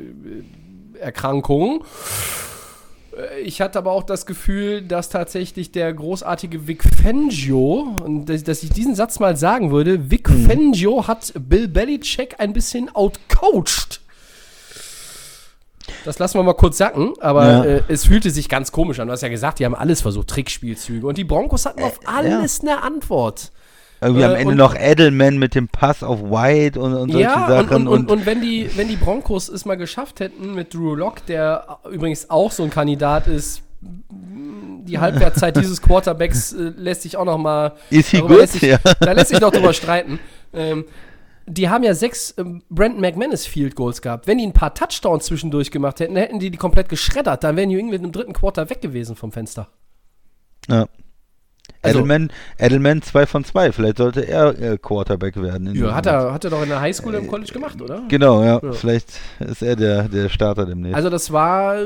Erkrankung. 0.99 1.85
Äh, 3.17 3.41
ich 3.41 3.61
hatte 3.61 3.79
aber 3.79 3.93
auch 3.93 4.03
das 4.03 4.27
Gefühl, 4.27 4.83
dass 4.83 5.09
tatsächlich 5.09 5.73
der 5.73 5.93
großartige 5.93 6.67
Vic 6.67 6.83
Fangio, 6.83 7.97
und 8.05 8.27
dass, 8.27 8.45
dass 8.45 8.63
ich 8.63 8.71
diesen 8.71 8.95
Satz 8.95 9.19
mal 9.19 9.37
sagen 9.37 9.71
würde, 9.71 10.11
Vic 10.11 10.29
mhm. 10.29 10.47
Fangio 10.47 11.07
hat 11.07 11.33
Bill 11.39 11.69
Belichick 11.69 12.37
ein 12.39 12.53
bisschen 12.53 12.95
outcoached. 12.95 14.01
Das 16.05 16.19
lassen 16.19 16.39
wir 16.39 16.43
mal 16.43 16.55
kurz 16.55 16.79
sacken, 16.79 17.15
aber 17.21 17.47
ja. 17.47 17.65
äh, 17.65 17.83
es 17.89 18.07
fühlte 18.07 18.31
sich 18.31 18.49
ganz 18.49 18.73
komisch 18.73 18.99
an. 18.99 19.07
Du 19.07 19.13
hast 19.13 19.23
ja 19.23 19.29
gesagt, 19.29 19.61
die 19.61 19.65
haben 19.65 19.75
alles 19.75 20.01
versucht, 20.01 20.29
Trickspielzüge. 20.29 21.07
Und 21.07 21.17
die 21.17 21.25
Broncos 21.25 21.65
hatten 21.67 21.83
auf 21.83 21.99
äh, 22.03 22.07
alles 22.07 22.63
ja. 22.63 22.73
eine 22.73 22.83
Antwort. 22.83 23.53
Irgendwie 24.07 24.23
äh, 24.23 24.27
am 24.27 24.35
Ende 24.35 24.55
noch 24.55 24.75
Edelman 24.75 25.39
mit 25.39 25.55
dem 25.55 25.69
Pass 25.69 26.03
auf 26.03 26.23
White 26.23 26.81
und, 26.81 26.95
und 26.95 27.13
solche 27.13 27.29
ja, 27.29 27.49
Sachen. 27.49 27.87
Und, 27.87 27.89
und, 27.89 27.99
und, 27.99 28.11
und, 28.11 28.27
wenn, 28.27 28.41
die, 28.41 28.71
wenn 28.77 28.89
die 28.89 28.97
Broncos 28.97 29.49
es 29.49 29.65
mal 29.65 29.77
geschafft 29.77 30.21
hätten 30.21 30.55
mit 30.55 30.75
Drew 30.75 30.95
Lock, 30.95 31.25
der 31.27 31.79
übrigens 31.91 32.31
auch 32.31 32.53
so 32.53 32.63
ein 32.63 32.71
Kandidat 32.71 33.27
ist, 33.27 33.63
die 33.81 34.99
Halbwertszeit 34.99 35.57
dieses 35.61 35.83
Quarterbacks 35.83 36.53
äh, 36.53 36.73
lässt 36.77 37.03
sich 37.03 37.17
auch 37.17 37.25
noch 37.25 37.39
mal. 37.39 37.73
Ist 37.91 38.11
he 38.11 38.21
good? 38.21 38.49
Sich, 38.49 38.63
ja. 38.63 38.79
Da 39.01 39.13
lässt 39.13 39.31
sich 39.31 39.41
noch 39.41 39.51
drüber 39.51 39.73
streiten. 39.75 40.19
Ähm, 40.55 40.85
die 41.47 41.69
haben 41.69 41.85
ja 41.85 41.95
sechs 41.95 42.35
ähm, 42.39 42.63
Brandon 42.71 43.01
McManus 43.01 43.47
Field 43.47 43.77
Goals 43.77 44.03
gehabt. 44.03 44.27
Wenn 44.27 44.39
die 44.39 44.47
ein 44.47 44.53
paar 44.53 44.75
Touchdowns 44.75 45.27
zwischendurch 45.27 45.71
gemacht 45.71 46.01
hätten, 46.01 46.17
hätten 46.17 46.41
die 46.41 46.51
die 46.51 46.59
komplett 46.59 46.89
geschreddert. 46.89 47.45
Dann 47.45 47.57
wären 47.57 47.69
die 47.69 47.77
irgendwie 47.77 47.97
im 47.97 48.13
dritten 48.13 48.33
Quarter 48.33 48.69
weg 48.71 48.81
gewesen 48.81 49.17
vom 49.17 49.33
Fenster. 49.33 49.69
Ja. 50.69 50.87
Also, 51.83 51.99
Edelman, 51.99 52.31
Edelman 52.59 53.03
2 53.03 53.27
von 53.27 53.45
2. 53.45 53.73
Vielleicht 53.73 53.99
sollte 53.99 54.27
er 54.27 54.61
äh, 54.61 54.79
Quarterback 54.79 55.41
werden. 55.41 55.75
Ja, 55.75 55.95
hat 55.95 56.07
er, 56.07 56.33
hat 56.33 56.45
er 56.45 56.51
doch 56.51 56.63
in 56.63 56.69
der 56.69 56.81
Highschool 56.81 57.15
im 57.15 57.29
College 57.29 57.53
gemacht, 57.53 57.81
oder? 57.81 58.03
Genau, 58.09 58.43
ja. 58.43 58.61
ja. 58.63 58.73
Vielleicht 58.73 59.09
ist 59.41 59.63
er 59.63 59.77
der, 59.77 60.09
der 60.09 60.29
Starter 60.29 60.67
demnächst. 60.67 60.97
Also 60.97 61.11
das 61.11 61.33
war 61.33 61.77
äh, 61.79 61.85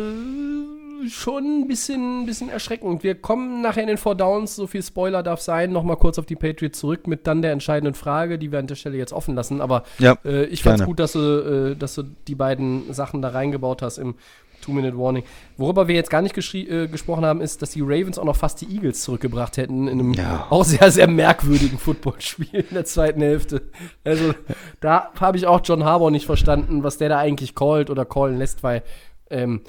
schon 1.09 1.63
ein 1.63 1.69
bisschen, 1.69 2.27
bisschen 2.27 2.49
erschreckend. 2.49 3.03
Wir 3.03 3.15
kommen 3.15 3.63
nachher 3.63 3.83
in 3.83 3.89
den 3.89 3.99
Four 3.99 4.15
Downs, 4.15 4.57
so 4.57 4.67
viel 4.67 4.83
Spoiler 4.83 5.23
darf 5.23 5.41
sein, 5.41 5.73
nochmal 5.73 5.97
kurz 5.97 6.19
auf 6.19 6.27
die 6.27 6.37
Patriots 6.37 6.79
zurück 6.79 7.07
mit 7.07 7.27
dann 7.27 7.43
der 7.43 7.53
entscheidenden 7.53 7.95
Frage, 7.95 8.39
die 8.39 8.53
wir 8.53 8.59
an 8.59 8.67
der 8.67 8.75
Stelle 8.75 8.97
jetzt 8.97 9.13
offen 9.13 9.35
lassen. 9.35 9.61
Aber 9.61 9.85
ja, 9.99 10.17
äh, 10.25 10.45
ich 10.45 10.63
fand 10.63 10.81
es 10.81 10.87
gut, 10.87 10.99
dass 10.99 11.13
du, 11.13 11.73
äh, 11.73 11.77
dass 11.77 11.95
du 11.95 12.05
die 12.27 12.35
beiden 12.35 12.93
Sachen 12.93 13.23
da 13.23 13.31
reingebaut 13.31 13.83
hast 13.83 13.99
im 13.99 14.15
Two-Minute-Warning. 14.61 15.25
Worüber 15.57 15.89
wir 15.89 15.95
jetzt 15.95 16.11
gar 16.11 16.23
nicht 16.23 16.37
äh, 16.55 16.89
gesprochen 16.89 17.25
haben, 17.25 17.41
ist, 17.41 17.63
dass 17.63 17.71
die 17.71 17.81
Ravens 17.81 18.19
auch 18.19 18.25
noch 18.25 18.37
fast 18.37 18.61
die 18.61 18.75
Eagles 18.75 19.03
zurückgebracht 19.03 19.57
hätten 19.57 19.89
in 19.89 20.01
einem 20.01 20.13
ja. 20.15 20.47
auch 20.51 20.65
sehr, 20.65 20.91
sehr 20.91 21.09
merkwürdigen 21.09 21.79
Footballspiel 21.79 22.67
in 22.69 22.75
der 22.75 22.85
zweiten 22.85 23.21
Hälfte. 23.21 23.63
Also 24.05 24.35
da 24.81 25.11
habe 25.19 25.37
ich 25.37 25.47
auch 25.47 25.61
John 25.65 25.85
Harbour 25.85 26.11
nicht 26.11 26.27
verstanden, 26.27 26.83
was 26.83 26.99
der 26.99 27.09
da 27.09 27.19
eigentlich 27.19 27.55
callt 27.55 27.91
oder 27.91 28.05
callen 28.05 28.39
lässt, 28.39 28.63
weil 28.63 28.83
ähm, 29.31 29.63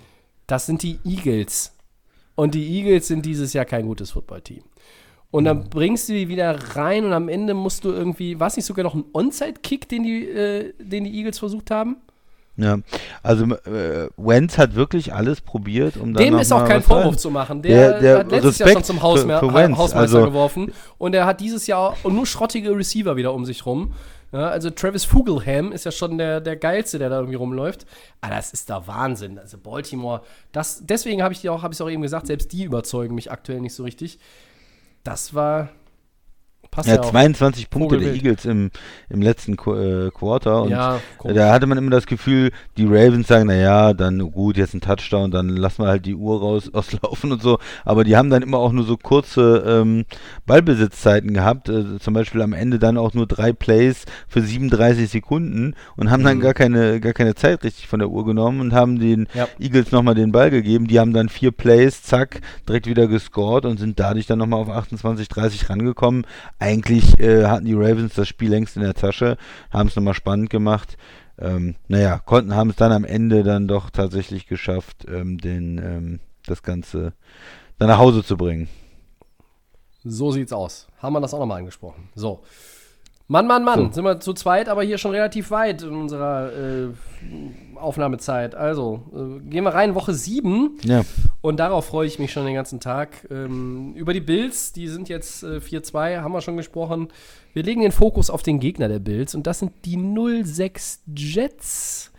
das 0.48 0.66
sind 0.66 0.84
die 0.84 1.00
Eagles. 1.06 1.76
Und 2.36 2.56
die 2.56 2.78
Eagles 2.78 3.08
sind 3.08 3.26
dieses 3.26 3.54
Jahr 3.54 3.66
kein 3.66 3.86
gutes 3.86 4.12
Footballteam. 4.12 4.64
Und 5.32 5.46
dann 5.46 5.70
bringst 5.70 6.10
du 6.10 6.14
die 6.14 6.28
wieder 6.28 6.76
rein 6.76 7.06
und 7.06 7.14
am 7.14 7.30
Ende 7.30 7.54
musst 7.54 7.86
du 7.86 7.90
irgendwie, 7.90 8.40
war 8.40 8.48
es 8.48 8.58
nicht 8.58 8.66
sogar 8.66 8.84
noch 8.84 8.96
ein 8.96 9.06
Onside-Kick, 9.14 9.88
den 9.88 10.04
die, 10.04 10.28
äh, 10.28 10.74
den 10.78 11.06
die 11.06 11.16
Eagles 11.18 11.40
versucht 11.40 11.72
haben? 11.72 11.98
Ja, 12.62 12.78
also 13.24 13.46
äh, 13.46 14.10
Wentz 14.18 14.58
hat 14.58 14.76
wirklich 14.76 15.14
alles 15.14 15.42
probiert, 15.42 15.98
um 15.98 16.14
Dem 16.14 16.38
ist 16.38 16.52
auch 16.52 16.68
kein 16.68 16.84
Vorwurf 16.84 17.18
zu 17.18 17.32
machen. 17.32 17.62
Der, 17.62 17.92
der, 17.94 18.02
der 18.02 18.18
hat 18.20 18.32
letztes 18.32 18.60
Respekt 18.60 18.68
Jahr 18.68 18.74
schon 18.76 18.84
zum 18.84 19.02
Hausme 19.02 19.40
für, 19.40 19.50
für 19.50 19.78
Hausmeister 19.78 20.18
also, 20.18 20.26
geworfen 20.26 20.72
und 20.98 21.16
er 21.16 21.26
hat 21.26 21.40
dieses 21.40 21.68
Jahr 21.68 21.96
nur 22.04 22.26
schrottige 22.26 22.76
Receiver 22.76 23.16
wieder 23.16 23.34
um 23.34 23.46
sich 23.46 23.66
rum. 23.66 23.94
Ja, 24.32 24.48
also 24.48 24.70
Travis 24.70 25.04
Fugelham 25.04 25.74
ist 25.74 25.84
ja 25.84 25.92
schon 25.92 26.18
der, 26.18 26.40
der 26.40 26.56
geilste, 26.56 26.98
der 27.00 27.10
da 27.10 27.18
irgendwie 27.18 27.36
rumläuft. 27.36 27.86
Aber 28.22 28.36
das 28.36 28.54
ist 28.54 28.70
da 28.70 28.88
Wahnsinn. 28.88 29.38
Also 29.38 29.58
Baltimore, 29.58 30.22
das, 30.54 30.86
deswegen 30.86 31.22
habe 31.22 31.34
ich 31.34 31.42
dir 31.42 31.52
auch, 31.52 31.64
habe 31.64 31.74
ich 31.74 31.82
auch 31.82 31.90
eben 31.90 32.02
gesagt, 32.02 32.28
selbst 32.28 32.52
die 32.54 32.64
überzeugen 32.64 33.16
mich 33.16 33.30
aktuell 33.30 33.60
nicht 33.60 33.74
so 33.74 33.84
richtig. 33.84 34.20
Das 35.04 35.34
war, 35.34 35.70
Passt 36.72 36.88
ja, 36.88 36.96
ja 36.96 37.02
22 37.02 37.70
Punkte 37.70 37.98
der 37.98 38.14
Eagles 38.14 38.46
im, 38.46 38.72
im 39.10 39.22
letzten 39.22 39.58
Qu 39.58 39.76
äh, 39.76 40.10
Quarter. 40.10 40.64
Und 40.64 40.70
ja, 40.70 41.02
da 41.22 41.52
hatte 41.52 41.68
man 41.68 41.78
immer 41.78 41.92
das 41.92 42.06
Gefühl, 42.06 42.52
die 42.78 42.86
Ravens 42.86 43.28
sagen, 43.28 43.48
naja, 43.48 43.94
dann 43.94 44.32
gut, 44.32 44.56
jetzt 44.56 44.74
ein 44.74 44.80
Touchdown, 44.80 45.32
dann 45.32 45.50
lassen 45.50 45.84
wir 45.84 45.90
halt 45.90 46.06
die 46.06 46.16
Uhr 46.16 46.40
raus 46.40 46.70
auslaufen 46.74 47.34
und 47.34 47.42
so. 47.42 47.60
Aber 47.84 48.06
die 48.06 48.16
haben 48.16 48.30
dann 48.30 48.42
immer 48.42 48.58
auch 48.60 48.72
nur 48.72 48.86
so 48.86 48.96
kurze 48.96 49.66
ähm, 49.68 50.06
Ballbesitzzeiten 50.46 51.34
gehabt. 51.34 51.68
Äh, 51.68 52.00
zum 52.00 52.14
Beispiel 52.14 52.42
am 52.42 52.54
Ende 52.54 52.80
dann 52.80 52.98
auch 52.98 53.14
nur 53.14 53.28
drei 53.28 53.52
Plays 53.52 54.06
für 54.30 54.42
37 54.42 55.10
Sekunden 55.10 55.76
und 55.98 56.10
haben 56.10 56.24
dann 56.24 56.38
mhm. 56.38 56.42
gar 56.42 56.54
keine, 56.54 57.02
gar 57.02 57.12
keine 57.12 57.36
Zeit 57.36 57.66
richtig 57.66 57.90
von 57.90 58.00
der 58.00 58.08
Uhr 58.08 58.24
genommen 58.24 58.62
und 58.62 58.72
haben 58.72 58.98
den 58.98 59.28
ja. 59.34 59.50
Eagles 59.60 59.92
nochmal 59.92 60.16
den 60.16 60.32
Ball 60.32 60.50
gegeben. 60.50 60.88
Die 60.88 61.02
haben 61.02 61.12
dann 61.12 61.28
vier 61.28 61.52
Plays, 61.52 62.02
zack, 62.02 62.40
direkt 62.66 62.88
wieder 62.88 63.08
gescored 63.08 63.66
und 63.66 63.78
sind 63.78 64.00
dadurch 64.00 64.26
dann 64.26 64.40
nochmal 64.40 64.62
auf 64.62 64.70
28, 64.70 65.28
30 65.28 65.70
rangekommen 65.70 66.26
eigentlich 66.62 67.20
äh, 67.20 67.48
hatten 67.48 67.66
die 67.66 67.74
Ravens 67.74 68.14
das 68.14 68.28
Spiel 68.28 68.50
längst 68.50 68.76
in 68.76 68.84
der 68.84 68.94
Tasche, 68.94 69.38
haben 69.72 69.88
es 69.88 69.96
nochmal 69.96 70.14
spannend 70.14 70.50
gemacht. 70.50 70.98
Ähm, 71.40 71.76
naja, 71.88 72.20
konnten, 72.20 72.56
haben 72.56 72.70
es 72.70 72.76
dann 72.76 72.92
am 72.92 73.04
Ende 73.04 73.44
dann 73.44 73.68
doch 73.68 73.90
tatsächlich 73.90 74.46
geschafft, 74.46 75.06
ähm, 75.08 75.40
den, 75.40 75.80
ähm, 75.80 76.20
das 76.46 76.62
Ganze 76.62 77.14
dann 77.80 77.88
nach 77.88 77.98
Hause 77.98 78.24
zu 78.24 78.38
bringen. 78.38 78.70
So 80.04 80.32
sieht's 80.32 80.54
aus. 80.54 80.88
Haben 81.00 81.14
wir 81.14 81.22
das 81.22 81.34
auch 81.34 81.40
nochmal 81.40 81.60
angesprochen. 81.60 82.10
So. 82.16 82.44
Mann, 83.32 83.48
Mann, 83.48 83.64
Mann, 83.64 83.86
so. 83.86 83.92
sind 83.94 84.04
wir 84.04 84.20
zu 84.20 84.34
zweit, 84.34 84.68
aber 84.68 84.84
hier 84.84 84.98
schon 84.98 85.12
relativ 85.12 85.52
weit 85.52 85.84
in 85.84 85.96
unserer 85.96 86.52
äh, 86.52 86.90
Aufnahmezeit. 87.78 88.56
Also, 88.56 89.06
äh, 89.14 89.50
gehen 89.50 89.64
wir 89.64 89.74
rein, 89.74 89.96
Woche 89.96 90.14
7. 90.14 90.78
Ja. 90.84 91.06
Und 91.40 91.62
darauf 91.62 91.86
freue 91.86 92.08
ich 92.08 92.20
mich 92.20 92.34
schon 92.34 92.44
den 92.44 92.56
ganzen 92.56 92.82
Tag. 92.82 93.26
Ähm, 93.32 93.94
über 93.96 94.12
die 94.12 94.20
Bills, 94.20 94.74
die 94.74 94.90
sind 94.90 95.08
jetzt 95.08 95.44
äh, 95.44 95.60
4-2, 95.60 96.20
haben 96.20 96.34
wir 96.34 96.42
schon 96.42 96.58
gesprochen. 96.58 97.08
Wir 97.54 97.64
legen 97.64 97.80
den 97.80 97.94
Fokus 97.94 98.30
auf 98.30 98.44
den 98.44 98.60
Gegner 98.60 98.90
der 98.90 99.00
Bills 99.00 99.34
und 99.34 99.48
das 99.48 99.60
sind 99.60 99.72
die 99.86 100.44
06 100.44 101.04
Jets. 101.16 102.12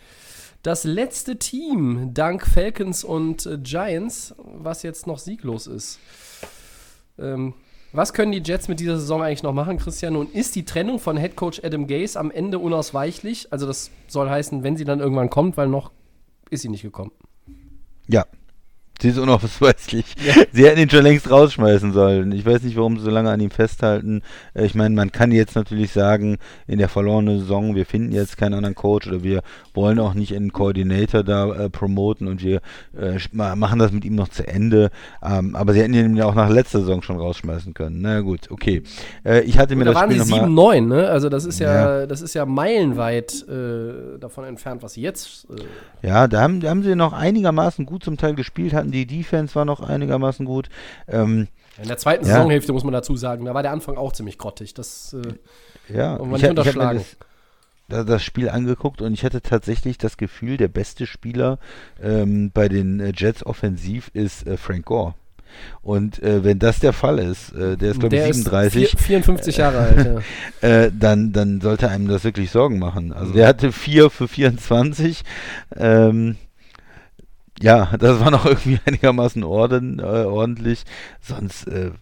Das 0.62 0.84
letzte 0.84 1.38
Team, 1.38 2.14
dank 2.14 2.46
Falcons 2.46 3.04
und 3.04 3.44
äh, 3.44 3.58
Giants, 3.58 4.34
was 4.38 4.82
jetzt 4.82 5.06
noch 5.06 5.18
sieglos 5.18 5.66
ist. 5.66 5.98
Ähm, 7.18 7.52
was 7.92 8.12
können 8.12 8.32
die 8.32 8.42
Jets 8.44 8.68
mit 8.68 8.80
dieser 8.80 8.98
Saison 8.98 9.22
eigentlich 9.22 9.42
noch 9.42 9.52
machen, 9.52 9.78
Christian? 9.78 10.16
Und 10.16 10.34
ist 10.34 10.54
die 10.54 10.64
Trennung 10.64 10.98
von 10.98 11.16
Head 11.16 11.36
Coach 11.36 11.60
Adam 11.62 11.86
Gase 11.86 12.18
am 12.18 12.30
Ende 12.30 12.58
unausweichlich? 12.58 13.52
Also 13.52 13.66
das 13.66 13.90
soll 14.08 14.30
heißen, 14.30 14.62
wenn 14.62 14.76
sie 14.76 14.84
dann 14.84 15.00
irgendwann 15.00 15.30
kommt, 15.30 15.56
weil 15.56 15.68
noch 15.68 15.92
ist 16.50 16.62
sie 16.62 16.68
nicht 16.68 16.82
gekommen. 16.82 17.12
Ja, 18.08 18.26
Sie 19.02 19.08
ist 19.08 19.18
unausweichlich. 19.18 20.14
Ja. 20.24 20.44
Sie 20.52 20.64
hätten 20.64 20.78
ihn 20.78 20.88
schon 20.88 21.02
längst 21.02 21.28
rausschmeißen 21.28 21.92
sollen. 21.92 22.30
Ich 22.30 22.46
weiß 22.46 22.62
nicht, 22.62 22.76
warum 22.76 22.98
sie 22.98 23.04
so 23.04 23.10
lange 23.10 23.30
an 23.30 23.40
ihm 23.40 23.50
festhalten. 23.50 24.22
Äh, 24.54 24.64
ich 24.64 24.76
meine, 24.76 24.94
man 24.94 25.10
kann 25.10 25.32
jetzt 25.32 25.56
natürlich 25.56 25.90
sagen, 25.90 26.38
in 26.68 26.78
der 26.78 26.88
verlorenen 26.88 27.40
Saison, 27.40 27.74
wir 27.74 27.84
finden 27.84 28.12
jetzt 28.12 28.38
keinen 28.38 28.54
anderen 28.54 28.76
Coach 28.76 29.08
oder 29.08 29.24
wir 29.24 29.42
wollen 29.74 29.98
auch 29.98 30.14
nicht 30.14 30.36
einen 30.36 30.52
Coordinator 30.52 31.24
da 31.24 31.52
äh, 31.52 31.68
promoten 31.68 32.28
und 32.28 32.44
wir 32.44 32.60
äh, 32.96 33.18
machen 33.32 33.80
das 33.80 33.90
mit 33.90 34.04
ihm 34.04 34.14
noch 34.14 34.28
zu 34.28 34.46
Ende. 34.46 34.90
Ähm, 35.20 35.56
aber 35.56 35.72
sie 35.72 35.80
hätten 35.80 35.94
ihn 35.94 36.16
ja 36.16 36.26
auch 36.26 36.36
nach 36.36 36.48
letzter 36.48 36.78
Saison 36.78 37.02
schon 37.02 37.16
rausschmeißen 37.16 37.74
können. 37.74 38.02
Na 38.02 38.20
gut, 38.20 38.52
okay. 38.52 38.84
Äh, 39.24 39.40
ich 39.40 39.58
hatte 39.58 39.74
mir 39.74 39.84
da 39.84 39.94
das 39.94 40.00
waren 40.00 40.12
Spiel 40.12 40.22
sie 40.22 40.34
7-9, 40.34 40.86
ne? 40.86 41.08
Also 41.08 41.28
das 41.28 41.44
ist 41.44 41.58
ja, 41.58 42.02
ja. 42.02 42.06
das 42.06 42.22
ist 42.22 42.34
ja 42.34 42.46
meilenweit 42.46 43.48
äh, 43.48 44.20
davon 44.20 44.44
entfernt, 44.44 44.84
was 44.84 44.92
sie 44.92 45.02
jetzt. 45.02 45.48
Äh 45.50 46.06
ja, 46.06 46.28
da 46.28 46.40
haben, 46.40 46.60
da 46.60 46.70
haben 46.70 46.84
sie 46.84 46.94
noch 46.94 47.12
einigermaßen 47.12 47.84
gut 47.84 48.04
zum 48.04 48.16
Teil 48.16 48.36
gespielt, 48.36 48.74
hatten 48.74 48.91
die 48.92 49.06
Defense 49.06 49.54
war 49.54 49.64
noch 49.64 49.80
einigermaßen 49.80 50.46
gut. 50.46 50.68
Ähm, 51.08 51.48
in 51.80 51.88
der 51.88 51.98
zweiten 51.98 52.26
ja. 52.26 52.34
Saisonhälfte 52.34 52.72
muss 52.72 52.84
man 52.84 52.92
dazu 52.92 53.16
sagen, 53.16 53.44
da 53.44 53.54
war 53.54 53.62
der 53.62 53.72
Anfang 53.72 53.96
auch 53.96 54.12
ziemlich 54.12 54.38
grottig. 54.38 54.74
Das 54.74 55.14
äh, 55.14 55.94
ja, 55.94 56.18
man 56.18 56.32
nicht 56.32 56.48
unterschlagen. 56.48 57.00
Ich 57.00 57.16
das, 57.88 58.06
das, 58.06 58.22
Spiel 58.22 58.48
angeguckt 58.48 59.02
und 59.02 59.12
ich 59.12 59.24
hatte 59.24 59.42
tatsächlich 59.42 59.98
das 59.98 60.16
Gefühl, 60.16 60.56
der 60.56 60.68
beste 60.68 61.06
Spieler 61.06 61.58
ähm, 62.02 62.50
bei 62.52 62.68
den 62.68 63.00
äh, 63.00 63.12
Jets 63.14 63.44
offensiv 63.44 64.10
ist 64.14 64.46
äh, 64.46 64.56
Frank 64.56 64.86
Gore. 64.86 65.14
Und 65.82 66.22
äh, 66.22 66.42
wenn 66.44 66.58
das 66.58 66.78
der 66.78 66.94
Fall 66.94 67.18
ist, 67.18 67.52
äh, 67.52 67.76
der 67.76 67.90
ist 67.90 68.00
glaube 68.00 68.16
ich 68.16 68.22
37, 68.22 68.90
vier, 68.90 68.98
54 68.98 69.56
Jahre 69.58 69.78
alt, 69.78 70.22
ja. 70.62 70.68
äh, 70.68 70.90
dann, 70.98 71.32
dann 71.32 71.60
sollte 71.60 71.90
einem 71.90 72.08
das 72.08 72.24
wirklich 72.24 72.50
Sorgen 72.50 72.78
machen. 72.78 73.12
Also 73.12 73.34
der 73.34 73.46
hatte 73.46 73.72
4 73.72 74.08
für 74.08 74.28
24. 74.28 75.22
Ähm, 75.76 76.36
ja, 77.62 77.96
das 77.96 78.20
war 78.20 78.30
noch 78.30 78.44
irgendwie 78.46 78.78
einigermaßen 78.84 79.44
orden, 79.44 79.98
äh, 79.98 80.02
ordentlich. 80.02 80.84
Sonst 81.20 81.66
äh, 81.68 81.92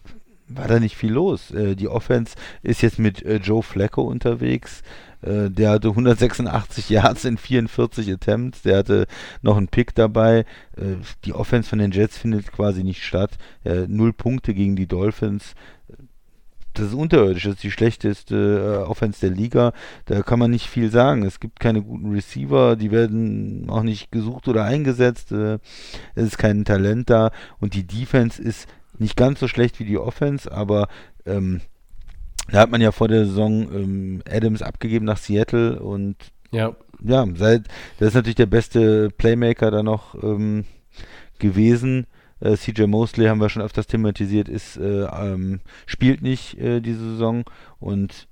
war 0.49 0.67
da 0.67 0.81
nicht 0.81 0.97
viel 0.97 1.13
los. 1.13 1.51
Äh, 1.51 1.77
die 1.77 1.89
Offense 1.89 2.35
ist 2.63 2.83
jetzt 2.83 2.99
mit 2.99 3.23
äh, 3.23 3.37
Joe 3.37 3.63
Flacco 3.63 4.03
unterwegs. 4.03 4.83
Äh, 5.23 5.51
der 5.51 5.71
hatte 5.71 5.89
186 5.89 6.89
Yards 6.91 7.25
in 7.25 7.37
44 7.37 8.11
Attempts. 8.11 8.63
Der 8.63 8.79
hatte 8.79 9.07
noch 9.43 9.57
einen 9.57 9.69
Pick 9.69 9.95
dabei. 9.95 10.41
Äh, 10.77 10.97
die 11.25 11.35
Offense 11.35 11.69
von 11.69 11.79
den 11.79 11.93
Jets 11.93 12.19
findet 12.19 12.51
quasi 12.51 12.83
nicht 12.83 13.05
statt. 13.05 13.33
null 13.87 14.13
Punkte 14.13 14.55
gegen 14.55 14.77
die 14.77 14.87
Dolphins 14.87 15.55
das 16.75 16.89
ist 16.89 16.95
unterirdisch, 16.95 17.45
das 17.45 17.55
ist 17.55 17.63
die 17.63 17.71
schlechteste 17.71 18.83
äh, 18.85 18.89
Offense 18.89 19.21
der 19.21 19.31
Liga. 19.31 19.73
Da 20.07 20.23
kann 20.23 20.39
man 20.39 20.51
nicht 20.51 20.67
viel 20.67 20.91
sagen. 20.91 21.25
Es 21.25 21.41
gibt 21.41 21.61
keine 21.61 21.83
guten 21.83 22.13
Receiver, 22.13 22.77
die 22.77 22.91
werden 22.91 23.69
auch 23.69 23.83
nicht 23.83 24.13
gesucht 24.13 24.49
oder 24.49 24.65
eingesetzt. 24.65 25.33
Äh, 25.33 25.59
es 26.15 26.25
ist 26.27 26.39
kein 26.39 26.65
Talent 26.65 27.11
da 27.11 27.33
und 27.59 27.75
die 27.75 27.87
Defense 27.87 28.41
ist 28.41 28.69
nicht 28.99 29.17
ganz 29.17 29.41
so 29.41 29.49
schlecht 29.49 29.81
wie 29.81 29.85
die 29.85 29.99
Offense, 29.99 30.51
aber 30.51 30.89
ähm, 31.27 31.61
da 32.51 32.61
hat 32.61 32.71
man 32.71 32.81
ja 32.81 32.93
vor 32.93 33.09
der 33.09 33.27
Saison 33.27 33.63
ähm, 33.73 34.23
Adams 34.29 34.63
abgegeben 34.63 35.07
nach 35.07 35.19
Seattle 35.19 35.81
und 35.81 36.17
ja, 36.53 36.75
ja 37.03 37.27
seit, 37.35 37.69
das 37.99 38.09
ist 38.09 38.15
natürlich 38.15 38.37
der 38.37 38.47
beste 38.47 39.11
Playmaker 39.11 39.71
da 39.71 39.83
noch 39.83 40.21
ähm, 40.23 40.65
gewesen. 41.39 42.07
Äh, 42.41 42.57
CJ 42.57 42.85
Mosley 42.85 43.27
haben 43.27 43.41
wir 43.41 43.49
schon 43.49 43.63
öfters 43.63 43.87
thematisiert, 43.87 44.49
ist, 44.49 44.77
äh, 44.77 45.05
ähm, 45.05 45.61
spielt 45.87 46.23
nicht 46.23 46.59
äh, 46.59 46.81
diese 46.81 47.13
Saison. 47.13 47.45
Und 47.79 48.29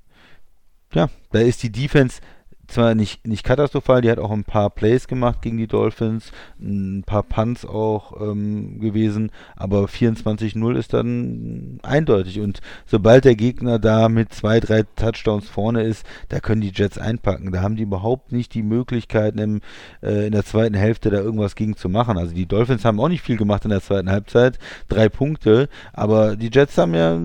ja, 0.92 1.08
da 1.30 1.40
ist 1.40 1.62
die 1.62 1.72
Defense 1.72 2.20
zwar 2.68 2.94
nicht, 2.94 3.26
nicht 3.26 3.44
katastrophal, 3.44 4.02
die 4.02 4.10
hat 4.10 4.18
auch 4.18 4.30
ein 4.30 4.44
paar 4.44 4.70
Plays 4.70 5.08
gemacht 5.08 5.42
gegen 5.42 5.56
die 5.56 5.66
Dolphins, 5.66 6.30
ein 6.60 7.02
paar 7.04 7.22
Punts 7.22 7.64
auch 7.64 8.20
ähm, 8.20 8.78
gewesen, 8.78 9.30
aber 9.56 9.86
24-0 9.86 10.76
ist 10.76 10.92
dann 10.92 11.80
eindeutig 11.82 12.40
und 12.40 12.60
sobald 12.86 13.24
der 13.24 13.36
Gegner 13.36 13.78
da 13.78 14.08
mit 14.08 14.32
zwei, 14.32 14.60
drei 14.60 14.82
Touchdowns 14.96 15.48
vorne 15.48 15.82
ist, 15.82 16.06
da 16.28 16.40
können 16.40 16.60
die 16.60 16.72
Jets 16.72 16.98
einpacken. 16.98 17.52
Da 17.52 17.62
haben 17.62 17.76
die 17.76 17.82
überhaupt 17.82 18.32
nicht 18.32 18.52
die 18.54 18.62
Möglichkeiten 18.62 19.38
im, 19.38 19.60
äh, 20.02 20.26
in 20.26 20.32
der 20.32 20.44
zweiten 20.44 20.74
Hälfte 20.74 21.10
da 21.10 21.18
irgendwas 21.18 21.54
gegen 21.54 21.76
zu 21.76 21.88
machen. 21.88 22.18
Also 22.18 22.34
die 22.34 22.46
Dolphins 22.46 22.84
haben 22.84 23.00
auch 23.00 23.08
nicht 23.08 23.22
viel 23.22 23.36
gemacht 23.36 23.64
in 23.64 23.70
der 23.70 23.82
zweiten 23.82 24.10
Halbzeit, 24.10 24.58
drei 24.88 25.08
Punkte, 25.08 25.68
aber 25.92 26.36
die 26.36 26.50
Jets 26.52 26.76
haben 26.76 26.94
ja, 26.94 27.18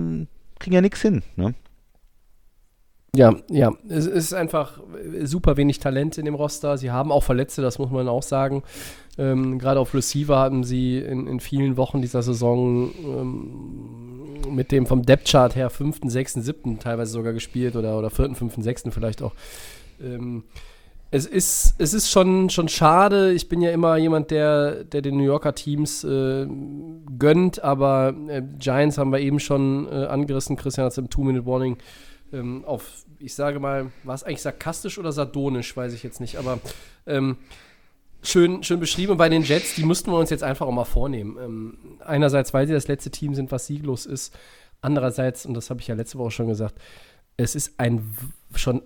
kriegen 0.58 0.74
ja 0.74 0.80
nichts 0.80 1.02
hin. 1.02 1.22
Ne? 1.36 1.54
Ja, 3.14 3.36
ja, 3.48 3.72
es 3.88 4.06
ist 4.06 4.34
einfach 4.34 4.80
super 5.22 5.56
wenig 5.56 5.78
Talent 5.78 6.18
in 6.18 6.24
dem 6.24 6.34
Roster. 6.34 6.76
Sie 6.78 6.90
haben 6.90 7.12
auch 7.12 7.22
Verletzte, 7.22 7.62
das 7.62 7.78
muss 7.78 7.90
man 7.90 8.08
auch 8.08 8.22
sagen. 8.22 8.62
Ähm, 9.16 9.58
Gerade 9.60 9.78
auf 9.78 9.94
Receiver 9.94 10.36
haben 10.36 10.64
sie 10.64 10.98
in, 10.98 11.28
in 11.28 11.38
vielen 11.38 11.76
Wochen 11.76 12.02
dieser 12.02 12.22
Saison 12.22 12.90
ähm, 13.04 14.54
mit 14.54 14.72
dem 14.72 14.86
vom 14.86 15.04
Depth-Chart 15.04 15.54
her 15.54 15.70
fünften, 15.70 16.10
sechsten, 16.10 16.42
siebten 16.42 16.80
teilweise 16.80 17.12
sogar 17.12 17.32
gespielt 17.32 17.76
oder, 17.76 17.96
oder 17.96 18.10
vierten, 18.10 18.34
fünften, 18.34 18.62
sechsten 18.62 18.90
vielleicht 18.90 19.22
auch. 19.22 19.32
Ähm, 20.02 20.42
es 21.12 21.26
ist, 21.26 21.76
es 21.78 21.94
ist 21.94 22.10
schon, 22.10 22.50
schon 22.50 22.68
schade. 22.68 23.32
Ich 23.32 23.48
bin 23.48 23.60
ja 23.62 23.70
immer 23.70 23.96
jemand, 23.96 24.32
der, 24.32 24.82
der 24.82 25.00
den 25.00 25.16
New 25.16 25.22
Yorker 25.22 25.54
Teams 25.54 26.02
äh, 26.02 26.48
gönnt, 27.16 27.62
aber 27.62 28.12
äh, 28.26 28.42
Giants 28.58 28.98
haben 28.98 29.12
wir 29.12 29.20
eben 29.20 29.38
schon 29.38 29.86
äh, 29.86 30.06
angerissen. 30.06 30.56
Christian 30.56 30.86
hat 30.86 30.92
es 30.92 30.98
im 30.98 31.08
Two-Minute-Warning 31.08 31.76
ähm, 32.32 32.64
auf 32.64 33.04
ich 33.18 33.34
sage 33.34 33.58
mal, 33.58 33.90
war 34.02 34.14
es 34.14 34.22
eigentlich 34.22 34.42
sarkastisch 34.42 34.98
oder 34.98 35.12
sardonisch, 35.12 35.76
weiß 35.76 35.94
ich 35.94 36.02
jetzt 36.02 36.20
nicht, 36.20 36.36
aber 36.36 36.58
ähm, 37.06 37.38
schön, 38.22 38.62
schön 38.62 38.80
beschrieben. 38.80 39.12
Und 39.12 39.18
bei 39.18 39.28
den 39.28 39.42
Jets, 39.42 39.74
die 39.74 39.84
müssten 39.84 40.10
wir 40.10 40.18
uns 40.18 40.30
jetzt 40.30 40.42
einfach 40.42 40.66
auch 40.66 40.72
mal 40.72 40.84
vornehmen. 40.84 41.38
Ähm, 41.40 41.78
einerseits, 42.00 42.52
weil 42.52 42.66
sie 42.66 42.74
das 42.74 42.88
letzte 42.88 43.10
Team 43.10 43.34
sind, 43.34 43.50
was 43.50 43.66
sieglos 43.66 44.06
ist. 44.06 44.34
Andererseits, 44.80 45.46
und 45.46 45.54
das 45.54 45.70
habe 45.70 45.80
ich 45.80 45.86
ja 45.86 45.94
letzte 45.94 46.18
Woche 46.18 46.32
schon 46.32 46.48
gesagt, 46.48 46.74
es 47.36 47.54
ist 47.54 47.80
ein 47.80 48.14
schon 48.54 48.82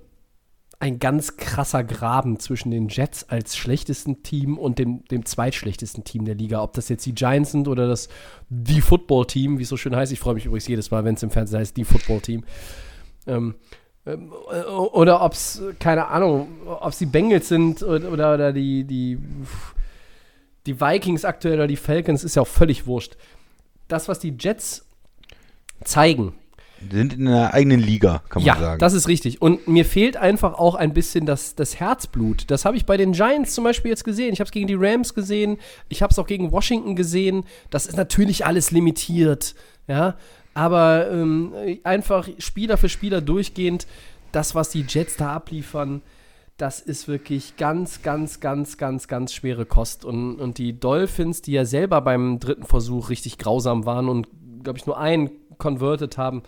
ein 0.81 1.01
ganz 1.01 1.37
krasser 1.37 1.83
Graben 1.83 2.39
zwischen 2.39 2.71
den 2.71 2.89
Jets 2.89 3.29
als 3.29 3.57
schlechtesten 3.57 4.23
Team 4.23 4.57
und 4.57 4.79
dem, 4.79 5.05
dem 5.07 5.25
zweitschlechtesten 5.25 6.05
Team 6.05 6.25
der 6.25 6.37
Liga. 6.37 6.63
Ob 6.63 6.75
das 6.75 6.89
jetzt 6.89 7.05
die 7.05 7.17
Giants 7.17 7.51
sind 7.51 7.67
oder 7.67 7.89
das 7.89 8.09
die 8.49 8.81
Football-Team, 8.81 9.59
wie 9.59 9.65
es 9.65 9.69
so 9.69 9.77
schön 9.77 9.97
heißt. 9.97 10.13
Ich 10.13 10.21
freue 10.21 10.35
mich 10.35 10.47
übrigens 10.47 10.69
jedes 10.69 10.93
Mal, 10.93 11.05
wenn 11.05 11.17
es 11.17 11.23
im 11.25 11.31
Fernsehen 11.31 11.59
heißt, 11.59 11.77
die 11.77 11.85
Football-Team. 11.85 12.45
Ähm, 13.29 13.55
ähm, 14.07 14.33
oder 14.93 15.23
ob 15.23 15.33
es, 15.33 15.63
keine 15.79 16.09
Ahnung, 16.09 16.49
ob 16.67 16.93
es 16.93 16.99
die 16.99 17.07
Bengals 17.07 17.49
sind 17.49 17.83
oder, 17.83 18.11
oder, 18.11 18.35
oder, 18.35 18.53
die, 18.53 18.85
die, 18.85 19.19
die 20.67 20.81
Vikings 20.81 21.25
aktuell 21.25 21.55
oder 21.55 21.67
die 21.67 21.77
Falcons, 21.77 22.25
ist 22.25 22.37
ja 22.37 22.43
auch 22.43 22.49
völlig 22.49 22.87
wurscht. 22.87 23.17
Das, 23.87 24.09
was 24.09 24.19
die 24.19 24.35
Jets 24.39 24.87
zeigen. 25.85 26.35
Die 26.81 26.97
sind 26.97 27.15
in 27.15 27.27
einer 27.27 27.55
eigenen 27.55 27.81
Liga, 27.81 28.23
kann 28.29 28.43
man 28.43 28.47
ja, 28.47 28.55
sagen. 28.55 28.65
Ja, 28.65 28.77
das 28.79 28.93
ist 28.93 29.09
richtig. 29.09 29.43
Und 29.43 29.67
mir 29.67 29.85
fehlt 29.85 30.17
einfach 30.17 30.55
auch 30.55 30.77
ein 30.77 30.95
bisschen 30.95 31.27
das, 31.27 31.57
das 31.57 31.81
Herzblut. 31.81 32.45
Das 32.51 32.65
habe 32.65 32.77
ich 32.77 32.87
bei 32.87 32.97
den 32.97 33.13
Giants 33.13 33.55
zum 33.55 33.65
Beispiel 33.65 33.91
jetzt 33.91 34.05
gesehen. 34.05 34.33
Ich 34.33 34.41
habe 34.41 34.47
es 34.47 34.53
gegen 34.53 34.69
die 34.69 34.77
Rams 34.79 35.15
gesehen. 35.15 35.59
Ich 35.89 36.03
habe 36.03 36.13
es 36.13 36.19
auch 36.19 36.27
gegen 36.27 36.53
Washington 36.53 36.95
gesehen. 36.95 37.45
Das 37.71 37.87
ist 37.87 37.97
natürlich 37.97 38.47
alles 38.47 38.71
limitiert. 38.71 39.55
Ja, 39.89 40.17
aber 40.59 41.09
ähm, 41.13 41.55
einfach 41.85 42.29
Spieler 42.39 42.79
für 42.79 42.89
Spieler 42.89 43.21
durchgehend, 43.21 43.87
das, 44.33 44.57
was 44.57 44.71
die 44.71 44.85
Jets 44.89 45.17
da 45.17 45.33
abliefern, 45.33 46.03
das 46.57 46.81
ist 46.81 47.07
wirklich 47.07 47.57
ganz, 47.57 48.03
ganz, 48.03 48.41
ganz, 48.41 48.77
ganz, 48.77 49.07
ganz 49.07 49.33
schwere 49.33 49.67
Kost. 49.67 50.05
Und, 50.05 50.41
und 50.41 50.59
die 50.59 50.81
Dolphins, 50.81 51.43
die 51.43 51.53
ja 51.53 51.65
selber 51.65 52.01
beim 52.01 52.41
dritten 52.41 52.65
Versuch 52.65 53.09
richtig 53.09 53.39
grausam 53.39 53.87
waren 53.87 54.09
und, 54.09 54.27
glaube 54.65 54.81
ich, 54.81 54.87
nur 54.87 54.99
einen 54.99 55.31
converted 55.59 56.19
haben, 56.19 56.43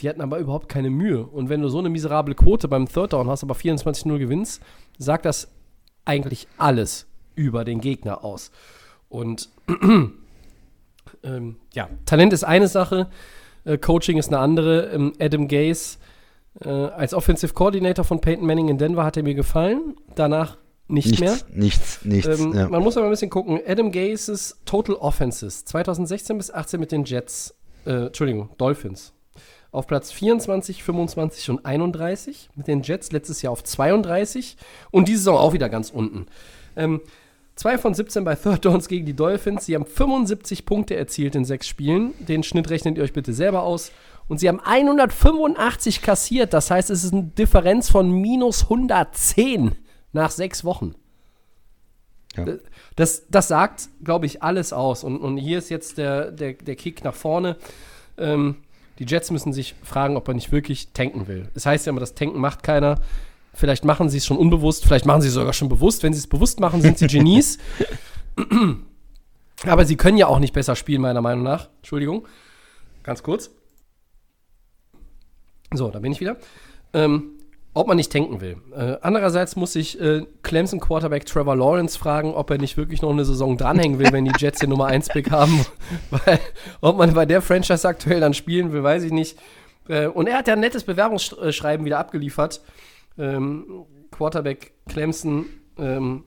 die 0.00 0.08
hatten 0.08 0.20
aber 0.20 0.40
überhaupt 0.40 0.68
keine 0.68 0.90
Mühe. 0.90 1.24
Und 1.24 1.48
wenn 1.48 1.62
du 1.62 1.68
so 1.68 1.78
eine 1.78 1.90
miserable 1.90 2.34
Quote 2.34 2.66
beim 2.66 2.88
Third 2.88 3.12
Down 3.12 3.28
hast, 3.28 3.44
aber 3.44 3.54
24-0 3.54 4.18
gewinnst, 4.18 4.60
sagt 4.98 5.24
das 5.24 5.46
eigentlich 6.04 6.48
alles 6.56 7.06
über 7.36 7.64
den 7.64 7.80
Gegner 7.80 8.24
aus. 8.24 8.50
Und 9.08 9.48
ähm, 11.22 11.56
ja, 11.74 11.88
Talent 12.06 12.32
ist 12.32 12.44
eine 12.44 12.68
Sache, 12.68 13.08
äh, 13.64 13.78
Coaching 13.78 14.18
ist 14.18 14.28
eine 14.28 14.38
andere. 14.38 14.86
Ähm, 14.92 15.12
Adam 15.20 15.48
Gase 15.48 15.98
äh, 16.64 16.68
als 16.68 17.14
Offensive 17.14 17.54
Coordinator 17.54 18.04
von 18.04 18.20
Peyton 18.20 18.46
Manning 18.46 18.68
in 18.68 18.78
Denver 18.78 19.04
hat 19.04 19.16
er 19.16 19.22
mir 19.22 19.34
gefallen. 19.34 19.96
Danach 20.14 20.56
nicht 20.88 21.06
nichts, 21.06 21.20
mehr. 21.20 21.36
Nichts, 21.52 22.04
nichts. 22.04 22.40
Ähm, 22.40 22.54
ja. 22.54 22.68
Man 22.68 22.82
muss 22.82 22.96
aber 22.96 23.06
ein 23.06 23.10
bisschen 23.10 23.30
gucken. 23.30 23.60
Adam 23.66 23.92
Gases 23.92 24.58
Total 24.64 24.96
Offenses 24.96 25.64
2016 25.66 26.38
bis 26.38 26.50
18 26.50 26.80
mit 26.80 26.92
den 26.92 27.04
Jets, 27.04 27.54
äh, 27.84 28.06
Entschuldigung, 28.06 28.50
Dolphins. 28.56 29.12
Auf 29.70 29.86
Platz 29.86 30.10
24, 30.12 30.82
25 30.82 31.50
und 31.50 31.66
31. 31.66 32.48
Mit 32.54 32.68
den 32.68 32.80
Jets 32.80 33.12
letztes 33.12 33.42
Jahr 33.42 33.52
auf 33.52 33.62
32. 33.62 34.56
Und 34.90 35.08
diese 35.08 35.18
Saison 35.18 35.36
auch 35.36 35.52
wieder 35.52 35.68
ganz 35.68 35.90
unten. 35.90 36.26
Ähm, 36.74 37.02
2 37.58 37.78
von 37.78 37.92
17 37.92 38.22
bei 38.22 38.36
Third 38.36 38.64
Downs 38.64 38.86
gegen 38.86 39.04
die 39.04 39.14
Dolphins. 39.14 39.66
Sie 39.66 39.74
haben 39.74 39.84
75 39.84 40.64
Punkte 40.64 40.94
erzielt 40.94 41.34
in 41.34 41.44
sechs 41.44 41.66
Spielen. 41.66 42.14
Den 42.20 42.44
Schnitt 42.44 42.70
rechnet 42.70 42.96
ihr 42.96 43.02
euch 43.02 43.12
bitte 43.12 43.32
selber 43.32 43.64
aus. 43.64 43.90
Und 44.28 44.38
sie 44.38 44.48
haben 44.48 44.60
185 44.60 46.00
kassiert. 46.00 46.52
Das 46.54 46.70
heißt, 46.70 46.88
es 46.88 47.02
ist 47.02 47.12
eine 47.12 47.24
Differenz 47.24 47.90
von 47.90 48.12
minus 48.12 48.62
110 48.64 49.72
nach 50.12 50.30
sechs 50.30 50.62
Wochen. 50.64 50.94
Ja. 52.36 52.44
Das, 52.94 53.26
das 53.28 53.48
sagt, 53.48 53.88
glaube 54.04 54.26
ich, 54.26 54.40
alles 54.40 54.72
aus. 54.72 55.02
Und, 55.02 55.18
und 55.18 55.36
hier 55.36 55.58
ist 55.58 55.68
jetzt 55.68 55.98
der, 55.98 56.30
der, 56.30 56.52
der 56.52 56.76
Kick 56.76 57.02
nach 57.02 57.14
vorne. 57.14 57.56
Ähm, 58.18 58.58
die 59.00 59.04
Jets 59.04 59.32
müssen 59.32 59.52
sich 59.52 59.74
fragen, 59.82 60.16
ob 60.16 60.28
er 60.28 60.34
nicht 60.34 60.52
wirklich 60.52 60.92
tanken 60.92 61.26
will. 61.26 61.48
Es 61.54 61.66
heißt 61.66 61.86
ja 61.86 61.90
immer, 61.90 62.00
das 62.00 62.14
Tanken 62.14 62.38
macht 62.38 62.62
keiner. 62.62 63.00
Vielleicht 63.58 63.84
machen 63.84 64.08
sie 64.08 64.18
es 64.18 64.26
schon 64.26 64.36
unbewusst, 64.36 64.84
vielleicht 64.84 65.04
machen 65.04 65.20
sie 65.20 65.28
es 65.28 65.34
sogar 65.34 65.52
schon 65.52 65.68
bewusst. 65.68 66.04
Wenn 66.04 66.12
sie 66.12 66.20
es 66.20 66.28
bewusst 66.28 66.60
machen, 66.60 66.80
sind 66.80 66.96
sie 66.96 67.06
Genies. 67.08 67.58
Aber 69.66 69.84
sie 69.84 69.96
können 69.96 70.16
ja 70.16 70.28
auch 70.28 70.38
nicht 70.38 70.52
besser 70.52 70.76
spielen, 70.76 71.02
meiner 71.02 71.20
Meinung 71.20 71.42
nach. 71.42 71.68
Entschuldigung. 71.78 72.24
Ganz 73.02 73.24
kurz. 73.24 73.50
So, 75.74 75.90
da 75.90 75.98
bin 75.98 76.12
ich 76.12 76.20
wieder. 76.20 76.36
Ähm, 76.94 77.32
ob 77.74 77.88
man 77.88 77.96
nicht 77.96 78.12
tanken 78.12 78.40
will. 78.40 78.58
Äh, 78.76 78.98
andererseits 79.02 79.56
muss 79.56 79.74
ich 79.74 80.00
äh, 80.00 80.24
Clemson 80.42 80.78
Quarterback 80.78 81.26
Trevor 81.26 81.56
Lawrence 81.56 81.98
fragen, 81.98 82.34
ob 82.34 82.50
er 82.50 82.58
nicht 82.58 82.76
wirklich 82.76 83.02
noch 83.02 83.10
eine 83.10 83.24
Saison 83.24 83.56
dranhängen 83.56 83.98
will, 83.98 84.12
wenn 84.12 84.24
die 84.24 84.32
Jets 84.38 84.60
den 84.60 84.70
Nummer 84.70 84.86
1 84.86 85.08
Pick 85.08 85.32
haben. 85.32 85.66
Weil, 86.10 86.38
ob 86.80 86.96
man 86.96 87.12
bei 87.12 87.26
der 87.26 87.42
Franchise 87.42 87.88
aktuell 87.88 88.20
dann 88.20 88.34
spielen 88.34 88.72
will, 88.72 88.84
weiß 88.84 89.02
ich 89.02 89.12
nicht. 89.12 89.36
Äh, 89.88 90.06
und 90.06 90.28
er 90.28 90.38
hat 90.38 90.46
ja 90.46 90.54
ein 90.54 90.60
nettes 90.60 90.84
Bewerbungsschreiben 90.84 91.84
wieder 91.84 91.98
abgeliefert. 91.98 92.60
Ähm, 93.18 93.84
Quarterback 94.10 94.72
Clemson. 94.88 95.46
Ähm, 95.78 96.24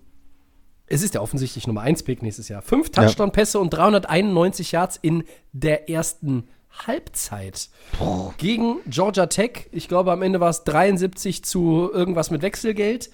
es 0.88 1.04
ist 1.04 1.14
ja 1.14 1.22
offensichtlich 1.22 1.68
Nummer 1.68 1.82
1 1.82 2.04
Pick 2.04 2.22
nächstes 2.22 2.50
Jahr. 2.50 2.62
Fünf 2.62 2.90
Touchdown-Pässe 2.90 3.60
und 3.60 3.70
391 3.70 4.74
Yards 4.74 5.00
in 5.02 5.24
der 5.54 5.90
ersten 5.90 6.50
Halbzeit 6.86 7.70
gegen 8.38 8.78
Georgia 8.88 9.28
Tech. 9.28 9.70
Ich 9.72 9.88
glaube, 9.88 10.12
am 10.12 10.22
Ende 10.22 10.40
war 10.40 10.50
es 10.50 10.64
73 10.64 11.44
zu 11.44 11.90
irgendwas 11.94 12.32
mit 12.32 12.42
Wechselgeld. 12.42 13.10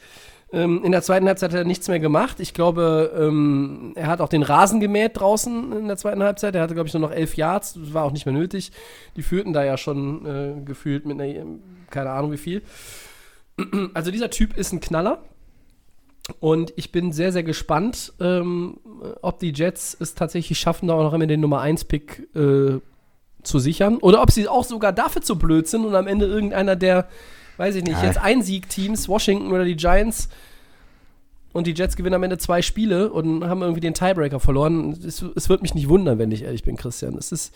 Ähm, 0.54 0.82
in 0.84 0.92
der 0.92 1.02
zweiten 1.02 1.28
Halbzeit 1.28 1.52
hat 1.52 1.58
er 1.58 1.66
nichts 1.66 1.88
mehr 1.88 2.00
gemacht. 2.00 2.40
Ich 2.40 2.54
glaube, 2.54 3.12
ähm, 3.20 3.92
er 3.96 4.08
hat 4.08 4.22
auch 4.22 4.30
den 4.30 4.44
Rasen 4.44 4.80
gemäht 4.80 5.20
draußen 5.20 5.74
in 5.74 5.88
der 5.88 5.98
zweiten 5.98 6.24
Halbzeit. 6.24 6.56
Er 6.56 6.62
hatte, 6.62 6.74
glaube 6.74 6.88
ich, 6.88 6.94
nur 6.94 7.02
noch 7.02 7.12
elf 7.12 7.36
Yards. 7.36 7.74
Das 7.74 7.94
war 7.94 8.06
auch 8.06 8.12
nicht 8.12 8.26
mehr 8.26 8.34
nötig. 8.34 8.72
Die 9.18 9.24
führten 9.24 9.52
da 9.52 9.64
ja 9.64 9.78
schon 9.78 10.26
äh, 10.26 10.62
gefühlt 10.64 11.06
mit 11.06 11.20
einer, 11.20 11.46
keine 11.90 12.12
Ahnung 12.12 12.32
wie 12.32 12.38
viel. 12.38 12.62
Also 13.94 14.12
dieser 14.12 14.30
Typ 14.30 14.56
ist 14.58 14.72
ein 14.74 14.80
Knaller. 14.80 15.24
Und 16.40 16.74
ich 16.76 16.92
bin 16.92 17.14
sehr, 17.14 17.32
sehr 17.32 17.44
gespannt, 17.44 18.12
ähm, 18.20 18.78
ob 19.22 19.40
die 19.40 19.54
Jets 19.54 19.96
es 19.98 20.14
tatsächlich 20.14 20.60
schaffen, 20.60 20.88
da 20.90 20.94
auch 20.96 21.04
noch 21.04 21.14
immer 21.14 21.26
den 21.26 21.40
Nummer 21.40 21.62
1-Pick 21.62 22.36
äh, 22.36 22.80
zu 23.44 23.60
sichern. 23.60 23.98
Oder 23.98 24.22
ob 24.22 24.32
sie 24.32 24.48
auch 24.50 24.66
sogar 24.66 24.92
dafür 24.92 25.22
zu 25.22 25.38
blöd 25.38 25.68
sind 25.68 25.86
und 25.86 25.96
am 25.96 26.06
Ende 26.06 26.26
irgendeiner 26.26 26.76
der, 26.76 27.08
weiß 27.56 27.76
ich 27.76 27.84
nicht, 27.84 27.98
Ja. 28.02 28.06
jetzt 28.06 28.18
Einsieg-Teams, 28.20 29.08
Washington 29.08 29.54
oder 29.54 29.64
die 29.64 29.78
Giants 29.78 30.28
und 31.54 31.66
die 31.66 31.72
Jets 31.74 31.96
gewinnen 31.96 32.16
am 32.16 32.24
Ende 32.24 32.38
zwei 32.38 32.62
Spiele 32.62 33.10
und 33.10 33.46
haben 33.46 33.62
irgendwie 33.62 33.80
den 33.82 33.94
Tiebreaker 33.94 34.42
verloren. 34.42 34.92
Es, 35.06 35.24
es 35.36 35.48
wird 35.48 35.62
mich 35.62 35.74
nicht 35.76 35.88
wundern, 35.88 36.20
wenn 36.20 36.32
ich 36.32 36.44
ehrlich 36.44 36.64
bin, 36.64 36.76
Christian. 36.76 37.16
Es 37.16 37.32
ist, 37.32 37.56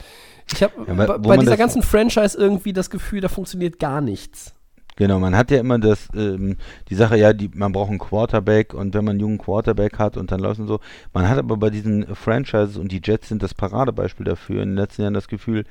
ich 0.51 0.63
habe 0.63 0.73
Ja, 0.87 1.17
bei, 1.17 1.37
dieser 1.37 1.57
ganzen 1.57 1.83
Franchise 1.83 2.37
irgendwie 2.37 2.71
das 2.71 2.89
Gefühl, 2.89 3.19
da 3.19 3.27
funktioniert 3.27 3.79
gar 3.79 3.99
nichts. 3.99 4.53
Genau, 4.97 5.19
man 5.19 5.35
hat 5.35 5.51
ja 5.51 5.59
immer 5.59 5.79
das, 5.79 6.09
ähm, 6.15 6.57
die 6.89 6.95
Sache, 6.95 7.17
ja, 7.17 7.33
die, 7.33 7.49
man 7.53 7.71
braucht 7.71 7.89
einen 7.89 7.99
Quarterback 7.99 8.73
und 8.73 8.93
wenn 8.93 9.05
man 9.05 9.11
einen 9.11 9.19
jungen 9.21 9.37
Quarterback 9.37 9.97
hat 9.99 10.17
und 10.17 10.31
dann 10.31 10.39
läuft 10.41 10.59
und 10.59 10.67
so. 10.67 10.79
Man 11.13 11.27
hat 11.29 11.37
aber 11.39 11.57
bei 11.57 11.69
diesen 11.69 12.13
Franchises 12.15 12.77
und 12.77 12.91
die 12.91 13.01
Jets 13.03 13.29
sind 13.29 13.41
das 13.41 13.53
Paradebeispiel 13.53 14.25
dafür 14.25 14.61
in 14.63 14.69
den 14.69 14.77
letzten 14.77 15.03
Jahren 15.03 15.13
das 15.13 15.27
Gefühl, 15.27 15.63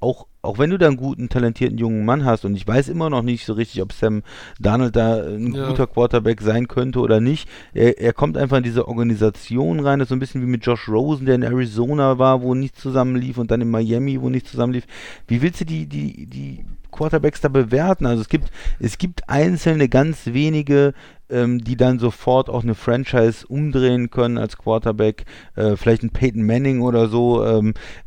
auch, 0.00 0.26
auch 0.42 0.58
wenn 0.58 0.68
du 0.68 0.76
da 0.76 0.86
einen 0.88 0.98
guten, 0.98 1.30
talentierten 1.30 1.78
jungen 1.78 2.04
Mann 2.04 2.24
hast 2.26 2.44
und 2.44 2.54
ich 2.54 2.66
weiß 2.66 2.88
immer 2.88 3.08
noch 3.08 3.22
nicht 3.22 3.46
so 3.46 3.54
richtig, 3.54 3.80
ob 3.80 3.92
Sam 3.92 4.22
Darnold 4.60 4.94
da 4.94 5.16
ein 5.24 5.54
Ja. 5.54 5.68
guter 5.68 5.86
Quarterback 5.86 6.42
sein 6.42 6.68
könnte 6.68 7.00
oder 7.00 7.20
nicht. 7.20 7.48
Er, 7.72 7.98
er 7.98 8.12
kommt 8.12 8.36
einfach 8.36 8.58
in 8.58 8.64
diese 8.64 8.86
Organisation 8.86 9.80
rein, 9.80 9.98
das 9.98 10.06
ist 10.06 10.10
so 10.10 10.16
ein 10.16 10.18
bisschen 10.18 10.42
wie 10.42 10.46
mit 10.46 10.64
Josh 10.66 10.88
Rosen, 10.88 11.24
der 11.26 11.36
in 11.36 11.42
Arizona 11.42 12.18
war, 12.18 12.42
wo 12.42 12.54
nichts 12.54 12.80
zusammenlief 12.80 13.38
und 13.38 13.50
dann 13.50 13.62
in 13.62 13.70
Miami, 13.70 14.20
wo 14.20 14.28
nichts 14.28 14.50
zusammenlief. 14.50 14.84
Wie 15.26 15.40
willst 15.40 15.60
du 15.62 15.64
die, 15.64 15.86
die, 15.86 16.26
die 16.26 16.64
Quarterbacks 16.94 17.40
da 17.40 17.48
bewerten? 17.48 18.06
Also 18.06 18.22
es 18.22 18.28
gibt, 18.28 18.50
es 18.78 18.98
gibt 18.98 19.28
einzelne, 19.28 19.88
ganz 19.88 20.26
wenige, 20.26 20.94
ähm, 21.28 21.62
die 21.62 21.76
dann 21.76 21.98
sofort 21.98 22.48
auch 22.48 22.62
eine 22.62 22.74
Franchise 22.74 23.46
umdrehen 23.46 24.10
können 24.10 24.38
als 24.38 24.56
Quarterback. 24.56 25.24
Äh, 25.56 25.76
vielleicht 25.76 26.02
ein 26.02 26.10
Peyton 26.10 26.44
Manning 26.44 26.80
oder 26.80 27.08
so. 27.08 27.44
Ähm, 27.44 27.70
äh, 27.70 28.03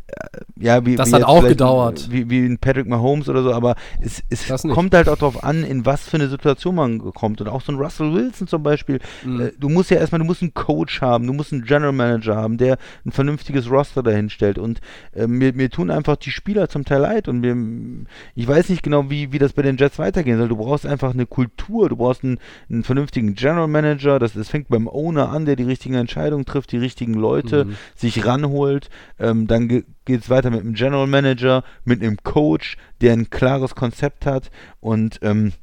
ja, 0.59 0.85
wie, 0.85 0.95
Das 0.95 1.09
wie 1.11 1.15
hat 1.15 1.23
auch 1.23 1.45
gedauert. 1.45 2.07
Wie, 2.09 2.29
wie 2.29 2.45
ein 2.45 2.57
Patrick 2.57 2.87
Mahomes 2.87 3.29
oder 3.29 3.43
so, 3.43 3.53
aber 3.53 3.75
es, 4.01 4.23
es 4.29 4.47
kommt 4.63 4.93
halt 4.93 5.09
auch 5.09 5.17
darauf 5.17 5.43
an, 5.43 5.63
in 5.63 5.85
was 5.85 6.07
für 6.07 6.17
eine 6.17 6.29
Situation 6.29 6.75
man 6.75 6.99
kommt. 7.13 7.41
Und 7.41 7.47
auch 7.47 7.61
so 7.61 7.71
ein 7.71 7.77
Russell 7.77 8.13
Wilson 8.13 8.47
zum 8.47 8.63
Beispiel. 8.63 8.99
Mhm. 9.25 9.41
Äh, 9.41 9.51
du 9.59 9.69
musst 9.69 9.91
ja 9.91 9.97
erstmal, 9.97 10.19
du 10.19 10.25
musst 10.25 10.41
einen 10.41 10.53
Coach 10.53 11.01
haben, 11.01 11.27
du 11.27 11.33
musst 11.33 11.51
einen 11.51 11.63
General 11.63 11.91
Manager 11.91 12.35
haben, 12.35 12.57
der 12.57 12.77
ein 13.05 13.11
vernünftiges 13.11 13.69
Roster 13.69 14.01
dahin 14.01 14.29
stellt. 14.29 14.57
Und 14.57 14.79
äh, 15.13 15.27
mir, 15.27 15.53
mir 15.53 15.69
tun 15.69 15.91
einfach 15.91 16.15
die 16.15 16.31
Spieler 16.31 16.69
zum 16.69 16.85
Teil 16.85 17.01
leid. 17.01 17.27
Und 17.27 17.41
mir, 17.41 18.07
ich 18.33 18.47
weiß 18.47 18.69
nicht 18.69 18.83
genau, 18.83 19.09
wie, 19.09 19.31
wie 19.31 19.39
das 19.39 19.53
bei 19.53 19.61
den 19.61 19.77
Jets 19.77 19.99
weitergehen 19.99 20.37
soll. 20.37 20.47
Du 20.47 20.57
brauchst 20.57 20.85
einfach 20.85 21.13
eine 21.13 21.25
Kultur, 21.25 21.89
du 21.89 21.97
brauchst 21.97 22.23
einen, 22.23 22.39
einen 22.69 22.83
vernünftigen 22.83 23.35
General 23.35 23.67
Manager. 23.67 24.19
Das, 24.19 24.33
das 24.33 24.49
fängt 24.49 24.69
beim 24.69 24.87
Owner 24.87 25.29
an, 25.29 25.45
der 25.45 25.55
die 25.55 25.63
richtigen 25.63 25.95
Entscheidungen 25.95 26.45
trifft, 26.45 26.71
die 26.71 26.77
richtigen 26.77 27.13
Leute 27.13 27.65
Mhm. 27.65 27.75
sich 27.95 28.25
ranholt. 28.25 28.89
Ähm, 29.19 29.47
dann 29.47 29.83
geht 30.07 30.21
es 30.21 30.29
weiter 30.31 30.49
mit 30.49 30.61
einem 30.61 30.73
General 30.73 31.05
Manager, 31.05 31.63
mit 31.85 32.01
einem 32.01 32.17
Coach, 32.23 32.77
der 33.01 33.13
ein 33.13 33.29
klares 33.29 33.75
Konzept 33.75 34.25
hat 34.25 34.49
und 34.79 35.19
ähm, 35.21 35.53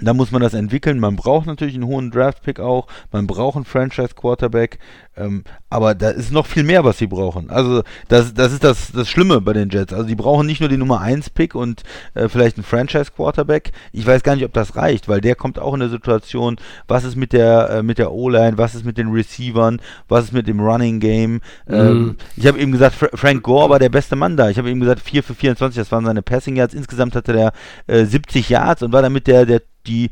da 0.00 0.14
muss 0.14 0.30
man 0.30 0.42
das 0.42 0.54
entwickeln. 0.54 1.00
Man 1.00 1.16
braucht 1.16 1.46
natürlich 1.46 1.74
einen 1.74 1.86
hohen 1.86 2.12
Draft-Pick 2.12 2.60
auch. 2.60 2.86
Man 3.10 3.26
braucht 3.26 3.56
einen 3.56 3.64
Franchise-Quarterback. 3.64 4.78
Ähm, 5.18 5.44
aber 5.70 5.94
da 5.94 6.10
ist 6.10 6.32
noch 6.32 6.46
viel 6.46 6.62
mehr, 6.62 6.84
was 6.84 6.98
sie 6.98 7.06
brauchen. 7.06 7.50
Also, 7.50 7.82
das, 8.08 8.32
das 8.34 8.52
ist 8.52 8.64
das, 8.64 8.92
das 8.92 9.08
Schlimme 9.08 9.40
bei 9.40 9.52
den 9.52 9.68
Jets. 9.70 9.92
Also, 9.92 10.06
die 10.06 10.14
brauchen 10.14 10.46
nicht 10.46 10.60
nur 10.60 10.68
den 10.68 10.78
Nummer 10.78 11.02
1-Pick 11.02 11.54
und 11.54 11.82
äh, 12.14 12.28
vielleicht 12.28 12.56
einen 12.56 12.64
Franchise-Quarterback. 12.64 13.72
Ich 13.92 14.06
weiß 14.06 14.22
gar 14.22 14.34
nicht, 14.34 14.44
ob 14.44 14.52
das 14.52 14.76
reicht, 14.76 15.08
weil 15.08 15.20
der 15.20 15.34
kommt 15.34 15.58
auch 15.58 15.74
in 15.74 15.80
der 15.80 15.88
Situation, 15.88 16.56
was 16.86 17.04
ist 17.04 17.16
mit 17.16 17.32
der, 17.32 17.70
äh, 17.70 17.82
mit 17.82 17.98
der 17.98 18.12
O-Line, 18.12 18.58
was 18.58 18.74
ist 18.74 18.84
mit 18.84 18.98
den 18.98 19.08
Receivern, 19.08 19.80
was 20.08 20.24
ist 20.26 20.32
mit 20.32 20.46
dem 20.46 20.60
Running-Game. 20.60 21.40
Ähm, 21.68 21.98
Mhm. 21.98 22.16
ich 22.36 22.46
habe 22.46 22.58
eben 22.58 22.72
gesagt, 22.72 22.94
Fra 22.94 23.08
Frank 23.14 23.42
Gore 23.42 23.70
war 23.70 23.78
der 23.78 23.88
beste 23.88 24.16
Mann 24.16 24.36
da. 24.36 24.50
Ich 24.50 24.58
habe 24.58 24.70
eben 24.70 24.80
gesagt, 24.80 25.00
4 25.00 25.22
für 25.22 25.34
24, 25.34 25.76
das 25.78 25.90
waren 25.92 26.04
seine 26.04 26.22
Passing 26.22 26.56
Yards. 26.56 26.74
Insgesamt 26.74 27.14
hatte 27.14 27.32
der 27.32 27.52
äh, 27.86 28.04
70 28.04 28.48
Yards 28.48 28.82
und 28.82 28.92
war 28.92 29.02
damit 29.02 29.26
der, 29.26 29.46
der 29.46 29.62
die 29.86 30.10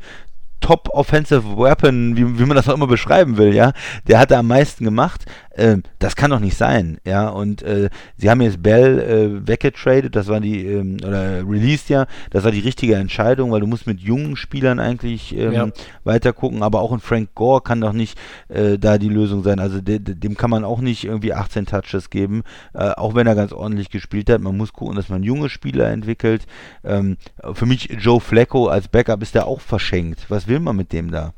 Top 0.59 0.89
Offensive 0.91 1.57
Weapon, 1.57 2.17
wie, 2.17 2.39
wie 2.39 2.45
man 2.45 2.55
das 2.55 2.67
auch 2.67 2.73
immer 2.73 2.87
beschreiben 2.87 3.37
will, 3.37 3.53
ja, 3.53 3.73
der 4.07 4.19
hat 4.19 4.31
da 4.31 4.39
am 4.39 4.47
meisten 4.47 4.83
gemacht. 4.83 5.25
Ähm, 5.57 5.83
das 5.99 6.15
kann 6.15 6.29
doch 6.31 6.39
nicht 6.39 6.55
sein, 6.55 6.99
ja. 7.03 7.27
Und 7.29 7.63
äh, 7.63 7.89
sie 8.15 8.29
haben 8.29 8.41
jetzt 8.41 8.61
Bell 8.61 8.99
äh, 8.99 9.47
weggetradet, 9.47 10.15
das 10.15 10.27
war 10.27 10.39
die, 10.39 10.65
ähm, 10.65 10.97
oder 11.05 11.39
released 11.47 11.89
ja, 11.89 12.05
das 12.29 12.43
war 12.43 12.51
die 12.51 12.59
richtige 12.59 12.95
Entscheidung, 12.95 13.51
weil 13.51 13.59
du 13.61 13.67
musst 13.67 13.87
mit 13.87 13.99
jungen 13.99 14.35
Spielern 14.35 14.79
eigentlich 14.79 15.35
ähm, 15.35 15.51
Ja. 15.53 15.67
weiter 16.03 16.31
gucken, 16.31 16.61
aber 16.63 16.81
auch 16.81 16.91
ein 16.91 16.99
Frank 16.99 17.33
Gore 17.33 17.61
kann 17.61 17.81
doch 17.81 17.93
nicht 17.93 18.17
äh, 18.49 18.77
da 18.77 18.97
die 18.99 19.09
Lösung 19.09 19.43
sein. 19.43 19.59
Also 19.59 19.81
de, 19.81 19.99
de, 19.99 20.13
dem 20.15 20.37
kann 20.37 20.49
man 20.51 20.63
auch 20.63 20.79
nicht 20.79 21.03
irgendwie 21.05 21.33
18 21.33 21.65
Touches 21.65 22.09
geben, 22.11 22.43
äh, 22.73 22.89
auch 22.91 23.15
wenn 23.15 23.25
er 23.27 23.35
ganz 23.35 23.51
ordentlich 23.51 23.89
gespielt 23.89 24.29
hat. 24.29 24.41
Man 24.41 24.55
muss 24.57 24.73
gucken, 24.73 24.95
dass 24.95 25.09
man 25.09 25.23
junge 25.23 25.49
Spieler 25.49 25.89
entwickelt. 25.89 26.45
Ähm, 26.83 27.17
für 27.53 27.65
mich 27.65 27.89
Joe 27.99 28.19
Flacco 28.19 28.67
als 28.67 28.87
Backup 28.87 29.21
ist 29.23 29.33
der 29.35 29.47
auch 29.47 29.61
verschenkt. 29.61 30.25
Was 30.29 30.47
will 30.47 30.59
man 30.59 30.75
mit 30.75 30.93
dem 30.93 31.09
da? 31.11 31.33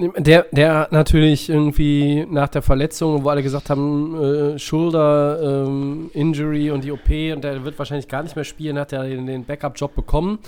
Der, 0.00 0.46
der 0.52 0.86
natürlich 0.92 1.48
irgendwie 1.48 2.24
nach 2.30 2.48
der 2.48 2.62
Verletzung, 2.62 3.24
wo 3.24 3.30
alle 3.30 3.42
gesagt 3.42 3.68
haben, 3.68 4.54
äh, 4.54 4.58
Shoulder, 4.58 5.64
ähm, 5.66 6.10
Injury 6.14 6.70
und 6.70 6.84
die 6.84 6.92
OP 6.92 7.08
und 7.34 7.42
der 7.42 7.64
wird 7.64 7.76
wahrscheinlich 7.80 8.06
gar 8.06 8.22
nicht 8.22 8.36
mehr 8.36 8.44
spielen, 8.44 8.78
hat 8.78 8.92
er 8.92 9.02
den, 9.08 9.44
Backup-Job 9.44 9.96
bekommen. 9.96 10.38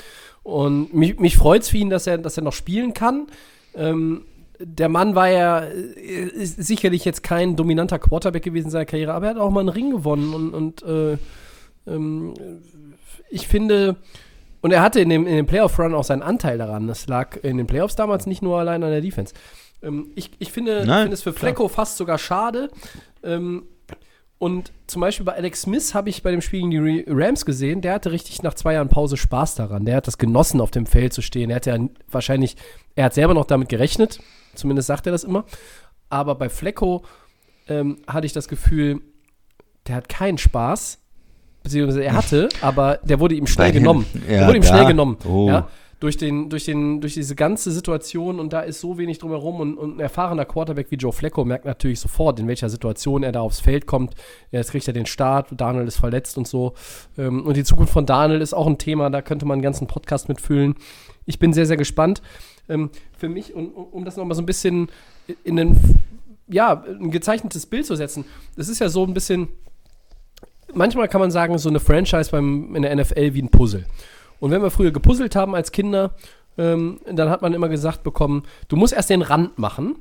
Und 0.44 0.94
mich, 0.94 1.18
mich 1.18 1.36
freut 1.36 1.62
es 1.62 1.68
für 1.68 1.78
ihn, 1.78 1.90
dass 1.90 2.06
er, 2.06 2.18
dass 2.18 2.36
er 2.36 2.44
noch 2.44 2.52
spielen 2.52 2.94
kann. 2.94 3.26
Ähm, 3.74 4.22
der 4.60 4.88
Mann 4.88 5.16
war 5.16 5.28
ja 5.28 5.58
ist 5.58 6.62
sicherlich 6.62 7.04
jetzt 7.04 7.22
kein 7.24 7.56
dominanter 7.56 7.98
Quarterback 7.98 8.44
gewesen 8.44 8.66
in 8.66 8.70
seiner 8.70 8.84
Karriere, 8.84 9.14
aber 9.14 9.26
er 9.26 9.30
hat 9.30 9.40
auch 9.40 9.50
mal 9.50 9.60
einen 9.60 9.68
Ring 9.70 9.90
gewonnen 9.90 10.32
und, 10.32 10.54
und 10.54 10.82
äh, 10.82 11.16
ähm, 11.88 12.34
ich 13.30 13.48
finde, 13.48 13.96
und 14.60 14.72
er 14.72 14.82
hatte 14.82 15.00
in 15.00 15.08
dem, 15.08 15.26
in 15.26 15.36
dem 15.36 15.46
Playoff-Run 15.46 15.94
auch 15.94 16.04
seinen 16.04 16.22
Anteil 16.22 16.58
daran. 16.58 16.86
Das 16.86 17.06
lag 17.06 17.36
in 17.42 17.56
den 17.56 17.66
Playoffs 17.66 17.96
damals 17.96 18.26
nicht 18.26 18.42
nur 18.42 18.58
allein 18.58 18.82
an 18.82 18.90
der 18.90 19.00
Defense. 19.00 19.34
Ähm, 19.82 20.10
ich, 20.14 20.30
ich 20.38 20.52
finde, 20.52 20.84
Nein, 20.86 21.02
finde 21.02 21.14
es 21.14 21.22
für 21.22 21.32
Flecko 21.32 21.68
fast 21.68 21.96
sogar 21.96 22.18
schade. 22.18 22.70
Ähm, 23.22 23.64
und 24.38 24.72
zum 24.86 25.00
Beispiel 25.00 25.26
bei 25.26 25.34
Alex 25.34 25.62
Smith 25.62 25.94
habe 25.94 26.08
ich 26.08 26.22
bei 26.22 26.30
dem 26.30 26.40
Spiel 26.40 26.60
gegen 26.60 26.70
die 26.70 27.04
Rams 27.06 27.44
gesehen, 27.44 27.82
der 27.82 27.92
hatte 27.92 28.10
richtig 28.10 28.42
nach 28.42 28.54
zwei 28.54 28.72
Jahren 28.72 28.88
Pause 28.88 29.18
Spaß 29.18 29.54
daran. 29.54 29.84
Der 29.84 29.96
hat 29.96 30.06
das 30.06 30.16
genossen, 30.16 30.62
auf 30.62 30.70
dem 30.70 30.86
Feld 30.86 31.12
zu 31.12 31.20
stehen. 31.20 31.50
Er 31.50 31.56
hat 31.56 31.66
ja 31.66 31.78
wahrscheinlich, 32.10 32.56
er 32.94 33.04
hat 33.04 33.14
selber 33.14 33.34
noch 33.34 33.44
damit 33.44 33.68
gerechnet, 33.68 34.20
zumindest 34.54 34.86
sagt 34.86 35.04
er 35.06 35.12
das 35.12 35.24
immer. 35.24 35.44
Aber 36.08 36.36
bei 36.36 36.48
Flecko 36.48 37.04
ähm, 37.68 37.98
hatte 38.06 38.26
ich 38.26 38.32
das 38.32 38.48
Gefühl, 38.48 39.02
der 39.86 39.96
hat 39.96 40.08
keinen 40.08 40.38
Spaß 40.38 40.99
beziehungsweise 41.62 42.04
er 42.04 42.14
hatte, 42.14 42.48
aber 42.60 42.98
der 43.02 43.20
wurde 43.20 43.34
ihm 43.34 43.46
schnell 43.46 43.72
genommen. 43.72 44.06
Ja, 44.28 44.38
der 44.38 44.46
wurde 44.46 44.56
ihm 44.58 44.62
da. 44.62 44.68
schnell 44.68 44.86
genommen. 44.86 45.16
Oh. 45.28 45.48
Ja, 45.48 45.68
durch, 46.00 46.16
den, 46.16 46.48
durch, 46.48 46.64
den, 46.64 47.02
durch 47.02 47.12
diese 47.12 47.34
ganze 47.34 47.70
Situation 47.70 48.40
und 48.40 48.54
da 48.54 48.60
ist 48.60 48.80
so 48.80 48.96
wenig 48.96 49.18
drumherum 49.18 49.60
und, 49.60 49.76
und 49.76 49.96
ein 49.98 50.00
erfahrener 50.00 50.46
Quarterback 50.46 50.90
wie 50.90 50.96
Joe 50.96 51.12
Flacco 51.12 51.44
merkt 51.44 51.66
natürlich 51.66 52.00
sofort, 52.00 52.40
in 52.40 52.48
welcher 52.48 52.70
Situation 52.70 53.22
er 53.22 53.32
da 53.32 53.40
aufs 53.42 53.60
Feld 53.60 53.86
kommt. 53.86 54.14
Jetzt 54.50 54.70
kriegt 54.70 54.88
er 54.88 54.94
den 54.94 55.04
Start, 55.04 55.48
Daniel 55.54 55.86
ist 55.86 55.98
verletzt 55.98 56.38
und 56.38 56.48
so. 56.48 56.72
Ähm, 57.18 57.44
Und 57.44 57.56
die 57.58 57.64
Zukunft 57.64 57.92
von 57.92 58.06
Daniel 58.06 58.40
ist 58.40 58.54
auch 58.54 58.66
ein 58.66 58.78
Thema, 58.78 59.10
da 59.10 59.20
könnte 59.20 59.44
man 59.44 59.56
einen 59.56 59.62
ganzen 59.62 59.86
Podcast 59.86 60.30
mitfüllen. 60.30 60.74
Ich 61.26 61.38
bin 61.38 61.52
sehr, 61.52 61.66
sehr 61.66 61.76
gespannt. 61.76 62.22
Ähm, 62.70 62.88
Für 63.18 63.28
mich, 63.28 63.54
um, 63.54 63.68
um 63.68 63.84
um 63.84 64.04
das 64.06 64.16
nochmal 64.16 64.36
so 64.36 64.42
ein 64.42 64.46
bisschen 64.46 64.88
in 65.44 65.56
den, 65.56 65.78
ja, 66.48 66.82
ein 66.82 67.10
gezeichnetes 67.10 67.66
Bild 67.66 67.84
zu 67.84 67.94
setzen, 67.94 68.24
das 68.56 68.70
ist 68.70 68.78
ja 68.78 68.88
so 68.88 69.04
ein 69.04 69.12
bisschen, 69.12 69.48
manchmal 70.74 71.08
kann 71.08 71.20
man 71.20 71.30
sagen, 71.30 71.56
so 71.58 71.68
eine 71.68 71.80
Franchise 71.80 72.30
beim, 72.30 72.74
in 72.74 72.82
der 72.82 72.94
NFL 72.94 73.34
wie 73.34 73.42
ein 73.42 73.50
Puzzle. 73.50 73.84
Und 74.38 74.50
wenn 74.50 74.62
wir 74.62 74.70
früher 74.70 74.90
gepuzzelt 74.90 75.36
haben 75.36 75.54
als 75.54 75.72
Kinder, 75.72 76.14
ähm, 76.58 77.00
dann 77.10 77.30
hat 77.30 77.42
man 77.42 77.54
immer 77.54 77.68
gesagt 77.68 78.02
bekommen, 78.02 78.44
du 78.68 78.76
musst 78.76 78.92
erst 78.92 79.10
den 79.10 79.22
Rand 79.22 79.58
machen. 79.58 79.96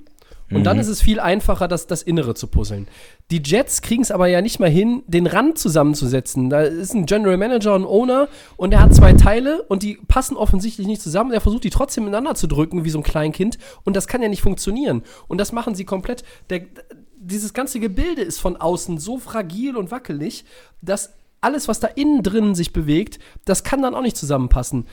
Und 0.51 0.63
dann 0.63 0.79
ist 0.79 0.87
es 0.87 0.99
viel 0.99 1.19
einfacher, 1.19 1.67
das, 1.67 1.85
das 1.85 2.01
Innere 2.01 2.33
zu 2.33 2.47
puzzeln. 2.47 2.87
Die 3.29 3.41
Jets 3.43 3.83
kriegen 3.83 4.01
es 4.01 4.09
aber 4.09 4.27
ja 4.27 4.41
nicht 4.41 4.59
mal 4.59 4.69
hin, 4.69 5.03
den 5.05 5.27
Rand 5.27 5.59
zusammenzusetzen. 5.59 6.49
Da 6.49 6.61
ist 6.61 6.95
ein 6.95 7.05
General 7.05 7.37
Manager 7.37 7.75
und 7.75 7.85
Owner 7.85 8.27
und 8.57 8.71
der 8.71 8.81
hat 8.81 8.95
zwei 8.95 9.13
Teile 9.13 9.61
und 9.63 9.83
die 9.83 9.99
passen 10.07 10.35
offensichtlich 10.35 10.87
nicht 10.87 11.03
zusammen. 11.03 11.29
Der 11.29 11.41
versucht 11.41 11.65
die 11.65 11.69
trotzdem 11.69 12.05
miteinander 12.05 12.33
zu 12.33 12.47
drücken, 12.47 12.83
wie 12.83 12.89
so 12.89 12.97
ein 12.97 13.03
Kleinkind. 13.03 13.59
Und 13.83 13.95
das 13.95 14.07
kann 14.07 14.23
ja 14.23 14.27
nicht 14.27 14.41
funktionieren. 14.41 15.03
Und 15.27 15.37
das 15.37 15.51
machen 15.51 15.75
sie 15.75 15.85
komplett. 15.85 16.23
Der, 16.49 16.61
dieses 17.19 17.53
ganze 17.53 17.79
Gebilde 17.79 18.21
ist 18.21 18.39
von 18.39 18.57
außen 18.57 18.97
so 18.97 19.17
fragil 19.17 19.75
und 19.77 19.91
wackelig, 19.91 20.45
dass 20.81 21.13
alles, 21.41 21.67
was 21.67 21.79
da 21.79 21.87
innen 21.87 22.23
drin 22.23 22.55
sich 22.55 22.73
bewegt, 22.73 23.19
das 23.45 23.63
kann 23.63 23.81
dann 23.81 23.95
auch 23.95 24.01
nicht 24.01 24.17
zusammenpassen. 24.17 24.87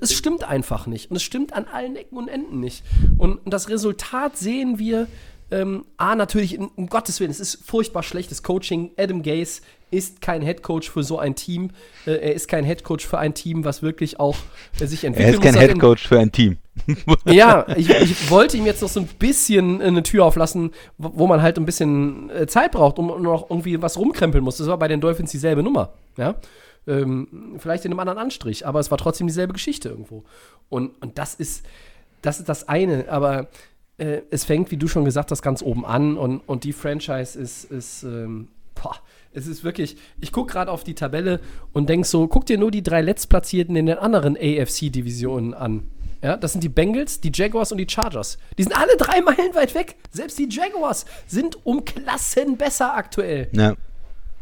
Es 0.00 0.12
stimmt 0.12 0.44
einfach 0.44 0.86
nicht. 0.86 1.10
Und 1.10 1.16
es 1.16 1.22
stimmt 1.22 1.52
an 1.52 1.66
allen 1.66 1.96
Ecken 1.96 2.16
und 2.16 2.28
Enden 2.28 2.60
nicht. 2.60 2.82
Und 3.18 3.40
das 3.44 3.68
Resultat 3.68 4.36
sehen 4.36 4.78
wir, 4.78 5.06
ähm, 5.52 5.84
A, 5.98 6.16
natürlich, 6.16 6.54
in, 6.54 6.68
um 6.68 6.88
Gottes 6.88 7.20
Willen, 7.20 7.30
es 7.30 7.38
ist 7.38 7.64
furchtbar 7.64 8.02
schlechtes 8.02 8.42
Coaching. 8.42 8.92
Adam 8.96 9.22
Gase 9.22 9.60
ist 9.90 10.22
kein 10.22 10.40
Headcoach 10.42 10.90
für 10.90 11.04
so 11.04 11.18
ein 11.18 11.34
Team. 11.34 11.70
Äh, 12.06 12.12
er 12.12 12.34
ist 12.34 12.48
kein 12.48 12.64
Headcoach 12.64 13.02
für 13.06 13.18
ein 13.18 13.34
Team, 13.34 13.64
was 13.64 13.82
wirklich 13.82 14.18
auch 14.18 14.36
äh, 14.80 14.86
sich 14.86 15.04
entwickeln 15.04 15.28
Er 15.28 15.34
ist 15.34 15.42
kein 15.42 15.54
Headcoach 15.54 16.08
für 16.08 16.18
ein 16.18 16.32
Team. 16.32 16.58
ja, 17.26 17.66
ich, 17.76 17.90
ich 17.90 18.30
wollte 18.30 18.56
ihm 18.56 18.66
jetzt 18.66 18.82
noch 18.82 18.88
so 18.88 19.00
ein 19.00 19.06
bisschen 19.18 19.82
eine 19.82 20.02
Tür 20.02 20.24
auflassen, 20.24 20.70
wo 20.98 21.26
man 21.26 21.42
halt 21.42 21.58
ein 21.58 21.66
bisschen 21.66 22.30
äh, 22.30 22.46
Zeit 22.46 22.72
braucht, 22.72 22.98
um 22.98 23.22
noch 23.22 23.50
irgendwie 23.50 23.80
was 23.82 23.98
rumkrempeln 23.98 24.42
muss. 24.42 24.56
Das 24.56 24.68
war 24.68 24.78
bei 24.78 24.88
den 24.88 25.00
Dolphins 25.00 25.30
dieselbe 25.30 25.62
Nummer. 25.62 25.92
Ja? 26.16 26.36
Ähm, 26.86 27.56
vielleicht 27.58 27.84
in 27.84 27.92
einem 27.92 28.00
anderen 28.00 28.18
Anstrich, 28.18 28.66
aber 28.66 28.80
es 28.80 28.90
war 28.90 28.98
trotzdem 28.98 29.26
dieselbe 29.26 29.52
Geschichte 29.52 29.90
irgendwo. 29.90 30.24
Und, 30.68 31.00
und 31.02 31.18
das 31.18 31.34
ist 31.34 31.64
das 32.22 32.38
ist 32.38 32.48
das 32.48 32.68
eine, 32.68 33.08
aber 33.08 33.48
äh, 33.98 34.22
es 34.30 34.44
fängt, 34.44 34.70
wie 34.70 34.76
du 34.76 34.88
schon 34.88 35.04
gesagt 35.04 35.30
hast, 35.30 35.42
ganz 35.42 35.62
oben 35.62 35.84
an 35.84 36.16
und, 36.16 36.40
und 36.40 36.64
die 36.64 36.72
Franchise 36.72 37.38
ist, 37.38 37.64
ist 37.64 38.04
ähm, 38.04 38.48
boah, 38.74 38.96
es 39.32 39.46
ist 39.46 39.64
wirklich, 39.64 39.96
ich 40.20 40.32
gucke 40.32 40.52
gerade 40.52 40.70
auf 40.70 40.84
die 40.84 40.94
Tabelle 40.94 41.40
und 41.72 41.88
denk 41.88 42.06
so, 42.06 42.28
guck 42.28 42.46
dir 42.46 42.58
nur 42.58 42.70
die 42.70 42.82
drei 42.82 43.02
Letztplatzierten 43.02 43.76
in 43.76 43.86
den 43.86 43.98
anderen 43.98 44.36
AFC-Divisionen 44.36 45.54
an. 45.54 45.88
Ja, 46.22 46.36
das 46.36 46.52
sind 46.52 46.62
die 46.62 46.68
Bengals, 46.68 47.20
die 47.20 47.32
Jaguars 47.34 47.72
und 47.72 47.78
die 47.78 47.86
Chargers. 47.88 48.38
Die 48.56 48.62
sind 48.62 48.76
alle 48.76 48.96
drei 48.96 49.20
Meilen 49.22 49.54
weit 49.54 49.74
weg. 49.74 49.96
Selbst 50.10 50.38
die 50.38 50.48
Jaguars 50.48 51.04
sind 51.26 51.58
um 51.66 51.84
Klassen 51.84 52.56
besser 52.56 52.94
aktuell. 52.94 53.48
Ja. 53.52 53.74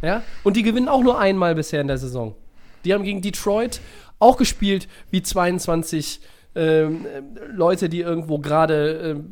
Ja? 0.03 0.23
Und 0.45 0.57
die 0.57 0.63
gewinnen 0.63 0.89
auch 0.89 1.03
nur 1.03 1.19
einmal 1.19 1.55
bisher 1.55 1.81
in 1.81 1.89
der 1.89 1.99
Saison. 1.99 2.35
Die 2.85 2.95
haben 2.95 3.05
gegen 3.05 3.23
Detroit 3.23 3.81
auch 4.19 4.37
gespielt 4.37 4.89
wie 5.11 5.23
22 5.23 6.21
ähm, 6.55 7.07
äh, 7.07 7.21
Leute, 7.53 7.89
die 7.89 8.01
irgendwo 8.01 8.39
gerade 8.39 9.23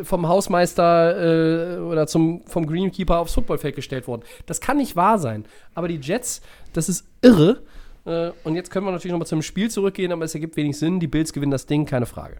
äh, 0.00 0.04
vom 0.04 0.28
Hausmeister 0.28 1.76
äh, 1.76 1.78
oder 1.78 2.06
zum, 2.06 2.42
vom 2.46 2.66
Greenkeeper 2.66 3.18
aufs 3.18 3.34
Footballfeld 3.34 3.74
gestellt 3.74 4.06
wurden. 4.06 4.22
Das 4.46 4.60
kann 4.60 4.76
nicht 4.76 4.96
wahr 4.96 5.18
sein. 5.18 5.44
Aber 5.74 5.88
die 5.88 5.96
Jets, 6.00 6.40
das 6.72 6.88
ist 6.88 7.06
irre. 7.20 7.62
Äh, 8.08 8.32
und 8.44 8.54
jetzt 8.54 8.70
können 8.70 8.86
wir 8.86 8.92
natürlich 8.92 9.12
nochmal 9.12 9.26
zum 9.26 9.42
Spiel 9.42 9.70
zurückgehen, 9.70 10.12
aber 10.12 10.24
es 10.24 10.34
ergibt 10.34 10.56
wenig 10.56 10.78
Sinn. 10.78 10.98
Die 10.98 11.06
Bills 11.06 11.32
gewinnen 11.32 11.52
das 11.52 11.66
Ding, 11.66 11.84
keine 11.84 12.06
Frage. 12.06 12.38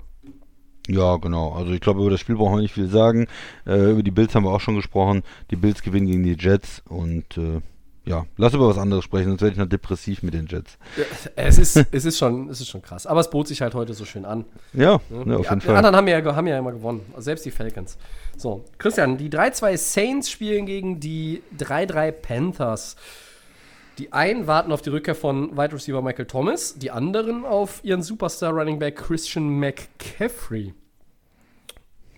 Ja, 0.88 1.16
genau. 1.16 1.52
Also 1.52 1.72
ich 1.72 1.80
glaube, 1.80 2.00
über 2.00 2.10
das 2.10 2.20
Spiel 2.20 2.36
brauchen 2.36 2.56
wir 2.56 2.62
nicht 2.62 2.74
viel 2.74 2.88
sagen. 2.88 3.26
Äh, 3.66 3.90
über 3.90 4.02
die 4.02 4.10
Bills 4.10 4.34
haben 4.34 4.44
wir 4.44 4.50
auch 4.50 4.60
schon 4.60 4.76
gesprochen. 4.76 5.22
Die 5.50 5.56
Bills 5.56 5.82
gewinnen 5.82 6.06
gegen 6.06 6.22
die 6.22 6.36
Jets 6.38 6.82
und 6.88 7.36
äh, 7.36 7.60
ja, 8.06 8.24
lass 8.38 8.54
über 8.54 8.68
was 8.68 8.78
anderes 8.78 9.04
sprechen, 9.04 9.28
sonst 9.28 9.42
werde 9.42 9.52
ich 9.52 9.58
noch 9.58 9.68
depressiv 9.68 10.22
mit 10.22 10.32
den 10.32 10.46
Jets. 10.46 10.78
Es 11.36 11.58
ist, 11.58 11.76
es, 11.92 12.06
ist 12.06 12.16
schon, 12.16 12.48
es 12.48 12.62
ist 12.62 12.68
schon 12.68 12.80
krass. 12.80 13.06
Aber 13.06 13.20
es 13.20 13.28
bot 13.28 13.46
sich 13.48 13.60
halt 13.60 13.74
heute 13.74 13.92
so 13.92 14.06
schön 14.06 14.24
an. 14.24 14.46
Ja, 14.72 14.98
ne, 15.10 15.36
auf 15.36 15.46
Die, 15.46 15.50
jeden 15.50 15.60
die 15.60 15.66
Fall. 15.66 15.76
anderen 15.76 15.94
haben 15.94 16.08
ja, 16.08 16.34
haben 16.34 16.46
ja 16.46 16.58
immer 16.58 16.72
gewonnen. 16.72 17.02
Also 17.10 17.26
selbst 17.26 17.44
die 17.44 17.50
Falcons. 17.50 17.98
So, 18.38 18.64
Christian, 18.78 19.18
die 19.18 19.28
3-2 19.28 19.76
Saints 19.76 20.30
spielen 20.30 20.64
gegen 20.64 21.00
die 21.00 21.42
3-3 21.58 22.12
Panthers. 22.12 22.96
Die 23.98 24.12
einen 24.12 24.46
warten 24.46 24.70
auf 24.70 24.80
die 24.80 24.90
Rückkehr 24.90 25.16
von 25.16 25.56
Wide 25.56 25.72
Receiver 25.72 26.00
Michael 26.00 26.26
Thomas, 26.26 26.78
die 26.78 26.92
anderen 26.92 27.44
auf 27.44 27.80
ihren 27.82 28.00
Superstar 28.00 28.52
Running 28.52 28.78
Back 28.78 28.94
Christian 28.94 29.58
McCaffrey. 29.58 30.72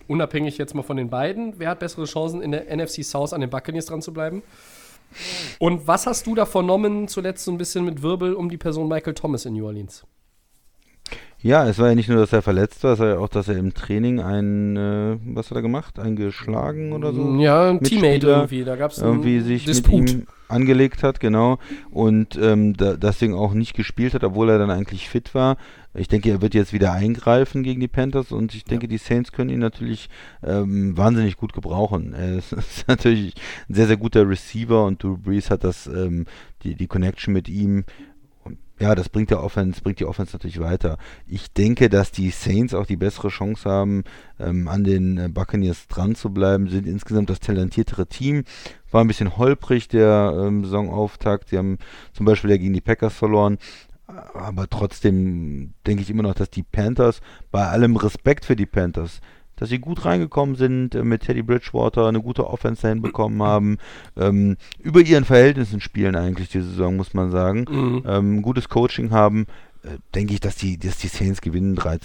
Unabhängig 0.07 0.59
jetzt 0.59 0.75
mal 0.75 0.83
von 0.83 0.97
den 0.97 1.09
beiden, 1.09 1.57
wer 1.57 1.69
hat 1.69 1.79
bessere 1.79 2.05
Chancen 2.05 2.43
in 2.43 2.51
der 2.51 2.75
NFC 2.75 3.03
South 3.03 3.33
an 3.33 3.41
den 3.41 3.49
Buccaneers 3.49 3.87
dran 3.87 4.03
zu 4.03 4.13
bleiben? 4.13 4.43
Und 5.57 5.87
was 5.87 6.05
hast 6.05 6.27
du 6.27 6.35
da 6.35 6.45
vernommen 6.45 7.07
zuletzt 7.07 7.45
so 7.45 7.51
ein 7.51 7.57
bisschen 7.57 7.83
mit 7.83 8.03
Wirbel 8.03 8.35
um 8.35 8.49
die 8.49 8.57
Person 8.57 8.87
Michael 8.87 9.15
Thomas 9.15 9.45
in 9.45 9.53
New 9.53 9.65
Orleans? 9.65 10.05
Ja, 11.43 11.67
es 11.67 11.79
war 11.79 11.89
ja 11.89 11.95
nicht 11.95 12.07
nur, 12.07 12.19
dass 12.19 12.33
er 12.33 12.41
verletzt 12.41 12.83
war, 12.83 12.93
es 12.93 12.99
war 12.99 13.07
ja 13.07 13.17
auch, 13.17 13.29
dass 13.29 13.47
er 13.47 13.57
im 13.57 13.73
Training 13.73 14.19
ein, 14.19 14.77
äh, 14.77 15.17
was 15.25 15.49
hat 15.49 15.57
er 15.57 15.63
gemacht? 15.63 15.97
Eingeschlagen 15.97 16.93
oder 16.93 17.13
so? 17.13 17.35
Ja, 17.39 17.69
ein 17.69 17.81
Teammate 17.81 18.27
irgendwie. 18.27 18.63
Da 18.63 18.75
gab 18.75 18.91
es 18.91 18.99
irgendwie 18.99 19.39
sich 19.39 19.65
Disput. 19.65 20.01
mit 20.01 20.11
ihm 20.11 20.27
angelegt 20.51 21.01
hat, 21.01 21.19
genau. 21.19 21.57
Und 21.89 22.37
ähm, 22.39 22.75
da, 22.75 22.95
deswegen 22.95 23.33
auch 23.33 23.53
nicht 23.53 23.73
gespielt 23.73 24.13
hat, 24.13 24.23
obwohl 24.23 24.49
er 24.49 24.59
dann 24.59 24.69
eigentlich 24.69 25.09
fit 25.09 25.33
war. 25.33 25.57
Ich 25.93 26.07
denke, 26.07 26.29
er 26.29 26.41
wird 26.41 26.53
jetzt 26.53 26.73
wieder 26.73 26.93
eingreifen 26.93 27.63
gegen 27.63 27.81
die 27.81 27.87
Panthers 27.87 28.31
und 28.31 28.53
ich 28.53 28.63
denke, 28.63 28.87
die 28.87 28.97
Saints 28.97 29.31
können 29.31 29.49
ihn 29.49 29.59
natürlich 29.59 30.09
ähm, 30.43 30.95
wahnsinnig 30.95 31.37
gut 31.37 31.53
gebrauchen. 31.53 32.13
Er 32.13 32.37
ist, 32.37 32.53
ist 32.53 32.87
natürlich 32.87 33.33
ein 33.67 33.73
sehr, 33.73 33.87
sehr 33.87 33.97
guter 33.97 34.29
Receiver 34.29 34.85
und 34.85 35.01
Drew 35.01 35.17
Brees 35.17 35.49
hat 35.49 35.63
das, 35.63 35.87
ähm, 35.87 36.25
die, 36.63 36.75
die 36.75 36.87
Connection 36.87 37.33
mit 37.33 37.49
ihm. 37.49 37.83
Ja, 38.81 38.95
das 38.95 39.09
bringt 39.09 39.29
der 39.29 39.43
Offense, 39.43 39.79
bringt 39.83 39.99
die 39.99 40.07
Offense 40.07 40.33
natürlich 40.33 40.59
weiter. 40.59 40.97
Ich 41.27 41.53
denke, 41.53 41.87
dass 41.87 42.11
die 42.11 42.31
Saints 42.31 42.73
auch 42.73 42.87
die 42.87 42.95
bessere 42.95 43.27
Chance 43.27 43.69
haben, 43.69 44.03
ähm, 44.39 44.67
an 44.67 44.83
den 44.83 45.19
äh, 45.19 45.29
Buccaneers 45.29 45.87
dran 45.87 46.15
zu 46.15 46.31
bleiben, 46.31 46.67
sind 46.67 46.87
insgesamt 46.87 47.29
das 47.29 47.39
talentiertere 47.39 48.07
Team. 48.07 48.43
War 48.89 49.01
ein 49.01 49.07
bisschen 49.07 49.37
holprig 49.37 49.87
der 49.87 50.33
ähm, 50.35 50.63
Saisonauftakt. 50.63 51.49
Sie 51.49 51.59
haben 51.59 51.77
zum 52.13 52.25
Beispiel 52.25 52.49
ja 52.49 52.57
gegen 52.57 52.73
die 52.73 52.81
Packers 52.81 53.13
verloren. 53.13 53.59
Aber 54.07 54.67
trotzdem 54.67 55.75
denke 55.85 56.01
ich 56.01 56.09
immer 56.09 56.23
noch, 56.23 56.33
dass 56.33 56.49
die 56.49 56.63
Panthers, 56.63 57.21
bei 57.51 57.67
allem 57.67 57.95
Respekt 57.97 58.45
für 58.45 58.55
die 58.55 58.65
Panthers, 58.65 59.21
dass 59.61 59.69
sie 59.69 59.77
gut 59.77 60.05
reingekommen 60.05 60.55
sind, 60.55 60.95
äh, 60.95 61.03
mit 61.03 61.21
Teddy 61.21 61.43
Bridgewater 61.43 62.07
eine 62.07 62.19
gute 62.21 62.47
Offense 62.49 62.81
dahin 62.81 63.01
bekommen 63.03 63.43
haben, 63.43 63.77
ähm, 64.17 64.57
über 64.79 65.01
ihren 65.01 65.23
Verhältnissen 65.23 65.79
spielen 65.81 66.15
eigentlich 66.15 66.49
diese 66.49 66.67
Saison, 66.67 66.95
muss 66.97 67.13
man 67.13 67.29
sagen, 67.29 67.65
Mhm. 67.69 68.03
ähm, 68.07 68.41
gutes 68.41 68.67
Coaching 68.69 69.11
haben. 69.11 69.45
äh, 69.83 69.97
denke 70.13 70.33
ich, 70.35 70.39
dass 70.39 70.55
die, 70.57 70.77
dass 70.77 70.97
die 70.97 71.07
Saints 71.07 71.41
gewinnen 71.41 71.75
3 71.75 71.97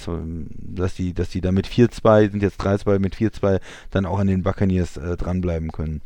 dass 0.58 0.94
die, 0.94 1.12
dass 1.12 1.28
die 1.28 1.42
da 1.42 1.52
mit 1.52 1.66
4-2, 1.66 2.30
sind 2.30 2.42
jetzt 2.42 2.58
3-2, 2.58 2.98
mit 2.98 3.14
4-2 3.14 3.60
dann 3.90 4.06
auch 4.06 4.18
an 4.18 4.28
den 4.28 4.42
Buccaneers 4.42 4.96
äh, 4.96 5.16
dranbleiben 5.18 5.70
können. 5.72 6.00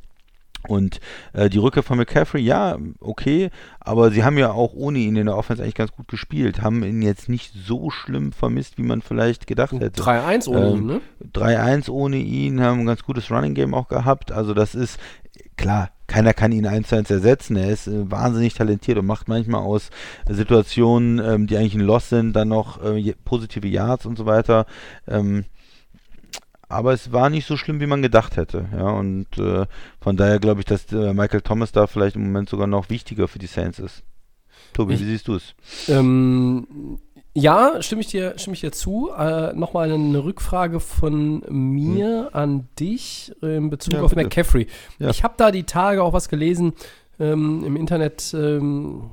Und 0.68 1.00
äh, 1.32 1.48
die 1.48 1.58
Rückkehr 1.58 1.82
von 1.82 1.96
McCaffrey, 1.96 2.40
ja, 2.40 2.76
okay, 3.00 3.50
aber 3.80 4.10
sie 4.10 4.24
haben 4.24 4.36
ja 4.36 4.52
auch 4.52 4.74
ohne 4.74 4.98
ihn 4.98 5.16
in 5.16 5.26
der 5.26 5.36
Offense 5.36 5.62
eigentlich 5.62 5.74
ganz 5.74 5.92
gut 5.92 6.08
gespielt, 6.08 6.62
haben 6.62 6.84
ihn 6.84 7.02
jetzt 7.02 7.28
nicht 7.28 7.54
so 7.54 7.90
schlimm 7.90 8.32
vermisst, 8.32 8.76
wie 8.76 8.82
man 8.82 9.00
vielleicht 9.00 9.46
gedacht 9.46 9.72
hätte. 9.72 10.02
3-1 10.02 10.48
ohne 10.48 10.66
ähm, 10.66 10.76
ihn, 10.76 10.86
ne? 10.86 11.00
3-1 11.32 11.90
ohne 11.90 12.16
ihn, 12.16 12.60
haben 12.60 12.80
ein 12.80 12.86
ganz 12.86 13.02
gutes 13.02 13.30
Running 13.30 13.54
Game 13.54 13.74
auch 13.74 13.88
gehabt, 13.88 14.32
also 14.32 14.52
das 14.52 14.74
ist, 14.74 14.98
klar, 15.56 15.90
keiner 16.06 16.34
kann 16.34 16.50
ihn 16.50 16.66
eins 16.66 16.88
zu 16.88 16.96
eins 16.96 17.10
ersetzen. 17.10 17.56
Er 17.56 17.70
ist 17.70 17.86
äh, 17.86 18.10
wahnsinnig 18.10 18.54
talentiert 18.54 18.98
und 18.98 19.06
macht 19.06 19.28
manchmal 19.28 19.60
aus 19.60 19.90
Situationen, 20.28 21.20
ähm, 21.24 21.46
die 21.46 21.56
eigentlich 21.56 21.74
ein 21.74 21.80
Loss 21.80 22.08
sind, 22.08 22.34
dann 22.34 22.48
noch 22.48 22.82
äh, 22.82 23.14
positive 23.24 23.68
Yards 23.68 24.06
und 24.06 24.18
so 24.18 24.26
weiter. 24.26 24.66
Ähm, 25.06 25.44
aber 26.70 26.92
es 26.92 27.12
war 27.12 27.30
nicht 27.30 27.46
so 27.46 27.56
schlimm, 27.56 27.80
wie 27.80 27.86
man 27.86 28.00
gedacht 28.00 28.36
hätte. 28.36 28.68
Ja, 28.72 28.88
und 28.90 29.26
äh, 29.38 29.66
von 30.00 30.16
daher 30.16 30.38
glaube 30.38 30.60
ich, 30.60 30.66
dass 30.66 30.90
äh, 30.92 31.12
Michael 31.12 31.42
Thomas 31.42 31.72
da 31.72 31.86
vielleicht 31.86 32.16
im 32.16 32.22
Moment 32.22 32.48
sogar 32.48 32.66
noch 32.66 32.90
wichtiger 32.90 33.28
für 33.28 33.38
die 33.38 33.46
Saints 33.46 33.78
ist. 33.78 34.02
Tobi, 34.72 34.94
ich, 34.94 35.00
wie 35.00 35.04
siehst 35.04 35.28
du 35.28 35.34
es? 35.34 35.54
Ähm, 35.88 36.98
ja, 37.34 37.82
stimme 37.82 38.00
ich 38.00 38.08
dir, 38.08 38.34
stimme 38.38 38.54
ich 38.54 38.60
dir 38.60 38.72
zu. 38.72 39.10
Äh, 39.16 39.52
Nochmal 39.54 39.92
eine 39.92 40.24
Rückfrage 40.24 40.80
von 40.80 41.42
mir 41.48 42.28
hm. 42.32 42.40
an 42.40 42.68
dich 42.78 43.32
in 43.42 43.70
Bezug 43.70 43.94
ja, 43.94 44.02
auf 44.02 44.10
bitte. 44.10 44.24
McCaffrey. 44.24 44.66
Ja. 44.98 45.10
Ich 45.10 45.24
habe 45.24 45.34
da 45.36 45.50
die 45.50 45.64
Tage 45.64 46.02
auch 46.02 46.12
was 46.12 46.28
gelesen 46.28 46.72
ähm, 47.18 47.64
im 47.64 47.76
Internet. 47.76 48.34
Ähm, 48.34 49.10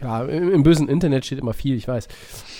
ja, 0.00 0.22
im, 0.24 0.52
im, 0.52 0.62
bösen 0.62 0.88
Internet 0.88 1.26
steht 1.26 1.38
immer 1.38 1.54
viel, 1.54 1.76
ich 1.76 1.88
weiß. 1.88 2.08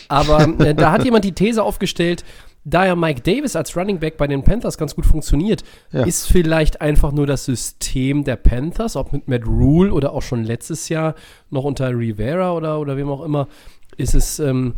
Aber 0.09 0.49
äh, 0.61 0.75
da 0.75 0.93
hat 0.93 1.05
jemand 1.05 1.25
die 1.25 1.33
These 1.33 1.63
aufgestellt, 1.63 2.25
da 2.65 2.87
ja 2.87 2.97
Mike 2.97 3.23
Davis 3.23 3.57
als 3.57 3.77
Running 3.77 3.99
Back 3.99 4.17
bei 4.17 4.27
den 4.27 4.43
Panthers 4.43 4.77
ganz 4.77 4.95
gut 4.95 5.07
funktioniert, 5.07 5.63
ja. 5.93 6.05
ist 6.05 6.27
vielleicht 6.27 6.81
einfach 6.81 7.13
nur 7.13 7.27
das 7.27 7.45
System 7.45 8.25
der 8.25 8.37
Panthers, 8.37 8.97
ob 8.97 9.13
mit 9.13 9.29
Matt 9.29 9.47
Rule 9.47 9.93
oder 9.93 10.13
auch 10.13 10.23
schon 10.23 10.45
letztes 10.45 10.89
Jahr 10.89 11.15
noch 11.51 11.65
unter 11.65 11.91
Rivera 11.91 12.53
oder, 12.53 12.81
oder 12.81 12.97
wem 12.97 13.09
auch 13.09 13.23
immer, 13.23 13.49
ist 13.97 14.15
es, 14.15 14.39
ähm, 14.39 14.75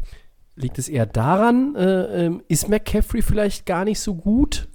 liegt 0.57 0.79
es 0.79 0.89
eher 0.89 1.07
daran, 1.07 1.75
äh, 1.75 2.27
äh, 2.27 2.39
ist 2.49 2.69
McCaffrey 2.69 3.23
vielleicht 3.23 3.67
gar 3.67 3.85
nicht 3.85 4.01
so 4.01 4.15
gut? 4.15 4.69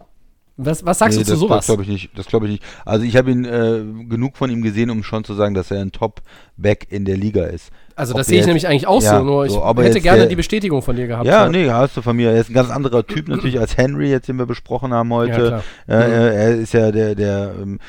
Was, 0.57 0.85
was 0.85 0.99
sagst 0.99 1.17
nee, 1.17 1.25
du 1.25 1.31
zu 1.31 1.37
sowas? 1.37 1.57
Das 1.57 1.65
glaube 1.65 1.83
ich 1.83 1.89
nicht. 1.89 2.17
Das 2.17 2.27
glaube 2.27 2.45
ich 2.45 2.53
nicht. 2.53 2.63
Also 2.85 3.05
ich 3.05 3.17
habe 3.17 3.29
ihn 3.29 3.43
äh, 3.43 3.83
genug 4.07 4.37
von 4.37 4.49
ihm 4.49 4.61
gesehen, 4.61 4.89
um 4.89 5.03
schon 5.03 5.25
zu 5.25 5.33
sagen, 5.33 5.53
dass 5.53 5.69
er 5.69 5.81
ein 5.81 5.91
Top-Back 5.91 6.87
in 6.89 7.03
der 7.03 7.17
Liga 7.17 7.45
ist. 7.45 7.71
Also 7.95 8.13
das 8.13 8.27
sehe 8.27 8.39
ich 8.41 8.45
nämlich 8.45 8.67
eigentlich 8.67 8.87
auch 8.87 9.01
ja, 9.01 9.19
so, 9.19 9.23
nur 9.23 9.45
ich 9.45 9.53
so, 9.53 9.65
hätte 9.77 10.01
gerne 10.01 10.19
der, 10.19 10.27
die 10.27 10.35
Bestätigung 10.35 10.81
von 10.81 10.95
dir 10.95 11.07
gehabt. 11.07 11.25
Ja, 11.25 11.41
halt. 11.41 11.51
nee, 11.51 11.69
hast 11.69 11.95
du 11.95 12.01
von 12.01 12.15
mir. 12.15 12.31
Er 12.31 12.41
ist 12.41 12.49
ein 12.49 12.53
ganz 12.53 12.69
anderer 12.69 13.07
Typ 13.07 13.29
natürlich 13.29 13.59
als 13.59 13.77
Henry, 13.77 14.09
jetzt 14.09 14.27
den 14.27 14.37
wir 14.37 14.45
besprochen 14.45 14.93
haben 14.93 15.13
heute. 15.13 15.63
Ja, 15.87 16.01
äh, 16.01 16.07
mhm. 16.07 16.13
Er 16.13 16.55
ist 16.55 16.73
ja 16.73 16.91
der, 16.91 17.15
der 17.15 17.53
ähm, 17.61 17.79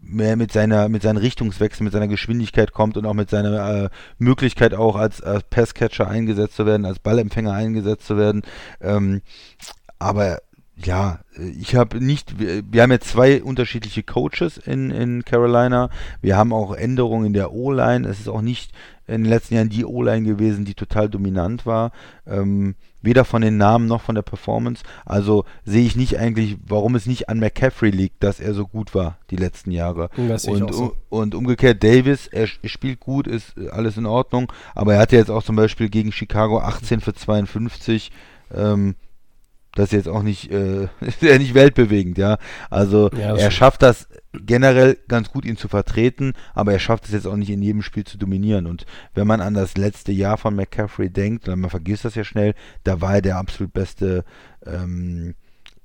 mehr 0.00 0.36
mit 0.36 0.52
seiner 0.52 0.88
mit 0.88 1.02
seinem 1.02 1.16
Richtungswechsel, 1.16 1.82
mit 1.82 1.92
seiner 1.92 2.08
Geschwindigkeit 2.08 2.72
kommt 2.72 2.96
und 2.96 3.04
auch 3.04 3.14
mit 3.14 3.30
seiner 3.30 3.84
äh, 3.84 3.88
Möglichkeit 4.18 4.74
auch 4.74 4.94
als, 4.94 5.20
als 5.20 5.42
Passcatcher 5.44 6.08
eingesetzt 6.08 6.54
zu 6.54 6.66
werden, 6.66 6.86
als 6.86 7.00
Ballempfänger 7.00 7.52
eingesetzt 7.52 8.06
zu 8.06 8.16
werden. 8.16 8.42
Ähm, 8.80 9.22
aber 9.98 10.38
ja, 10.86 11.20
ich 11.60 11.74
habe 11.74 12.02
nicht, 12.04 12.38
wir, 12.38 12.82
haben 12.82 12.90
jetzt 12.90 13.08
zwei 13.08 13.42
unterschiedliche 13.42 14.02
Coaches 14.02 14.58
in, 14.58 14.90
in 14.90 15.24
Carolina. 15.24 15.90
Wir 16.20 16.36
haben 16.36 16.52
auch 16.52 16.74
Änderungen 16.74 17.26
in 17.26 17.32
der 17.32 17.52
O-Line. 17.52 18.06
Es 18.06 18.20
ist 18.20 18.28
auch 18.28 18.42
nicht 18.42 18.72
in 19.06 19.24
den 19.24 19.30
letzten 19.30 19.54
Jahren 19.54 19.68
die 19.68 19.84
O-Line 19.84 20.26
gewesen, 20.26 20.64
die 20.64 20.74
total 20.74 21.08
dominant 21.08 21.66
war. 21.66 21.92
Ähm, 22.26 22.74
weder 23.02 23.24
von 23.24 23.42
den 23.42 23.56
Namen 23.56 23.86
noch 23.86 24.00
von 24.00 24.14
der 24.14 24.22
Performance. 24.22 24.84
Also 25.04 25.44
sehe 25.64 25.84
ich 25.84 25.96
nicht 25.96 26.18
eigentlich, 26.18 26.56
warum 26.66 26.94
es 26.94 27.06
nicht 27.06 27.28
an 27.28 27.40
McCaffrey 27.40 27.90
liegt, 27.90 28.22
dass 28.22 28.40
er 28.40 28.54
so 28.54 28.66
gut 28.66 28.94
war 28.94 29.18
die 29.30 29.36
letzten 29.36 29.70
Jahre. 29.70 30.08
Und, 30.16 30.72
so. 30.72 30.96
und, 31.10 31.34
umgekehrt 31.34 31.82
Davis, 31.82 32.28
er, 32.28 32.48
er, 32.62 32.68
spielt 32.68 33.00
gut, 33.00 33.26
ist 33.26 33.58
alles 33.70 33.96
in 33.96 34.06
Ordnung, 34.06 34.52
aber 34.74 34.94
er 34.94 35.00
hatte 35.00 35.16
jetzt 35.16 35.30
auch 35.30 35.42
zum 35.42 35.56
Beispiel 35.56 35.88
gegen 35.88 36.12
Chicago 36.12 36.60
18 36.60 37.00
für 37.00 37.14
52. 37.14 38.12
Ähm, 38.54 38.94
das 39.74 39.86
ist 39.86 39.92
jetzt 39.92 40.08
auch 40.08 40.22
nicht, 40.22 40.50
äh, 40.50 40.88
ist 41.00 41.22
ja 41.22 41.38
nicht 41.38 41.54
weltbewegend, 41.54 42.18
ja. 42.18 42.38
Also 42.70 43.10
ja, 43.10 43.36
er 43.36 43.50
schafft 43.50 43.82
das 43.82 44.08
generell 44.32 44.98
ganz 45.08 45.30
gut, 45.30 45.44
ihn 45.44 45.56
zu 45.56 45.68
vertreten, 45.68 46.32
aber 46.54 46.72
er 46.72 46.78
schafft 46.78 47.04
es 47.04 47.12
jetzt 47.12 47.26
auch 47.26 47.36
nicht 47.36 47.50
in 47.50 47.62
jedem 47.62 47.82
Spiel 47.82 48.04
zu 48.04 48.18
dominieren. 48.18 48.66
Und 48.66 48.86
wenn 49.14 49.26
man 49.26 49.40
an 49.40 49.54
das 49.54 49.76
letzte 49.76 50.12
Jahr 50.12 50.38
von 50.38 50.54
McCaffrey 50.54 51.10
denkt, 51.10 51.46
man 51.48 51.70
vergisst 51.70 52.04
das 52.04 52.14
ja 52.14 52.24
schnell, 52.24 52.54
da 52.84 53.00
war 53.00 53.16
er 53.16 53.22
der 53.22 53.36
absolut 53.36 53.72
beste 53.72 54.24
ähm, 54.66 55.34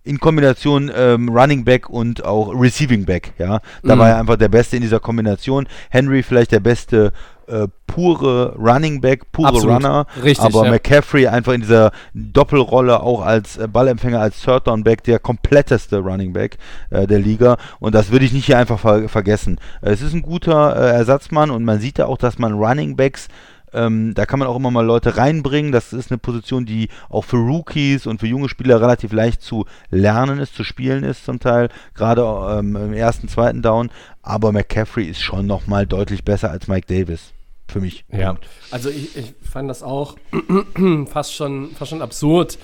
in 0.03 0.19
Kombination 0.19 0.89
ähm, 0.95 1.29
Running 1.29 1.65
Back 1.65 1.89
und 1.89 2.23
auch 2.23 2.53
Receiving 2.53 3.05
Back, 3.05 3.33
ja. 3.37 3.59
Da 3.83 3.95
mhm. 3.95 3.99
war 3.99 4.09
er 4.09 4.17
einfach 4.17 4.37
der 4.37 4.47
Beste 4.47 4.77
in 4.77 4.81
dieser 4.81 5.01
Kombination. 5.01 5.67
Henry 5.89 6.23
vielleicht 6.23 6.53
der 6.53 6.61
beste 6.61 7.11
äh, 7.47 7.67
pure 7.87 8.55
Running 8.57 9.01
Back, 9.01 9.31
pure 9.31 9.47
Absolut. 9.47 9.75
Runner. 9.75 10.05
Richtig, 10.23 10.45
aber 10.45 10.65
ja. 10.65 10.71
McCaffrey 10.71 11.27
einfach 11.27 11.53
in 11.53 11.61
dieser 11.61 11.91
Doppelrolle 12.13 13.01
auch 13.01 13.21
als 13.25 13.57
äh, 13.57 13.67
Ballempfänger, 13.67 14.19
als 14.19 14.41
Third 14.41 14.67
Down 14.67 14.83
Back, 14.83 15.03
der 15.03 15.19
kompletteste 15.19 15.99
Running 15.99 16.33
Back 16.33 16.57
äh, 16.89 17.07
der 17.07 17.19
Liga. 17.19 17.57
Und 17.79 17.95
das 17.95 18.11
würde 18.11 18.25
ich 18.25 18.33
nicht 18.33 18.45
hier 18.45 18.57
einfach 18.57 18.79
ver 18.79 19.09
vergessen. 19.09 19.59
Äh, 19.81 19.91
es 19.91 20.01
ist 20.01 20.13
ein 20.13 20.21
guter 20.21 20.75
äh, 20.75 20.95
Ersatzmann 20.95 21.49
und 21.49 21.63
man 21.63 21.79
sieht 21.79 21.97
ja 21.97 22.05
auch, 22.05 22.17
dass 22.17 22.37
man 22.37 22.53
Running 22.53 22.95
Backs 22.95 23.27
ähm, 23.73 24.13
da 24.15 24.25
kann 24.25 24.39
man 24.39 24.47
auch 24.47 24.55
immer 24.55 24.71
mal 24.71 24.85
Leute 24.85 25.17
reinbringen. 25.17 25.71
Das 25.71 25.91
ist 25.91 26.09
eine 26.09 26.17
Position, 26.17 26.65
die 26.65 26.87
auch 27.09 27.25
für 27.25 27.37
Rookies 27.37 28.07
und 28.07 28.21
für 28.21 28.27
junge 28.27 28.47
Spieler 28.47 28.81
relativ 28.81 29.11
leicht 29.11 29.41
zu 29.41 29.65
lernen 29.89 30.39
ist, 30.39 30.55
zu 30.55 30.63
spielen 30.63 31.03
ist 31.03 31.25
zum 31.25 31.39
Teil, 31.39 31.69
gerade 31.93 32.21
ähm, 32.57 32.75
im 32.75 32.93
ersten, 32.93 33.27
zweiten 33.27 33.61
Down. 33.61 33.89
Aber 34.21 34.51
McCaffrey 34.51 35.05
ist 35.05 35.21
schon 35.21 35.45
nochmal 35.45 35.85
deutlich 35.85 36.23
besser 36.23 36.49
als 36.49 36.67
Mike 36.67 36.87
Davis 36.87 37.33
für 37.67 37.81
mich. 37.81 38.05
Ja, 38.11 38.37
also 38.71 38.89
ich, 38.89 39.15
ich 39.17 39.33
fand 39.41 39.69
das 39.69 39.83
auch 39.83 40.15
fast 41.07 41.33
schon, 41.33 41.71
fast 41.71 41.91
schon 41.91 42.01
absurd, 42.01 42.57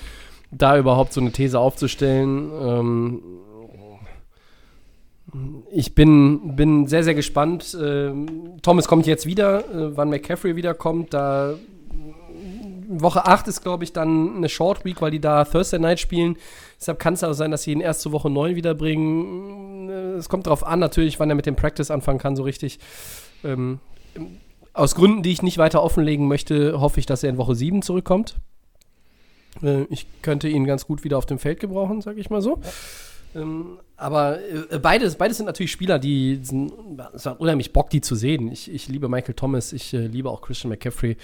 da 0.50 0.78
überhaupt 0.78 1.12
so 1.12 1.20
eine 1.20 1.32
These 1.32 1.58
aufzustellen. 1.58 2.50
Ähm, 2.60 3.22
ich 5.72 5.94
bin, 5.94 6.54
bin 6.54 6.86
sehr, 6.86 7.02
sehr 7.02 7.14
gespannt. 7.14 7.76
Ähm, 7.80 8.58
Thomas 8.62 8.86
kommt 8.86 9.06
jetzt 9.06 9.26
wieder, 9.26 9.60
äh, 9.70 9.96
wann 9.96 10.10
McCaffrey 10.10 10.54
wiederkommt. 10.54 11.12
Da 11.12 11.54
Woche 12.86 13.26
8 13.26 13.48
ist, 13.48 13.62
glaube 13.62 13.84
ich, 13.84 13.92
dann 13.92 14.36
eine 14.36 14.48
Short 14.48 14.84
Week, 14.84 15.00
weil 15.00 15.10
die 15.10 15.20
da 15.20 15.44
Thursday 15.44 15.80
Night 15.80 16.00
spielen. 16.00 16.36
Deshalb 16.78 16.98
kann 16.98 17.14
es 17.14 17.24
auch 17.24 17.32
sein, 17.32 17.50
dass 17.50 17.62
sie 17.62 17.72
ihn 17.72 17.80
erst 17.80 18.02
zur 18.02 18.12
Woche 18.12 18.30
9 18.30 18.56
wiederbringen. 18.56 19.88
Es 20.18 20.28
kommt 20.28 20.46
darauf 20.46 20.64
an, 20.66 20.78
natürlich, 20.78 21.18
wann 21.18 21.30
er 21.30 21.36
mit 21.36 21.46
dem 21.46 21.56
Practice 21.56 21.90
anfangen 21.90 22.18
kann, 22.18 22.36
so 22.36 22.42
richtig. 22.42 22.78
Ähm, 23.42 23.80
aus 24.74 24.94
Gründen, 24.94 25.22
die 25.22 25.32
ich 25.32 25.42
nicht 25.42 25.58
weiter 25.58 25.82
offenlegen 25.82 26.28
möchte, 26.28 26.80
hoffe 26.80 27.00
ich, 27.00 27.06
dass 27.06 27.22
er 27.22 27.30
in 27.30 27.38
Woche 27.38 27.54
7 27.54 27.80
zurückkommt. 27.80 28.36
Äh, 29.62 29.84
ich 29.84 30.06
könnte 30.20 30.48
ihn 30.48 30.66
ganz 30.66 30.86
gut 30.86 31.04
wieder 31.04 31.16
auf 31.16 31.26
dem 31.26 31.38
Feld 31.38 31.60
gebrauchen, 31.60 32.02
sage 32.02 32.20
ich 32.20 32.28
mal 32.28 32.42
so. 32.42 32.60
Ähm, 33.34 33.78
aber 33.96 34.38
äh, 34.40 34.78
beides, 34.78 35.16
beides 35.16 35.38
sind 35.38 35.46
natürlich 35.46 35.72
Spieler, 35.72 35.98
die 35.98 36.40
sind, 36.42 36.72
es 37.14 37.26
hat 37.26 37.40
unheimlich 37.40 37.72
Bock, 37.72 37.90
die 37.90 38.00
zu 38.00 38.14
sehen. 38.14 38.50
Ich, 38.50 38.70
ich 38.70 38.88
liebe 38.88 39.08
Michael 39.08 39.34
Thomas, 39.34 39.72
ich 39.72 39.94
äh, 39.94 40.06
liebe 40.06 40.30
auch 40.30 40.42
Christian 40.42 40.70
McCaffrey. 40.70 41.16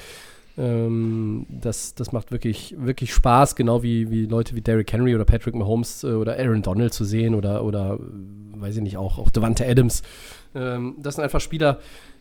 Ähm, 0.59 1.47
das, 1.49 1.95
das 1.95 2.13
macht 2.13 2.33
wirklich, 2.33 2.75
wirklich 2.79 3.13
Spaß, 3.15 3.57
genau 3.57 3.83
wie, 3.83 4.11
wie 4.11 4.27
Leute 4.27 4.55
wie 4.55 4.61
Derrick 4.61 4.93
Henry 4.93 5.15
oder 5.15 5.25
Patrick 5.25 5.55
Mahomes 5.55 6.05
äh, 6.05 6.09
oder 6.09 6.37
Aaron 6.39 6.63
Donald 6.63 6.93
zu 6.93 7.05
sehen 7.05 7.35
oder, 7.35 7.65
oder 7.65 7.99
weiß 8.01 8.77
ich 8.77 8.83
nicht, 8.83 8.97
auch, 8.97 9.19
auch 9.19 9.31
Devante 9.31 9.67
Adams. 9.67 10.03
Ähm, 10.55 10.97
das 10.99 11.15
sind 11.15 11.25
einfach 11.25 11.41
Spieler, 11.41 11.79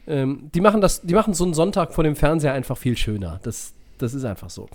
ähm, 0.09 0.49
die 0.53 0.61
machen 0.61 0.81
das, 0.81 1.01
die 1.01 1.13
machen 1.13 1.33
so 1.33 1.43
einen 1.43 1.53
Sonntag 1.53 1.93
vor 1.93 2.03
dem 2.03 2.15
Fernseher 2.15 2.53
einfach 2.53 2.77
viel 2.77 2.97
schöner. 2.97 3.39
Das, 3.43 3.73
das 3.97 4.13
ist 4.13 4.25
einfach 4.25 4.49
so. 4.49 4.67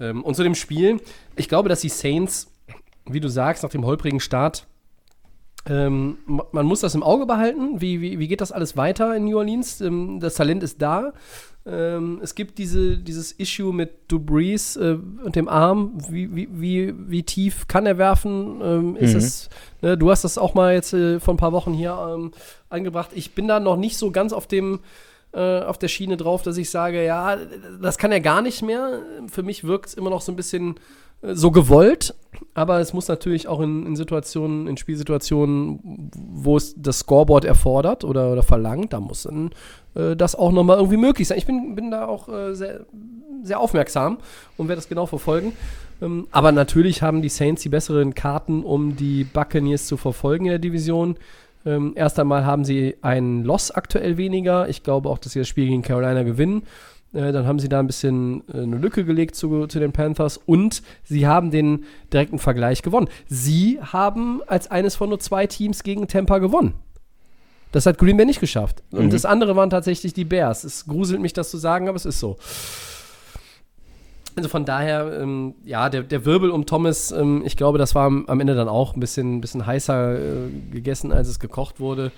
Ähm, 0.00 0.22
und 0.22 0.34
zu 0.34 0.42
dem 0.42 0.54
Spiel, 0.54 1.00
ich 1.36 1.48
glaube, 1.48 1.68
dass 1.68 1.80
die 1.80 1.88
Saints, 1.88 2.52
wie 3.06 3.20
du 3.20 3.28
sagst, 3.28 3.62
nach 3.62 3.70
dem 3.70 3.86
holprigen 3.86 4.20
Start, 4.20 4.66
ähm, 5.66 6.18
man 6.26 6.66
muss 6.66 6.80
das 6.80 6.94
im 6.94 7.02
Auge 7.02 7.26
behalten. 7.26 7.80
Wie, 7.80 8.00
wie, 8.00 8.18
wie 8.18 8.28
geht 8.28 8.40
das 8.40 8.50
alles 8.50 8.76
weiter 8.76 9.14
in 9.14 9.26
New 9.26 9.38
Orleans? 9.38 9.80
Ähm, 9.80 10.18
das 10.20 10.34
Talent 10.34 10.62
ist 10.62 10.80
da. 10.82 11.12
Ähm, 11.66 12.20
es 12.22 12.34
gibt 12.34 12.58
diese, 12.58 12.96
dieses 12.96 13.32
Issue 13.32 13.72
mit 13.72 14.10
Dubrees 14.10 14.76
äh, 14.76 14.96
und 15.24 15.36
dem 15.36 15.48
Arm. 15.48 15.92
Wie, 16.08 16.34
wie, 16.34 16.48
wie, 16.50 16.94
wie 16.96 17.22
tief 17.22 17.68
kann 17.68 17.84
er 17.86 17.98
werfen? 17.98 18.60
Ähm, 18.62 18.96
ist 18.96 19.12
mhm. 19.12 19.18
es, 19.18 19.48
ne, 19.82 19.98
du 19.98 20.10
hast 20.10 20.24
das 20.24 20.38
auch 20.38 20.54
mal 20.54 20.72
jetzt 20.72 20.94
äh, 20.94 21.20
vor 21.20 21.34
ein 21.34 21.38
paar 21.38 21.52
Wochen 21.52 21.74
hier 21.74 21.96
ähm, 22.14 22.32
angebracht. 22.70 23.10
Ich 23.14 23.34
bin 23.34 23.46
da 23.46 23.60
noch 23.60 23.76
nicht 23.76 23.98
so 23.98 24.10
ganz 24.10 24.32
auf 24.32 24.46
dem 24.46 24.80
äh, 25.32 25.60
auf 25.60 25.78
der 25.78 25.88
Schiene 25.88 26.16
drauf, 26.16 26.42
dass 26.42 26.56
ich 26.56 26.70
sage, 26.70 27.04
ja, 27.04 27.36
das 27.80 27.98
kann 27.98 28.10
er 28.10 28.20
gar 28.20 28.42
nicht 28.42 28.62
mehr. 28.62 29.00
Für 29.30 29.44
mich 29.44 29.62
wirkt 29.62 29.86
es 29.86 29.94
immer 29.94 30.10
noch 30.10 30.22
so 30.22 30.32
ein 30.32 30.36
bisschen 30.36 30.74
so 31.22 31.50
gewollt, 31.50 32.14
aber 32.54 32.80
es 32.80 32.92
muss 32.92 33.08
natürlich 33.08 33.48
auch 33.48 33.60
in, 33.60 33.86
in, 33.86 33.96
Situationen, 33.96 34.66
in 34.66 34.76
Spielsituationen, 34.76 36.10
wo 36.14 36.56
es 36.56 36.74
das 36.76 37.00
Scoreboard 37.00 37.44
erfordert 37.44 38.04
oder, 38.04 38.32
oder 38.32 38.42
verlangt, 38.42 38.92
da 38.92 39.00
muss 39.00 39.24
dann 39.24 39.50
äh, 39.94 40.16
das 40.16 40.34
auch 40.34 40.52
nochmal 40.52 40.78
irgendwie 40.78 40.96
möglich 40.96 41.28
sein. 41.28 41.38
Ich 41.38 41.46
bin, 41.46 41.74
bin 41.74 41.90
da 41.90 42.06
auch 42.06 42.28
äh, 42.28 42.54
sehr, 42.54 42.86
sehr 43.42 43.60
aufmerksam 43.60 44.18
und 44.56 44.68
werde 44.68 44.78
das 44.78 44.88
genau 44.88 45.06
verfolgen. 45.06 45.52
Ähm, 46.00 46.26
aber 46.30 46.52
natürlich 46.52 47.02
haben 47.02 47.22
die 47.22 47.28
Saints 47.28 47.62
die 47.62 47.68
besseren 47.68 48.14
Karten, 48.14 48.64
um 48.64 48.96
die 48.96 49.24
Buccaneers 49.24 49.86
zu 49.86 49.96
verfolgen 49.96 50.46
in 50.46 50.50
der 50.52 50.58
Division. 50.58 51.16
Ähm, 51.66 51.92
erst 51.94 52.18
einmal 52.18 52.46
haben 52.46 52.64
sie 52.64 52.96
einen 53.02 53.44
Loss 53.44 53.70
aktuell 53.70 54.16
weniger. 54.16 54.68
Ich 54.68 54.82
glaube 54.82 55.10
auch, 55.10 55.18
dass 55.18 55.32
sie 55.32 55.40
das 55.40 55.48
Spiel 55.48 55.66
gegen 55.66 55.82
Carolina 55.82 56.22
gewinnen. 56.22 56.62
Äh, 57.12 57.32
dann 57.32 57.46
haben 57.46 57.58
sie 57.58 57.68
da 57.68 57.80
ein 57.80 57.86
bisschen 57.86 58.42
äh, 58.52 58.58
eine 58.58 58.76
Lücke 58.76 59.04
gelegt 59.04 59.34
zu, 59.34 59.66
zu 59.66 59.80
den 59.80 59.92
Panthers 59.92 60.36
und 60.36 60.82
sie 61.02 61.26
haben 61.26 61.50
den 61.50 61.84
direkten 62.12 62.38
Vergleich 62.38 62.82
gewonnen. 62.82 63.08
Sie 63.28 63.80
haben 63.80 64.42
als 64.46 64.70
eines 64.70 64.96
von 64.96 65.08
nur 65.08 65.18
zwei 65.18 65.46
Teams 65.46 65.82
gegen 65.82 66.06
Tampa 66.06 66.38
gewonnen. 66.38 66.74
Das 67.72 67.86
hat 67.86 67.98
Green 67.98 68.16
Bay 68.16 68.26
nicht 68.26 68.40
geschafft. 68.40 68.82
Und 68.90 69.06
mhm. 69.06 69.10
das 69.10 69.24
andere 69.24 69.54
waren 69.56 69.70
tatsächlich 69.70 70.12
die 70.12 70.24
Bears. 70.24 70.64
Es 70.64 70.86
gruselt 70.86 71.20
mich, 71.20 71.32
das 71.32 71.50
zu 71.50 71.58
sagen, 71.58 71.88
aber 71.88 71.96
es 71.96 72.04
ist 72.04 72.18
so. 72.18 72.36
Also 74.36 74.48
von 74.48 74.64
daher, 74.64 75.20
ähm, 75.20 75.54
ja, 75.64 75.88
der, 75.88 76.02
der 76.02 76.24
Wirbel 76.24 76.50
um 76.50 76.66
Thomas, 76.66 77.10
ähm, 77.10 77.42
ich 77.44 77.56
glaube, 77.56 77.78
das 77.78 77.94
war 77.94 78.06
am, 78.06 78.26
am, 78.26 78.40
Ende 78.40 78.54
dann 78.54 78.68
auch 78.68 78.94
ein 78.94 79.00
bisschen, 79.00 79.40
bisschen 79.40 79.66
heißer 79.66 80.18
äh, 80.18 80.48
gegessen, 80.70 81.12
als 81.12 81.28
es 81.28 81.40
gekocht 81.40 81.80
wurde. 81.80 82.12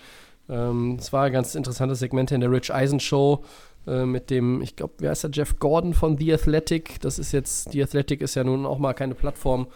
Ähm, 0.48 0.96
es 0.98 1.08
ähm, 1.08 1.12
war 1.12 1.24
ein 1.24 1.32
ganz 1.32 1.54
interessantes 1.54 2.00
Segment 2.00 2.30
in 2.30 2.40
der 2.40 2.50
Rich 2.50 2.72
Eisen 2.72 3.00
Show 3.00 3.44
äh, 3.86 4.04
mit 4.04 4.30
dem, 4.30 4.62
ich 4.62 4.76
glaube, 4.76 4.94
wer 4.98 5.12
ist 5.12 5.24
der? 5.24 5.30
Jeff 5.32 5.58
Gordon 5.58 5.94
von 5.94 6.16
The 6.16 6.34
Athletic. 6.34 7.00
Das 7.00 7.18
ist 7.18 7.32
jetzt, 7.32 7.72
The 7.72 7.82
Athletic 7.82 8.20
ist 8.20 8.34
ja 8.34 8.44
nun 8.44 8.66
auch 8.66 8.78
mal 8.78 8.92
keine 8.92 9.14
Plattform, 9.14 9.66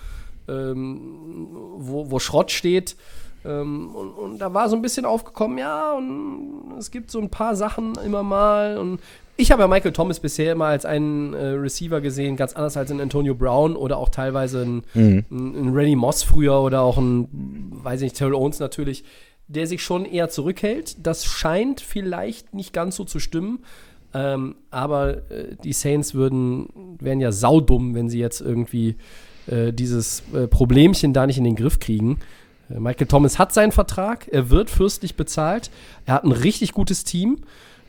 ähm, 0.48 1.48
wo, 1.76 2.10
wo 2.10 2.18
Schrott 2.18 2.50
steht. 2.50 2.96
Ähm, 3.44 3.94
und, 3.94 4.10
und, 4.10 4.38
da 4.38 4.52
war 4.54 4.68
so 4.68 4.76
ein 4.76 4.82
bisschen 4.82 5.04
aufgekommen, 5.04 5.58
ja, 5.58 5.92
und 5.92 6.74
es 6.78 6.90
gibt 6.90 7.10
so 7.10 7.20
ein 7.20 7.30
paar 7.30 7.54
Sachen 7.54 7.94
immer 8.04 8.22
mal. 8.22 8.78
Und 8.78 9.00
ich 9.36 9.52
habe 9.52 9.62
ja 9.62 9.68
Michael 9.68 9.92
Thomas 9.92 10.20
bisher 10.20 10.52
immer 10.52 10.66
als 10.66 10.84
einen 10.84 11.34
äh, 11.34 11.46
Receiver 11.48 12.00
gesehen, 12.00 12.36
ganz 12.36 12.54
anders 12.54 12.76
als 12.76 12.90
in 12.90 13.00
Antonio 13.00 13.34
Brown 13.34 13.76
oder 13.76 13.98
auch 13.98 14.08
teilweise 14.08 14.62
ein, 14.62 14.82
mhm. 14.94 15.24
ein, 15.30 15.54
ein 15.54 15.74
Randy 15.74 15.96
Moss 15.96 16.22
früher 16.22 16.60
oder 16.60 16.82
auch 16.82 16.98
ein, 16.98 17.28
weiß 17.72 18.00
ich 18.00 18.06
nicht, 18.06 18.16
Terrell 18.16 18.34
Owens 18.34 18.58
natürlich, 18.58 19.04
der 19.48 19.66
sich 19.66 19.82
schon 19.82 20.04
eher 20.04 20.28
zurückhält. 20.28 21.06
Das 21.06 21.24
scheint 21.24 21.80
vielleicht 21.80 22.54
nicht 22.54 22.72
ganz 22.72 22.96
so 22.96 23.04
zu 23.04 23.20
stimmen. 23.20 23.60
Ähm, 24.14 24.56
aber 24.70 25.30
äh, 25.30 25.56
die 25.62 25.72
Saints 25.72 26.14
würden, 26.14 26.96
wären 27.00 27.20
ja 27.20 27.32
saudumm, 27.32 27.94
wenn 27.94 28.08
sie 28.08 28.18
jetzt 28.18 28.40
irgendwie 28.40 28.96
äh, 29.46 29.72
dieses 29.72 30.22
äh, 30.32 30.46
Problemchen 30.46 31.12
da 31.12 31.26
nicht 31.26 31.38
in 31.38 31.44
den 31.44 31.56
Griff 31.56 31.78
kriegen. 31.78 32.18
Äh, 32.70 32.80
Michael 32.80 33.06
Thomas 33.06 33.38
hat 33.38 33.52
seinen 33.52 33.72
Vertrag, 33.72 34.28
er 34.28 34.50
wird 34.50 34.70
fürstlich 34.70 35.16
bezahlt, 35.16 35.70
er 36.04 36.14
hat 36.14 36.24
ein 36.24 36.32
richtig 36.32 36.72
gutes 36.72 37.04
Team. 37.04 37.38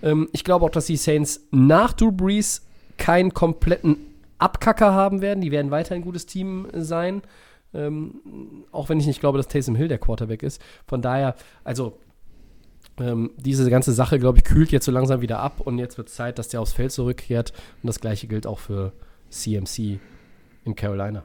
Ähm, 0.01 0.29
ich 0.33 0.43
glaube 0.43 0.65
auch, 0.65 0.69
dass 0.69 0.85
die 0.85 0.97
Saints 0.97 1.47
nach 1.51 1.93
Drew 1.93 2.11
Brees 2.11 2.65
keinen 2.97 3.33
kompletten 3.33 3.97
Abkacker 4.39 4.93
haben 4.93 5.21
werden. 5.21 5.41
Die 5.41 5.51
werden 5.51 5.71
weiter 5.71 5.95
ein 5.95 6.01
gutes 6.01 6.25
Team 6.25 6.67
sein. 6.73 7.21
Ähm, 7.73 8.65
auch 8.71 8.89
wenn 8.89 8.99
ich 8.99 9.07
nicht 9.07 9.19
glaube, 9.19 9.37
dass 9.37 9.47
Taysom 9.47 9.75
Hill 9.75 9.87
der 9.87 9.97
Quarterback 9.97 10.43
ist. 10.43 10.61
Von 10.87 11.01
daher, 11.01 11.35
also 11.63 11.97
ähm, 12.99 13.31
diese 13.37 13.69
ganze 13.69 13.93
Sache, 13.93 14.19
glaube 14.19 14.39
ich, 14.39 14.43
kühlt 14.43 14.71
jetzt 14.71 14.85
so 14.85 14.91
langsam 14.91 15.21
wieder 15.21 15.39
ab 15.39 15.61
und 15.61 15.77
jetzt 15.77 15.97
wird 15.97 16.09
es 16.09 16.15
Zeit, 16.15 16.39
dass 16.39 16.49
der 16.49 16.61
aufs 16.61 16.73
Feld 16.73 16.91
zurückkehrt. 16.91 17.53
Und 17.81 17.87
das 17.87 17.99
gleiche 17.99 18.27
gilt 18.27 18.47
auch 18.47 18.59
für 18.59 18.93
CMC 19.29 19.99
in 20.65 20.75
Carolina. 20.75 21.23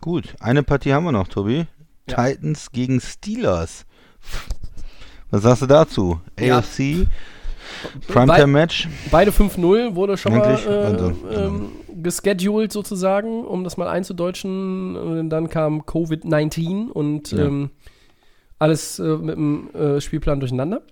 Gut, 0.00 0.34
eine 0.40 0.62
Partie 0.62 0.92
haben 0.92 1.04
wir 1.04 1.12
noch, 1.12 1.28
Tobi. 1.28 1.66
Ja. 2.08 2.30
Titans 2.30 2.72
gegen 2.72 3.00
Steelers. 3.00 3.86
Was 5.30 5.42
sagst 5.42 5.62
du 5.62 5.66
dazu? 5.66 6.20
Ja. 6.38 6.58
AFC, 6.58 7.06
Primetime-Match. 8.08 8.88
Beide 9.10 9.30
5-0 9.30 9.94
wurde 9.94 10.16
schon 10.16 10.32
Eigentlich? 10.32 10.66
mal 10.66 10.72
äh, 10.72 10.84
also, 10.84 11.12
ähm, 11.30 11.70
gescheduled 12.02 12.72
sozusagen, 12.72 13.44
um 13.44 13.64
das 13.64 13.76
mal 13.76 13.88
einzudeutschen. 13.88 15.30
Dann 15.30 15.48
kam 15.48 15.82
Covid-19 15.82 16.88
und 16.88 17.32
ja. 17.32 17.44
ähm, 17.44 17.70
alles 18.62 18.98
äh, 18.98 19.16
mit 19.16 19.36
dem 19.36 19.74
äh, 19.74 20.00
Spielplan 20.00 20.40
durcheinander. 20.40 20.82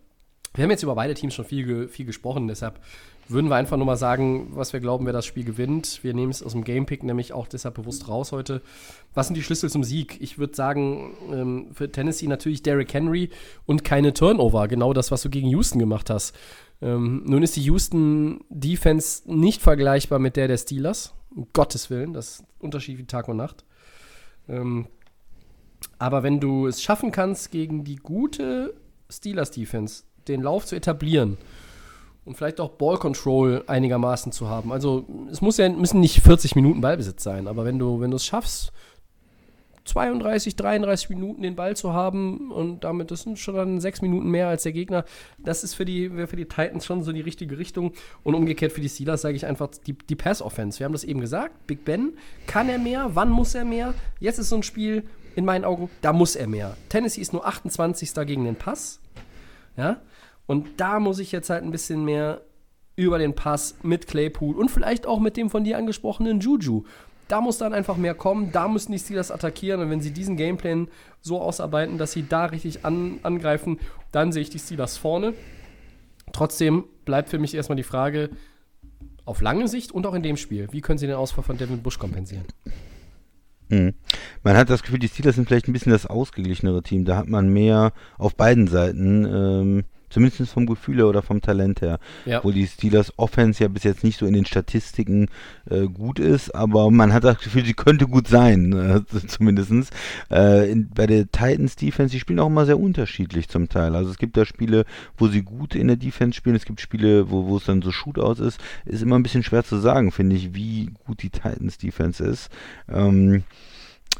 Wir 0.55 0.65
haben 0.65 0.71
jetzt 0.71 0.83
über 0.83 0.97
beide 0.97 1.15
Teams 1.15 1.35
schon 1.35 1.45
viel, 1.45 1.87
viel 1.89 2.05
gesprochen, 2.05 2.49
deshalb 2.49 2.81
würden 3.29 3.49
wir 3.49 3.55
einfach 3.55 3.77
nur 3.77 3.87
mal 3.87 3.97
sagen, 3.97 4.49
was 4.57 4.73
wir 4.73 4.81
glauben, 4.81 5.07
wer 5.07 5.13
das 5.13 5.25
Spiel 5.25 5.45
gewinnt. 5.45 6.01
Wir 6.03 6.13
nehmen 6.15 6.33
es 6.33 6.43
aus 6.43 6.51
dem 6.51 6.65
Gamepick 6.65 7.05
nämlich 7.05 7.33
auch 7.33 7.47
deshalb 7.47 7.77
bewusst 7.77 8.09
raus 8.09 8.33
heute. 8.33 8.61
Was 9.15 9.29
sind 9.29 9.37
die 9.37 9.43
Schlüssel 9.45 9.71
zum 9.71 9.85
Sieg? 9.85 10.21
Ich 10.21 10.39
würde 10.39 10.57
sagen, 10.57 11.15
ähm, 11.33 11.69
für 11.73 11.93
Tennessee 11.93 12.27
natürlich 12.27 12.65
Derrick 12.65 12.93
Henry 12.93 13.31
und 13.67 13.85
keine 13.85 14.13
Turnover. 14.13 14.67
Genau 14.67 14.93
das, 14.93 15.13
was 15.13 15.23
du 15.23 15.31
gegen 15.31 15.49
Houston 15.49 15.79
gemacht 15.79 16.11
hast. 16.11 16.35
Ähm, 16.83 17.23
nun 17.25 17.45
ist 17.45 17.55
die 17.55 17.63
Houston 17.63 18.41
Defense 18.49 19.23
nicht 19.33 19.63
vergleichbar 19.63 20.19
mit 20.19 20.35
der 20.35 20.49
der 20.49 20.59
Steelers. 20.59 21.15
Um 21.33 21.47
Gottes 21.53 21.89
Willen, 21.89 22.13
das 22.13 22.41
ist 22.41 22.45
Unterschied 22.59 22.99
wie 22.99 23.05
Tag 23.05 23.29
und 23.29 23.37
Nacht. 23.37 23.65
Ähm, 24.49 24.89
aber 25.99 26.23
wenn 26.23 26.41
du 26.41 26.67
es 26.67 26.83
schaffen 26.83 27.13
kannst, 27.13 27.51
gegen 27.51 27.85
die 27.85 27.97
gute 27.97 28.75
Steelers 29.09 29.51
Defense 29.51 30.05
den 30.29 30.43
Lauf 30.43 30.67
zu 30.67 30.77
etablieren 30.77 31.39
und 32.25 32.37
vielleicht 32.37 32.61
auch 32.61 32.71
Ball 32.71 32.99
Control 32.99 33.65
einigermaßen 33.67 34.33
zu 34.33 34.49
haben. 34.49 34.73
Also 34.73 35.07
es 35.31 35.41
muss 35.41 35.57
ja, 35.57 35.69
müssen 35.69 36.01
nicht 36.01 36.21
40 36.21 36.55
Minuten 36.55 36.81
Ballbesitz 36.81 37.23
sein, 37.23 37.49
aber 37.49 37.65
wenn 37.65 37.79
du, 37.79 38.01
wenn 38.01 38.11
du 38.11 38.17
es 38.17 38.25
schaffst, 38.25 38.73
32, 39.85 40.57
33 40.57 41.11
Minuten 41.11 41.43
den 41.43 41.57
Ball 41.57 41.77
zu 41.77 41.93
haben 41.93 42.51
und 42.51 42.85
damit, 42.85 43.11
das 43.11 43.23
sind 43.23 43.39
schon 43.39 43.55
dann 43.55 43.81
sechs 43.81 44.03
Minuten 44.03 44.31
mehr 44.31 44.49
als 44.49 44.63
der 44.63 44.73
Gegner. 44.73 45.05
Das 45.39 45.65
ist 45.65 45.75
für 45.75 45.85
die, 45.85 46.09
für 46.11 46.37
die 46.37 46.45
Titans 46.45 46.85
schon 46.85 47.03
so 47.03 47.13
die 47.13 47.21
richtige 47.21 47.59
Richtung. 47.59 47.93
Und 48.23 48.35
umgekehrt 48.35 48.73
für 48.73 48.81
die 48.81 48.89
Steelers 48.89 49.23
sage 49.23 49.37
ich 49.37 49.47
einfach 49.47 49.69
die, 49.87 49.95
die 49.95 50.17
Pass-Offense. 50.17 50.79
Wir 50.79 50.85
haben 50.85 50.93
das 50.93 51.05
eben 51.05 51.21
gesagt. 51.21 51.67
Big 51.67 51.85
Ben, 51.85 52.13
kann 52.47 52.69
er 52.69 52.79
mehr? 52.79 53.11
Wann 53.15 53.31
muss 53.31 53.55
er 53.55 53.65
mehr? 53.65 53.95
Jetzt 54.21 54.39
ist 54.39 54.51
so 54.51 54.57
ein 54.57 54.63
Spiel, 54.63 55.05
in 55.37 55.45
meinen 55.45 55.65
Augen, 55.65 55.91
da 56.03 56.13
muss 56.13 56.37
er 56.37 56.47
mehr. 56.47 56.77
Tennessee 56.89 57.21
ist 57.21 57.33
nur 57.33 57.47
28. 57.47 58.15
gegen 58.27 58.45
den 58.45 58.57
Pass. 58.57 59.01
Ja, 59.77 60.01
und 60.47 60.81
da 60.81 61.01
muss 61.01 61.19
ich 61.19 61.33
jetzt 61.33 61.51
halt 61.51 61.63
ein 61.63 61.71
bisschen 61.71 62.05
mehr 62.05 62.41
über 62.97 63.19
den 63.19 63.35
Pass 63.35 63.77
mit 63.83 64.07
Claypool 64.07 64.57
und 64.57 64.71
vielleicht 64.71 65.07
auch 65.07 65.21
mit 65.21 65.37
dem 65.37 65.49
von 65.49 65.65
dir 65.65 65.79
angesprochenen 65.79 66.41
Juju. 66.41 66.85
Da 67.29 67.41
muss 67.41 67.59
dann 67.59 67.73
einfach 67.73 67.97
mehr 67.97 68.15
kommen, 68.15 68.51
da 68.51 68.67
müssen 68.67 68.91
die 68.91 68.99
Steelers 68.99 69.31
attackieren 69.31 69.81
und 69.81 69.91
wenn 69.91 70.01
sie 70.01 70.11
diesen 70.11 70.37
Gameplan 70.37 70.89
so 71.21 71.41
ausarbeiten, 71.41 71.97
dass 71.97 72.13
sie 72.13 72.27
da 72.29 72.47
richtig 72.47 72.85
an, 72.85 73.21
angreifen, 73.23 73.79
dann 74.11 74.33
sehe 74.33 74.43
ich 74.43 74.51
die 74.51 74.59
Steelers 74.59 74.97
vorne. 74.97 75.35
Trotzdem 76.33 76.85
bleibt 77.05 77.29
für 77.29 77.39
mich 77.39 77.55
erstmal 77.55 77.77
die 77.77 77.85
Frage, 77.85 78.31
auf 79.25 79.41
lange 79.41 79.69
Sicht 79.69 79.93
und 79.93 80.07
auch 80.07 80.15
in 80.15 80.25
dem 80.25 80.37
Spiel, 80.37 80.69
wie 80.73 80.81
können 80.81 80.99
sie 80.99 81.07
den 81.07 81.15
Ausfall 81.15 81.45
von 81.45 81.57
Devin 81.57 81.83
Bush 81.83 81.99
kompensieren? 81.99 82.47
Mhm. 83.71 83.95
Man 84.43 84.57
hat 84.57 84.69
das 84.69 84.83
Gefühl, 84.83 84.99
die 84.99 85.09
Steelers 85.09 85.37
sind 85.37 85.49
vielleicht 85.49 85.69
ein 85.69 85.73
bisschen 85.73 85.93
das 85.93 86.07
ausgeglichenere 86.07 86.83
Team. 86.83 87.05
Da 87.05 87.17
hat 87.17 87.29
man 87.29 87.49
mehr 87.49 87.93
auf 88.19 88.35
beiden 88.35 88.67
Seiten 88.67 89.25
ähm, 89.25 89.85
Zumindest 90.11 90.53
vom 90.53 90.67
Gefühl 90.67 90.97
her 90.97 91.07
oder 91.07 91.23
vom 91.23 91.41
Talent 91.41 91.81
her. 91.81 91.99
Ja. 92.27 92.43
Wo 92.45 92.51
die 92.51 92.67
Steelers 92.67 93.13
Offense 93.17 93.63
ja 93.63 93.69
bis 93.69 93.85
jetzt 93.85 94.05
nicht 94.05 94.19
so 94.19 94.27
in 94.27 94.35
den 94.35 94.45
Statistiken 94.45 95.29
äh, 95.71 95.87
gut 95.87 96.19
ist, 96.19 96.55
aber 96.55 96.91
man 96.91 97.13
hat 97.13 97.25
das 97.25 97.39
Gefühl, 97.39 97.65
sie 97.65 97.75
könnte 97.75 98.07
gut 98.07 98.29
sein, 98.29 98.73
äh, 98.73 99.01
zumindest. 99.27 99.93
Äh, 100.31 100.71
in, 100.71 100.91
bei 100.91 101.07
der 101.07 101.31
Titans 101.31 101.77
Defense, 101.77 102.13
die 102.13 102.21
spielen 102.21 102.41
auch 102.41 102.49
immer 102.49 102.67
sehr 102.67 102.79
unterschiedlich 102.79 103.49
zum 103.49 103.69
Teil. 103.69 103.95
Also 103.95 104.11
es 104.11 104.19
gibt 104.19 104.37
da 104.37 104.45
Spiele, 104.45 104.85
wo 105.17 105.29
sie 105.29 105.43
gut 105.43 105.75
in 105.75 105.87
der 105.87 105.97
Defense 105.97 106.37
spielen, 106.37 106.57
es 106.57 106.65
gibt 106.65 106.81
Spiele, 106.81 107.31
wo, 107.31 107.47
wo 107.47 107.57
es 107.57 107.65
dann 107.65 107.83
so 107.83 107.93
Shootouts 107.93 108.41
ist. 108.41 108.61
Ist 108.85 109.03
immer 109.03 109.17
ein 109.17 109.23
bisschen 109.23 109.45
schwer 109.45 109.65
zu 109.65 109.79
sagen, 109.79 110.11
finde 110.11 110.37
ich, 110.37 110.55
wie 110.55 110.91
gut 111.07 111.23
die 111.23 111.31
Titans 111.31 111.79
Defense 111.79 112.25
ist. 112.25 112.51
Ähm, 112.89 113.45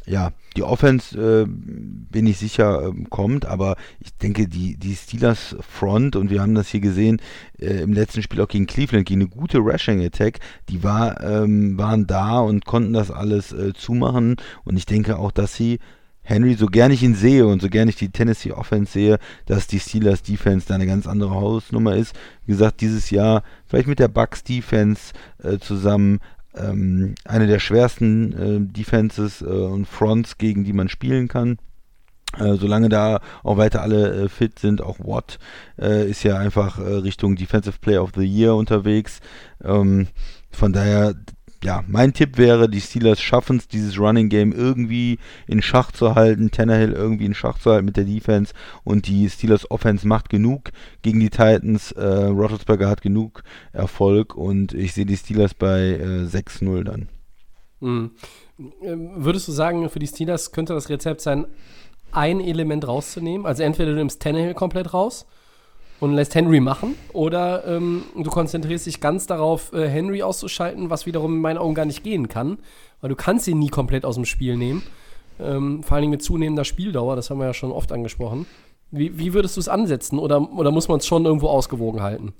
ja, 0.05 0.31
die 0.55 0.63
Offense, 0.63 1.17
äh, 1.17 1.45
bin 1.47 2.25
ich 2.27 2.37
sicher, 2.37 2.87
äh, 2.87 3.03
kommt, 3.09 3.45
aber 3.45 3.75
ich 3.99 4.13
denke, 4.17 4.47
die, 4.47 4.75
die 4.77 4.95
Steelers 4.95 5.55
Front, 5.61 6.15
und 6.15 6.29
wir 6.29 6.41
haben 6.41 6.55
das 6.55 6.69
hier 6.69 6.79
gesehen, 6.79 7.21
äh, 7.59 7.81
im 7.81 7.93
letzten 7.93 8.21
Spiel 8.23 8.41
auch 8.41 8.47
gegen 8.47 8.67
Cleveland, 8.67 9.07
gegen 9.07 9.21
eine 9.21 9.29
gute 9.29 9.59
Rushing 9.59 10.03
Attack, 10.03 10.39
die 10.69 10.83
war, 10.83 11.21
ähm, 11.23 11.77
waren 11.77 12.07
da 12.07 12.39
und 12.39 12.65
konnten 12.65 12.93
das 12.93 13.11
alles 13.11 13.53
äh, 13.53 13.73
zumachen. 13.73 14.37
Und 14.65 14.75
ich 14.75 14.85
denke 14.85 15.17
auch, 15.19 15.31
dass 15.31 15.55
sie 15.55 15.79
Henry, 16.23 16.53
so 16.53 16.67
gern 16.67 16.91
ich 16.91 17.03
ihn 17.03 17.15
sehe 17.15 17.47
und 17.47 17.61
so 17.61 17.69
gern 17.69 17.87
ich 17.87 17.95
die 17.95 18.09
Tennessee 18.09 18.51
Offense 18.51 18.91
sehe, 18.91 19.19
dass 19.47 19.67
die 19.67 19.79
Steelers 19.79 20.21
Defense 20.21 20.67
da 20.67 20.75
eine 20.75 20.85
ganz 20.85 21.07
andere 21.07 21.31
Hausnummer 21.31 21.95
ist. 21.95 22.15
Wie 22.45 22.51
gesagt, 22.51 22.81
dieses 22.81 23.09
Jahr 23.09 23.43
vielleicht 23.65 23.87
mit 23.87 23.99
der 23.99 24.07
Bucks 24.07 24.43
Defense 24.43 25.13
äh, 25.43 25.57
zusammen 25.57 26.19
ähm, 26.55 27.15
eine 27.25 27.47
der 27.47 27.59
schwersten 27.59 28.33
äh, 28.33 28.59
Defenses 28.59 29.41
äh, 29.41 29.45
und 29.45 29.87
Fronts, 29.87 30.37
gegen 30.37 30.63
die 30.63 30.73
man 30.73 30.89
spielen 30.89 31.27
kann. 31.27 31.57
Äh, 32.37 32.55
solange 32.55 32.87
da 32.87 33.19
auch 33.43 33.57
weiter 33.57 33.81
alle 33.81 34.23
äh, 34.23 34.29
fit 34.29 34.57
sind, 34.57 34.81
auch 34.81 34.99
Watt 34.99 35.37
äh, 35.77 36.09
ist 36.09 36.23
ja 36.23 36.37
einfach 36.37 36.79
äh, 36.79 36.83
Richtung 36.83 37.35
Defensive 37.35 37.79
Player 37.81 38.01
of 38.01 38.11
the 38.15 38.23
Year 38.25 38.55
unterwegs. 38.55 39.19
Ähm, 39.63 40.07
von 40.49 40.71
daher 40.71 41.15
ja, 41.63 41.83
mein 41.87 42.13
Tipp 42.13 42.37
wäre, 42.37 42.69
die 42.69 42.81
Steelers 42.81 43.21
schaffen 43.21 43.57
es, 43.57 43.67
dieses 43.67 43.99
Running 43.99 44.29
Game 44.29 44.51
irgendwie 44.51 45.19
in 45.47 45.61
Schach 45.61 45.91
zu 45.91 46.15
halten, 46.15 46.49
Tannehill 46.49 46.93
irgendwie 46.93 47.25
in 47.25 47.35
Schach 47.35 47.59
zu 47.59 47.71
halten 47.71 47.85
mit 47.85 47.97
der 47.97 48.05
Defense 48.05 48.53
und 48.83 49.07
die 49.07 49.29
Steelers 49.29 49.69
Offense 49.69 50.07
macht 50.07 50.29
genug 50.29 50.71
gegen 51.03 51.19
die 51.19 51.29
Titans. 51.29 51.91
Äh, 51.91 52.05
Roethlisberger 52.05 52.89
hat 52.89 53.01
genug 53.01 53.43
Erfolg 53.73 54.35
und 54.35 54.73
ich 54.73 54.93
sehe 54.93 55.05
die 55.05 55.17
Steelers 55.17 55.53
bei 55.53 55.81
äh, 55.81 56.25
6-0 56.25 56.83
dann. 56.83 57.09
Mhm. 57.79 58.11
Ähm, 58.83 59.11
würdest 59.15 59.47
du 59.47 59.51
sagen, 59.51 59.89
für 59.89 59.99
die 59.99 60.07
Steelers 60.07 60.51
könnte 60.51 60.73
das 60.73 60.89
Rezept 60.89 61.21
sein, 61.21 61.45
ein 62.11 62.41
Element 62.41 62.87
rauszunehmen? 62.87 63.45
Also 63.45 63.63
entweder 63.63 63.91
du 63.91 63.97
nimmst 63.97 64.21
Tannehill 64.21 64.53
komplett 64.53 64.93
raus 64.93 65.25
und 66.01 66.13
lässt 66.13 66.35
Henry 66.35 66.59
machen. 66.59 66.95
Oder 67.13 67.65
ähm, 67.65 68.03
du 68.15 68.29
konzentrierst 68.29 68.87
dich 68.87 68.99
ganz 68.99 69.27
darauf, 69.27 69.71
äh, 69.71 69.87
Henry 69.87 70.23
auszuschalten, 70.23 70.89
was 70.89 71.05
wiederum 71.05 71.35
in 71.35 71.41
meinen 71.41 71.57
Augen 71.57 71.75
gar 71.75 71.85
nicht 71.85 72.03
gehen 72.03 72.27
kann, 72.27 72.57
weil 72.99 73.09
du 73.09 73.15
kannst 73.15 73.47
ihn 73.47 73.59
nie 73.59 73.69
komplett 73.69 74.03
aus 74.03 74.15
dem 74.15 74.25
Spiel 74.25 74.57
nehmen. 74.57 74.81
Ähm, 75.39 75.83
vor 75.83 75.99
Dingen 75.99 76.11
mit 76.11 76.23
zunehmender 76.23 76.65
Spieldauer, 76.65 77.15
das 77.15 77.29
haben 77.29 77.39
wir 77.39 77.45
ja 77.45 77.53
schon 77.53 77.71
oft 77.71 77.91
angesprochen. 77.91 78.47
Wie, 78.89 79.17
wie 79.17 79.33
würdest 79.33 79.55
du 79.55 79.61
es 79.61 79.69
ansetzen? 79.69 80.19
Oder, 80.19 80.51
oder 80.51 80.71
muss 80.71 80.89
man 80.89 80.97
es 80.97 81.05
schon 81.05 81.23
irgendwo 81.23 81.47
ausgewogen 81.47 82.01
halten? 82.01 82.33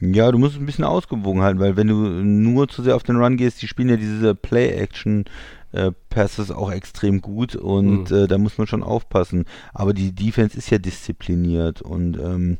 Ja, 0.00 0.32
du 0.32 0.38
musst 0.38 0.54
es 0.54 0.60
ein 0.60 0.66
bisschen 0.66 0.84
ausgewogen 0.84 1.42
halten, 1.42 1.60
weil 1.60 1.76
wenn 1.76 1.86
du 1.86 1.94
nur 1.94 2.68
zu 2.68 2.82
sehr 2.82 2.96
auf 2.96 3.04
den 3.04 3.16
Run 3.16 3.36
gehst, 3.36 3.62
die 3.62 3.68
spielen 3.68 3.88
ja 3.88 3.96
diese 3.96 4.34
Play-Action 4.34 5.26
äh, 5.72 5.92
Passes 6.10 6.50
auch 6.50 6.70
extrem 6.70 7.20
gut 7.20 7.56
und 7.56 8.10
mhm. 8.10 8.16
äh, 8.16 8.26
da 8.28 8.38
muss 8.38 8.58
man 8.58 8.66
schon 8.66 8.82
aufpassen. 8.82 9.46
Aber 9.72 9.92
die 9.94 10.12
Defense 10.12 10.56
ist 10.56 10.70
ja 10.70 10.78
diszipliniert 10.78 11.82
und 11.82 12.18
ähm, 12.18 12.58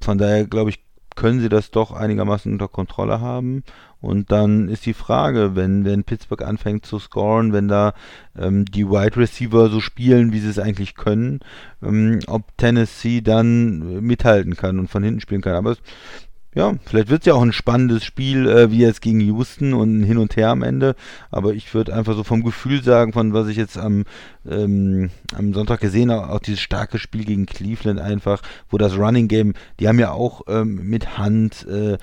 von 0.00 0.18
daher 0.18 0.46
glaube 0.46 0.70
ich, 0.70 0.80
können 1.16 1.40
sie 1.40 1.48
das 1.48 1.70
doch 1.70 1.92
einigermaßen 1.92 2.50
unter 2.50 2.68
Kontrolle 2.68 3.20
haben. 3.20 3.62
Und 4.00 4.32
dann 4.32 4.68
ist 4.68 4.86
die 4.86 4.94
Frage, 4.94 5.54
wenn, 5.54 5.84
wenn 5.84 6.04
Pittsburgh 6.04 6.42
anfängt 6.42 6.86
zu 6.86 6.98
scoren, 6.98 7.52
wenn 7.52 7.68
da 7.68 7.92
ähm, 8.38 8.64
die 8.64 8.88
Wide 8.88 9.18
Receiver 9.18 9.68
so 9.68 9.80
spielen, 9.80 10.32
wie 10.32 10.38
sie 10.38 10.48
es 10.48 10.58
eigentlich 10.58 10.94
können, 10.94 11.40
ähm, 11.82 12.20
ob 12.26 12.56
Tennessee 12.56 13.20
dann 13.20 14.00
mithalten 14.00 14.56
kann 14.56 14.78
und 14.78 14.88
von 14.88 15.02
hinten 15.02 15.20
spielen 15.20 15.42
kann. 15.42 15.56
Aber 15.56 15.72
es, 15.72 15.82
ja, 16.54 16.74
vielleicht 16.84 17.08
wird 17.10 17.22
es 17.22 17.26
ja 17.26 17.34
auch 17.34 17.42
ein 17.42 17.52
spannendes 17.52 18.04
Spiel, 18.04 18.48
äh, 18.48 18.70
wie 18.72 18.78
jetzt 18.78 19.02
gegen 19.02 19.20
Houston 19.20 19.72
und 19.72 20.02
hin 20.02 20.18
und 20.18 20.36
her 20.36 20.48
am 20.48 20.62
Ende. 20.62 20.96
Aber 21.30 21.52
ich 21.52 21.72
würde 21.74 21.94
einfach 21.94 22.14
so 22.16 22.24
vom 22.24 22.42
Gefühl 22.42 22.82
sagen, 22.82 23.12
von 23.12 23.32
was 23.32 23.46
ich 23.46 23.56
jetzt 23.56 23.78
am, 23.78 24.04
ähm, 24.48 25.10
am 25.34 25.54
Sonntag 25.54 25.80
gesehen 25.80 26.10
habe, 26.10 26.28
auch 26.28 26.40
dieses 26.40 26.60
starke 26.60 26.98
Spiel 26.98 27.24
gegen 27.24 27.46
Cleveland 27.46 28.00
einfach, 28.00 28.42
wo 28.68 28.78
das 28.78 28.98
Running 28.98 29.28
Game, 29.28 29.54
die 29.78 29.86
haben 29.86 30.00
ja 30.00 30.10
auch 30.10 30.42
ähm, 30.48 30.80
mit 30.88 31.18
Hand 31.18 31.66
äh, 31.68 31.98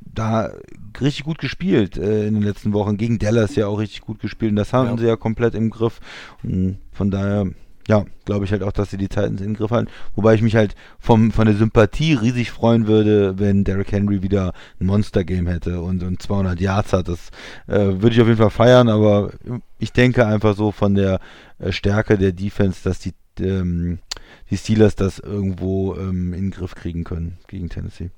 da 0.00 0.52
richtig 0.98 1.24
gut 1.24 1.38
gespielt 1.38 1.98
äh, 1.98 2.26
in 2.26 2.34
den 2.34 2.42
letzten 2.42 2.72
Wochen. 2.72 2.96
Gegen 2.96 3.18
Dallas 3.18 3.56
ja 3.56 3.66
auch 3.66 3.78
richtig 3.78 4.00
gut 4.00 4.20
gespielt. 4.20 4.50
Und 4.50 4.56
das 4.56 4.72
haben 4.72 4.88
ja. 4.88 4.96
sie 4.96 5.06
ja 5.06 5.16
komplett 5.16 5.54
im 5.54 5.68
Griff. 5.68 6.00
Und 6.42 6.78
von 6.92 7.10
daher 7.10 7.46
ja, 7.88 8.04
glaube 8.24 8.44
ich 8.44 8.52
halt 8.52 8.62
auch, 8.62 8.72
dass 8.72 8.90
sie 8.90 8.96
die 8.96 9.08
Titans 9.08 9.40
in 9.40 9.48
den 9.48 9.54
Griff 9.54 9.70
halten. 9.70 9.90
Wobei 10.16 10.34
ich 10.34 10.42
mich 10.42 10.56
halt 10.56 10.74
vom, 10.98 11.30
von 11.30 11.46
der 11.46 11.54
Sympathie 11.54 12.14
riesig 12.14 12.50
freuen 12.50 12.86
würde, 12.86 13.38
wenn 13.38 13.64
Derrick 13.64 13.92
Henry 13.92 14.22
wieder 14.22 14.52
ein 14.80 14.86
Monster-Game 14.86 15.46
hätte 15.46 15.80
und, 15.80 16.02
und 16.02 16.20
200 16.20 16.60
Yards 16.60 16.92
hat. 16.92 17.08
Das 17.08 17.30
äh, 17.68 18.00
würde 18.00 18.10
ich 18.10 18.20
auf 18.20 18.26
jeden 18.26 18.38
Fall 18.38 18.50
feiern, 18.50 18.88
aber 18.88 19.30
ich 19.78 19.92
denke 19.92 20.26
einfach 20.26 20.56
so 20.56 20.72
von 20.72 20.94
der 20.94 21.20
äh, 21.58 21.70
Stärke 21.70 22.18
der 22.18 22.32
Defense, 22.32 22.80
dass 22.82 22.98
die, 22.98 23.14
ähm, 23.40 23.98
die 24.50 24.56
Steelers 24.56 24.96
das 24.96 25.20
irgendwo 25.20 25.94
ähm, 25.94 26.34
in 26.34 26.46
den 26.46 26.50
Griff 26.50 26.74
kriegen 26.74 27.04
können 27.04 27.38
gegen 27.46 27.68
Tennessee 27.68 28.10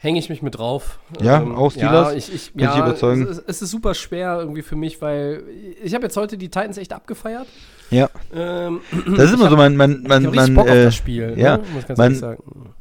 hänge 0.00 0.18
ich 0.18 0.30
mich 0.30 0.40
mit 0.40 0.56
drauf. 0.56 0.98
Ja, 1.20 1.40
ähm, 1.42 1.54
auch 1.54 1.70
Steelers? 1.70 2.12
Ja, 2.12 2.16
ich, 2.16 2.34
ich, 2.34 2.52
ja, 2.56 2.78
überzeugen. 2.78 3.28
Es, 3.28 3.38
es, 3.46 3.62
ist 3.62 3.70
super 3.70 3.94
schwer 3.94 4.38
irgendwie 4.40 4.62
für 4.62 4.76
mich, 4.76 5.00
weil 5.02 5.44
ich 5.82 5.94
habe 5.94 6.04
jetzt 6.04 6.16
heute 6.16 6.38
die 6.38 6.48
Titans 6.48 6.78
echt 6.78 6.94
abgefeiert. 6.94 7.46
Ja. 7.90 8.08
Ähm, 8.34 8.80
das 9.16 9.26
ist 9.26 9.34
immer 9.34 9.50
so, 9.50 9.56
man, 9.56 9.76
man, 9.76 10.02
man, 10.04 10.24
ich 10.24 10.34
man, 10.34 10.54
Bock 10.54 10.66
äh, 10.66 10.70
auf 10.70 10.76
das 10.76 10.96
Spiel, 10.96 11.34
ja, 11.36 11.58
ne? 11.58 11.64
muss 11.72 11.82
ich 11.82 11.88
ganz 11.88 11.98
man, 11.98 12.14
sagen 12.14 12.74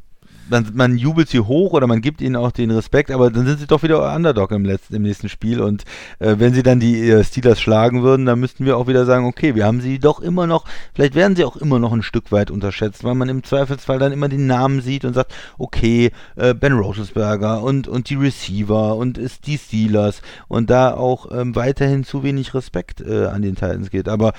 man, 0.49 0.67
man 0.73 0.97
jubelt 0.97 1.29
sie 1.29 1.39
hoch 1.39 1.73
oder 1.73 1.87
man 1.87 2.01
gibt 2.01 2.21
ihnen 2.21 2.35
auch 2.35 2.51
den 2.51 2.71
Respekt, 2.71 3.11
aber 3.11 3.31
dann 3.31 3.45
sind 3.45 3.59
sie 3.59 3.67
doch 3.67 3.83
wieder 3.83 4.13
Underdog 4.13 4.51
im, 4.51 4.65
letzten, 4.65 4.95
im 4.95 5.03
nächsten 5.03 5.29
Spiel. 5.29 5.61
Und 5.61 5.83
äh, 6.19 6.35
wenn 6.37 6.53
sie 6.53 6.63
dann 6.63 6.79
die 6.79 7.09
äh, 7.09 7.23
Steelers 7.23 7.59
schlagen 7.59 8.03
würden, 8.03 8.25
dann 8.25 8.39
müssten 8.39 8.65
wir 8.65 8.77
auch 8.77 8.87
wieder 8.87 9.05
sagen, 9.05 9.25
okay, 9.25 9.55
wir 9.55 9.65
haben 9.65 9.81
sie 9.81 9.99
doch 9.99 10.19
immer 10.19 10.47
noch, 10.47 10.65
vielleicht 10.93 11.15
werden 11.15 11.35
sie 11.35 11.45
auch 11.45 11.55
immer 11.55 11.79
noch 11.79 11.93
ein 11.93 12.03
Stück 12.03 12.31
weit 12.31 12.51
unterschätzt, 12.51 13.03
weil 13.03 13.15
man 13.15 13.29
im 13.29 13.43
Zweifelsfall 13.43 13.99
dann 13.99 14.11
immer 14.11 14.29
den 14.29 14.47
Namen 14.47 14.81
sieht 14.81 15.05
und 15.05 15.13
sagt, 15.13 15.33
okay, 15.57 16.11
äh, 16.35 16.53
Ben 16.53 16.73
Roethlisberger 16.73 17.61
und, 17.61 17.87
und 17.87 18.09
die 18.09 18.15
Receiver 18.15 18.95
und 18.95 19.17
ist 19.17 19.47
die 19.47 19.57
Steelers 19.57 20.21
und 20.47 20.69
da 20.69 20.93
auch 20.93 21.31
ähm, 21.31 21.55
weiterhin 21.55 22.03
zu 22.03 22.23
wenig 22.23 22.53
Respekt 22.53 23.01
äh, 23.01 23.25
an 23.25 23.41
den 23.41 23.55
Titans 23.55 23.89
geht. 23.89 24.07
Aber 24.07 24.33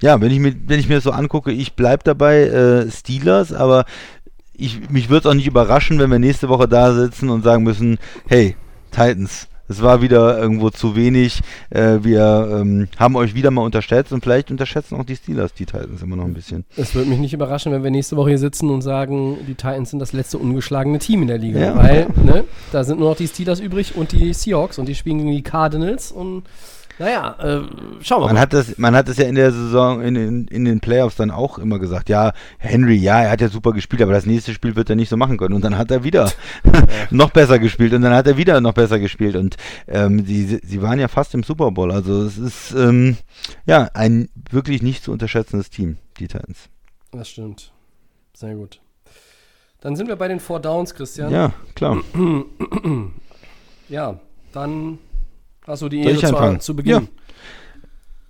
ja, 0.00 0.20
wenn 0.20 0.30
ich 0.30 0.38
mir, 0.38 0.54
wenn 0.66 0.78
ich 0.78 0.88
mir 0.88 0.96
das 0.96 1.04
so 1.04 1.10
angucke, 1.10 1.50
ich 1.50 1.74
bleib 1.74 2.04
dabei 2.04 2.42
äh, 2.42 2.90
Steelers, 2.90 3.52
aber 3.52 3.84
ich, 4.58 4.90
mich 4.90 5.08
würde 5.08 5.20
es 5.20 5.26
auch 5.26 5.34
nicht 5.34 5.46
überraschen, 5.46 5.98
wenn 5.98 6.10
wir 6.10 6.18
nächste 6.18 6.48
Woche 6.48 6.68
da 6.68 6.92
sitzen 6.92 7.30
und 7.30 7.42
sagen 7.42 7.62
müssen, 7.62 7.98
hey, 8.26 8.56
Titans, 8.90 9.48
es 9.68 9.82
war 9.82 10.02
wieder 10.02 10.38
irgendwo 10.38 10.70
zu 10.70 10.96
wenig. 10.96 11.40
Äh, 11.70 11.98
wir 12.02 12.58
ähm, 12.60 12.88
haben 12.98 13.16
euch 13.16 13.34
wieder 13.34 13.50
mal 13.50 13.62
unterschätzt 13.62 14.12
und 14.12 14.22
vielleicht 14.22 14.50
unterschätzen 14.50 14.96
auch 14.96 15.04
die 15.04 15.14
Steelers 15.14 15.52
die 15.52 15.66
Titans 15.66 16.02
immer 16.02 16.16
noch 16.16 16.24
ein 16.24 16.34
bisschen. 16.34 16.64
Es 16.76 16.94
würde 16.94 17.08
mich 17.08 17.18
nicht 17.18 17.34
überraschen, 17.34 17.70
wenn 17.70 17.84
wir 17.84 17.90
nächste 17.90 18.16
Woche 18.16 18.30
hier 18.30 18.38
sitzen 18.38 18.70
und 18.70 18.82
sagen, 18.82 19.36
die 19.46 19.54
Titans 19.54 19.90
sind 19.90 19.98
das 20.00 20.12
letzte 20.12 20.38
ungeschlagene 20.38 20.98
Team 20.98 21.22
in 21.22 21.28
der 21.28 21.38
Liga. 21.38 21.60
Ja. 21.60 21.76
Weil, 21.76 22.06
ne, 22.24 22.44
da 22.72 22.82
sind 22.82 22.98
nur 22.98 23.10
noch 23.10 23.16
die 23.16 23.28
Steelers 23.28 23.60
übrig 23.60 23.94
und 23.94 24.12
die 24.12 24.32
Seahawks 24.32 24.78
und 24.78 24.88
die 24.88 24.94
spielen 24.94 25.18
gegen 25.18 25.32
die 25.32 25.42
Cardinals 25.42 26.10
und 26.10 26.44
naja, 26.98 27.36
äh, 27.38 27.62
schauen 28.00 28.22
wir 28.22 28.26
man 28.26 28.34
mal. 28.34 28.40
Hat 28.40 28.52
das, 28.52 28.76
man 28.76 28.96
hat 28.96 29.08
es 29.08 29.18
ja 29.18 29.26
in 29.26 29.36
der 29.36 29.52
Saison, 29.52 30.02
in, 30.02 30.16
in, 30.16 30.48
in 30.48 30.64
den 30.64 30.80
Playoffs 30.80 31.16
dann 31.16 31.30
auch 31.30 31.58
immer 31.58 31.78
gesagt, 31.78 32.08
ja, 32.08 32.32
Henry, 32.58 32.96
ja, 32.96 33.20
er 33.20 33.30
hat 33.30 33.40
ja 33.40 33.48
super 33.48 33.72
gespielt, 33.72 34.02
aber 34.02 34.12
das 34.12 34.26
nächste 34.26 34.52
Spiel 34.52 34.74
wird 34.74 34.90
er 34.90 34.96
nicht 34.96 35.08
so 35.08 35.16
machen 35.16 35.38
können. 35.38 35.54
Und 35.54 35.62
dann 35.62 35.78
hat 35.78 35.90
er 35.90 36.02
wieder 36.02 36.30
noch 37.10 37.30
besser 37.30 37.58
gespielt 37.58 37.92
und 37.92 38.02
dann 38.02 38.14
hat 38.14 38.26
er 38.26 38.36
wieder 38.36 38.60
noch 38.60 38.74
besser 38.74 38.98
gespielt. 38.98 39.36
Und 39.36 39.56
ähm, 39.86 40.24
sie, 40.24 40.60
sie 40.62 40.82
waren 40.82 40.98
ja 40.98 41.08
fast 41.08 41.34
im 41.34 41.42
Super 41.42 41.70
Bowl. 41.70 41.92
Also 41.92 42.22
es 42.22 42.36
ist 42.38 42.72
ähm, 42.72 43.16
ja 43.66 43.88
ein 43.94 44.28
wirklich 44.50 44.82
nicht 44.82 45.04
zu 45.04 45.12
unterschätzendes 45.12 45.70
Team, 45.70 45.98
die 46.18 46.26
Titans. 46.26 46.68
Das 47.12 47.28
stimmt. 47.28 47.72
Sehr 48.34 48.54
gut. 48.54 48.80
Dann 49.80 49.94
sind 49.94 50.08
wir 50.08 50.16
bei 50.16 50.26
den 50.26 50.40
Four 50.40 50.60
Downs, 50.60 50.94
Christian. 50.94 51.30
Ja, 51.30 51.52
klar. 51.76 51.98
ja, 53.88 54.18
dann 54.52 54.98
Achso, 55.68 55.88
die 55.88 56.02
Ehre 56.02 56.16
zwar 56.16 56.58
zu 56.60 56.74
Beginn. 56.74 56.92
Ja. 56.92 57.02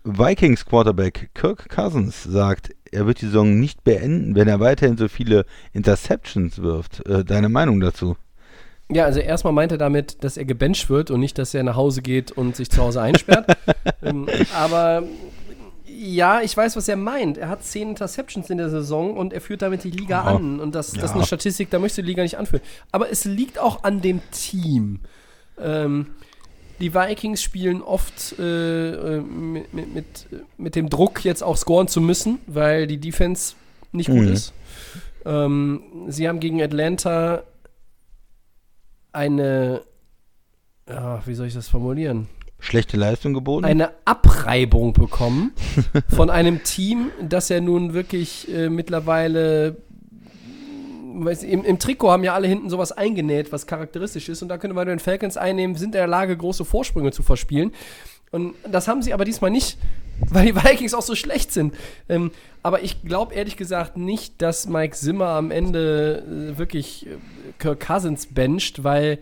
Vikings 0.05 0.65
Quarterback 0.65 1.31
Kirk 1.35 1.69
Cousins 1.69 2.25
sagt, 2.25 2.71
er 2.91 3.07
wird 3.07 3.21
die 3.21 3.27
Saison 3.27 3.59
nicht 3.61 3.85
beenden, 3.85 4.35
wenn 4.35 4.49
er 4.49 4.61
weiterhin 4.61 4.97
so 4.97 5.09
viele 5.09 5.45
Interceptions 5.73 6.63
wirft. 6.63 7.07
Äh, 7.07 7.25
deine 7.25 7.49
Meinung 7.49 7.81
dazu? 7.81 8.17
Ja, 8.91 9.05
also 9.05 9.21
erstmal 9.21 9.53
meint 9.53 9.71
er 9.71 9.79
damit, 9.79 10.25
dass 10.25 10.39
er 10.39 10.47
gebencht 10.47 10.89
wird 10.89 11.11
und 11.11 11.21
nicht, 11.21 11.37
dass 11.37 11.53
er 11.53 11.63
nach 11.63 11.77
Hause 11.77 12.01
geht 12.01 12.33
und 12.33 12.57
sich 12.57 12.71
zu 12.71 12.83
Hause 12.83 13.03
einsperrt. 13.03 13.57
ähm, 14.03 14.27
aber 14.55 15.03
ja, 15.87 16.41
ich 16.41 16.57
weiß, 16.57 16.75
was 16.77 16.89
er 16.89 16.97
meint. 16.97 17.37
Er 17.37 17.51
hat 17.51 17.63
zehn 17.63 17.91
Interceptions 17.91 18.49
in 18.49 18.57
der 18.57 18.71
Saison 18.71 19.17
und 19.17 19.35
er 19.35 19.43
führt 19.43 19.61
damit 19.61 19.85
die 19.85 19.91
Liga 19.91 20.25
oh. 20.25 20.37
an. 20.37 20.59
Und 20.59 20.75
das, 20.75 20.93
das 20.93 21.05
ist 21.05 21.15
eine 21.15 21.27
Statistik, 21.27 21.71
da 21.71 21.79
möchte 21.79 22.03
die 22.03 22.09
Liga 22.09 22.23
nicht 22.23 22.39
anführen. 22.39 22.63
Aber 22.91 23.11
es 23.11 23.27
liegt 23.27 23.59
auch 23.59 23.85
an 23.85 24.01
dem 24.01 24.23
Team. 24.31 25.01
Ähm, 25.61 26.07
die 26.81 26.95
Vikings 26.95 27.43
spielen 27.43 27.83
oft 27.83 28.39
äh, 28.39 29.17
äh, 29.17 29.21
mit, 29.21 29.73
mit, 29.75 29.95
mit, 29.95 30.27
mit, 30.57 30.77
dem 30.77 30.89
Druck, 30.89 31.25
jetzt 31.25 31.43
auch 31.43 31.57
scoren 31.57 31.89
zu 31.89 32.01
müssen, 32.01 32.39
weil 32.47 32.87
die 32.87 32.99
Defense 32.99 33.55
nicht 33.93 34.09
gut 34.09 34.27
mhm. 34.27 34.33
ist. 34.33 34.53
Ähm, 35.25 35.83
sie 36.09 36.29
haben 36.29 36.41
gegen 36.41 36.63
Atlanta 36.63 37.43
eine, 39.13 39.83
ja, 40.89 41.23
wie 41.27 41.35
soll 41.35 41.47
ich 41.47 41.55
das 41.55 41.69
formulieren? 41.69 42.29
Schlechte 42.61 42.97
Leistung 42.97 43.35
geboten? 43.35 43.65
Eine 43.65 43.91
Abreibung 44.05 44.93
bekommen 44.93 45.53
von 46.09 46.29
einem 46.29 46.65
Team, 46.65 47.11
das 47.27 47.49
ja 47.49 47.61
nun 47.61 47.95
wirklich 47.95 48.53
äh, 48.53 48.69
mittlerweile 48.69 49.77
im, 51.27 51.65
im, 51.65 51.79
Trikot 51.79 52.11
haben 52.11 52.25
ja 52.25 52.35
alle 52.35 52.49
hinten 52.49 52.71
sowas 52.71 52.93
eingenäht, 52.93 53.53
was 53.53 53.67
charakteristisch 53.67 54.29
ist. 54.29 54.43
Und 54.43 54.49
da 54.49 54.59
können 54.59 54.75
wir 54.75 54.85
den 54.85 54.99
Falcons 54.99 55.37
einnehmen, 55.37 55.77
sind 55.77 55.89
in 55.89 55.93
der 55.93 56.07
Lage, 56.07 56.37
große 56.37 56.65
Vorsprünge 56.65 57.13
zu 57.13 57.23
verspielen. 57.23 57.73
Und 58.31 58.55
das 58.71 58.89
haben 58.89 59.03
sie 59.03 59.13
aber 59.13 59.25
diesmal 59.25 59.51
nicht, 59.51 59.79
weil 60.21 60.47
die 60.47 60.57
Vikings 60.57 60.95
auch 60.95 61.03
so 61.03 61.15
schlecht 61.15 61.53
sind. 61.53 61.75
Ähm, 62.09 62.31
aber 62.63 62.83
ich 62.83 63.03
glaube 63.03 63.35
ehrlich 63.35 63.57
gesagt 63.57 63.97
nicht, 63.97 64.41
dass 64.43 64.69
Mike 64.69 64.97
Zimmer 64.97 65.29
am 65.29 65.51
Ende 65.51 66.25
äh, 66.55 66.59
wirklich 66.59 67.07
äh, 67.07 67.17
Kirk 67.59 67.81
Cousins 67.87 68.27
bencht, 68.27 68.85
weil 68.85 69.19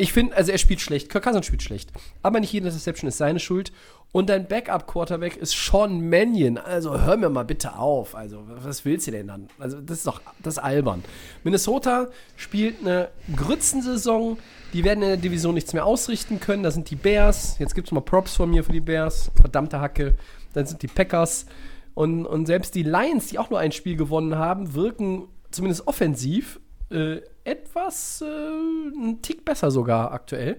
Ich 0.00 0.14
finde, 0.14 0.34
also 0.34 0.50
er 0.50 0.56
spielt 0.56 0.80
schlecht. 0.80 1.10
Kirk 1.10 1.24
Cousins 1.24 1.44
spielt 1.44 1.62
schlecht. 1.62 1.92
Aber 2.22 2.40
nicht 2.40 2.54
jede 2.54 2.68
Interception 2.68 3.06
ist 3.06 3.18
seine 3.18 3.38
Schuld. 3.38 3.70
Und 4.12 4.30
dein 4.30 4.48
Backup-Quarterback 4.48 5.36
ist 5.36 5.52
Sean 5.52 6.08
Mannion. 6.08 6.56
Also 6.56 6.98
hör 6.98 7.18
mir 7.18 7.28
mal 7.28 7.44
bitte 7.44 7.76
auf. 7.76 8.14
Also, 8.14 8.42
was 8.46 8.86
willst 8.86 9.08
du 9.08 9.10
denn 9.10 9.26
dann? 9.26 9.48
Also, 9.58 9.78
das 9.82 9.98
ist 9.98 10.06
doch 10.06 10.22
das 10.42 10.54
ist 10.54 10.58
albern. 10.58 11.04
Minnesota 11.44 12.08
spielt 12.36 12.80
eine 12.80 13.10
Grützensaison. 13.36 14.38
Die 14.72 14.84
werden 14.84 15.02
in 15.02 15.08
der 15.10 15.16
Division 15.18 15.52
nichts 15.52 15.74
mehr 15.74 15.84
ausrichten 15.84 16.40
können. 16.40 16.62
Da 16.62 16.70
sind 16.70 16.88
die 16.88 16.96
Bears. 16.96 17.58
Jetzt 17.58 17.74
gibt 17.74 17.88
es 17.88 17.92
mal 17.92 18.00
Props 18.00 18.36
von 18.36 18.48
mir 18.48 18.64
für 18.64 18.72
die 18.72 18.80
Bears. 18.80 19.30
Verdammte 19.38 19.82
Hacke. 19.82 20.14
Dann 20.54 20.64
sind 20.64 20.80
die 20.80 20.88
Packers. 20.88 21.44
Und, 21.92 22.24
und 22.24 22.46
selbst 22.46 22.74
die 22.74 22.84
Lions, 22.84 23.26
die 23.26 23.38
auch 23.38 23.50
nur 23.50 23.58
ein 23.58 23.72
Spiel 23.72 23.96
gewonnen 23.96 24.36
haben, 24.36 24.72
wirken 24.72 25.28
zumindest 25.50 25.86
offensiv 25.86 26.58
äh, 26.90 27.20
etwas, 27.44 28.22
äh, 28.22 28.26
ein 28.26 29.22
Tick 29.22 29.44
besser 29.44 29.70
sogar 29.70 30.12
aktuell. 30.12 30.58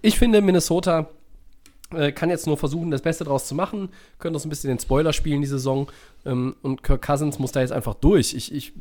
Ich 0.00 0.18
finde, 0.18 0.40
Minnesota 0.40 1.08
äh, 1.94 2.12
kann 2.12 2.30
jetzt 2.30 2.46
nur 2.46 2.56
versuchen, 2.56 2.90
das 2.90 3.02
Beste 3.02 3.24
draus 3.24 3.46
zu 3.46 3.54
machen, 3.54 3.90
können 4.18 4.34
das 4.34 4.44
ein 4.44 4.48
bisschen 4.48 4.68
den 4.68 4.78
Spoiler 4.78 5.12
spielen, 5.12 5.40
die 5.40 5.46
Saison. 5.46 5.90
Ähm, 6.24 6.56
und 6.62 6.82
Kirk 6.82 7.02
Cousins 7.02 7.38
muss 7.38 7.52
da 7.52 7.60
jetzt 7.60 7.72
einfach 7.72 7.94
durch. 7.94 8.34
Ich, 8.34 8.52
ich, 8.52 8.72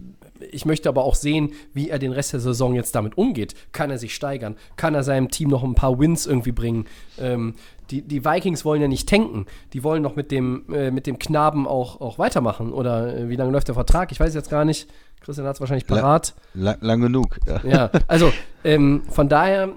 ich 0.52 0.65
möchte 0.65 0.89
aber 0.89 1.03
auch 1.03 1.15
sehen, 1.15 1.53
wie 1.73 1.89
er 1.89 1.99
den 1.99 2.11
Rest 2.11 2.34
der 2.34 2.39
Saison 2.39 2.76
jetzt 2.76 2.95
damit 2.95 3.18
umgeht. 3.18 3.56
Kann 3.72 3.91
er 3.91 3.98
sich 3.98 4.15
steigern? 4.15 4.56
Kann 4.76 4.95
er 4.95 5.03
seinem 5.03 5.30
Team 5.30 5.49
noch 5.49 5.64
ein 5.64 5.76
paar 5.76 5.99
Wins 5.99 6.26
irgendwie 6.26 6.52
bringen? 6.52 6.85
Ähm, 7.19 7.56
die, 7.89 8.02
die 8.02 8.23
Vikings 8.23 8.64
wollen 8.64 8.81
ja 8.81 8.88
nicht 8.88 9.10
tanken. 9.10 9.45
Die 9.73 9.84
wollen 9.84 10.02
noch 10.02 10.15
mit 10.15 10.31
dem, 10.31 10.64
äh, 10.73 10.91
mit 10.91 11.07
dem 11.07 11.19
Knaben 11.19 11.68
auch, 11.68 11.99
auch 11.99 12.18
weitermachen. 12.18 12.72
Oder 12.72 13.15
äh, 13.18 13.30
wie 13.30 13.35
lange 13.35 13.52
läuft 13.52 13.68
der 13.68 13.76
Vertrag? 13.76 14.11
Ich 14.11 14.19
weiß 14.19 14.34
jetzt 14.34 14.49
gar 14.49 14.65
nicht. 14.65 14.88
Christian 15.22 15.48
hat 15.48 15.56
es 15.56 15.60
wahrscheinlich 15.61 15.88
parat. 15.88 16.34
Lang, 16.53 16.77
lang 16.81 17.02
genug. 17.02 17.39
Ja, 17.48 17.61
ja 17.64 17.91
also 18.07 18.34
ähm, 18.64 19.03
von 19.10 19.30
daher, 19.30 19.69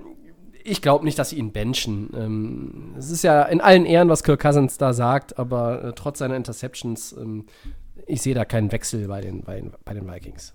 ich 0.65 0.83
glaube 0.83 1.05
nicht, 1.05 1.19
dass 1.19 1.31
sie 1.31 1.37
ihn 1.37 1.53
benchen. 1.53 2.11
Ähm, 2.17 2.95
es 2.99 3.11
ist 3.11 3.23
ja 3.23 3.43
in 3.43 3.61
allen 3.61 3.85
Ehren, 3.85 4.09
was 4.09 4.23
Kirk 4.23 4.41
Cousins 4.41 4.79
da 4.79 4.93
sagt, 4.93 5.39
aber 5.39 5.85
äh, 5.85 5.93
trotz 5.95 6.19
seiner 6.19 6.37
Interceptions, 6.37 7.13
ähm, 7.13 7.47
ich 8.07 8.23
sehe 8.23 8.35
da 8.35 8.45
keinen 8.45 8.73
Wechsel 8.73 9.07
bei 9.07 9.21
den, 9.21 9.43
bei, 9.43 9.63
bei 9.85 9.95
den 9.95 10.11
Vikings. 10.11 10.55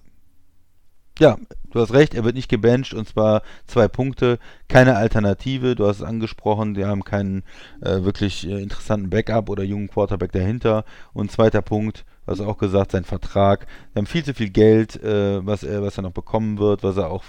Ja, 1.20 1.38
du 1.72 1.82
hast 1.82 1.91
recht, 1.94 2.14
er 2.14 2.24
wird 2.24 2.36
nicht 2.36 2.49
gebencht 2.49 2.94
und 2.94 3.06
zwar 3.06 3.41
zwei 3.68 3.90
Punkte, 3.90 4.40
keine 4.70 4.95
Alternative, 4.95 5.76
du 5.76 5.86
hast 5.86 5.98
es 5.98 6.03
angesprochen, 6.03 6.76
die 6.76 6.86
haben 6.86 7.03
keinen 7.03 7.44
äh, 7.82 8.03
wirklich 8.03 8.48
äh, 8.48 8.61
interessanten 8.61 9.10
Backup 9.10 9.49
oder 9.49 9.64
jungen 9.64 9.90
Quarterback 9.90 10.32
dahinter 10.32 10.86
und 11.11 11.30
zweiter 11.30 11.61
Punkt, 11.61 12.06
hast 12.30 12.41
auch 12.41 12.57
gesagt, 12.57 12.91
sein 12.91 13.03
Vertrag, 13.03 13.68
wir 13.93 14.01
haben 14.01 14.07
viel 14.07 14.23
zu 14.23 14.34
viel 14.34 14.49
Geld, 14.49 15.01
äh, 15.03 15.45
was, 15.45 15.64
er, 15.64 15.81
was 15.81 15.97
er 15.97 16.03
noch 16.03 16.11
bekommen 16.11 16.57
wird, 16.60 16.84
was 16.84 16.97
er 16.97 17.10
auch 17.10 17.23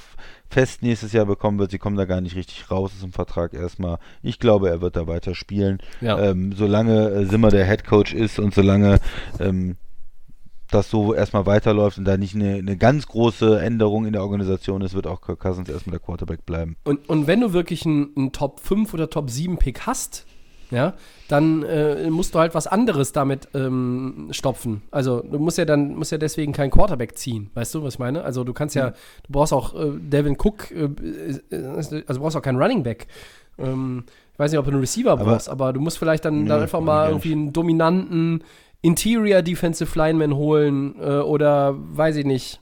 fest 0.48 0.82
nächstes 0.82 1.12
Jahr 1.12 1.26
bekommen 1.26 1.58
wird, 1.58 1.70
sie 1.70 1.78
kommen 1.78 1.96
da 1.96 2.04
gar 2.04 2.20
nicht 2.20 2.36
richtig 2.36 2.70
raus 2.70 2.92
aus 2.94 3.00
dem 3.00 3.12
Vertrag 3.12 3.54
erstmal, 3.54 3.98
ich 4.22 4.38
glaube, 4.38 4.68
er 4.68 4.80
wird 4.80 4.96
da 4.96 5.06
weiter 5.06 5.34
spielen, 5.34 5.78
ja. 6.00 6.18
ähm, 6.18 6.52
solange 6.52 7.10
äh, 7.10 7.26
Simmer 7.26 7.50
der 7.50 7.66
Head 7.66 7.84
Coach 7.84 8.12
ist 8.14 8.38
und 8.38 8.54
solange 8.54 8.98
ähm, 9.38 9.76
das 10.70 10.90
so 10.90 11.14
erstmal 11.14 11.46
weiterläuft 11.46 11.98
und 11.98 12.04
da 12.04 12.16
nicht 12.16 12.34
eine, 12.34 12.54
eine, 12.54 12.76
ganz 12.76 13.06
große 13.06 13.60
Änderung 13.60 14.06
in 14.06 14.12
der 14.12 14.22
Organisation 14.22 14.82
ist, 14.82 14.94
wird 14.94 15.06
auch 15.06 15.20
Kirk 15.20 15.40
Cousins 15.40 15.68
erstmal 15.68 15.98
der 15.98 16.00
Quarterback 16.00 16.46
bleiben. 16.46 16.76
Und, 16.84 17.08
und 17.08 17.26
wenn 17.26 17.40
du 17.40 17.52
wirklich 17.52 17.84
einen, 17.86 18.10
einen 18.16 18.32
Top 18.32 18.60
5 18.60 18.94
oder 18.94 19.10
Top 19.10 19.30
7 19.30 19.58
Pick 19.58 19.86
hast, 19.86 20.26
ja, 20.70 20.94
dann 21.28 21.62
äh, 21.62 22.10
musst 22.10 22.34
du 22.34 22.38
halt 22.38 22.54
was 22.54 22.66
anderes 22.66 23.12
damit 23.12 23.48
ähm, 23.54 24.28
stopfen. 24.30 24.82
Also 24.90 25.20
du 25.20 25.38
musst 25.38 25.58
ja 25.58 25.64
dann 25.64 25.94
musst 25.96 26.12
ja 26.12 26.18
deswegen 26.18 26.52
keinen 26.52 26.70
Quarterback 26.70 27.18
ziehen, 27.18 27.50
weißt 27.54 27.74
du, 27.74 27.82
was 27.82 27.94
ich 27.94 27.98
meine? 27.98 28.22
Also 28.22 28.44
du 28.44 28.52
kannst 28.52 28.74
ja, 28.74 28.90
mhm. 28.90 28.94
du 29.26 29.32
brauchst 29.32 29.52
auch 29.52 29.74
äh, 29.74 29.92
Devin 29.98 30.36
Cook, 30.38 30.70
äh, 30.70 30.88
äh 31.50 31.66
also 31.66 31.98
du 31.98 32.20
brauchst 32.20 32.36
auch 32.36 32.42
keinen 32.42 32.60
Running 32.60 32.82
Back. 32.82 33.06
Ähm, 33.58 34.04
ich 34.32 34.38
weiß 34.38 34.52
nicht, 34.52 34.58
ob 34.58 34.64
du 34.64 34.70
einen 34.70 34.80
Receiver 34.80 35.16
brauchst, 35.16 35.48
aber, 35.48 35.66
aber 35.66 35.72
du 35.74 35.80
musst 35.80 35.98
vielleicht 35.98 36.24
dann, 36.24 36.44
nee, 36.44 36.48
dann 36.48 36.62
einfach 36.62 36.80
mal 36.80 37.08
irgendwie 37.08 37.32
einen 37.32 37.52
dominanten 37.52 38.42
Interior 38.82 39.42
Defensive 39.42 39.98
Lineman 39.98 40.34
holen 40.34 40.94
äh, 41.00 41.18
oder 41.18 41.74
weiß 41.76 42.16
ich 42.16 42.24
nicht. 42.24 42.60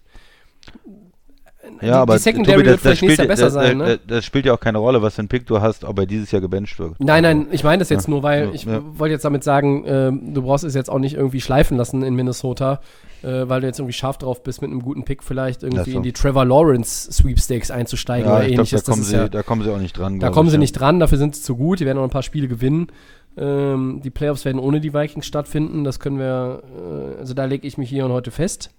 Ja, 1.81 1.87
die, 1.87 1.93
aber 1.93 2.15
die 2.15 2.23
Secondary 2.23 2.57
Tobi, 2.57 2.65
das, 2.65 2.71
wird 2.73 2.81
vielleicht 2.81 3.03
nächstes 3.03 3.19
Jahr 3.19 3.27
besser 3.29 3.45
das, 3.45 3.55
sein, 3.55 3.79
ne? 3.79 4.01
Das 4.07 4.25
spielt 4.25 4.47
ja 4.47 4.55
auch 4.55 4.61
keine 4.61 4.79
Rolle, 4.79 5.03
was 5.03 5.15
für 5.15 5.23
ein 5.23 5.29
Pick 5.29 5.47
du 5.47 5.61
hast, 5.61 5.85
ob 5.85 5.99
er 5.99 6.07
dieses 6.07 6.31
Jahr 6.31 6.41
gebencht 6.41 6.79
wird. 6.79 6.95
Nein, 6.99 7.23
nein, 7.23 7.47
ich 7.51 7.65
meine 7.65 7.79
das 7.79 7.89
jetzt 7.89 8.07
ja. 8.07 8.11
nur, 8.11 8.23
weil 8.23 8.47
ja. 8.47 8.51
ich 8.53 8.65
ja. 8.65 8.81
wollte 8.99 9.13
jetzt 9.13 9.25
damit 9.25 9.45
sagen, 9.45 9.85
äh, 9.85 10.13
du 10.13 10.43
brauchst 10.43 10.65
es 10.65 10.75
jetzt 10.75 10.91
auch 10.91 10.99
nicht 10.99 11.15
irgendwie 11.15 11.41
schleifen 11.41 11.77
lassen 11.77 12.03
in 12.03 12.15
Minnesota, 12.15 12.81
äh, 13.23 13.49
weil 13.49 13.61
du 13.61 13.67
jetzt 13.67 13.79
irgendwie 13.79 13.93
scharf 13.95 14.19
drauf 14.19 14.43
bist, 14.43 14.63
mit 14.63 14.71
einem 14.71 14.83
guten 14.83 15.05
Pick 15.05 15.23
vielleicht 15.23 15.63
irgendwie 15.63 15.93
so. 15.93 15.97
in 15.97 16.03
die 16.03 16.13
Trevor 16.13 16.45
Lawrence 16.45 17.13
Sweepstakes 17.13 17.71
einzusteigen 17.71 18.31
oder 18.31 18.47
ähnliches. 18.47 18.85
Glaub, 18.85 18.85
da, 18.85 18.93
kommen 18.93 19.05
sie, 19.05 19.31
da 19.31 19.43
kommen 19.43 19.63
sie 19.63 19.73
auch 19.73 19.79
nicht 19.79 19.97
dran. 19.97 20.21
Da 20.21 20.31
kommen 20.31 20.51
sie 20.51 20.59
nicht 20.59 20.73
dran, 20.73 21.01
dafür 21.01 21.19
sind 21.19 21.37
sie 21.37 21.43
zu 21.43 21.57
gut, 21.57 21.81
die 21.81 21.87
werden 21.87 21.99
noch 21.99 22.05
ein 22.05 22.11
paar 22.11 22.23
Spiele 22.23 22.49
gewinnen. 22.49 22.89
Ähm, 23.37 24.01
die 24.03 24.11
Playoffs 24.11 24.45
werden 24.45 24.59
ohne 24.59 24.81
die 24.81 24.93
Vikings 24.93 25.27
stattfinden. 25.27 25.85
Das 25.85 26.01
können 26.01 26.19
wir, 26.19 26.63
äh, 26.77 27.21
also 27.21 27.35
da 27.35 27.45
lege 27.45 27.67
ich 27.67 27.79
mich 27.79 27.89
hier 27.89 28.05
und 28.05 28.13
heute 28.13 28.31
fest. 28.31 28.71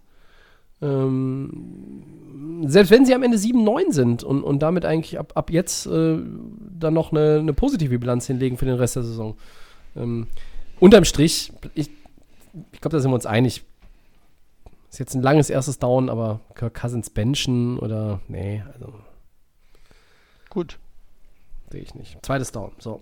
Ähm, 0.82 2.04
selbst 2.68 2.90
wenn 2.92 3.06
sie 3.06 3.14
am 3.14 3.24
Ende 3.24 3.38
7-9 3.38 3.92
sind 3.92 4.24
und, 4.24 4.44
und 4.44 4.60
damit 4.60 4.86
eigentlich 4.86 5.20
ab, 5.20 5.34
ab 5.36 5.50
jetzt 5.52 5.86
äh, 5.88 6.18
dann 6.80 6.94
noch 6.94 7.12
eine, 7.12 7.40
eine, 7.40 7.54
positive 7.54 8.00
Bilanz 8.00 8.28
hinlegen 8.28 8.58
für 8.58 8.66
den 8.66 8.76
Rest 8.76 8.96
der 8.96 9.04
Saison. 9.04 9.38
Ähm, 9.96 10.28
unterm 10.80 11.06
Strich, 11.06 11.52
ich, 11.74 11.90
ich 12.72 12.82
glaube, 12.82 12.96
da 12.96 13.00
sind 13.00 13.12
wir 13.12 13.16
uns 13.16 13.26
einig. 13.26 13.64
Ist 14.90 15.00
jetzt 15.00 15.14
ein 15.14 15.22
langes 15.22 15.50
erstes 15.50 15.80
Down, 15.80 16.10
aber 16.10 16.40
Kirk 16.56 16.74
Cousins 16.74 17.10
benchen 17.10 17.78
oder, 17.78 18.22
nee, 18.28 18.64
also. 18.74 18.94
Gut. 20.50 20.80
Sehe 21.72 21.82
ich 21.82 21.94
nicht. 21.94 22.18
Zweites 22.26 22.52
Down, 22.52 22.72
so. 22.80 23.02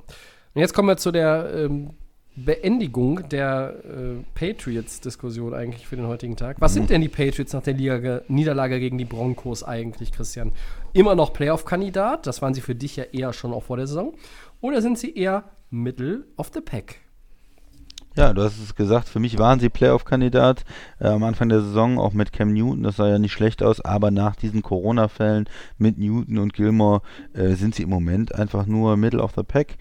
Und 0.54 0.62
jetzt 0.62 0.74
kommen 0.74 0.90
wir 0.90 0.98
zu 0.98 1.12
der 1.12 1.54
ähm, 1.54 1.92
Beendigung 2.38 3.28
der 3.30 3.74
äh, 3.84 4.24
Patriots-Diskussion 4.36 5.56
eigentlich 5.56 5.88
für 5.88 5.96
den 5.96 6.06
heutigen 6.06 6.36
Tag. 6.36 6.58
Was 6.60 6.74
mhm. 6.74 6.76
sind 6.76 6.90
denn 6.92 7.02
die 7.02 7.10
Patriots 7.10 7.52
nach 7.54 7.64
der 7.64 7.74
Liga 7.74 8.22
Niederlage 8.28 8.80
gegen 8.80 9.00
die 9.00 9.06
Broncos 9.06 9.64
eigentlich, 9.64 10.12
Christian? 10.12 10.52
Immer 10.94 11.16
noch 11.16 11.34
Playoff-Kandidat, 11.34 12.28
das 12.28 12.44
waren 12.44 12.54
sie 12.54 12.62
für 12.62 12.76
dich 12.76 12.96
ja 12.96 13.06
eher 13.06 13.34
schon 13.34 13.54
auch 13.54 13.64
vor 13.64 13.78
der 13.78 13.88
Saison. 13.88 14.14
Oder 14.62 14.84
sind 14.84 15.00
sie 15.00 15.16
eher 15.16 15.46
Middle 15.72 16.26
of 16.38 16.52
the 16.54 16.62
Pack? 16.62 16.98
Ja, 18.16 18.34
du 18.34 18.44
hast 18.44 18.60
es 18.60 18.76
gesagt, 18.76 19.10
für 19.10 19.20
mich 19.20 19.40
waren 19.40 19.60
sie 19.60 19.70
Playoff-Kandidat 19.70 20.64
äh, 21.00 21.08
am 21.08 21.24
Anfang 21.24 21.50
der 21.50 21.62
Saison, 21.62 21.98
auch 21.98 22.14
mit 22.14 22.34
Cam 22.34 22.54
Newton, 22.54 22.84
das 22.84 22.98
sah 22.98 23.08
ja 23.08 23.18
nicht 23.18 23.32
schlecht 23.32 23.64
aus, 23.64 23.82
aber 23.82 24.12
nach 24.12 24.36
diesen 24.36 24.62
Corona-Fällen 24.62 25.46
mit 25.80 25.98
Newton 25.98 26.38
und 26.38 26.54
Gilmore 26.54 27.02
äh, 27.34 27.54
sind 27.54 27.74
sie 27.74 27.84
im 27.84 27.90
Moment 27.90 28.34
einfach 28.36 28.68
nur 28.68 28.96
Middle 28.96 29.22
of 29.22 29.34
the 29.36 29.44
Pack. 29.44 29.78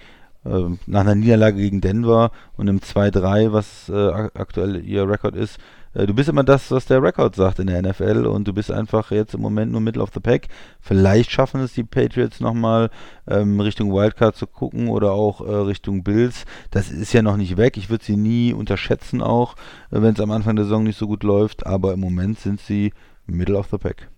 Ähm, 0.47 0.79
nach 0.87 1.01
einer 1.01 1.15
Niederlage 1.15 1.57
gegen 1.57 1.81
Denver 1.81 2.31
und 2.57 2.69
einem 2.69 2.79
2-3, 2.79 3.53
was 3.53 3.89
äh, 3.89 4.29
aktuell 4.35 4.85
ihr 4.85 5.09
Rekord 5.09 5.35
ist. 5.35 5.59
Äh, 5.93 6.07
du 6.07 6.15
bist 6.15 6.29
immer 6.29 6.45
das, 6.45 6.71
was 6.71 6.87
der 6.87 7.03
Rekord 7.03 7.35
sagt 7.35 7.59
in 7.59 7.67
der 7.67 7.83
NFL 7.83 8.27
und 8.27 8.47
du 8.47 8.53
bist 8.53 8.71
einfach 8.71 9.11
jetzt 9.11 9.35
im 9.35 9.41
Moment 9.41 9.73
nur 9.73 9.81
Middle 9.81 10.03
of 10.03 10.11
the 10.15 10.21
Pack. 10.21 10.49
Vielleicht 10.81 11.31
schaffen 11.31 11.61
es 11.61 11.73
die 11.73 11.85
Patriots 11.85 12.41
nochmal 12.41 12.91
ähm, 13.27 13.59
Richtung 13.61 13.93
Wildcard 13.93 14.37
zu 14.37 14.47
gucken 14.47 14.89
oder 14.89 15.13
auch 15.13 15.41
äh, 15.41 15.53
Richtung 15.53 16.05
Bills. 16.05 16.45
Das 16.71 16.91
ist 16.91 17.13
ja 17.13 17.23
noch 17.23 17.37
nicht 17.37 17.57
weg. 17.57 17.77
Ich 17.77 17.91
würde 17.91 18.05
sie 18.05 18.17
nie 18.17 18.53
unterschätzen 18.53 19.23
auch, 19.23 19.55
äh, 19.91 20.03
wenn 20.03 20.15
es 20.15 20.21
am 20.21 20.31
Anfang 20.31 20.55
der 20.55 20.67
Saison 20.67 20.85
nicht 20.85 20.99
so 20.99 21.07
gut 21.07 21.25
läuft, 21.25 21.67
aber 21.67 21.95
im 21.95 22.01
Moment 22.01 22.39
sind 22.39 22.61
sie 22.61 22.93
Middle 23.27 23.59
of 23.59 23.69
the 23.71 23.79
Pack. 23.79 24.09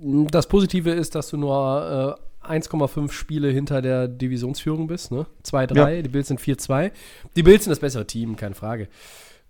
Das 0.00 0.46
Positive 0.46 0.90
ist, 0.90 1.16
dass 1.16 1.28
du 1.28 1.36
nur 1.36 2.16
äh, 2.16 2.27
1,5 2.48 3.10
Spiele 3.12 3.48
hinter 3.50 3.82
der 3.82 4.08
Divisionsführung 4.08 4.86
bist, 4.86 5.10
ne? 5.12 5.26
2-3, 5.44 5.76
ja. 5.76 6.02
die 6.02 6.08
Bills 6.08 6.28
sind 6.28 6.40
4-2. 6.40 6.90
Die 7.36 7.42
Bills 7.42 7.64
sind 7.64 7.70
das 7.70 7.80
bessere 7.80 8.06
Team, 8.06 8.36
keine 8.36 8.54
Frage. 8.54 8.88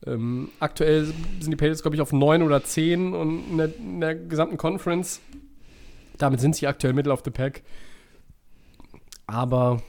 Ähm, 0.06 0.50
aktuell 0.60 1.06
sind 1.40 1.50
die 1.50 1.56
Patriots, 1.56 1.82
glaube 1.82 1.96
ich, 1.96 2.02
auf 2.02 2.12
9 2.12 2.42
oder 2.42 2.62
10 2.62 3.14
und 3.14 3.50
in 3.50 3.58
der, 3.58 3.76
in 3.76 4.00
der, 4.00 4.14
gesamten 4.14 4.56
Conference. 4.56 5.20
Damit 6.18 6.40
sind 6.40 6.56
sie 6.56 6.66
aktuell 6.66 6.92
Middle 6.92 7.12
of 7.12 7.22
the 7.24 7.30
Pack. 7.30 7.62
Aber 9.26 9.82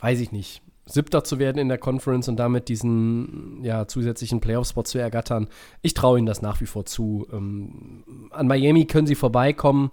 weiß 0.00 0.20
ich 0.20 0.32
nicht. 0.32 0.62
Siebter 0.86 1.24
zu 1.24 1.38
werden 1.38 1.58
in 1.58 1.68
der 1.68 1.78
Conference 1.78 2.28
und 2.28 2.36
damit 2.36 2.68
diesen 2.68 3.64
ja, 3.64 3.88
zusätzlichen 3.88 4.40
Playoff-Spot 4.40 4.82
zu 4.82 4.98
ergattern. 4.98 5.48
Ich 5.80 5.94
traue 5.94 6.18
ihnen 6.18 6.26
das 6.26 6.42
nach 6.42 6.60
wie 6.60 6.66
vor 6.66 6.84
zu. 6.84 7.26
Ähm, 7.32 8.04
an 8.30 8.46
Miami 8.46 8.86
können 8.86 9.06
sie 9.06 9.14
vorbeikommen. 9.14 9.90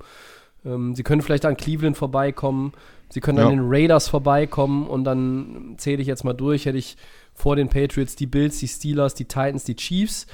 Ähm, 0.65 0.95
sie 0.95 1.03
können 1.03 1.21
vielleicht 1.21 1.45
an 1.45 1.57
Cleveland 1.57 1.97
vorbeikommen. 1.97 2.73
Sie 3.09 3.19
können 3.19 3.39
ja. 3.39 3.45
an 3.45 3.51
den 3.51 3.63
Raiders 3.63 4.07
vorbeikommen 4.07 4.87
und 4.87 5.03
dann 5.03 5.75
zähle 5.77 6.01
ich 6.01 6.07
jetzt 6.07 6.23
mal 6.23 6.33
durch, 6.33 6.65
hätte 6.65 6.77
ich 6.77 6.97
vor 7.33 7.55
den 7.55 7.67
Patriots 7.67 8.15
die 8.15 8.27
Bills, 8.27 8.59
die 8.59 8.67
Steelers, 8.67 9.13
die 9.15 9.25
Titans, 9.25 9.63
die 9.63 9.75
Chiefs, 9.75 10.27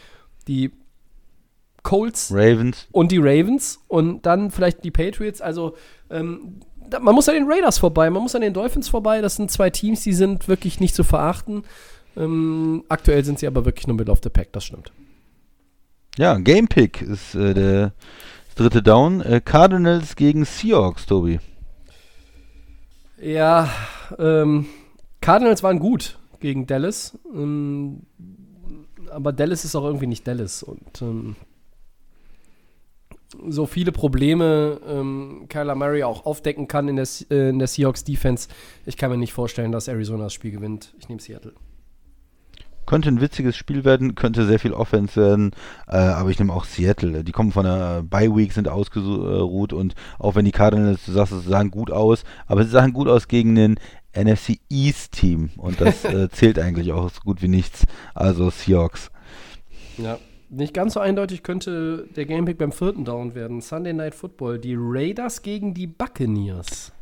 die 0.48 0.72
Colts 1.84 2.32
Ravens 2.32 2.88
und 2.92 3.12
die 3.12 3.18
Ravens 3.18 3.80
und 3.88 4.26
dann 4.26 4.52
vielleicht 4.52 4.84
die 4.84 4.92
Patriots. 4.92 5.42
Also 5.42 5.76
ähm, 6.10 6.60
da, 6.90 7.00
man 7.00 7.16
muss 7.16 7.30
an 7.30 7.36
den 7.36 7.50
Raiders 7.50 7.78
vorbei, 7.78 8.10
man 8.10 8.22
muss 8.22 8.36
an 8.36 8.42
den 8.42 8.54
Dolphins 8.54 8.90
vorbei. 8.90 9.22
Das 9.22 9.36
sind 9.36 9.52
zwei 9.52 9.70
Teams, 9.70 10.04
die 10.04 10.14
sind 10.14 10.48
wirklich 10.48 10.80
nicht 10.80 10.96
zu 10.96 11.04
verachten. 11.04 11.64
Ähm, 12.16 12.84
aktuell 12.90 13.24
sind 13.24 13.40
sie 13.40 13.48
aber 13.48 13.66
wirklich 13.66 13.88
nur 13.88 13.96
Middle 13.96 14.12
of 14.12 14.20
the 14.24 14.30
Pack, 14.30 14.52
das 14.52 14.66
stimmt. 14.66 14.92
Ja, 16.18 16.38
Game 16.38 16.68
Pick 16.68 17.02
ist 17.02 17.36
äh, 17.36 17.54
der 17.54 17.94
dritte 18.58 18.82
Down. 18.82 19.22
Äh, 19.22 19.42
Cardinals 19.44 20.16
gegen 20.16 20.44
Seahawks, 20.44 21.06
Tobi. 21.06 21.40
Ja, 23.22 23.70
ähm, 24.18 24.66
Cardinals 25.22 25.64
waren 25.64 25.80
gut 25.80 26.18
gegen 26.40 26.68
Dallas. 26.68 27.18
Ähm, 27.34 28.02
aber 29.10 29.32
Dallas 29.32 29.64
ist 29.64 29.76
auch 29.76 29.86
irgendwie 29.86 30.08
nicht 30.08 30.28
Dallas. 30.28 30.64
Und 30.64 31.02
ähm, 31.02 31.36
so 33.48 33.66
viele 33.66 33.92
Probleme 33.92 34.80
ähm, 34.88 35.46
Kyler 35.50 35.76
Murray 35.76 36.04
auch 36.04 36.26
aufdecken 36.26 36.68
kann 36.68 36.88
in 36.88 36.96
der, 36.96 37.08
äh, 37.30 37.50
in 37.50 37.60
der 37.60 37.68
Seahawks 37.68 38.04
Defense. 38.04 38.50
Ich 38.86 38.98
kann 38.98 39.12
mir 39.12 39.18
nicht 39.18 39.34
vorstellen, 39.34 39.72
dass 39.72 39.88
Arizona 39.88 40.26
das 40.26 40.34
Spiel 40.34 40.52
gewinnt. 40.52 40.94
Ich 41.00 41.10
nehme 41.10 41.22
Seattle. 41.22 41.54
Könnte 42.88 43.10
ein 43.10 43.22
witziges 43.22 43.56
Spiel 43.56 43.86
werden, 43.86 44.16
könnte 44.16 44.48
sehr 44.48 44.58
viel 44.58 44.74
Offense 44.74 45.22
werden, 45.22 45.52
äh, 45.88 45.98
aber 45.98 46.32
ich 46.32 46.40
nehme 46.40 46.54
auch 46.54 46.66
Seattle. 46.66 47.24
Die 47.24 47.32
kommen 47.32 47.52
von 47.52 47.66
der 47.66 48.02
Bye 48.02 48.36
Week, 48.36 48.52
sind 48.52 48.68
ausgeruht 48.68 49.74
und 49.74 49.94
auch 50.18 50.34
wenn 50.34 50.46
die 50.46 50.52
Cardinals, 50.52 51.06
du 51.06 51.12
sagst, 51.12 51.34
sie 51.34 51.50
sahen 51.50 51.70
gut 51.70 51.92
aus, 51.92 52.24
aber 52.48 52.64
sie 52.64 52.72
sahen 52.72 52.94
gut 52.94 53.08
aus 53.08 53.28
gegen 53.28 53.54
den 53.54 53.80
NFC 54.16 54.60
East 54.70 55.12
Team 55.12 55.52
und 55.58 55.80
das 55.80 56.04
äh, 56.06 56.30
zählt 56.30 56.58
eigentlich 56.58 56.92
auch 56.92 57.10
so 57.12 57.20
gut 57.22 57.44
wie 57.44 57.48
nichts. 57.48 57.86
Also 58.16 58.50
Seahawks. 58.50 59.12
Ja, 59.98 60.18
nicht 60.50 60.74
ganz 60.74 60.94
so 60.94 61.00
eindeutig 61.00 61.44
könnte 61.44 62.08
der 62.16 62.26
Gamepick 62.26 62.58
beim 62.58 62.72
vierten 62.72 63.04
Down 63.04 63.36
werden. 63.36 63.62
Sunday 63.62 63.94
Night 63.94 64.16
Football, 64.16 64.60
die 64.60 64.76
Raiders 64.78 65.42
gegen 65.42 65.74
die 65.74 65.88
Buccaneers. 65.88 66.94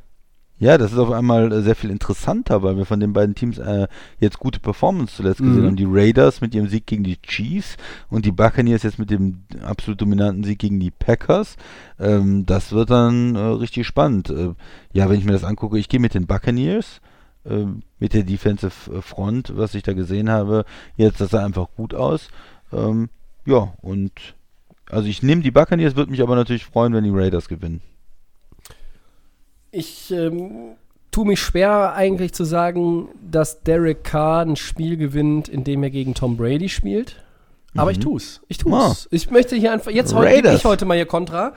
Ja, 0.58 0.78
das 0.78 0.94
ist 0.94 0.98
auf 0.98 1.12
einmal 1.12 1.52
äh, 1.52 1.62
sehr 1.62 1.76
viel 1.76 1.90
interessanter, 1.90 2.64
weil 2.64 2.78
wir 2.78 2.86
von 2.86 3.02
den 3.02 3.12
beiden 3.12 3.36
Teams 3.36 3.58
äh, 3.58 3.88
jetzt 4.20 4.40
gute 4.40 4.62
Performance 4.62 5.16
zuletzt 5.18 5.40
gesehen 5.40 5.62
Mhm. 5.64 5.66
haben. 5.68 5.76
Die 5.76 5.86
Raiders 5.88 6.40
mit 6.40 6.56
ihrem 6.56 6.70
Sieg 6.70 6.88
gegen 6.88 7.04
die 7.04 7.22
Chiefs 7.22 7.76
und 8.10 8.26
die 8.26 8.32
Buccaneers 8.32 8.84
jetzt 8.84 8.98
mit 8.98 9.10
dem 9.10 9.44
absolut 9.64 10.00
dominanten 10.00 10.46
Sieg 10.46 10.60
gegen 10.60 10.80
die 10.80 10.92
Packers. 10.92 11.58
Ähm, 12.00 12.46
das 12.46 12.72
wird 12.72 12.90
dann 12.90 13.36
äh, 13.36 13.40
richtig 13.40 13.86
spannend. 13.86 14.30
Äh, 14.30 14.54
ja, 14.94 15.10
wenn 15.10 15.20
ich 15.20 15.26
mir 15.26 15.34
das 15.34 15.44
angucke, 15.44 15.78
ich 15.78 15.90
gehe 15.90 16.00
mit 16.00 16.14
den 16.14 16.26
Buccaneers, 16.26 17.02
äh, 17.44 17.66
mit 18.00 18.14
der 18.14 18.24
Defensive 18.24 19.02
Front, 19.02 19.52
was 19.58 19.76
ich 19.76 19.84
da 19.84 19.92
gesehen 19.92 20.30
habe. 20.30 20.64
Jetzt, 20.96 21.20
das 21.20 21.32
sah 21.32 21.44
einfach 21.46 21.68
gut 21.76 21.94
aus. 21.94 22.30
Ähm, 22.72 23.10
ja, 23.46 23.74
und 23.82 24.12
also 24.90 25.08
ich 25.10 25.22
nehme 25.22 25.42
die 25.42 25.52
Buccaneers, 25.52 25.98
würde 25.98 26.12
mich 26.12 26.22
aber 26.22 26.36
natürlich 26.36 26.64
freuen, 26.66 26.94
wenn 26.94 27.04
die 27.04 27.10
Raiders 27.12 27.50
gewinnen. 27.50 27.82
Ich 29.76 30.10
ähm, 30.12 30.78
tue 31.12 31.26
mich 31.26 31.42
schwer 31.42 31.94
eigentlich 31.96 32.32
zu 32.32 32.46
sagen, 32.46 33.10
dass 33.30 33.62
Derek 33.64 34.06
Carr 34.06 34.46
ein 34.46 34.56
Spiel 34.56 34.96
gewinnt, 34.96 35.50
in 35.50 35.66
dem 35.66 35.84
er 35.84 35.90
gegen 35.90 36.14
Tom 36.14 36.38
Brady 36.38 36.70
spielt. 36.70 37.22
Aber 37.76 37.92
ich 37.92 38.00
tue 38.00 38.16
es. 38.16 38.40
Ich 38.48 38.58
tue 38.58 38.74
es. 38.90 39.10
Ich 39.12 39.30
möchte 39.32 39.58
hier 39.58 39.74
einfach, 39.74 39.92
jetzt 39.92 40.14
heute, 40.14 40.34
Raiders. 40.34 40.56
ich 40.56 40.64
heute 40.64 40.86
mal 40.86 40.96
hier 40.96 41.06
Kontra. 41.06 41.56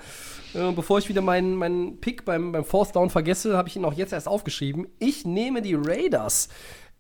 Äh, 0.53 0.73
bevor 0.73 0.99
ich 0.99 1.09
wieder 1.09 1.21
meinen, 1.21 1.55
meinen 1.55 2.01
Pick 2.01 2.25
beim, 2.25 2.51
beim 2.51 2.65
Fourth 2.65 2.97
Down 2.97 3.09
vergesse, 3.09 3.57
habe 3.57 3.69
ich 3.69 3.77
ihn 3.77 3.85
auch 3.85 3.93
jetzt 3.93 4.13
erst 4.13 4.27
aufgeschrieben. 4.27 4.89
Ich 4.99 5.25
nehme 5.25 5.63
die 5.63 5.75
Raiders. 5.75 6.49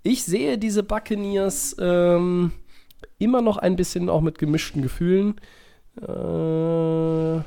Ich 0.04 0.22
sehe 0.22 0.56
diese 0.56 0.84
Buccaneers 0.84 1.74
ähm, 1.80 2.52
immer 3.18 3.42
noch 3.42 3.56
ein 3.56 3.74
bisschen 3.74 4.08
auch 4.08 4.20
mit 4.20 4.38
gemischten 4.38 4.82
Gefühlen. 4.82 5.40
Äh, 6.00 7.42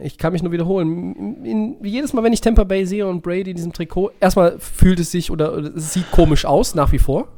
ich 0.00 0.18
kann 0.18 0.32
mich 0.32 0.42
nur 0.42 0.52
wiederholen. 0.52 1.14
In, 1.14 1.44
in, 1.44 1.84
jedes 1.84 2.12
Mal, 2.12 2.22
wenn 2.22 2.32
ich 2.32 2.40
Tampa 2.40 2.64
Bay 2.64 2.86
sehe 2.86 3.06
und 3.06 3.22
Brady 3.22 3.50
in 3.50 3.56
diesem 3.56 3.72
Trikot, 3.72 4.10
erstmal 4.20 4.58
fühlt 4.58 5.00
es 5.00 5.10
sich 5.10 5.30
oder, 5.30 5.56
oder 5.56 5.74
es 5.76 5.92
sieht 5.92 6.10
komisch 6.10 6.44
aus, 6.44 6.74
nach 6.74 6.92
wie 6.92 6.98
vor. 6.98 7.28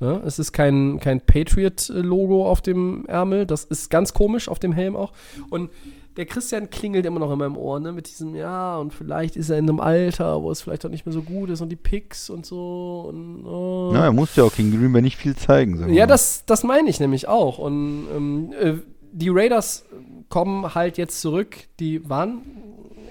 Ja, 0.00 0.20
es 0.26 0.38
ist 0.38 0.52
kein, 0.52 0.98
kein 1.00 1.20
Patriot-Logo 1.20 2.48
auf 2.48 2.60
dem 2.60 3.06
Ärmel. 3.06 3.46
Das 3.46 3.64
ist 3.64 3.90
ganz 3.90 4.12
komisch 4.12 4.48
auf 4.48 4.58
dem 4.58 4.72
Helm 4.72 4.96
auch. 4.96 5.12
Und 5.50 5.70
der 6.16 6.26
Christian 6.26 6.70
klingelt 6.70 7.06
immer 7.06 7.18
noch 7.18 7.32
in 7.32 7.38
meinem 7.38 7.56
Ohr, 7.56 7.80
ne? 7.80 7.92
Mit 7.92 8.08
diesem, 8.08 8.36
ja, 8.36 8.76
und 8.76 8.92
vielleicht 8.92 9.36
ist 9.36 9.50
er 9.50 9.58
in 9.58 9.68
einem 9.68 9.80
Alter, 9.80 10.42
wo 10.42 10.50
es 10.50 10.62
vielleicht 10.62 10.86
auch 10.86 10.90
nicht 10.90 11.06
mehr 11.06 11.12
so 11.12 11.22
gut 11.22 11.50
ist 11.50 11.60
und 11.60 11.70
die 11.70 11.76
Picks 11.76 12.30
und 12.30 12.46
so. 12.46 13.06
Und, 13.08 13.44
oh. 13.44 13.90
Na, 13.92 14.04
er 14.04 14.12
musste 14.12 14.40
ja 14.40 14.46
auch 14.46 14.54
gegen 14.54 14.70
Green 14.70 14.92
Bay 14.92 15.02
nicht 15.02 15.16
viel 15.16 15.34
zeigen. 15.34 15.92
Ja, 15.92 16.06
das, 16.06 16.44
das 16.46 16.62
meine 16.62 16.88
ich 16.88 17.00
nämlich 17.00 17.26
auch. 17.26 17.58
Und 17.58 18.06
ähm, 18.14 18.52
äh, 18.60 18.74
die 19.14 19.28
Raiders 19.28 19.84
kommen 20.28 20.74
halt 20.74 20.98
jetzt 20.98 21.20
zurück. 21.20 21.56
Die 21.78 22.08
waren, 22.08 22.42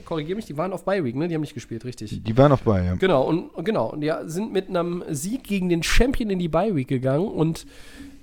korrigiere 0.05 0.35
mich, 0.35 0.45
die 0.45 0.57
waren 0.57 0.73
auf 0.73 0.83
Bye 0.83 1.03
Week, 1.03 1.15
ne? 1.15 1.27
Die 1.27 1.33
haben 1.33 1.41
nicht 1.41 1.53
gespielt, 1.53 1.85
richtig. 1.85 2.23
Die 2.23 2.37
waren 2.37 2.51
auf 2.51 2.63
bei, 2.63 2.83
ja. 2.83 2.95
Genau, 2.95 3.23
und 3.23 3.47
und 3.49 3.63
genau, 3.63 3.91
und 3.91 4.01
ja, 4.01 4.27
sind 4.27 4.51
mit 4.51 4.69
einem 4.69 5.03
Sieg 5.09 5.43
gegen 5.43 5.69
den 5.69 5.81
Champion 5.81 6.29
in 6.29 6.39
die 6.39 6.49
Bye 6.49 6.75
Week 6.75 6.87
gegangen 6.87 7.27
und 7.27 7.65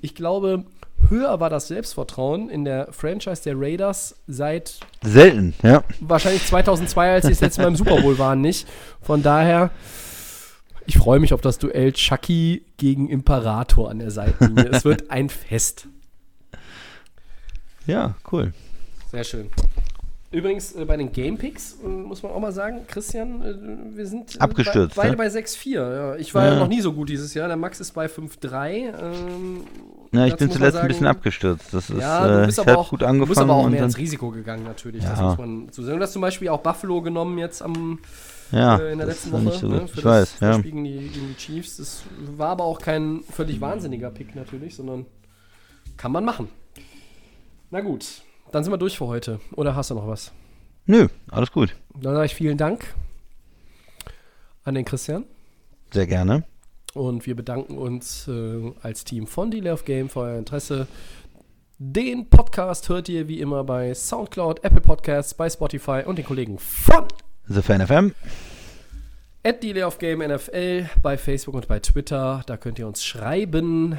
ich 0.02 0.14
glaube, 0.14 0.64
höher 1.08 1.40
war 1.40 1.48
das 1.48 1.68
Selbstvertrauen 1.68 2.50
in 2.50 2.64
der 2.64 2.92
Franchise 2.92 3.42
der 3.42 3.54
Raiders 3.58 4.16
seit 4.26 4.80
Selten, 5.02 5.54
ja. 5.62 5.82
wahrscheinlich 6.00 6.46
2002, 6.46 7.12
als 7.12 7.24
sie 7.24 7.32
das 7.32 7.40
letzte 7.40 7.62
Mal 7.62 7.68
im 7.68 7.76
Super 7.76 8.00
Bowl 8.02 8.18
waren, 8.18 8.42
nicht. 8.42 8.68
Von 9.00 9.22
daher, 9.22 9.70
ich 10.86 10.98
freue 10.98 11.18
mich 11.18 11.32
auf 11.32 11.40
das 11.40 11.58
Duell 11.58 11.92
Chucky 11.92 12.66
gegen 12.76 13.08
Imperator 13.08 13.90
an 13.90 13.98
der 13.98 14.10
Seitenlinie. 14.10 14.70
es 14.70 14.84
wird 14.84 15.10
ein 15.10 15.30
Fest. 15.30 15.88
Ja, 17.86 18.14
cool. 18.32 18.52
Sehr 19.10 19.24
schön. 19.24 19.48
Übrigens, 20.32 20.72
äh, 20.76 20.84
bei 20.84 20.96
den 20.96 21.10
Game 21.10 21.36
Picks 21.38 21.76
äh, 21.84 21.88
muss 21.88 22.22
man 22.22 22.30
auch 22.30 22.38
mal 22.38 22.52
sagen, 22.52 22.82
Christian, 22.86 23.42
äh, 23.42 23.96
wir 23.96 24.06
sind 24.06 24.36
äh, 24.36 24.38
Abgestürzt, 24.38 24.94
Be 24.94 25.00
beide 25.00 25.10
ne? 25.12 25.16
bei 25.16 25.26
6-4. 25.26 25.70
Ja. 25.72 26.16
Ich 26.16 26.32
war 26.36 26.44
ja. 26.44 26.52
Ja. 26.52 26.58
noch 26.60 26.68
nie 26.68 26.80
so 26.80 26.92
gut 26.92 27.08
dieses 27.08 27.34
Jahr. 27.34 27.48
Der 27.48 27.56
Max 27.56 27.80
ist 27.80 27.90
bei 27.92 28.06
5-3. 28.06 28.68
Ähm, 29.02 29.64
Ja, 30.12 30.26
ich 30.26 30.36
bin 30.36 30.48
zuletzt 30.52 30.74
sagen, 30.74 30.84
ein 30.84 30.88
bisschen 30.88 31.08
abgestürzt. 31.08 31.74
Das 31.74 31.90
ist, 31.90 31.98
Ja, 31.98 32.26
äh, 32.26 32.40
du 32.42 32.46
bist 32.46 32.60
aber 32.60 32.78
auch, 32.78 32.90
gut 32.90 33.02
du 33.02 33.06
angefangen. 33.06 33.28
bist 33.28 33.40
aber 33.40 33.54
auch 33.54 33.64
und 33.64 33.72
mehr 33.72 33.80
dann, 33.80 33.88
ins 33.88 33.98
Risiko 33.98 34.30
gegangen, 34.30 34.62
natürlich. 34.62 35.02
Das 35.04 35.18
Ja. 35.18 35.30
muss 35.30 35.38
man 35.38 35.72
zu 35.72 35.82
sagen. 35.82 35.98
Du 35.98 36.04
hast 36.04 36.12
zum 36.12 36.22
Beispiel 36.22 36.48
auch 36.48 36.60
Buffalo 36.60 37.02
genommen 37.02 37.36
jetzt 37.38 37.60
am, 37.60 37.98
ja, 38.52 38.76
äh, 38.78 38.92
in 38.92 38.98
der 38.98 39.08
das 39.08 39.24
letzten 39.24 39.32
Woche. 39.46 39.58
so 39.58 39.66
ne, 39.66 39.78
für 39.80 39.84
Ich 39.86 39.92
das, 39.94 40.04
weiß, 40.04 40.30
das 40.38 40.40
ja. 40.40 40.52
Spiel 40.60 40.70
gegen 40.70 40.84
die, 40.84 41.08
gegen 41.08 41.28
die 41.30 41.36
Chiefs. 41.38 41.78
Das 41.78 42.02
war 42.36 42.50
aber 42.50 42.62
auch 42.64 42.78
kein 42.80 43.22
völlig 43.32 43.60
wahnsinniger 43.60 44.10
Pick 44.10 44.36
natürlich, 44.36 44.76
sondern 44.76 45.06
kann 45.96 46.12
man 46.12 46.24
machen. 46.24 46.48
Na 47.70 47.80
gut, 47.80 48.22
dann 48.52 48.64
sind 48.64 48.72
wir 48.72 48.78
durch 48.78 48.98
für 48.98 49.06
heute. 49.06 49.40
Oder 49.52 49.74
hast 49.76 49.90
du 49.90 49.94
noch 49.94 50.06
was? 50.08 50.32
Nö, 50.86 51.08
alles 51.30 51.52
gut. 51.52 51.74
Dann 51.94 52.14
sage 52.14 52.26
ich 52.26 52.34
vielen 52.34 52.56
Dank 52.58 52.94
an 54.64 54.74
den 54.74 54.84
Christian. 54.84 55.24
Sehr 55.92 56.06
gerne. 56.06 56.44
Und 56.94 57.26
wir 57.26 57.36
bedanken 57.36 57.78
uns 57.78 58.26
äh, 58.26 58.72
als 58.82 59.04
Team 59.04 59.26
von 59.28 59.50
Delay 59.50 59.70
of 59.72 59.84
Game 59.84 60.08
für 60.08 60.20
euer 60.20 60.38
Interesse. 60.38 60.88
Den 61.78 62.28
Podcast 62.28 62.88
hört 62.88 63.08
ihr 63.08 63.28
wie 63.28 63.40
immer 63.40 63.62
bei 63.64 63.94
Soundcloud, 63.94 64.64
Apple 64.64 64.80
Podcasts, 64.80 65.32
bei 65.34 65.48
Spotify 65.48 66.02
und 66.04 66.16
den 66.18 66.24
Kollegen 66.26 66.58
von 66.58 67.04
The 67.46 67.62
Fan 67.62 67.86
FM. 67.86 68.14
at 69.44 69.62
Delay 69.62 69.84
of 69.84 69.98
Game 69.98 70.18
NFL 70.18 70.90
bei 71.02 71.16
Facebook 71.16 71.54
und 71.54 71.68
bei 71.68 71.78
Twitter. 71.78 72.42
Da 72.46 72.56
könnt 72.56 72.78
ihr 72.80 72.86
uns 72.88 73.04
schreiben. 73.04 73.96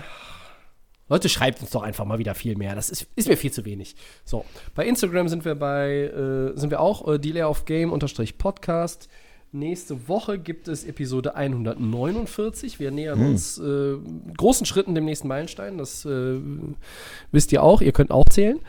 Leute, 1.11 1.27
schreibt 1.27 1.59
uns 1.59 1.71
doch 1.71 1.83
einfach 1.83 2.05
mal 2.05 2.19
wieder 2.19 2.35
viel 2.35 2.55
mehr. 2.55 2.73
Das 2.73 2.89
ist, 2.89 3.05
ist 3.17 3.27
mir 3.27 3.35
viel 3.35 3.51
zu 3.51 3.65
wenig. 3.65 3.97
So, 4.23 4.45
bei 4.75 4.87
Instagram 4.87 5.27
sind 5.27 5.43
wir 5.43 5.55
bei, 5.55 6.03
äh, 6.05 6.57
sind 6.57 6.69
wir 6.69 6.79
auch 6.79 7.05
äh, 7.05 7.19
Delay 7.19 7.43
of 7.43 7.65
Game 7.65 7.91
unterstrich 7.91 8.37
Podcast. 8.37 9.09
Nächste 9.51 10.07
Woche 10.07 10.39
gibt 10.39 10.69
es 10.69 10.85
Episode 10.85 11.35
149. 11.35 12.79
Wir 12.79 12.91
nähern 12.91 13.19
uns 13.19 13.57
äh, 13.57 13.97
großen 14.37 14.65
Schritten 14.65 14.95
dem 14.95 15.03
nächsten 15.03 15.27
Meilenstein. 15.27 15.77
Das 15.77 16.05
äh, 16.05 16.39
wisst 17.33 17.51
ihr 17.51 17.61
auch. 17.61 17.81
Ihr 17.81 17.91
könnt 17.91 18.11
auch 18.11 18.29
zählen. 18.29 18.61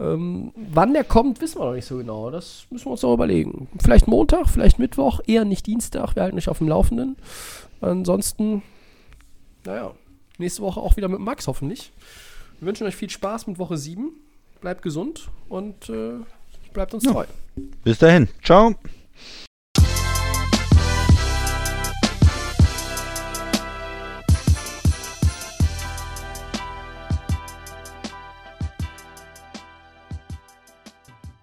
Ähm, 0.00 0.52
wann 0.56 0.94
der 0.94 1.04
kommt, 1.04 1.42
wissen 1.42 1.60
wir 1.60 1.66
noch 1.66 1.74
nicht 1.74 1.84
so 1.84 1.98
genau. 1.98 2.30
Das 2.30 2.64
müssen 2.70 2.86
wir 2.86 2.92
uns 2.92 3.02
noch 3.02 3.12
überlegen. 3.12 3.68
Vielleicht 3.78 4.08
Montag, 4.08 4.48
vielleicht 4.48 4.78
Mittwoch, 4.78 5.20
eher 5.26 5.44
nicht 5.44 5.66
Dienstag. 5.66 6.16
Wir 6.16 6.22
halten 6.22 6.38
euch 6.38 6.48
auf 6.48 6.56
dem 6.56 6.68
Laufenden. 6.68 7.16
Ansonsten, 7.82 8.62
naja, 9.66 9.92
nächste 10.38 10.62
Woche 10.62 10.80
auch 10.80 10.96
wieder 10.96 11.08
mit 11.08 11.20
Max 11.20 11.46
hoffentlich. 11.46 11.92
Wir 12.60 12.68
wünschen 12.68 12.86
euch 12.86 12.96
viel 12.96 13.10
Spaß 13.10 13.46
mit 13.46 13.58
Woche 13.58 13.76
7. 13.76 14.10
Bleibt 14.60 14.82
gesund 14.82 15.28
und 15.48 15.88
äh, 15.88 16.12
bleibt 16.72 16.94
uns 16.94 17.04
Ja. 17.04 17.12
treu. 17.12 17.24
Bis 17.84 17.98
dahin. 17.98 18.28
Ciao. 18.42 18.74